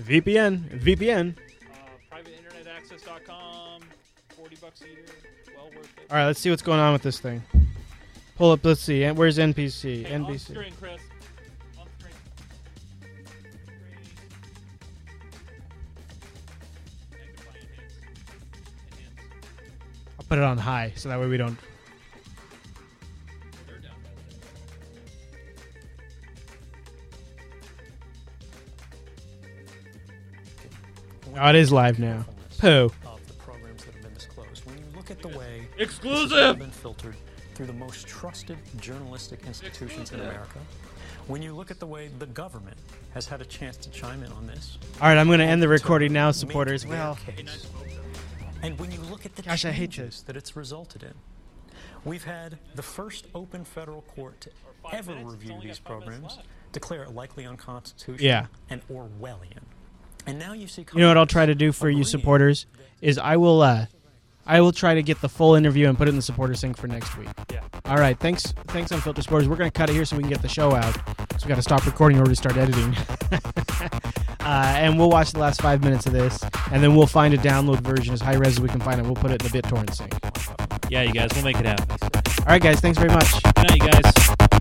VPN? 0.05 0.23
VPN, 0.25 0.81
VPN. 0.81 1.35
uh, 1.73 2.17
privateinternetaccess.com, 2.17 3.83
forty 4.37 4.57
bucks 4.57 4.83
a 4.83 4.87
year, 4.89 5.05
well 5.57 5.67
worth 5.77 5.85
it. 5.99 6.07
All 6.11 6.17
right, 6.17 6.27
let's 6.27 6.41
see 6.41 6.51
what's 6.51 6.63
going 6.63 6.81
on 6.81 6.93
with 6.93 7.03
this 7.03 7.21
thing. 7.21 7.43
Pull 8.37 8.51
up. 8.53 8.65
Let's 8.65 8.81
see. 8.81 9.05
and 9.05 9.17
Where's 9.17 9.39
NBC? 9.39 10.07
Hey, 10.07 10.15
on 10.15 10.25
NBC. 10.27 10.41
screen, 10.53 10.73
Chris. 10.81 11.01
On 11.79 11.87
screen. 11.99 12.15
I'll 20.19 20.25
put 20.29 20.39
it 20.39 20.45
on 20.45 20.59
high 20.59 20.93
so 20.97 21.09
that 21.09 21.21
way 21.21 21.27
we 21.27 21.37
don't. 21.37 21.59
Oh, 31.39 31.49
it 31.49 31.55
is 31.57 31.73
live 31.73 31.99
now. 31.99 32.25
Pooh. 32.59 32.91
of 33.07 33.27
the 33.27 33.33
programs 33.35 33.85
that 33.85 33.95
have 33.95 34.03
been 34.03 34.15
disclosed. 34.15 34.65
When 34.67 34.79
you 34.79 34.85
look 34.95 35.11
at 35.11 35.21
the 35.23 35.29
way 35.29 35.67
Exclusive! 35.79 36.59
been 36.59 36.71
filtered 36.71 37.17
through 37.55 37.67
the 37.67 37.73
most 37.73 38.07
trusted 38.07 38.59
journalistic 38.81 39.47
institutions 39.47 40.13
in 40.13 40.21
America, 40.21 40.59
when 41.27 41.43
you 41.43 41.55
look 41.55 41.71
at 41.71 41.79
the 41.81 41.87
way 41.87 42.09
the 42.19 42.27
government 42.27 42.77
has 43.15 43.27
had 43.27 43.41
a 43.41 43.45
chance 43.45 43.77
to 43.79 43.91
chime 43.91 44.23
in 44.23 44.33
on 44.33 44.47
this, 44.47 44.79
All 45.01 45.09
right, 45.09 45.19
I'm 45.19 45.27
going 45.27 45.39
to 45.39 45.45
end 45.45 45.63
the 45.63 45.69
recording 45.69 46.13
now, 46.13 46.31
supporters. 46.31 46.87
Well, 46.87 47.17
case, 47.17 47.67
and 48.63 48.79
when 48.79 48.91
you 48.91 49.01
look 49.01 49.27
at 49.27 49.35
the 49.37 49.43
Gosh, 49.43 49.65
I 49.65 49.73
hate 49.73 49.91
changes 49.93 50.23
that 50.25 50.37
it's 50.37 50.57
resulted 50.57 51.03
in, 51.03 51.15
we've 52.05 52.25
had 52.25 52.59
the 52.75 52.83
first 52.83 53.27
open 53.35 53.65
federal 53.65 54.03
court 54.03 54.41
to 54.43 54.51
ever 54.93 55.15
review 55.15 55.59
these 55.63 55.79
programs 55.79 56.39
declare 56.73 57.03
it 57.05 57.11
likely 57.15 57.45
unconstitutional 57.47 58.19
Yeah. 58.25 58.47
and 58.71 58.81
Orwellian. 58.89 59.63
And 60.27 60.39
now 60.39 60.53
you 60.53 60.67
see 60.67 60.87
you 60.95 61.01
know 61.01 61.09
what 61.09 61.19
I'll 61.19 61.27
try 61.27 61.47
to 61.47 61.55
do 61.55 61.73
for 61.73 61.91
you 61.91 62.05
supporters 62.05 62.67
is 63.01 63.19
I 63.19 63.37
will 63.37 63.63
uh, 63.63 63.87
I 64.47 64.61
will 64.61 64.73
try 64.73 64.95
to 64.95 65.03
get 65.03 65.21
the 65.21 65.29
full 65.29 65.55
interview 65.55 65.89
and 65.89 65.97
put 65.97 66.09
it 66.09 66.11
in 66.11 66.17
the 66.17 66.23
supporter 66.23 66.55
sync 66.55 66.77
for 66.77 66.89
next 66.89 67.17
week. 67.17 67.29
Yeah. 67.51 67.61
All 67.85 67.97
right. 67.97 68.19
Thanks. 68.19 68.53
Thanks, 68.69 68.91
Unfiltered 68.91 69.23
Supporters. 69.23 69.49
We're 69.49 69.57
going 69.57 69.71
to 69.71 69.77
cut 69.77 69.89
it 69.89 69.93
here 69.93 70.05
so 70.05 70.17
we 70.17 70.23
can 70.23 70.31
get 70.31 70.43
the 70.43 70.49
show 70.49 70.75
out. 70.75 70.95
So 71.39 71.45
we 71.45 71.49
got 71.49 71.57
to 71.57 71.63
stop 71.63 71.87
recording 71.87 72.17
in 72.17 72.23
order 72.23 72.33
to 72.33 72.37
start 72.37 72.57
editing. 72.57 72.97
uh, 74.41 74.75
and 74.77 74.99
we'll 74.99 75.11
watch 75.11 75.33
the 75.33 75.39
last 75.39 75.61
five 75.61 75.83
minutes 75.85 76.07
of 76.07 76.13
this, 76.13 76.43
and 76.73 76.83
then 76.83 76.97
we'll 76.97 77.07
find 77.07 77.35
a 77.35 77.39
download 77.39 77.81
version 77.81 78.15
as 78.15 78.21
high 78.21 78.35
res 78.35 78.55
as 78.55 78.61
we 78.61 78.69
can 78.69 78.81
find 78.81 79.01
it. 79.01 79.05
We'll 79.05 79.15
put 79.15 79.31
it 79.31 79.43
in 79.43 79.51
the 79.51 79.63
BitTorrent 79.63 79.95
sync. 79.95 80.91
Yeah, 80.91 81.03
you 81.03 81.13
guys, 81.13 81.31
we'll 81.35 81.45
make 81.45 81.59
it 81.59 81.67
happen. 81.67 81.97
All 82.41 82.47
right, 82.47 82.63
guys. 82.63 82.81
Thanks 82.81 82.99
very 82.99 83.11
much. 83.11 83.31
Good 83.43 83.69
night, 83.69 83.83
you 83.83 83.91
guys. 83.91 84.52